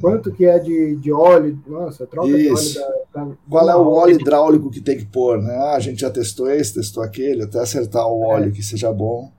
Quanto 0.00 0.30
que 0.32 0.44
é 0.44 0.58
de, 0.58 0.94
de 0.96 1.12
óleo? 1.12 1.58
Nossa, 1.66 2.06
troca 2.06 2.28
Isso. 2.28 2.74
de 2.74 2.78
óleo 2.80 2.94
da, 3.12 3.24
da 3.24 3.32
Qual 3.48 3.70
é 3.70 3.74
o 3.76 3.88
óleo 3.88 4.20
hidráulico 4.20 4.70
que 4.70 4.80
tem 4.80 4.96
que 4.96 5.06
pôr, 5.06 5.42
né? 5.42 5.54
Ah, 5.56 5.74
a 5.74 5.80
gente 5.80 6.00
já 6.02 6.10
testou 6.10 6.48
esse, 6.50 6.74
testou 6.74 7.02
aquele, 7.02 7.42
até 7.42 7.58
acertar 7.58 8.06
o 8.06 8.20
óleo 8.20 8.48
É. 8.48 8.52
que 8.52 8.62
seja 8.62 8.92
bom. 8.92 9.32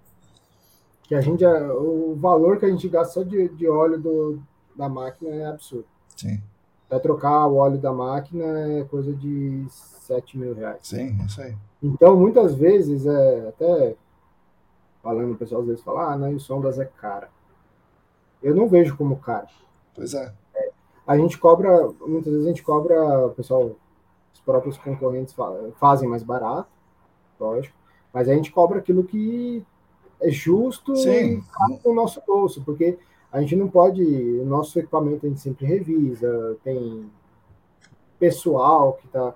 Que 1.03 1.15
a 1.15 1.21
gente, 1.21 1.43
é- 1.45 1.71
o 1.71 2.15
valor 2.15 2.57
que 2.57 2.65
a 2.65 2.69
gente 2.69 2.87
gasta 2.89 3.13
só 3.13 3.23
de, 3.23 3.47
de 3.49 3.67
óleo 3.67 3.99
do, 3.99 4.39
da 4.75 4.89
máquina 4.89 5.29
é 5.33 5.45
absurdo. 5.45 5.85
Sim, 6.17 6.41
Até 6.89 6.99
trocar 6.99 7.47
o 7.47 7.55
óleo 7.55 7.77
da 7.77 7.93
máquina 7.93 8.43
é 8.79 8.83
coisa 8.83 9.13
de 9.13 9.65
7 9.69 10.37
mil 10.37 10.53
reais. 10.53 10.79
sim, 10.83 11.17
isso 11.25 11.41
aí. 11.41 11.55
Então, 11.81 12.15
muitas 12.17 12.53
vezes, 12.55 13.05
é, 13.05 13.47
até 13.47 13.95
falando, 15.01 15.31
o 15.31 15.35
pessoal 15.37 15.61
às 15.61 15.67
vezes 15.67 15.83
fala, 15.83 16.11
ah, 16.13 16.17
não, 16.17 16.33
o 16.35 16.39
sondas 16.39 16.77
é 16.77 16.85
cara. 16.85 17.29
Eu 18.43 18.53
não 18.53 18.67
vejo 18.67 18.95
como 18.97 19.15
cara. 19.15 19.47
Pois 19.95 20.13
é. 20.13 20.31
A 21.05 21.17
gente 21.17 21.37
cobra, 21.37 21.91
muitas 22.01 22.31
vezes 22.31 22.45
a 22.45 22.49
gente 22.49 22.63
cobra, 22.63 23.27
o 23.27 23.31
pessoal, 23.31 23.71
os 24.33 24.39
próprios 24.39 24.77
concorrentes 24.77 25.33
fa- 25.33 25.69
fazem 25.79 26.07
mais 26.07 26.23
barato, 26.23 26.69
lógico, 27.39 27.75
mas 28.13 28.29
a 28.29 28.33
gente 28.33 28.51
cobra 28.51 28.79
aquilo 28.79 29.03
que 29.03 29.63
é 30.21 30.29
justo 30.29 30.95
Sim. 30.95 31.09
e 31.09 31.41
cabe 31.51 31.79
no 31.83 31.93
nosso 31.95 32.21
bolso, 32.25 32.61
porque 32.63 32.97
a 33.31 33.41
gente 33.41 33.55
não 33.55 33.67
pode, 33.67 34.03
o 34.03 34.45
nosso 34.45 34.77
equipamento 34.77 35.25
a 35.25 35.29
gente 35.29 35.41
sempre 35.41 35.65
revisa, 35.65 36.57
tem 36.63 37.09
pessoal 38.19 38.93
que 38.93 39.07
está, 39.07 39.33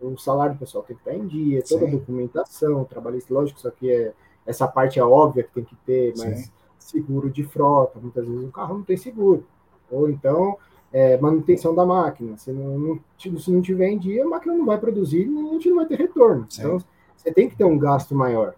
o 0.00 0.16
salário 0.16 0.54
do 0.54 0.58
pessoal 0.58 0.82
tem 0.84 0.96
que 0.96 1.02
estar 1.02 1.14
em 1.14 1.26
dia, 1.26 1.62
toda 1.62 1.84
a 1.84 1.88
Sim. 1.90 1.98
documentação, 1.98 2.84
trabalhista, 2.84 3.34
lógico, 3.34 3.58
isso 3.58 3.68
aqui 3.68 3.90
é, 3.90 4.14
essa 4.46 4.66
parte 4.66 4.98
é 4.98 5.04
óbvia 5.04 5.42
que 5.42 5.52
tem 5.52 5.64
que 5.64 5.76
ter, 5.84 6.14
mas 6.16 6.44
Sim. 6.44 6.50
seguro 6.78 7.28
de 7.28 7.44
frota, 7.44 7.98
muitas 8.00 8.26
vezes 8.26 8.48
o 8.48 8.52
carro 8.52 8.78
não 8.78 8.82
tem 8.84 8.96
seguro, 8.96 9.44
ou 9.90 10.08
então 10.08 10.56
é, 10.92 11.18
manutenção 11.18 11.74
da 11.74 11.84
máquina, 11.86 12.36
se 12.38 12.50
não, 12.52 12.78
não, 12.78 13.00
se 13.38 13.50
não 13.50 13.60
tiver 13.62 13.88
em 13.90 13.98
dia, 13.98 14.24
a 14.24 14.28
máquina 14.28 14.54
não 14.54 14.66
vai 14.66 14.78
produzir 14.78 15.26
e 15.28 15.38
a 15.48 15.52
gente 15.54 15.68
não 15.70 15.76
vai 15.76 15.86
ter 15.86 15.98
retorno. 15.98 16.46
Sim. 16.48 16.62
Então, 16.62 16.78
você 17.16 17.32
tem 17.32 17.48
que 17.48 17.56
ter 17.56 17.64
um 17.64 17.78
gasto 17.78 18.14
maior. 18.14 18.54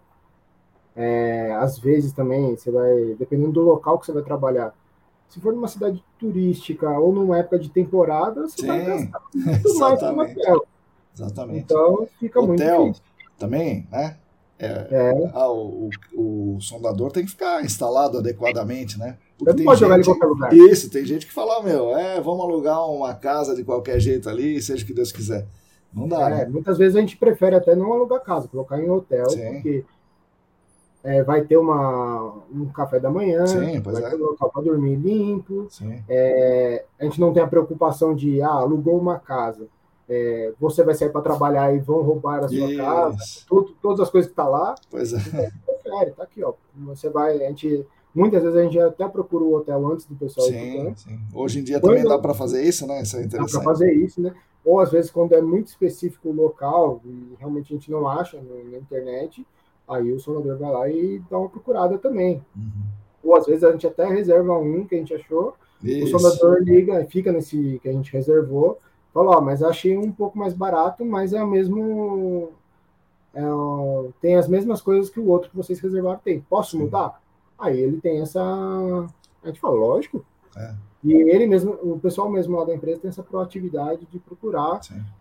É, 0.95 1.53
às 1.55 1.79
vezes 1.79 2.11
também, 2.13 2.55
você 2.55 2.71
vai, 2.71 3.15
dependendo 3.17 3.53
do 3.53 3.61
local 3.61 3.97
que 3.99 4.05
você 4.05 4.11
vai 4.11 4.23
trabalhar, 4.23 4.73
se 5.29 5.39
for 5.39 5.53
numa 5.53 5.67
cidade 5.67 6.03
turística 6.19 6.89
ou 6.99 7.13
numa 7.13 7.37
época 7.39 7.59
de 7.59 7.69
temporada, 7.69 8.47
você 8.49 8.61
vai 8.63 8.81
Sim, 8.81 8.85
gastar 8.85 9.21
muito 9.33 9.75
mais 9.75 10.01
exatamente. 10.01 10.39
hotel. 10.39 10.67
Exatamente. 11.13 11.59
Então, 11.59 12.07
fica 12.19 12.41
muito 12.41 12.63
Hotel 12.63 12.83
difícil. 12.83 13.03
também, 13.37 13.87
né? 13.91 14.17
É, 14.59 14.91
Ah, 15.33 15.49
o, 15.51 15.89
o, 16.13 16.55
o 16.57 16.61
sondador 16.61 17.11
tem 17.11 17.23
que 17.25 17.31
ficar 17.31 17.63
instalado 17.63 18.17
adequadamente, 18.19 18.97
né? 18.99 19.17
Você 19.43 19.53
não 19.57 19.63
pode 19.65 19.79
jogar 19.79 19.99
em 19.99 20.03
qualquer 20.03 20.25
lugar. 20.25 20.53
Isso, 20.53 20.89
tem 20.89 21.05
gente 21.05 21.25
que 21.25 21.33
fala, 21.33 21.61
meu, 21.63 21.95
é, 21.97 22.21
vamos 22.21 22.43
alugar 22.45 22.85
uma 22.89 23.13
casa 23.13 23.55
de 23.55 23.63
qualquer 23.63 23.99
jeito 23.99 24.29
ali, 24.29 24.61
seja 24.61 24.83
o 24.83 24.87
que 24.87 24.93
Deus 24.93 25.11
quiser. 25.11 25.47
Não 25.93 26.07
dá, 26.07 26.29
É, 26.29 26.35
né? 26.37 26.45
muitas 26.45 26.77
vezes 26.77 26.95
a 26.95 27.01
gente 27.01 27.17
prefere 27.17 27.55
até 27.55 27.75
não 27.75 27.91
alugar 27.91 28.21
casa, 28.21 28.47
colocar 28.47 28.79
em 28.79 28.89
hotel, 28.89 29.29
Sim. 29.29 29.53
porque 29.53 29.83
é, 31.03 31.23
vai 31.23 31.41
ter 31.41 31.57
uma, 31.57 32.35
um 32.53 32.67
café 32.67 32.99
da 32.99 33.09
manhã, 33.09 33.45
Sim, 33.45 33.79
vai 33.81 33.95
é. 34.03 34.09
ter 34.09 34.15
um 34.15 34.25
local 34.27 34.51
para 34.51 34.61
dormir 34.61 34.95
limpo. 34.95 35.67
É, 36.07 36.85
a 36.99 37.03
gente 37.03 37.19
não 37.19 37.33
tem 37.33 37.41
a 37.43 37.47
preocupação 37.47 38.15
de, 38.15 38.41
ah, 38.41 38.49
alugou 38.49 38.97
uma 38.97 39.19
casa, 39.19 39.67
é, 40.07 40.53
você 40.59 40.83
vai 40.83 40.93
sair 40.93 41.09
para 41.09 41.21
trabalhar 41.21 41.73
e 41.75 41.79
vão 41.79 42.01
roubar 42.01 42.43
a 42.43 42.47
sua 42.49 42.75
casa, 42.75 43.17
Isso. 43.17 43.45
tudo, 43.47 43.73
todas 43.81 43.99
as 44.01 44.09
coisas 44.09 44.29
que 44.29 44.35
tá 44.35 44.47
lá, 44.47 44.75
Pois 44.89 45.11
é. 45.13 45.17
prefere, 45.65 46.11
tá 46.11 46.23
aqui, 46.23 46.43
ó. 46.43 46.53
Você 46.85 47.09
vai, 47.09 47.43
a 47.43 47.47
gente, 47.49 47.85
muitas 48.13 48.43
vezes 48.43 48.57
a 48.57 48.63
gente 48.63 48.79
até 48.79 49.07
procura 49.07 49.43
o 49.43 49.53
hotel 49.55 49.85
antes 49.91 50.05
do 50.05 50.15
pessoal 50.15 50.47
ir 50.47 50.51
pro 50.51 50.89
Sim, 50.89 50.95
sim. 50.95 51.19
Hoje 51.33 51.59
em 51.59 51.63
dia 51.63 51.79
Quando- 51.79 51.95
também 51.95 52.07
dá 52.09 52.17
para 52.19 52.33
fazer 52.33 52.63
isso, 52.63 52.85
né? 52.87 53.01
Isso 53.01 53.15
é 53.17 53.21
Dá 53.23 53.27
para 53.29 53.37
interessante. 53.39 53.63
fazer 53.63 53.93
isso, 53.93 54.21
né? 54.21 54.33
Ou 54.63 54.79
às 54.79 54.91
vezes 54.91 55.09
quando 55.09 55.33
é 55.33 55.41
muito 55.41 55.67
específico 55.67 56.29
o 56.29 56.33
local 56.33 57.01
e 57.05 57.35
realmente 57.39 57.73
a 57.73 57.77
gente 57.77 57.89
não 57.89 58.07
acha 58.07 58.37
na 58.71 58.77
internet, 58.77 59.45
aí 59.87 60.11
o 60.11 60.19
sonador 60.19 60.57
vai 60.57 60.71
lá 60.71 60.89
e 60.89 61.21
dá 61.29 61.37
uma 61.39 61.49
procurada 61.49 61.97
também. 61.97 62.43
Uhum. 62.55 62.69
Ou 63.23 63.35
às 63.35 63.45
vezes 63.45 63.63
a 63.63 63.71
gente 63.71 63.87
até 63.87 64.05
reserva 64.05 64.57
um 64.57 64.85
que 64.85 64.95
a 64.95 64.97
gente 64.97 65.13
achou, 65.13 65.53
o 65.83 65.87
Isso. 65.87 66.17
sonador 66.19 66.61
liga, 66.61 67.03
fica 67.09 67.31
nesse 67.31 67.79
que 67.81 67.89
a 67.89 67.91
gente 67.93 68.11
reservou, 68.13 68.77
fala, 69.13 69.37
ó, 69.37 69.41
mas 69.41 69.63
achei 69.63 69.97
um 69.97 70.11
pouco 70.11 70.37
mais 70.37 70.53
barato, 70.53 71.03
mas 71.03 71.33
é 71.33 71.43
o 71.43 71.47
mesmo 71.47 72.49
é 73.33 73.45
o- 73.45 74.11
tem 74.21 74.35
as 74.35 74.47
mesmas 74.47 74.81
coisas 74.81 75.09
que 75.09 75.19
o 75.19 75.27
outro 75.27 75.49
que 75.49 75.55
vocês 75.55 75.79
reservaram 75.79 76.19
tem. 76.23 76.41
Posso 76.49 76.71
Sim. 76.71 76.79
mudar? 76.83 77.21
Aí 77.61 77.79
ele 77.79 78.01
tem 78.01 78.19
essa 78.21 78.41
a 79.43 79.47
gente 79.47 79.59
fala, 79.59 79.75
lógico. 79.75 80.25
É. 80.55 80.73
E 81.03 81.13
ele 81.13 81.47
mesmo, 81.47 81.71
o 81.81 81.99
pessoal 81.99 82.29
mesmo 82.29 82.57
lá 82.57 82.65
da 82.65 82.75
empresa 82.75 82.99
tem 83.01 83.09
essa 83.09 83.23
proatividade 83.23 84.05
de 84.11 84.19
procurar 84.19 84.79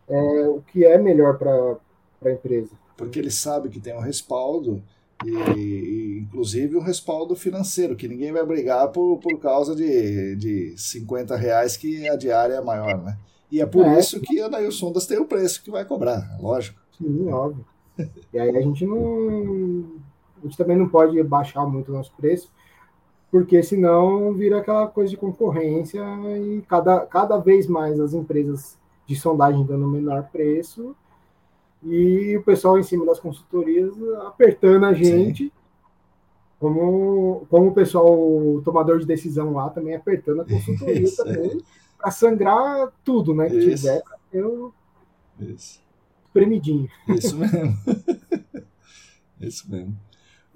é, 0.09 0.49
o 0.49 0.61
que 0.61 0.85
é 0.85 0.99
melhor 0.99 1.39
para 1.39 1.77
a 2.25 2.31
empresa. 2.31 2.73
Porque 2.97 3.19
ele 3.19 3.31
sabe 3.31 3.71
que 3.71 3.81
tem 3.81 3.95
um 3.97 4.01
respaldo 4.01 4.83
e, 5.25 5.31
e, 5.31 6.19
inclusive 6.21 6.77
um 6.77 6.83
respaldo 6.83 7.35
financeiro, 7.35 7.97
que 7.97 8.09
ninguém 8.09 8.31
vai 8.31 8.45
brigar 8.45 8.89
por, 8.89 9.19
por 9.19 9.39
causa 9.39 9.75
de, 9.75 10.37
de 10.37 10.75
50 10.77 11.35
reais 11.35 11.79
que 11.79 12.07
a 12.09 12.17
diária 12.17 12.55
é 12.55 12.61
maior, 12.61 13.03
né? 13.03 13.17
E 13.51 13.61
é 13.61 13.67
por 13.67 13.85
É. 13.87 13.99
isso 13.99 14.21
que 14.21 14.39
a 14.41 14.49
Nail 14.51 14.71
Sondas 14.71 15.07
tem 15.07 15.19
o 15.19 15.25
preço 15.25 15.63
que 15.63 15.71
vai 15.71 15.85
cobrar, 15.85 16.37
lógico. 16.41 16.79
Sim, 16.97 17.31
óbvio. 17.31 17.65
E 18.33 18.39
aí 18.39 18.55
a 18.57 18.61
gente 18.61 18.85
não. 18.87 19.85
A 20.41 20.47
gente 20.47 20.57
também 20.57 20.77
não 20.77 20.89
pode 20.89 21.23
baixar 21.23 21.67
muito 21.67 21.91
o 21.91 21.95
nosso 21.95 22.13
preço, 22.17 22.51
porque 23.31 23.63
senão 23.63 24.33
vira 24.33 24.59
aquela 24.59 24.87
coisa 24.89 25.11
de 25.11 25.17
concorrência 25.17 26.03
e 26.39 26.63
cada, 26.69 27.01
cada 27.07 27.39
vez 27.39 27.67
mais 27.67 28.01
as 28.01 28.13
empresas 28.13 28.79
de 29.07 29.17
sondagem 29.17 29.65
dando 29.65 29.87
menor 29.87 30.29
preço 30.31 30.97
e 31.83 32.37
o 32.37 32.43
pessoal 32.43 32.79
em 32.79 32.83
cima 32.83 33.07
das 33.07 33.19
consultorias 33.19 33.93
apertando 34.27 34.85
a 34.85 34.93
gente. 34.93 35.53
Como, 36.59 37.47
como 37.49 37.69
o 37.69 37.75
pessoal, 37.75 38.07
o 38.07 38.61
tomador 38.63 38.99
de 38.99 39.07
decisão 39.07 39.55
lá 39.55 39.71
também 39.71 39.95
apertando 39.95 40.43
a 40.43 40.45
consultoria 40.45 41.01
Isso 41.01 41.25
também, 41.25 41.59
para 41.97 42.11
sangrar 42.11 42.93
tudo, 43.03 43.35
né? 43.35 43.49
Que 43.49 43.57
Isso. 43.57 43.87
tiver, 43.87 44.03
o 44.45 44.71
Isso. 45.41 45.83
espremidinho. 46.27 46.87
Isso 47.09 47.39
mesmo. 47.39 47.79
isso 49.41 49.71
mesmo. 49.71 49.97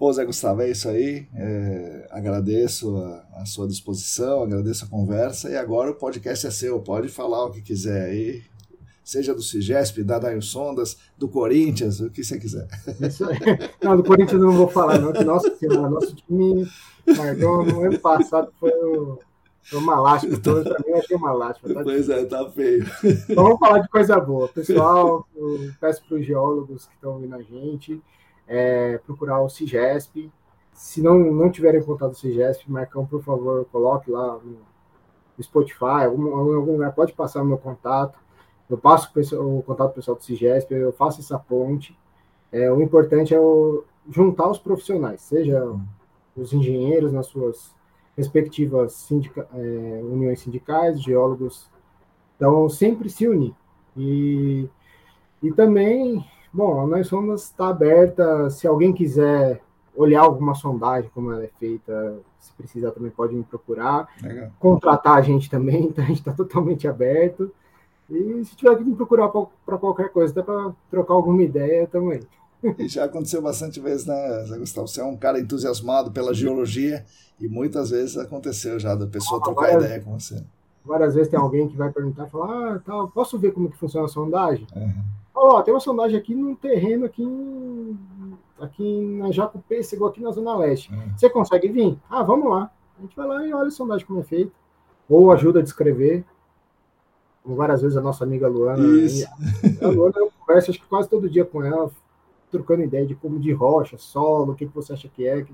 Pô, 0.04 0.12
Zé 0.12 0.22
Gustavo, 0.22 0.60
é 0.60 0.70
isso 0.70 0.86
aí. 0.86 1.26
É, 1.34 2.06
agradeço 2.10 2.94
a, 2.98 3.40
a 3.40 3.46
sua 3.46 3.66
disposição, 3.66 4.42
agradeço 4.42 4.84
a 4.84 4.88
conversa 4.88 5.48
e 5.48 5.56
agora 5.56 5.92
o 5.92 5.94
podcast 5.94 6.46
é 6.46 6.50
seu. 6.50 6.78
Pode 6.78 7.08
falar 7.08 7.46
o 7.46 7.50
que 7.50 7.62
quiser 7.62 8.10
aí. 8.10 8.42
Seja 9.02 9.34
do 9.34 9.40
Cigesp, 9.40 10.02
da 10.04 10.18
Daio 10.18 10.42
Sondas, 10.42 10.98
do 11.16 11.26
Corinthians, 11.26 12.00
o 12.00 12.10
que 12.10 12.22
você 12.22 12.38
quiser. 12.38 12.68
Isso 13.00 13.24
aí. 13.24 13.38
Não, 13.82 13.96
do 13.96 14.04
Corinthians 14.04 14.42
eu 14.42 14.46
não 14.48 14.52
vou 14.52 14.68
falar, 14.68 14.98
não, 14.98 15.10
que 15.10 15.24
nossa 15.24 15.56
senhora, 15.56 15.88
nosso 15.88 16.14
time 16.16 16.68
Marcão 17.16 17.64
no 17.64 17.80
ano 17.86 17.98
passado 17.98 18.52
foi, 18.60 18.72
o- 18.72 19.18
foi 19.62 19.78
uma 19.78 19.98
lástima. 19.98 20.34
Então, 20.34 20.62
pra 20.62 20.78
mim, 20.80 20.84
eu 20.88 20.98
achei 20.98 21.16
uma 21.16 21.32
lástima. 21.32 21.72
Tá? 21.72 21.82
Pois 21.82 22.10
é, 22.10 22.26
tá 22.26 22.50
feio. 22.50 22.84
Então, 23.30 23.42
vamos 23.44 23.58
falar 23.58 23.78
de 23.78 23.88
coisa 23.88 24.20
boa. 24.20 24.48
Pessoal, 24.48 25.26
peço 25.80 26.02
para 26.06 26.18
os 26.18 26.26
geólogos 26.26 26.84
que 26.88 26.94
estão 26.94 27.14
ouvindo 27.14 27.34
a 27.36 27.40
gente 27.42 28.02
é, 28.46 28.98
procurar 28.98 29.40
o 29.42 29.48
CIGESP. 29.48 30.30
Se 30.72 31.00
não, 31.02 31.18
não 31.18 31.50
tiverem 31.50 31.82
contato 31.82 32.10
do 32.12 32.16
CIGESP, 32.16 32.70
Marcão, 32.70 33.06
por 33.06 33.22
favor, 33.22 33.64
coloque 33.70 34.10
lá 34.10 34.38
no, 34.42 34.58
Spotify, 35.42 36.04
algum, 36.06 36.34
algum 36.34 36.72
lugar, 36.72 36.92
pode 36.94 37.12
passar 37.12 37.42
o 37.42 37.44
meu 37.44 37.58
contato. 37.58 38.18
Eu 38.68 38.78
passo 38.78 39.10
o, 39.38 39.62
contato 39.62 39.94
pessoal 39.94 40.16
do 40.16 40.22
CIGESP, 40.22 40.72
eu 40.74 40.92
faço 40.92 41.20
essa 41.20 41.38
ponte. 41.38 41.96
É, 42.52 42.70
o 42.72 42.80
importante 42.80 43.34
é 43.34 43.40
o- 43.40 43.84
juntar 44.10 44.48
os 44.48 44.58
profissionais, 44.58 45.22
seja 45.22 45.64
os 46.36 46.52
engenheiros 46.52 47.12
nas 47.12 47.26
suas 47.26 47.74
respectivas 48.16 48.92
sindica- 48.92 49.48
é, 49.54 50.00
uniões 50.04 50.40
sindicais, 50.40 51.02
geólogos. 51.02 51.68
Então, 52.36 52.68
sempre 52.68 53.08
se 53.10 53.26
unir. 53.26 53.54
E, 53.96 54.68
e 55.42 55.52
também, 55.52 56.24
bom, 56.54 56.86
Nós 56.86 57.06
Sondas 57.08 57.42
está 57.42 57.68
aberta, 57.68 58.48
se 58.50 58.66
alguém 58.66 58.92
quiser 58.92 59.60
olhar 59.96 60.22
alguma 60.22 60.54
sondagem, 60.54 61.10
como 61.14 61.32
ela 61.32 61.44
é 61.44 61.50
feita, 61.58 62.16
se 62.40 62.52
precisar 62.52 62.90
também 62.92 63.10
pode 63.10 63.34
me 63.34 63.42
procurar. 63.44 64.08
Legal. 64.22 64.50
Contratar 64.58 65.18
a 65.18 65.22
gente 65.22 65.50
também, 65.50 65.84
então 65.88 66.04
a 66.04 66.06
gente 66.08 66.18
está 66.20 66.32
totalmente 66.32 66.86
aberto. 66.88 67.50
E 68.10 68.44
se 68.44 68.54
tiver 68.56 68.76
que 68.76 68.84
me 68.84 68.94
procurar 68.94 69.28
para 69.28 69.78
qualquer 69.78 70.10
coisa, 70.10 70.32
até 70.32 70.42
para 70.42 70.72
trocar 70.90 71.14
alguma 71.14 71.42
ideia, 71.42 71.86
também. 71.86 72.20
E 72.78 72.88
já 72.88 73.04
aconteceu 73.04 73.42
bastante 73.42 73.78
vezes, 73.78 74.06
né, 74.06 74.14
Zé 74.46 74.56
Gustavo? 74.58 74.88
Você 74.88 74.98
é 75.00 75.04
um 75.04 75.18
cara 75.18 75.38
entusiasmado 75.38 76.10
pela 76.10 76.32
geologia 76.32 77.04
e 77.38 77.46
muitas 77.46 77.90
vezes 77.90 78.16
aconteceu 78.16 78.78
já 78.80 78.94
da 78.94 79.06
pessoa 79.06 79.38
Ah, 79.38 79.44
trocar 79.44 79.60
várias- 79.66 79.84
ideia 79.84 80.00
com 80.00 80.18
você. 80.18 80.42
Várias 80.82 81.14
vezes 81.14 81.30
tem 81.30 81.38
alguém 81.38 81.68
que 81.68 81.76
vai 81.76 81.90
perguntar, 81.92 82.26
falar, 82.26 82.82
ah, 82.88 83.06
posso 83.14 83.38
ver 83.38 83.52
como 83.52 83.70
que 83.70 83.76
funciona 83.76 84.06
a 84.06 84.08
sondagem? 84.08 84.66
Uhum. 84.74 85.02
Ó, 85.34 85.60
tem 85.62 85.74
uma 85.74 85.80
sondagem 85.80 86.16
aqui 86.16 86.34
num 86.34 86.54
terreno 86.54 87.06
aqui, 87.06 87.22
em, 87.22 87.98
aqui 88.60 89.00
na 89.18 89.32
Jacupêssego, 89.32 90.06
aqui 90.06 90.22
na 90.22 90.30
Zona 90.30 90.56
Leste. 90.56 90.92
Uhum. 90.92 91.12
Você 91.16 91.28
consegue 91.28 91.68
vir? 91.68 91.98
Ah, 92.08 92.22
vamos 92.22 92.48
lá. 92.48 92.70
A 92.96 93.02
gente 93.02 93.16
vai 93.16 93.26
lá 93.26 93.46
e 93.46 93.52
olha 93.52 93.68
a 93.68 93.72
sondagem 93.72 94.06
como 94.06 94.20
é 94.20 94.22
feita. 94.22 94.52
ou 95.08 95.32
ajuda 95.32 95.58
a 95.58 95.62
descrever, 95.62 96.24
como 97.42 97.56
várias 97.56 97.82
vezes 97.82 97.96
a 97.96 98.00
nossa 98.00 98.24
amiga 98.24 98.46
Luana. 98.48 98.86
Isso. 99.04 99.26
A 99.82 99.88
Luana 99.88 100.14
eu 100.16 100.32
converso 100.38 100.70
acho 100.70 100.80
que 100.80 100.86
quase 100.86 101.08
todo 101.08 101.28
dia 101.28 101.44
com 101.44 101.62
ela, 101.62 101.90
trocando 102.50 102.82
ideia 102.84 103.04
de 103.04 103.14
como 103.14 103.40
de 103.40 103.52
rocha, 103.52 103.98
solo, 103.98 104.52
o 104.52 104.54
que, 104.54 104.66
que 104.66 104.74
você 104.74 104.92
acha 104.92 105.08
que 105.08 105.26
é. 105.26 105.44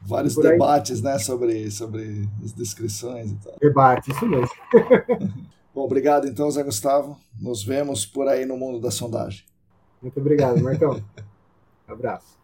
Vários 0.00 0.34
debates, 0.34 1.00
né, 1.00 1.16
sobre, 1.18 1.70
sobre 1.70 2.28
as 2.42 2.52
descrições 2.52 3.30
e 3.30 3.36
tal. 3.36 3.52
Debate, 3.60 4.10
isso 4.10 4.26
mesmo. 4.26 4.50
Bom, 5.74 5.82
obrigado 5.82 6.28
então, 6.28 6.50
Zé 6.50 6.62
Gustavo. 6.62 7.18
Nos 7.40 7.64
vemos 7.64 8.04
por 8.04 8.28
aí 8.28 8.44
no 8.44 8.58
mundo 8.58 8.78
da 8.78 8.90
sondagem. 8.90 9.44
Muito 10.02 10.20
obrigado, 10.20 10.60
Marcão. 10.62 11.02
Abraço. 11.88 12.36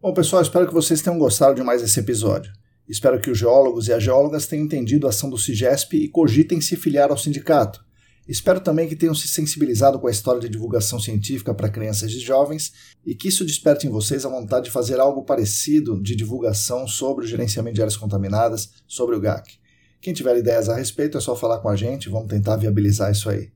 Bom, 0.00 0.12
pessoal, 0.14 0.42
espero 0.42 0.66
que 0.66 0.72
vocês 0.74 1.02
tenham 1.02 1.18
gostado 1.18 1.54
de 1.54 1.62
mais 1.62 1.82
esse 1.82 2.00
episódio. 2.00 2.52
Espero 2.88 3.20
que 3.20 3.30
os 3.30 3.38
geólogos 3.38 3.88
e 3.88 3.92
as 3.92 4.02
geólogas 4.02 4.46
tenham 4.46 4.64
entendido 4.64 5.06
a 5.06 5.10
ação 5.10 5.28
do 5.28 5.38
CIGESP 5.38 5.96
e 5.96 6.08
cogitem 6.08 6.60
se 6.60 6.76
filiar 6.76 7.10
ao 7.10 7.18
sindicato. 7.18 7.84
Espero 8.26 8.58
também 8.60 8.88
que 8.88 8.96
tenham 8.96 9.14
se 9.14 9.28
sensibilizado 9.28 9.98
com 9.98 10.06
a 10.06 10.10
história 10.10 10.40
de 10.40 10.48
divulgação 10.48 10.98
científica 10.98 11.52
para 11.52 11.68
crianças 11.68 12.10
e 12.10 12.18
jovens 12.18 12.72
e 13.04 13.14
que 13.14 13.28
isso 13.28 13.44
desperte 13.44 13.86
em 13.86 13.90
vocês 13.90 14.24
a 14.24 14.30
vontade 14.30 14.66
de 14.66 14.70
fazer 14.70 14.98
algo 14.98 15.24
parecido 15.24 16.02
de 16.02 16.16
divulgação 16.16 16.86
sobre 16.86 17.24
o 17.24 17.28
gerenciamento 17.28 17.74
de 17.74 17.82
áreas 17.82 17.98
contaminadas, 17.98 18.70
sobre 18.86 19.14
o 19.14 19.20
GAC. 19.20 19.58
Quem 20.00 20.14
tiver 20.14 20.38
ideias 20.38 20.70
a 20.70 20.76
respeito 20.76 21.18
é 21.18 21.20
só 21.20 21.36
falar 21.36 21.58
com 21.58 21.68
a 21.68 21.76
gente, 21.76 22.08
vamos 22.08 22.28
tentar 22.28 22.56
viabilizar 22.56 23.12
isso 23.12 23.28
aí. 23.28 23.50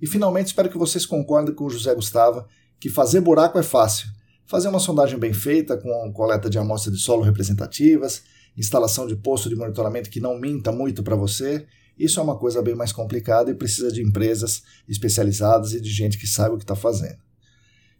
E 0.00 0.06
finalmente 0.06 0.48
espero 0.48 0.70
que 0.70 0.78
vocês 0.78 1.06
concordem 1.06 1.54
com 1.54 1.64
o 1.64 1.70
José 1.70 1.94
Gustavo 1.94 2.44
que 2.80 2.88
fazer 2.88 3.20
buraco 3.20 3.58
é 3.58 3.62
fácil. 3.62 4.08
Fazer 4.46 4.68
uma 4.68 4.80
sondagem 4.80 5.18
bem 5.18 5.32
feita, 5.32 5.76
com 5.76 6.12
coleta 6.12 6.50
de 6.50 6.58
amostras 6.58 6.96
de 6.96 7.00
solo 7.00 7.22
representativas, 7.22 8.22
instalação 8.56 9.06
de 9.06 9.14
posto 9.14 9.48
de 9.48 9.54
monitoramento 9.54 10.10
que 10.10 10.18
não 10.18 10.38
minta 10.38 10.72
muito 10.72 11.02
para 11.02 11.14
você, 11.14 11.66
isso 12.04 12.18
é 12.18 12.22
uma 12.22 12.36
coisa 12.36 12.62
bem 12.62 12.74
mais 12.74 12.92
complicada 12.92 13.50
e 13.50 13.54
precisa 13.54 13.92
de 13.92 14.02
empresas 14.02 14.62
especializadas 14.88 15.74
e 15.74 15.80
de 15.80 15.90
gente 15.90 16.16
que 16.18 16.26
saiba 16.26 16.54
o 16.54 16.58
que 16.58 16.64
está 16.64 16.74
fazendo. 16.74 17.18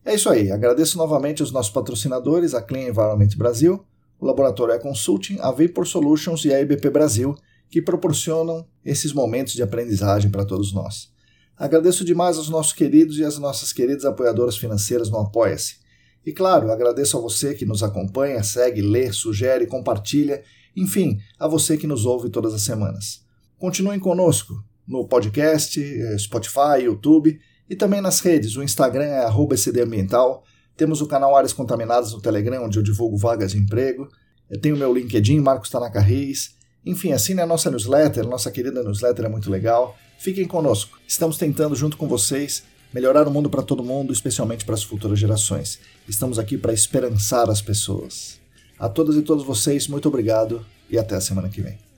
É 0.05 0.15
isso 0.15 0.31
aí, 0.31 0.51
agradeço 0.51 0.97
novamente 0.97 1.43
os 1.43 1.53
nossos 1.53 1.71
patrocinadores, 1.71 2.55
a 2.55 2.63
Clean 2.63 2.89
Environment 2.89 3.29
Brasil, 3.37 3.85
o 4.19 4.27
Laboratório 4.27 4.75
E-Consulting, 4.75 5.39
a 5.41 5.51
Vapor 5.51 5.87
Solutions 5.87 6.45
e 6.45 6.55
a 6.55 6.61
IBP 6.61 6.89
Brasil, 6.89 7.37
que 7.69 7.83
proporcionam 7.83 8.67
esses 8.85 9.13
momentos 9.13 9.53
de 9.53 9.63
aprendizagem 9.63 10.31
para 10.31 10.45
todos 10.45 10.73
nós. 10.73 11.11
Agradeço 11.57 12.05
demais 12.05 12.39
aos 12.39 12.49
nossos 12.49 12.73
queridos 12.73 13.19
e 13.19 13.25
às 13.25 13.37
nossas 13.37 13.71
queridas 13.71 14.07
apoiadoras 14.07 14.57
financeiras 14.57 15.11
no 15.11 15.19
Apoia-se. 15.19 15.77
E 16.25 16.33
claro, 16.33 16.73
agradeço 16.73 17.19
a 17.19 17.21
você 17.21 17.55
que 17.55 17.67
nos 17.67 17.83
acompanha, 17.83 18.43
segue, 18.43 18.81
lê, 18.81 19.13
sugere, 19.13 19.67
compartilha, 19.67 20.43
enfim, 20.75 21.19
a 21.39 21.47
você 21.47 21.77
que 21.77 21.87
nos 21.87 22.07
ouve 22.07 22.31
todas 22.31 22.55
as 22.55 22.63
semanas. 22.63 23.29
Continuem 23.61 24.01
conosco 24.01 24.65
no 24.89 25.07
podcast, 25.07 25.79
eh, 25.79 26.17
Spotify, 26.17 26.85
YouTube 26.85 27.39
e 27.69 27.77
também 27.77 28.01
nas 28.01 28.21
redes. 28.21 28.57
O 28.57 28.63
Instagram 28.63 29.05
é 29.05 29.27
@cdambiental. 29.55 30.43
Temos 30.75 31.03
o 31.03 31.07
canal 31.07 31.37
Áreas 31.37 31.53
Contaminadas 31.53 32.15
no 32.15 32.23
Telegram, 32.23 32.65
onde 32.65 32.79
eu 32.79 32.83
divulgo 32.83 33.19
vagas 33.19 33.53
de 33.53 33.59
emprego. 33.59 34.09
Eu 34.49 34.59
tenho 34.59 34.75
o 34.75 34.79
meu 34.79 34.95
LinkedIn, 34.95 35.41
Marcos 35.41 35.69
Tanaka 35.69 36.01
Reis. 36.01 36.55
Enfim, 36.87 37.13
assine 37.13 37.43
a 37.43 37.47
nossa 37.47 37.71
newsletter, 37.71 38.27
nossa 38.27 38.51
querida 38.51 38.83
newsletter 38.83 39.27
é 39.27 39.29
muito 39.29 39.51
legal. 39.51 39.95
Fiquem 40.19 40.47
conosco. 40.47 40.99
Estamos 41.07 41.37
tentando, 41.37 41.77
junto 41.77 41.99
com 41.99 42.09
vocês, 42.09 42.63
melhorar 42.95 43.29
o 43.29 43.31
mundo 43.31 43.51
para 43.51 43.63
todo 43.63 43.85
mundo, 43.85 44.11
especialmente 44.11 44.65
para 44.65 44.75
as 44.75 44.83
futuras 44.83 45.19
gerações. 45.19 45.79
Estamos 46.09 46.39
aqui 46.39 46.57
para 46.57 46.73
esperançar 46.73 47.51
as 47.51 47.61
pessoas. 47.61 48.41
A 48.79 48.89
todas 48.89 49.17
e 49.17 49.21
todos 49.21 49.45
vocês, 49.45 49.87
muito 49.87 50.09
obrigado 50.09 50.65
e 50.89 50.99
até 50.99 51.15
a 51.15 51.21
semana 51.21 51.51
que 51.51 51.61
vem. 51.61 51.90